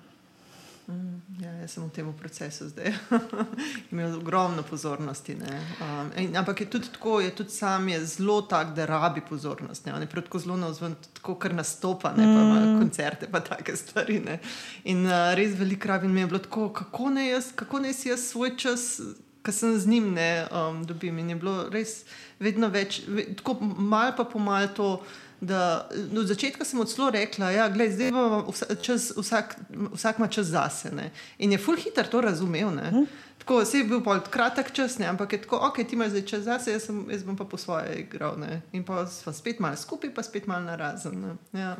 Mm, 0.88 1.22
ja, 1.44 1.52
jaz 1.60 1.76
sem 1.76 1.84
v 1.84 1.92
tem 1.92 2.10
procesu 2.16 2.68
zdaj. 2.72 2.94
Imel 3.92 4.16
ogromno 4.18 4.64
pozornosti. 4.64 5.36
Um, 5.36 6.12
in, 6.18 6.38
ampak 6.38 6.64
je 6.64 6.70
tudi 6.70 6.92
tako, 6.94 7.20
je 7.20 7.34
tudi 7.36 7.50
sam 7.50 7.90
je 7.90 8.00
zelo 8.06 8.42
tak, 8.42 8.74
da 8.76 8.86
rabi 8.86 9.22
pozornost. 9.30 9.86
Ne? 9.86 9.94
On 9.94 10.02
je 10.02 10.08
tako 10.08 10.40
zelo 10.40 10.58
navzven, 10.58 10.96
tako 11.14 11.36
kar 11.36 11.54
nastopa, 11.54 12.14
ne 12.18 12.24
pa 12.24 12.42
mm. 12.44 12.80
koncerte, 12.80 13.28
pa 13.32 13.40
take 13.40 13.76
stvari. 13.76 14.20
Ne? 14.20 14.40
In 14.84 15.06
uh, 15.06 15.34
res 15.36 15.58
veliko 15.60 15.88
rabi 15.88 16.08
mi 16.08 16.24
je 16.24 16.28
bilo 16.28 16.40
tako, 16.40 16.70
kako 16.70 17.10
ne, 17.10 17.28
jaz, 17.28 17.52
kako 17.56 17.80
ne 17.80 17.94
si 17.94 18.10
jaz 18.10 18.30
svoj 18.32 18.58
čas. 18.58 19.02
Ker 19.44 19.52
sem 19.52 19.74
z 19.76 19.90
njim 19.92 20.14
ne 20.16 20.48
um, 20.56 20.86
dobim, 20.88 21.18
in 21.20 21.34
je 21.34 21.36
bilo 21.36 21.66
res 21.68 22.06
vedno 22.40 22.70
več, 22.72 23.02
ved, 23.08 23.34
tako 23.42 23.58
malo 23.60 24.14
pa 24.16 24.24
pomal 24.24 24.70
to, 24.76 24.94
da 25.46 25.90
no, 26.12 26.22
od 26.22 26.28
začetka 26.28 26.66
sem 26.66 26.80
odslo 26.80 27.10
rekla, 27.10 27.46
da 27.46 27.52
ja, 27.52 27.90
zdaj 27.92 28.08
imamo 28.08 28.54
čas, 28.82 29.12
vsak, 29.18 29.56
vsak 29.94 30.20
ima 30.20 30.28
čas 30.28 30.48
zase. 30.48 30.92
Ne? 30.96 31.12
In 31.38 31.52
je 31.52 31.58
full 31.58 31.78
hitter 31.78 32.08
to 32.08 32.22
razumel. 32.22 32.70
Hm? 32.70 33.06
Tako 33.44 33.66
se 33.66 33.78
je 33.78 33.84
bil 33.84 34.00
pol 34.00 34.22
kratek 34.32 34.70
čas, 34.72 34.94
ne? 35.00 35.08
ampak 35.12 35.34
je 35.34 35.42
tako, 35.42 35.58
ok, 35.68 35.76
ti 35.76 35.98
imaš 35.98 36.14
zdaj 36.14 36.22
čas 36.32 36.44
zase, 36.46 36.72
jaz, 36.72 36.86
sem, 36.88 37.02
jaz 37.12 37.26
bom 37.28 37.36
pa 37.36 37.44
po 37.44 37.58
svoje 37.60 37.98
igral. 38.00 38.38
Ne? 38.40 38.62
In 38.72 38.86
pa 38.88 39.04
smo 39.08 39.34
spet 39.36 39.60
malo 39.60 39.76
skupaj, 39.76 40.14
pa 40.16 40.24
spet 40.24 40.48
malo 40.48 40.64
na 40.64 40.78
razen. 40.80 41.36
Ja. 41.52 41.76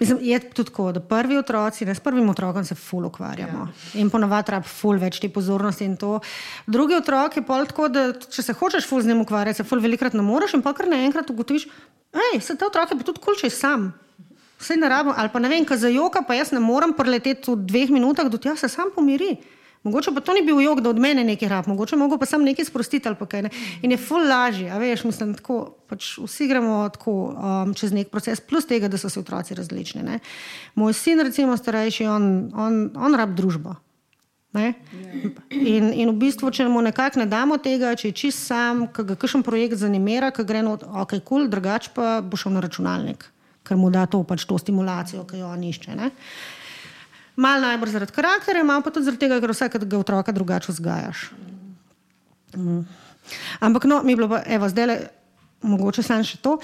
Mislim, 0.00 0.18
je 0.20 0.40
tudi 0.50 0.68
tako, 0.68 0.90
da 0.92 1.00
prvi 1.00 1.38
otroci, 1.38 1.86
ne, 1.88 1.94
s 1.94 2.00
prvim 2.00 2.28
otrokom 2.28 2.64
se 2.64 2.74
full 2.74 3.06
ukvarjamo. 3.08 3.68
Ja. 3.70 4.00
In 4.00 4.10
ponovadi 4.10 4.50
treba 4.52 4.68
full 4.68 5.00
več 5.00 5.22
te 5.24 5.32
pozornosti 5.32 5.88
in 5.88 5.96
to. 5.96 6.18
Drugi 6.66 6.98
otrok 7.00 7.40
je 7.40 7.46
pol 7.46 7.64
tako, 7.70 7.88
da 7.88 8.10
če 8.12 8.44
se 8.44 8.52
hočeš 8.52 8.88
full 8.88 9.00
z 9.00 9.14
njim 9.14 9.24
ukvarjati, 9.24 9.62
se 9.62 9.64
full 9.64 9.80
velikrat 9.80 10.12
ne 10.12 10.26
moreš 10.26 10.58
in 10.58 10.66
pa 10.66 10.74
kar 10.76 10.92
naenkrat 10.92 11.32
ugotoviš, 11.32 11.70
Ej, 12.10 12.40
se 12.40 12.56
te 12.58 12.66
otroke 12.66 12.96
pa 12.98 13.06
tudi 13.06 13.22
kulče 13.22 13.50
sam. 13.50 13.92
Vse 14.60 14.76
ne 14.76 14.88
rabim, 14.88 15.14
ali 15.16 15.30
pa 15.32 15.40
ne 15.40 15.48
vem, 15.48 15.64
kaj 15.64 15.86
za 15.86 15.88
joka, 15.88 16.22
pa 16.26 16.34
jaz 16.36 16.50
ne 16.52 16.60
morem 16.60 16.92
preleteti 16.92 17.50
v 17.50 17.56
dveh 17.64 17.90
minutah, 17.90 18.28
da 18.28 18.38
ti 18.38 18.52
se 18.56 18.68
sam 18.68 18.92
pomiri. 18.94 19.36
Mogoče 19.82 20.12
pa 20.12 20.20
to 20.20 20.34
ni 20.36 20.42
bil 20.44 20.60
jog, 20.60 20.82
da 20.84 20.90
od 20.90 20.98
mene 21.00 21.24
nekaj 21.24 21.48
rab, 21.48 21.68
mogoče 21.70 21.96
mogo 21.96 22.18
pa 22.20 22.26
sam 22.26 22.42
nekaj 22.44 22.64
sprostiti 22.68 23.08
ali 23.08 23.16
kaj. 23.16 23.42
Ne. 23.42 23.50
In 23.82 23.90
je 23.90 23.96
ful 23.96 24.26
lažje, 24.28 24.68
a 24.70 24.78
veš, 24.78 25.06
mislim, 25.08 25.32
tako, 25.38 25.76
pač 25.88 26.18
vsi 26.20 26.48
gremo 26.50 26.82
tako 26.92 27.14
um, 27.32 27.72
čez 27.74 27.94
nek 27.96 28.10
proces, 28.12 28.40
plus 28.44 28.68
tega, 28.68 28.90
da 28.92 29.00
so 29.00 29.08
se 29.08 29.20
otroci 29.20 29.56
različni. 29.56 30.02
Ne. 30.04 30.18
Moj 30.74 30.92
sin, 30.92 31.24
recimo 31.24 31.56
starejši, 31.56 32.06
on, 32.12 32.26
on, 32.52 32.82
on 32.96 33.16
rab 33.16 33.32
družbo. 33.36 33.78
In, 34.50 35.92
in 35.94 36.10
v 36.10 36.16
bistvu, 36.18 36.50
če 36.50 36.66
mu 36.66 36.82
nekako 36.82 37.22
ne 37.22 37.26
damo 37.30 37.60
tega, 37.62 37.92
če 37.94 38.10
je 38.10 38.16
čist 38.24 38.48
sam, 38.50 38.88
ki 38.90 39.04
ga 39.12 39.14
kakšen 39.14 39.44
projekt 39.46 39.78
zanimira, 39.78 40.32
ki 40.34 40.42
gre 40.46 40.64
not, 40.66 40.82
ok, 40.82 41.20
kul, 41.20 41.22
cool, 41.28 41.44
drugače 41.52 41.92
pa 41.94 42.18
bo 42.18 42.38
šel 42.40 42.56
na 42.56 42.64
računalnik, 42.64 43.28
ker 43.66 43.78
mu 43.78 43.92
da 43.94 44.08
to 44.10 44.24
pač 44.26 44.42
to 44.50 44.58
stimulacijo, 44.58 45.22
ki 45.28 45.44
jo 45.44 45.52
on 45.54 45.62
išče. 45.70 45.94
Ne? 45.94 46.10
Mal 47.38 47.62
najbolj 47.62 47.94
zaradi 47.94 48.16
karakterja, 48.16 48.66
malo 48.66 48.82
pa 48.82 48.90
tudi 48.90 49.06
zaradi 49.06 49.22
tega, 49.22 49.38
ker 49.38 49.54
vsakega 49.54 50.02
otroka 50.02 50.34
drugače 50.34 50.74
vzgajaš. 50.74 51.30
Mm. 52.58 52.82
Ampak 53.62 53.86
no, 53.86 54.02
mi 54.02 54.16
je 54.16 54.18
bilo 54.18 54.28
pa, 54.34 54.42
evo, 54.50 54.68
zdaj 54.68 54.90
le. 54.90 55.00
Mogoče 55.60 56.00
sem 56.00 56.22
še 56.24 56.38
to. 56.40 56.54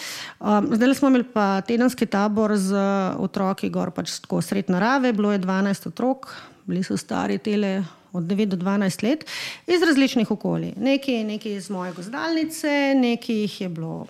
Um, 0.40 0.70
zdaj 0.72 0.94
smo 0.96 1.10
imeli 1.12 1.26
pa 1.28 1.60
tedenski 1.68 2.06
tabor 2.08 2.54
z 2.56 2.80
otroki, 3.20 3.68
gor 3.68 3.90
pač 3.92 4.14
tako 4.24 4.40
sred 4.40 4.72
narave, 4.72 5.10
bilo 5.12 5.34
je 5.34 5.42
12 5.42 5.90
otrok, 5.90 6.30
bili 6.66 6.82
so 6.82 6.96
stari 6.96 7.38
tele 7.38 7.84
od 8.12 8.24
9 8.24 8.46
do 8.46 8.56
12 8.56 9.02
let, 9.02 9.24
iz 9.66 9.82
različnih 9.82 10.30
okolij. 10.30 10.72
Nekaj, 10.76 11.24
nekaj 11.24 11.52
iz 11.52 11.70
moje 11.70 11.92
gozdalnice, 11.92 12.94
nekaj 12.96 13.36
jih 13.36 13.60
je 13.60 13.68
bilo 13.68 14.06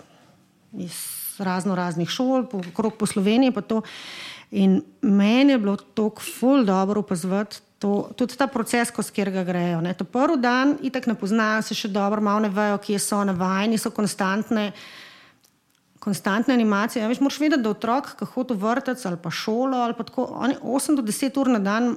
iz 0.79 1.17
razno 1.39 1.75
raznih 1.75 2.09
šol, 2.09 2.47
po, 2.47 2.63
krok 2.77 2.97
po 2.97 3.07
Sloveniji. 3.07 3.53
In 4.51 4.83
meni 5.03 5.53
je 5.53 5.59
bilo 5.59 5.77
tako 5.77 6.23
ful 6.23 6.65
dobro 6.65 7.01
opazovati. 7.01 7.57
To, 7.79 8.09
tudi 8.17 8.37
ta 8.37 8.47
proces, 8.47 8.91
ko 8.91 9.03
skjer 9.03 9.31
ga 9.31 9.43
grejo. 9.45 9.81
Ne. 9.85 9.93
To 9.95 10.05
prvi 10.05 10.39
dan, 10.41 10.79
itek 10.83 11.07
ne 11.07 11.15
poznajo 11.15 11.63
se 11.63 11.75
še 11.77 11.91
dobro, 11.93 12.23
malo 12.25 12.47
ne 12.47 12.49
vejo, 12.49 12.79
kje 12.81 12.99
so 12.99 13.19
navajeni, 13.25 13.77
so 13.79 13.91
konstantne, 13.93 14.71
konstantne 16.01 16.55
animacije. 16.55 17.03
Ja, 17.03 17.11
veš, 17.11 17.21
moraš 17.21 17.41
vedeti, 17.43 17.63
da 17.67 17.75
otrok, 17.75 18.15
ki 18.17 18.31
hodi 18.33 18.57
v 18.57 18.65
vrtec 18.65 19.05
ali 19.05 19.21
pa 19.21 19.31
šolo, 19.31 19.83
ali 19.85 19.97
pa 19.99 20.07
tako, 20.09 20.25
oni 20.41 20.57
8 20.63 20.97
do 20.97 21.05
10 21.05 21.41
ur 21.43 21.53
na 21.53 21.61
dan 21.61 21.97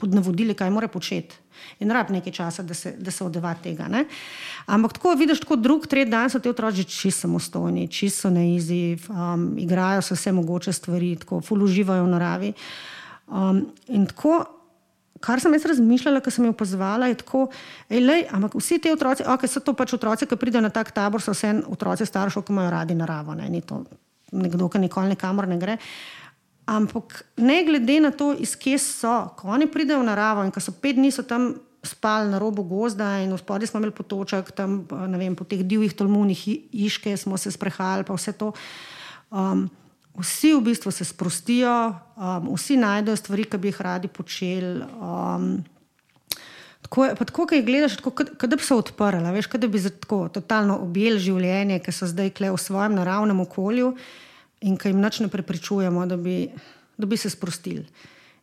pod 0.00 0.14
navodili, 0.14 0.54
kaj 0.56 0.70
mora 0.72 0.88
početi. 0.88 1.36
In 1.84 1.92
rab 1.92 2.10
nekaj 2.10 2.32
časa, 2.32 2.62
da 2.64 2.74
se, 2.74 2.94
da 2.98 3.12
se 3.12 3.24
odeva 3.24 3.52
tega. 3.62 3.88
Ne? 3.88 4.06
Ampak 4.66 4.96
tako 4.96 5.14
vidiš, 5.20 5.42
kot 5.48 5.60
drug, 5.60 5.86
tretji 5.86 6.10
dan 6.10 6.30
so 6.32 6.40
ti 6.40 6.48
otroci 6.48 6.84
čisto 6.84 7.26
samostojni, 7.26 7.88
čisto 7.92 8.30
neizi, 8.32 8.96
um, 9.08 9.52
igrajo 9.60 10.02
se 10.02 10.16
vse 10.16 10.32
mogoče 10.32 10.72
stvari, 10.72 11.16
tako 11.20 11.42
fuluživajo 11.44 12.06
v 12.06 12.14
naravi. 12.14 12.54
Um, 13.28 13.66
in 13.88 14.08
tako. 14.08 14.40
Kar 15.20 15.36
sem 15.36 15.52
jaz 15.52 15.66
razmišljala, 15.68 16.22
ko 16.24 16.32
sem 16.32 16.46
jih 16.46 16.54
opazovala, 16.54 17.10
je 17.10 17.18
tako, 17.20 17.42
da 17.92 18.48
vsi 18.54 18.78
ti 18.80 18.88
otroci, 18.88 19.26
okay, 19.28 19.50
so 19.52 19.60
to 19.60 19.74
pač 19.76 19.92
otroci, 19.92 20.24
ki 20.24 20.38
pridejo 20.40 20.62
na 20.64 20.70
tak 20.72 20.94
tabor, 20.96 21.20
so 21.20 21.34
vse 21.36 21.50
otroci 21.68 22.06
staršev, 22.08 22.40
ki 22.40 22.54
imajo 22.54 22.70
radi 22.72 22.96
naravo, 22.96 23.36
ne? 23.36 23.50
ni 23.52 23.60
to 23.60 23.82
nekdo, 24.32 24.70
ki 24.72 24.80
nikoli 24.86 25.12
nikamor 25.12 25.48
ne 25.50 25.58
gre. 25.60 25.76
Ampak 26.70 27.24
ne 27.42 27.64
glede 27.66 27.98
na 28.00 28.12
to, 28.14 28.30
iz 28.38 28.54
kje 28.54 28.78
so, 28.78 29.14
ko 29.34 29.50
oni 29.50 29.66
pridejo 29.66 30.04
v 30.04 30.06
naravo 30.06 30.44
in 30.46 30.52
ko 30.54 30.62
so 30.62 30.70
pet 30.70 30.94
dni 30.94 31.10
tam 31.26 31.56
spali 31.82 32.30
na 32.30 32.38
robu 32.38 32.62
gozda 32.62 33.18
in 33.24 33.32
v 33.32 33.38
spodnji 33.40 33.66
smo 33.66 33.80
imeli 33.80 33.96
potoček, 33.96 34.52
tam 34.54 34.84
vem, 34.90 35.34
po 35.34 35.44
teh 35.48 35.64
divjih 35.64 35.96
tolmunih 35.96 36.70
iške 36.70 37.16
smo 37.16 37.40
se 37.40 37.50
sprehajali, 37.50 38.04
pa 38.04 38.14
vse 38.14 38.36
to. 38.36 38.52
Um, 39.32 39.66
vsi 40.20 40.52
v 40.54 40.60
bistvu 40.60 40.92
se 40.92 41.04
sprostijo, 41.04 41.94
um, 42.14 42.52
vsi 42.54 42.76
najdejo 42.76 43.16
stvari, 43.16 43.48
ki 43.48 43.58
bi 43.58 43.72
jih 43.72 43.80
radi 43.80 44.08
počeli. 44.08 44.86
Um, 45.00 45.52
Tako, 46.90 47.44
ki 47.46 47.60
jih 47.60 47.66
gledaš, 47.66 47.98
kot 48.02 48.48
da 48.48 48.56
bi 48.56 48.64
se 48.64 48.74
odprla, 48.74 49.30
veš, 49.30 49.46
kot 49.52 49.60
da 49.62 49.68
bi 49.70 49.78
za 49.78 49.92
tako 49.94 50.24
totalno 50.32 50.80
objel 50.82 51.20
življenje, 51.22 51.76
ki 51.84 51.92
so 51.94 52.08
zdaj 52.08 52.32
kle 52.34 52.50
v 52.50 52.58
svojem 52.58 52.96
naravnem 52.98 53.42
okolju 53.44 53.92
in 54.60 54.76
ki 54.76 54.92
jim 54.92 55.00
nič 55.00 55.20
ne 55.20 55.28
prepričujemo, 55.28 56.06
da 56.06 56.16
bi, 56.16 56.48
da 56.98 57.06
bi 57.06 57.16
se 57.16 57.30
sprostili. 57.30 57.86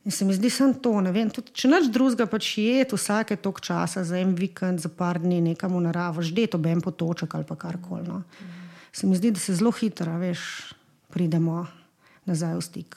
In 0.07 0.11
se 0.11 0.26
mi 0.26 0.34
zdi 0.34 0.49
samo 0.49 0.73
to, 0.73 0.94
vem, 1.11 1.30
tudi, 1.30 1.52
če 1.52 1.68
noč 1.68 1.89
drugega 1.91 2.30
pač 2.31 2.53
je, 2.61 2.85
vsake 2.94 3.35
tok 3.44 3.60
časa 3.60 4.06
za 4.07 4.15
en 4.15 4.31
vikend, 4.39 4.80
za 4.80 4.88
par 4.88 5.19
dni 5.19 5.41
nekam 5.49 5.76
v 5.76 5.84
naravo, 5.84 6.23
že 6.23 6.48
to 6.48 6.57
bem 6.57 6.80
potoček 6.81 7.35
ali 7.35 7.44
karkoli. 7.44 8.07
No. 8.07 8.23
Se 8.95 9.07
mi 9.07 9.19
zdi, 9.19 9.34
da 9.35 9.39
se 9.39 9.56
zelo 9.60 9.72
hitro, 9.76 10.15
veš, 10.18 10.72
pridemo 11.11 11.68
nazaj 12.23 12.56
v 12.56 12.61
stik. 12.64 12.95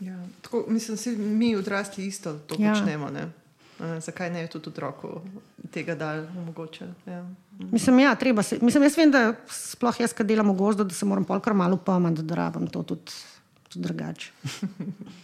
Ja, 0.00 0.18
tako, 0.42 0.64
mislim, 0.68 0.98
da 1.16 1.22
mi 1.24 1.56
odrasli 1.56 2.06
isto 2.06 2.34
to 2.46 2.56
ja. 2.58 2.72
počnemo. 2.72 3.08
Uh, 3.08 3.98
zakaj 4.04 4.30
ne 4.30 4.46
tudi 4.46 4.68
otroku 4.68 5.22
tega 5.70 5.94
dal 5.94 6.26
mogoče? 6.46 6.86
Ja. 7.06 7.24
Mislim, 7.58 7.98
ja, 7.98 8.14
treba 8.14 8.42
se. 8.42 8.58
Mislim, 8.62 8.82
jaz 8.82 8.96
vem, 8.98 9.10
da 9.10 9.34
sploh 9.48 10.00
jaz, 10.00 10.12
ki 10.16 10.24
delam 10.24 10.50
v 10.50 10.56
gozdu, 10.58 10.84
da 10.84 10.94
se 10.94 11.06
moram 11.06 11.24
polkar 11.24 11.54
malo 11.54 11.76
pomati, 11.76 12.22
da 12.22 12.34
rabim 12.34 12.66
to 12.66 12.82
tudi, 12.82 13.12
tudi 13.68 13.84
drugače. 13.88 14.32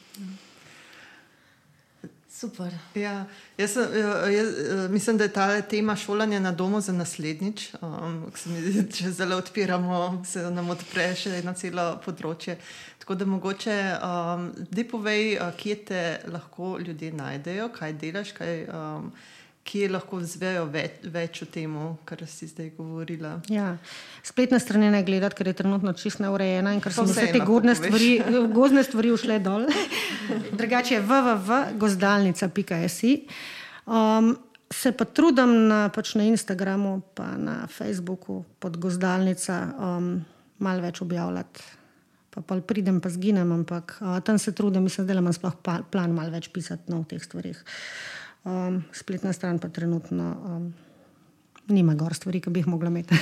Super. 2.39 2.71
Ja, 2.95 3.25
jaz, 3.59 3.77
ja, 3.77 4.31
jaz 4.31 4.49
mislim, 4.91 5.17
da 5.19 5.25
je 5.25 5.33
ta 5.33 5.61
tema 5.61 5.97
šolanja 5.97 6.41
na 6.41 6.53
domu 6.53 6.81
za 6.81 6.93
naslednjič. 6.93 7.73
Um, 7.83 8.33
mi, 8.47 8.85
če 8.95 9.11
zelo 9.11 9.37
odpiramo, 9.37 10.23
se 10.27 10.45
nam 10.51 10.71
odpre 10.71 11.09
še 11.19 11.41
eno 11.41 11.55
celo 11.59 11.87
področje. 12.05 12.55
Tako 13.03 13.17
da 13.19 13.27
mogoče, 13.27 13.75
um, 13.99 14.47
da 14.71 14.85
povej, 14.87 15.33
uh, 15.41 15.51
kje 15.59 15.77
te 15.91 16.05
lahko 16.31 16.77
ljudje 16.79 17.11
najdejo, 17.19 17.73
kaj 17.75 17.97
delaš, 17.99 18.31
kaj, 18.39 18.55
um, 18.71 19.11
kje 19.69 19.91
lahko 19.93 20.17
zvejo 20.25 20.65
več, 20.73 21.05
več 21.13 21.43
o 21.45 21.47
tem, 21.53 21.69
kar 22.09 22.25
si 22.31 22.47
zdaj 22.49 22.71
govorila. 22.79 23.35
Ja. 23.53 23.77
Spletne 24.25 24.57
strani 24.63 24.89
ne 24.95 25.03
gledati, 25.05 25.37
ker 25.37 25.47
je 25.51 25.59
trenutno 25.61 25.93
čisto 25.99 26.23
neurejena 26.25 26.71
in 26.73 26.81
ker 26.85 26.93
so 26.95 27.03
vse 27.05 27.27
te 27.35 27.41
stvari, 27.77 28.11
gozdne 28.59 28.83
stvari 28.87 29.09
ušle 29.13 29.37
dol. 29.45 29.63
Drugače 30.57 30.93
je 30.97 31.03
www.gozdalnica.si. 31.05 33.13
Um, 33.89 34.37
se 34.73 34.93
pa 34.93 35.05
trudim 35.05 35.69
na, 35.69 35.89
pač 35.93 36.15
na 36.17 36.25
Instagramu, 36.29 37.01
pa 37.17 37.37
na 37.41 37.67
Facebooku 37.73 38.45
pod 38.61 38.77
gozdalnica 38.81 39.73
um, 39.77 40.25
malo 40.65 40.81
več 40.85 41.01
objavljati. 41.05 41.61
Pa, 42.29 42.43
pa 42.45 42.61
pridem, 42.61 43.01
pa 43.01 43.09
zginem, 43.13 43.53
ampak 43.53 43.97
uh, 44.01 44.21
tam 44.25 44.39
se 44.39 44.53
trudim, 44.53 44.83
mislim, 44.85 45.07
da 45.09 45.17
imam 45.17 45.33
sploh 45.33 45.57
plan 45.65 46.13
malo 46.13 46.31
več 46.33 46.51
pisati 46.53 46.93
no, 46.93 47.01
o 47.01 47.05
teh 47.09 47.23
stvarih. 47.25 47.57
Um, 48.49 48.85
spletna 48.93 49.33
stran 49.33 49.59
pa 49.59 49.69
trenutno 49.69 50.25
um, 50.45 50.75
nima 51.69 51.95
gor 51.95 52.15
stvari, 52.15 52.41
ki 52.41 52.51
bi 52.51 52.63
jih 52.63 52.69
mogla 52.73 52.89
imeti. 52.89 53.19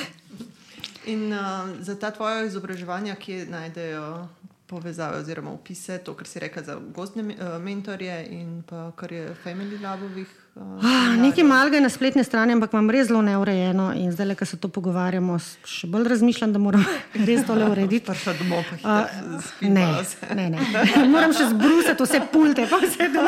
In 1.12 1.32
uh, 1.32 1.72
za 1.82 1.96
ta 1.98 2.12
tvoje 2.14 2.46
izobraževanja, 2.46 3.16
ki 3.18 3.46
najdejo 3.50 4.28
povezave 4.66 5.18
oziroma 5.18 5.50
opise, 5.50 5.98
to, 5.98 6.14
kar 6.14 6.26
si 6.26 6.40
rekel 6.42 6.64
za 6.64 6.76
gozdne 6.94 7.22
uh, 7.22 7.62
mentorje 7.62 8.16
in 8.30 8.62
pa 8.66 8.90
kar 8.96 9.12
je 9.12 9.34
Family 9.44 9.78
Labovih. 9.82 10.26
Uh, 10.56 10.62
ah, 10.82 11.16
nekaj 11.20 11.44
malega 11.44 11.80
na 11.80 11.88
spletni 11.88 12.24
strani, 12.24 12.52
ampak 12.56 12.72
imam 12.72 12.90
res 12.90 13.08
zelo 13.08 13.22
neurejeno 13.22 13.90
in 13.94 14.12
zdaj, 14.12 14.34
ko 14.34 14.48
se 14.48 14.56
to 14.56 14.68
pogovarjamo, 14.72 15.38
še 15.68 15.90
bolj 15.92 16.08
razmišljam, 16.14 16.52
da 16.52 16.62
moram 16.62 16.84
res 17.28 17.44
tole 17.46 17.68
urediti. 17.74 18.14
Še 18.24 18.34
domov, 18.40 18.66
pa 18.70 18.76
uh, 18.76 19.16
ah, 19.22 19.42
ne, 19.62 19.86
ne, 20.34 20.48
ne. 20.56 20.68
Moram 21.12 21.36
še 21.36 21.50
zbrusiti 21.52 22.08
vse 22.08 22.22
pulte, 22.32 22.66
pa 22.70 22.80
vse 22.82 23.10
to. 23.14 23.26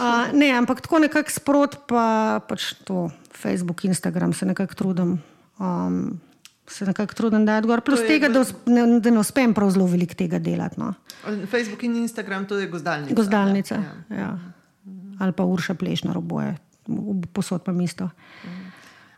Uh, 0.00 0.32
ne, 0.36 0.52
ampak 0.58 0.84
tako 0.84 1.04
nekako 1.06 1.32
sprot, 1.32 1.80
pa 1.88 2.42
pač 2.48 2.74
to 2.84 3.08
Facebook, 3.32 3.84
Instagram 3.88 4.36
se 4.36 4.50
nekako 4.50 4.76
trudim. 4.76 5.16
Um, 5.60 6.20
se 6.70 6.86
nekako 6.86 7.14
trudim 7.14 7.46
dati 7.46 7.66
gor. 7.66 7.80
Plus 7.80 8.00
tega, 8.06 8.28
da, 8.28 8.44
ne, 8.66 9.00
da 9.00 9.10
ne 9.10 9.18
uspem 9.18 9.54
prav 9.54 9.70
zelo 9.74 9.86
veliko 9.90 10.14
tega 10.14 10.38
delati. 10.38 10.80
No. 10.80 10.94
Facebook 11.50 11.82
in 11.82 11.96
Instagram, 11.96 12.46
to 12.46 12.58
je 12.58 12.68
gozdalnica. 12.68 13.14
Gozdalnica, 13.14 13.74
ja. 13.74 14.16
Ja. 14.16 14.38
ali 15.18 15.32
pa 15.32 15.44
urša 15.44 15.74
plešna 15.74 16.12
roboje, 16.12 16.56
posod 17.32 17.62
pa 17.62 17.72
mesto. 17.72 18.10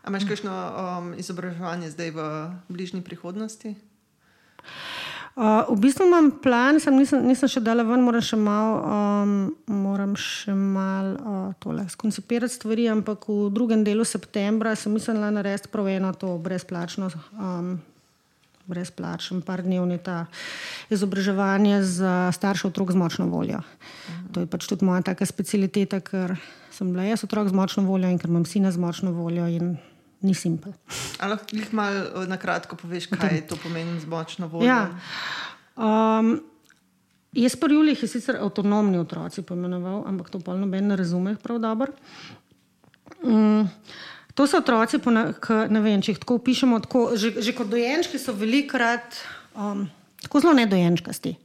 A 0.03 0.09
imaš 0.11 0.25
kakšno 0.27 0.51
um, 0.51 1.13
izobraževanje 1.17 1.93
zdaj 1.93 2.11
v 2.11 2.21
bližnji 2.67 3.01
prihodnosti? 3.01 3.75
Uh, 5.33 5.65
v 5.73 5.79
bistvu 5.81 6.05
imam 6.05 6.27
plan, 6.29 6.77
sem, 6.77 6.93
nisem, 6.93 7.23
nisem 7.25 7.49
še 7.49 7.61
dala 7.65 7.81
ven, 7.81 8.03
moram 8.05 8.21
še 8.21 8.37
malo 8.37 8.75
um, 8.85 9.31
mal, 10.75 11.07
uh, 11.17 11.47
tole 11.57 11.87
skoncipirati 11.89 12.53
stvari, 12.53 12.85
ampak 12.93 13.25
v 13.25 13.49
drugem 13.49 13.81
delu 13.81 14.05
septembra 14.05 14.75
sem 14.77 14.93
mislila 14.93 15.31
narediti 15.33 15.73
prav 15.73 15.89
eno 15.89 16.13
to 16.13 16.37
brezplačno. 16.37 17.09
Um, 17.33 17.81
Brezplačen, 18.63 19.41
par 19.43 19.59
dnevni 19.59 19.97
ta 19.99 20.21
izobraževanje 20.87 21.81
za 21.83 22.31
starše 22.31 22.69
otrok 22.69 22.93
z 22.93 22.95
močno 22.95 23.25
voljo. 23.27 23.59
To 24.31 24.39
je 24.39 24.47
pač 24.47 24.69
tudi 24.71 24.87
moja 24.87 25.01
taka 25.03 25.27
specialiteta, 25.27 25.99
ker 25.99 26.37
sem 26.71 26.93
bila 26.93 27.03
jaz 27.03 27.25
otrok 27.27 27.51
z 27.51 27.57
močno 27.59 27.83
voljo 27.83 28.07
in 28.07 28.21
ker 28.21 28.31
imam 28.31 28.47
sina 28.47 28.71
z 28.71 28.79
močno 28.79 29.11
voljo 29.11 29.49
in 29.51 29.75
ni 30.23 30.33
simpel. 30.33 30.73
Ali 31.19 31.35
lahko 31.35 31.55
jih 31.55 31.73
malo 31.73 32.25
na 32.27 32.37
kratko 32.39 32.77
poveš, 32.79 33.09
kaj 33.11 33.43
to 33.49 33.57
pomeni 33.63 33.99
z 33.99 34.09
močno 34.09 34.47
voljo? 34.47 34.67
Ja. 34.67 34.89
Um, 35.75 36.37
jaz 37.33 37.55
pa 37.59 37.67
Julij 37.71 38.01
je 38.01 38.07
sicer 38.07 38.37
avtonomni 38.41 38.97
otroci 38.97 39.41
pomenoval, 39.41 40.03
ampak 40.07 40.29
to 40.29 40.39
pa 40.39 40.55
noben 40.55 40.87
ne 40.87 40.95
razume 40.95 41.35
prav 41.35 41.59
dobro. 41.59 41.93
Um, 43.23 43.69
to 44.33 44.47
so 44.47 44.61
otroci, 44.63 44.99
ki 44.99 45.59
ne 45.69 45.81
vem, 45.83 46.01
če 46.01 46.15
jih 46.15 46.23
tako 46.23 46.39
opišemo, 46.41 46.79
tako, 46.85 47.03
že, 47.19 47.35
že 47.41 47.53
kot 47.55 47.69
dojenčki 47.71 48.19
so 48.19 48.33
velikrat 48.33 49.19
um, 49.55 49.85
tako 50.23 50.39
zelo 50.39 50.53
nedojenčkasti. 50.57 51.35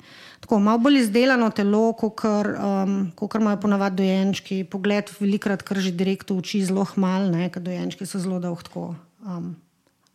Tako 0.40 0.58
malo 0.62 0.78
bolj 0.78 1.02
izdelano 1.02 1.50
telo, 1.50 1.92
kot 1.98 2.24
um, 2.24 2.98
imajo 3.40 3.60
ponavadi 3.60 4.02
dojenčki, 4.02 4.64
pogled 4.64 5.10
velikrat, 5.20 5.62
kar 5.62 5.80
že 5.82 5.92
direkt 5.92 6.30
v 6.30 6.38
oči 6.38 6.64
zelo 6.64 6.86
mal, 6.96 7.30
ker 7.52 7.62
dojenčki 7.62 8.06
so 8.06 8.20
zelo 8.22 8.38
dolgo. 8.42 8.94
Um, 9.26 9.56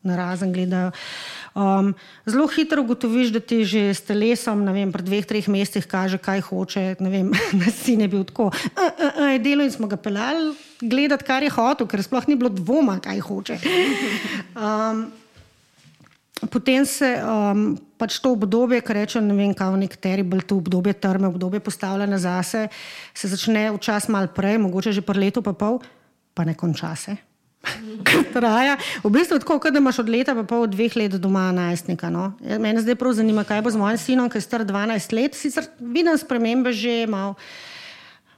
Na 0.04 0.18
razen 0.20 0.52
gledajo. 0.52 0.91
Um, 1.56 1.94
zelo 2.28 2.44
hitro 2.52 2.82
ugotoviš, 2.84 3.30
da 3.32 3.40
ti 3.40 3.62
že 3.64 3.94
s 3.95 4.04
telesom, 4.04 4.66
ne 4.68 4.74
vem, 4.76 4.91
pred 4.91 5.06
dveh, 5.08 5.24
treh 5.24 5.48
mesecih 5.48 5.88
kaže, 5.88 6.20
kaj 6.20 6.44
hoče. 6.44 7.00
Na 7.00 7.72
sin 7.72 8.04
je 8.04 8.10
bil 8.12 8.26
tako. 8.28 8.50
Uh, 8.52 8.84
uh, 8.84 9.16
uh, 9.16 9.36
delo 9.40 9.64
in 9.64 9.72
smo 9.72 9.88
ga 9.88 9.95
pelali 9.95 10.52
gledati, 10.84 11.24
kar 11.24 11.44
je 11.44 11.56
hotel, 11.56 11.88
ker 11.88 12.04
sploh 12.04 12.28
ni 12.28 12.36
bilo 12.36 12.52
dvoma, 12.52 13.00
kaj 13.00 13.24
hoče. 13.24 13.60
Um, 14.54 15.08
potem 16.52 16.86
se 16.86 17.08
um, 17.24 17.78
pač 18.04 18.20
to 18.20 18.36
obdobje, 18.36 18.84
ki 18.84 19.00
reče, 19.00 19.24
ne 19.24 19.32
vem, 19.38 19.56
kaj 19.56 19.78
nekateri 19.80 20.28
bolj 20.28 20.44
to 20.52 20.60
obdobje 20.60 20.92
trme, 21.00 21.32
obdobje 21.32 21.64
postavljene 21.64 22.20
zase, 22.20 22.68
se 23.16 23.32
začne 23.32 23.70
včasih 23.72 24.12
malo 24.12 24.28
prej, 24.28 24.60
mogoče 24.60 24.92
že 24.92 25.00
par 25.00 25.16
leto, 25.16 25.40
pa 25.40 25.56
pol, 25.56 25.80
pa 26.36 26.44
ne 26.44 26.52
konča 26.52 26.92
se. 27.00 27.16
Traja. 28.36 28.76
V 29.08 29.08
bistvu 29.08 29.40
je 29.40 29.44
tako, 29.48 29.72
da 29.72 29.80
imaš 29.80 30.04
od 30.04 30.12
leta 30.12 30.36
pa 30.36 30.44
pol 30.44 30.68
dveh 30.68 30.92
let 31.00 31.16
doma 31.16 31.48
najstnika. 31.56 32.12
No? 32.12 32.36
Ja, 32.44 32.60
mene 32.60 32.84
zdaj 32.84 33.00
prav 33.00 33.16
zanima, 33.16 33.48
kaj 33.48 33.64
bo 33.64 33.72
z 33.72 33.80
mojim 33.80 33.96
sinom, 33.96 34.28
ki 34.28 34.36
je 34.36 34.44
star 34.44 34.68
12 34.68 35.16
let. 35.16 35.32
Sicer 35.40 35.72
vidim 35.80 36.12
spremembe 36.20 36.76
že 36.76 37.08
malo. 37.08 37.40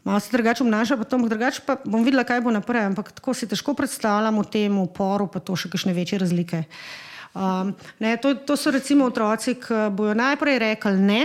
Malo 0.05 0.21
se 0.21 0.29
drugače 0.29 0.61
obnaša, 0.61 0.99
pa, 1.01 1.17
drugače 1.17 1.65
pa 1.65 1.79
bom 1.81 2.05
videla, 2.05 2.21
kaj 2.21 2.45
bo 2.45 2.53
naprej. 2.53 2.85
Ampak 2.93 3.09
tako 3.17 3.33
si 3.33 3.49
težko 3.49 3.73
predstavljam 3.73 4.37
v 4.37 4.45
tem 4.45 4.77
uporu, 4.77 5.25
pa 5.25 5.41
to 5.41 5.57
še 5.57 5.73
kakšne 5.73 5.97
večje 5.97 6.21
razlike. 6.21 6.61
Uh, 6.61 7.14
Um, 7.35 7.73
ne, 7.99 8.15
to, 8.17 8.35
to 8.47 8.55
so 8.57 8.71
recimo 8.71 9.09
otroci, 9.11 9.57
ki 9.59 9.89
bojo 9.91 10.13
najprej 10.15 10.59
rekli 10.59 11.01
ne. 11.03 11.23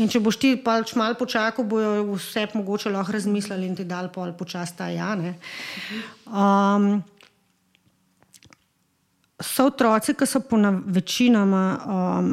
In 0.00 0.08
če 0.08 0.20
boš 0.24 0.38
ti 0.40 0.50
pač 0.56 0.94
malo 0.96 1.16
počakal, 1.20 1.64
bojo 1.68 2.14
vse 2.14 2.46
mogoče 2.52 2.92
lahko 2.92 3.12
razmislili 3.16 3.68
in 3.68 3.76
ti 3.76 3.84
dal 3.88 4.08
pol 4.12 4.32
počasi 4.36 4.76
ta 4.76 4.88
ja. 4.92 5.12
Um, 6.28 7.02
so 9.40 9.68
otroci, 9.68 10.16
ki 10.16 10.28
so 10.28 10.40
po 10.44 10.60
večinoma 10.86 11.64
um, 11.84 12.32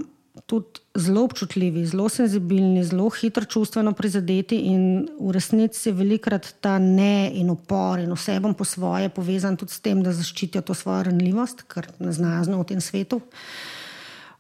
tudi 0.50 0.82
zelo 0.98 1.24
občutljivi, 1.28 1.86
zelo 1.86 2.08
senzibilni, 2.10 2.82
zelo 2.84 3.10
hitro 3.14 3.46
čustveno 3.46 3.94
prizadeti 3.94 4.58
in 4.72 5.06
v 5.20 5.34
resnici 5.36 5.90
je 5.90 5.94
velikrat 5.94 6.56
ta 6.62 6.80
ne 6.82 7.30
in 7.38 7.52
upor 7.54 8.02
in 8.02 8.12
vse 8.18 8.40
bom 8.42 8.58
po 8.58 8.66
svoje 8.66 9.12
povezan 9.14 9.58
tudi 9.58 9.78
s 9.78 9.86
tem, 9.86 10.02
da 10.04 10.14
zaščitijo 10.16 10.66
to 10.66 10.74
svojo 10.74 11.06
ranljivost, 11.12 11.68
kar 11.70 11.92
ne 12.00 12.12
znajo 12.12 12.64
v 12.64 12.70
tem 12.74 12.82
svetu. 12.82 13.22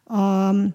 Um, 0.09 0.69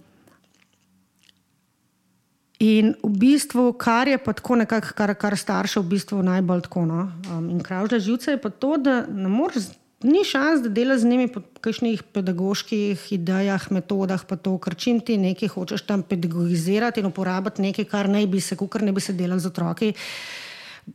In 2.65 2.95
v 3.03 3.11
bistvu, 3.19 3.73
kar 3.77 4.09
je 4.09 4.19
pa 4.19 4.33
tako 4.33 4.57
nekako, 4.57 4.95
kar, 4.97 5.11
kar 5.19 5.35
starše 5.37 5.83
v 5.83 5.91
bistvu 5.91 6.23
najbolj 6.25 6.63
tako, 6.65 6.85
no, 6.87 7.01
um, 7.35 7.49
in 7.51 7.59
kravžlja 7.61 7.99
živce, 7.99 8.37
je 8.37 8.41
pa 8.41 8.49
to, 8.49 8.77
da 8.79 9.03
ne 9.11 9.29
moreš 9.29 9.67
ni 10.05 10.25
šans, 10.25 10.63
da 10.63 10.69
delaš 10.69 11.01
z 11.01 11.09
njimi 11.09 11.29
po 11.33 11.41
kakšnih 11.65 12.03
pedagoških 12.13 13.07
idejah, 13.17 13.67
metodah, 13.73 14.25
pa 14.29 14.37
to, 14.37 14.57
ker 14.61 14.77
čim 14.77 15.01
ti 15.01 15.17
nekaj 15.19 15.49
hočeš 15.55 15.85
tam 15.89 16.03
pedagogizirati 16.05 17.01
in 17.01 17.09
uporabiti 17.09 17.65
nekaj, 17.65 17.89
kar 17.89 18.09
ne 18.13 18.27
bi 18.29 18.41
se, 18.41 18.57
kar 18.57 18.85
ne 18.85 18.93
bi 18.93 19.01
se 19.01 19.17
delal 19.17 19.41
z 19.41 19.49
otroki, 19.49 19.93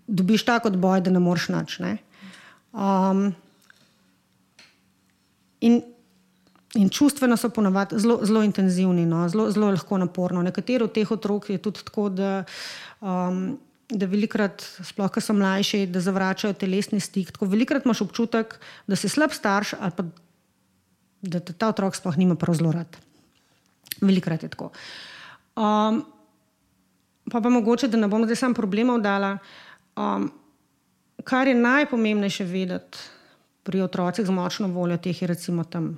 dobiš 0.08 0.46
tako 0.46 0.70
odboj, 0.70 1.02
da 1.02 1.14
ne 1.16 1.22
moreš 1.24 1.50
nič. 1.56 1.80
Ne? 1.82 1.96
Um, 2.72 3.32
in, 5.66 5.82
in 6.78 6.90
čustveno 6.94 7.38
so 7.38 7.50
ponovadi 7.50 7.98
zelo, 8.00 8.20
zelo 8.24 8.44
intenzivni, 8.46 9.08
no? 9.10 9.26
zelo, 9.30 9.50
zelo 9.52 9.72
lahko 9.74 9.98
naporno. 9.98 10.46
Nekateri 10.46 10.86
od 10.86 10.94
teh 10.94 11.12
otrok 11.12 11.50
je 11.50 11.58
tudi 11.58 11.82
tako, 11.84 12.10
da 12.14 12.44
um, 13.02 13.58
da 13.90 14.06
velikrat, 14.06 14.62
sploh 14.86 15.10
ko 15.12 15.22
so 15.22 15.34
mlajši, 15.34 15.86
da 15.90 16.02
zavračajo 16.02 16.54
telesni 16.54 17.00
stik. 17.02 17.32
Tako 17.34 17.50
velikrat 17.50 17.86
imaš 17.86 18.04
občutek, 18.06 18.60
da 18.88 18.96
si 18.96 19.10
slab 19.10 19.34
starš 19.34 19.74
ali 19.80 19.96
pa 19.98 20.06
da 21.22 21.40
te 21.40 21.54
ta 21.54 21.68
otrok 21.74 21.96
sploh 21.96 22.18
nima 22.18 22.36
prav 22.40 22.56
zelo 22.56 22.72
rad. 22.72 22.98
Velikrat 24.02 24.44
je 24.44 24.50
tako. 24.50 24.72
Um, 25.56 26.04
pa 27.32 27.42
pa 27.42 27.50
mogoče, 27.50 27.88
da 27.88 27.98
ne 27.98 28.08
bom 28.08 28.24
zdaj 28.24 28.40
sam 28.40 28.54
problemov 28.54 29.02
dala. 29.04 29.38
Um, 29.98 30.30
kar 31.24 31.48
je 31.48 31.56
najpomembnejše 31.56 32.46
vedeti 32.48 32.98
pri 33.64 33.82
otrocih 33.82 34.26
z 34.26 34.32
močno 34.32 34.68
voljo, 34.68 34.98
teh 34.98 35.22
je 35.22 35.28
recimo 35.28 35.64
tam, 35.64 35.98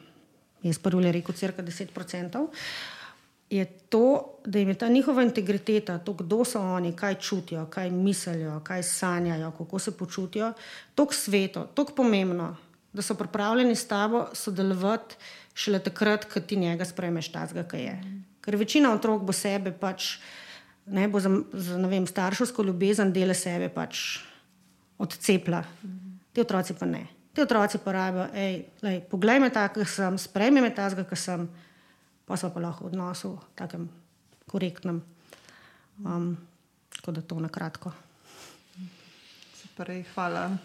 jaz 0.63 0.79
prvi 0.79 1.03
le 1.03 1.11
rekel, 1.11 1.35
crka 1.35 1.63
10%, 1.63 2.47
je 3.51 3.65
to, 3.65 4.39
da 4.45 4.59
jim 4.59 4.69
je 4.69 4.77
ta 4.79 4.87
njihova 4.87 5.23
integriteta, 5.23 5.97
to, 5.97 6.13
kdo 6.13 6.45
so 6.45 6.61
oni, 6.61 6.95
kaj 6.95 7.15
čutijo, 7.15 7.65
kaj 7.65 7.89
mislijo, 7.91 8.59
kaj 8.63 8.83
sanjajo, 8.83 9.51
kako 9.57 9.79
se 9.79 9.97
počutijo, 9.97 10.53
tako 10.95 11.13
sveto, 11.13 11.65
tako 11.75 11.93
pomembno, 11.95 12.55
da 12.93 13.01
so 13.01 13.15
pripravljeni 13.15 13.75
s 13.75 13.87
tabo 13.87 14.25
sodelovati 14.33 15.15
šele 15.53 15.79
takrat, 15.79 16.25
ko 16.25 16.39
ti 16.39 16.55
njega 16.55 16.85
sprejmeš 16.85 17.31
tazga, 17.31 17.63
kaj 17.63 17.81
je. 17.81 17.95
Ker 18.41 18.55
večina 18.55 18.93
otrok 18.93 19.21
bo 19.21 19.33
sebe 19.33 19.71
pač, 19.71 20.17
ne 20.85 21.07
bo 21.07 21.19
za, 21.19 21.29
za 21.53 21.77
vem, 21.87 22.07
starševsko 22.07 22.63
ljubezen 22.63 23.11
dele 23.13 23.35
sebe 23.35 23.69
pač 23.69 24.19
odcepla. 24.97 25.63
Ti 26.33 26.41
otroci 26.41 26.73
pa 26.79 26.85
ne. 26.85 27.03
Ti 27.33 27.43
otroci 27.43 27.79
pa 27.83 27.91
rabijo, 27.91 28.29
hej, 28.33 28.63
poglej 29.11 29.39
me 29.39 29.51
tako, 29.51 29.81
kot 29.81 29.91
sem, 29.91 30.17
sprejmi 30.17 30.63
me 30.63 30.71
tazga, 30.75 31.03
kot 31.03 31.19
sem, 31.19 31.45
pa 32.31 32.39
so 32.39 32.47
pa 32.47 32.63
lahko 32.63 32.87
v 32.87 32.95
odnosu, 32.95 33.35
takem 33.59 33.89
korektnem. 34.47 35.01
Um, 35.99 36.37
tako 36.95 37.11
da 37.11 37.21
to 37.21 37.39
na 37.43 37.49
kratko. 37.51 37.91
Prej, 39.75 40.03
hvala 40.15 40.57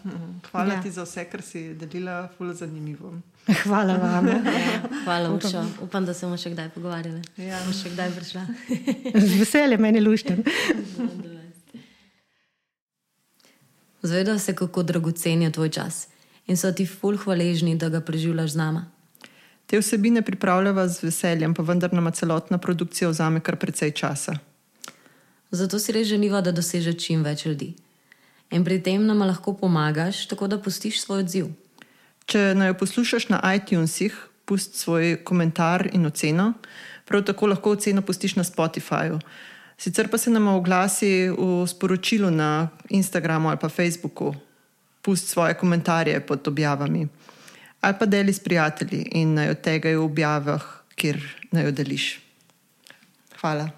hvala 0.51 0.73
ja. 0.73 0.81
ti 0.83 0.91
za 0.91 1.03
vse, 1.03 1.25
kar 1.31 1.41
si 1.41 1.73
delila, 1.73 2.29
zelo 2.37 2.53
zanimivo. 2.53 3.13
Hvala 3.63 3.95
vam. 3.97 4.27
hvala, 5.03 5.31
Uša. 5.31 5.65
Upam, 5.81 6.05
da 6.05 6.13
se 6.13 6.25
bomo 6.25 6.37
še 6.37 6.51
kdaj 6.51 6.69
pogovarjali. 6.75 7.21
Ja. 7.39 7.59
Bomo 7.63 7.73
še 7.73 7.91
kdaj 7.95 8.11
prišla. 8.15 8.43
Z 9.27 9.31
veseljem, 9.39 9.81
meni 9.81 10.03
lušten. 10.03 10.43
Zavedaj 14.03 14.39
se, 14.39 14.55
kako 14.55 14.83
dragocen 14.83 15.47
je 15.47 15.51
tvoj 15.51 15.71
čas 15.71 16.07
in 16.47 16.59
so 16.59 16.71
ti 16.71 16.85
ful 16.85 17.17
hvaležni, 17.17 17.75
da 17.79 17.89
ga 17.89 18.03
preživljaš 18.03 18.55
z 18.55 18.59
nama. 18.59 18.87
Te 19.67 19.79
vsebine 19.79 20.21
pripravljava 20.21 20.87
z 20.87 21.03
veseljem, 21.03 21.53
pa 21.53 21.63
vendar 21.63 21.93
nama 21.93 22.11
celotna 22.11 22.57
produkcija 22.57 23.09
vzame 23.09 23.41
kar 23.43 23.57
precej 23.59 23.91
časa. 23.91 24.37
Zato 25.51 25.79
si 25.79 25.91
res 25.91 26.07
želiva, 26.07 26.39
da 26.41 26.53
doseže 26.55 26.93
čim 26.93 27.23
več 27.23 27.45
ljudi. 27.45 27.73
In 28.55 28.63
pri 28.63 28.79
tem 28.83 29.03
nam 29.03 29.25
lahko 29.27 29.53
pomagaš, 29.59 30.23
tako 30.31 30.47
da 30.47 30.59
pustiš 30.59 31.01
svoj 31.03 31.25
odziv. 31.25 31.51
Če 32.31 32.53
naj 32.55 32.71
jo 32.71 32.77
poslušaš 32.79 33.27
na 33.29 33.41
iTunesih, 33.59 34.15
pusti 34.47 34.79
svoj 34.79 35.17
komentar 35.27 35.89
in 35.91 36.07
oceno, 36.07 36.53
prav 37.05 37.27
tako 37.27 37.51
lahko 37.51 37.75
oceno 37.75 38.01
pustiš 38.01 38.37
na 38.39 38.47
Spotifyju. 38.47 39.19
Sicer 39.77 40.07
pa 40.07 40.17
se 40.17 40.31
nam 40.31 40.47
oglasi 40.47 41.27
v 41.29 41.67
sporočilu 41.67 42.31
na 42.31 42.69
Instagramu 42.89 43.51
ali 43.51 43.59
pa 43.59 43.69
Facebooku, 43.69 44.31
pusti 45.01 45.27
svoje 45.35 45.59
komentarje 45.59 46.23
pod 46.23 46.47
objavami 46.47 47.07
ali 47.81 47.95
pa 47.99 48.05
deli 48.05 48.33
s 48.33 48.43
prijatelji 48.43 49.01
in 49.11 49.33
naj 49.33 49.49
od 49.49 49.61
tega 49.61 49.89
v 49.89 50.03
objavah, 50.03 50.63
kjer 50.95 51.21
naj 51.51 51.69
jo 51.69 51.71
deliš. 51.71 52.07
Hvala. 53.41 53.69